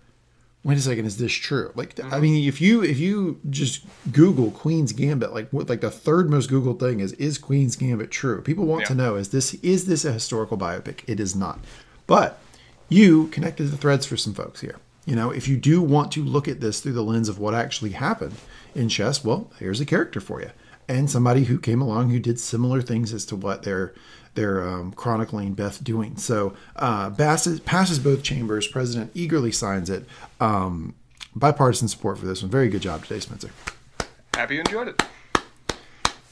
wait 0.63 0.77
a 0.77 0.81
second 0.81 1.05
is 1.05 1.17
this 1.17 1.33
true? 1.33 1.71
Like 1.75 1.95
mm-hmm. 1.95 2.13
i 2.13 2.19
mean 2.19 2.47
if 2.47 2.61
you 2.61 2.83
if 2.83 2.99
you 2.99 3.39
just 3.49 3.85
google 4.11 4.51
queen's 4.51 4.93
gambit 4.93 5.33
like 5.33 5.49
what 5.49 5.69
like 5.69 5.81
the 5.81 5.91
third 5.91 6.29
most 6.29 6.49
googled 6.49 6.79
thing 6.79 6.99
is 6.99 7.13
is 7.13 7.37
queen's 7.37 7.75
gambit 7.75 8.11
true? 8.11 8.41
People 8.41 8.65
want 8.65 8.81
yeah. 8.81 8.87
to 8.87 8.95
know 8.95 9.15
is 9.15 9.29
this 9.29 9.53
is 9.55 9.85
this 9.85 10.05
a 10.05 10.11
historical 10.11 10.57
biopic? 10.57 11.01
It 11.07 11.19
is 11.19 11.35
not. 11.35 11.59
But 12.05 12.39
you 12.89 13.27
connected 13.27 13.65
the 13.65 13.77
threads 13.77 14.05
for 14.05 14.17
some 14.17 14.33
folks 14.33 14.61
here. 14.61 14.77
You 15.05 15.15
know 15.15 15.31
if 15.31 15.47
you 15.47 15.57
do 15.57 15.81
want 15.81 16.11
to 16.13 16.23
look 16.23 16.47
at 16.47 16.61
this 16.61 16.79
through 16.79 16.93
the 16.93 17.03
lens 17.03 17.29
of 17.29 17.39
what 17.39 17.53
actually 17.53 17.91
happened 17.91 18.35
in 18.75 18.89
chess 18.89 19.23
well 19.23 19.51
here's 19.59 19.81
a 19.81 19.85
character 19.85 20.19
for 20.19 20.41
you 20.41 20.49
and 20.87 21.09
somebody 21.09 21.45
who 21.45 21.59
came 21.59 21.81
along 21.81 22.09
who 22.09 22.19
did 22.19 22.39
similar 22.39 22.81
things 22.81 23.13
as 23.13 23.25
to 23.25 23.35
what 23.35 23.63
they're 23.63 23.93
they're 24.35 24.67
um, 24.67 24.91
chronicling 24.93 25.53
Beth 25.53 25.83
doing. 25.83 26.17
So 26.17 26.55
uh, 26.75 27.11
passes, 27.11 27.59
passes 27.59 27.99
both 27.99 28.23
chambers. 28.23 28.67
President 28.67 29.11
eagerly 29.13 29.51
signs 29.51 29.89
it. 29.91 30.05
Um, 30.39 30.95
bipartisan 31.35 31.87
support 31.87 32.17
for 32.17 32.25
this 32.25 32.41
one. 32.41 32.49
Very 32.49 32.67
good 32.67 32.81
job 32.81 33.03
today, 33.03 33.19
Spencer. 33.19 33.51
Happy 34.33 34.55
you 34.55 34.61
enjoyed 34.61 34.87
it. 34.87 35.03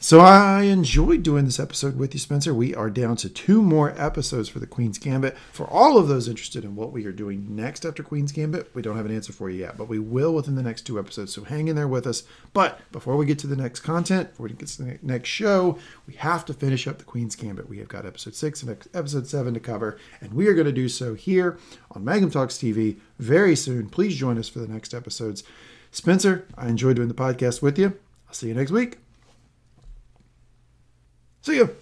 So 0.02 0.18
I 0.18 0.62
enjoyed 0.62 1.22
doing 1.22 1.44
this 1.44 1.60
episode 1.60 1.96
with 1.96 2.12
you, 2.12 2.18
Spencer. 2.18 2.52
We 2.52 2.74
are 2.74 2.90
down 2.90 3.14
to 3.18 3.28
two 3.28 3.62
more 3.62 3.94
episodes 3.96 4.48
for 4.48 4.58
the 4.58 4.66
Queen's 4.66 4.98
Gambit. 4.98 5.38
For 5.52 5.64
all 5.64 5.96
of 5.96 6.08
those 6.08 6.26
interested 6.26 6.64
in 6.64 6.74
what 6.74 6.90
we 6.90 7.06
are 7.06 7.12
doing 7.12 7.54
next 7.54 7.86
after 7.86 8.02
Queen's 8.02 8.32
Gambit, 8.32 8.74
we 8.74 8.82
don't 8.82 8.96
have 8.96 9.06
an 9.06 9.14
answer 9.14 9.32
for 9.32 9.48
you 9.48 9.60
yet, 9.60 9.76
but 9.76 9.86
we 9.86 10.00
will 10.00 10.34
within 10.34 10.56
the 10.56 10.62
next 10.62 10.82
two 10.82 10.98
episodes. 10.98 11.32
So 11.32 11.44
hang 11.44 11.68
in 11.68 11.76
there 11.76 11.86
with 11.86 12.08
us. 12.08 12.24
But 12.52 12.80
before 12.90 13.16
we 13.16 13.26
get 13.26 13.38
to 13.38 13.46
the 13.46 13.54
next 13.54 13.80
content, 13.80 14.30
before 14.30 14.48
we 14.48 14.54
get 14.54 14.66
to 14.66 14.82
the 14.82 14.98
next 15.02 15.28
show, 15.28 15.78
we 16.08 16.14
have 16.14 16.44
to 16.46 16.52
finish 16.52 16.88
up 16.88 16.98
the 16.98 17.04
Queen's 17.04 17.36
Gambit. 17.36 17.68
We 17.68 17.78
have 17.78 17.86
got 17.86 18.04
episode 18.04 18.34
six 18.34 18.60
and 18.60 18.76
episode 18.92 19.28
seven 19.28 19.54
to 19.54 19.60
cover, 19.60 19.98
and 20.20 20.34
we 20.34 20.48
are 20.48 20.54
going 20.54 20.66
to 20.66 20.72
do 20.72 20.88
so 20.88 21.14
here 21.14 21.60
on 21.92 22.04
Mangum 22.04 22.32
Talks 22.32 22.56
TV 22.56 22.98
very 23.20 23.54
soon. 23.54 23.88
Please 23.88 24.16
join 24.16 24.36
us 24.36 24.48
for 24.48 24.58
the 24.58 24.66
next 24.66 24.94
episodes. 24.94 25.44
Spencer, 25.92 26.48
I 26.58 26.66
enjoyed 26.66 26.96
doing 26.96 27.06
the 27.06 27.14
podcast 27.14 27.62
with 27.62 27.78
you. 27.78 27.96
I'll 28.26 28.34
see 28.34 28.48
you 28.48 28.54
next 28.54 28.72
week. 28.72 28.98
See 31.42 31.56
you. 31.56 31.74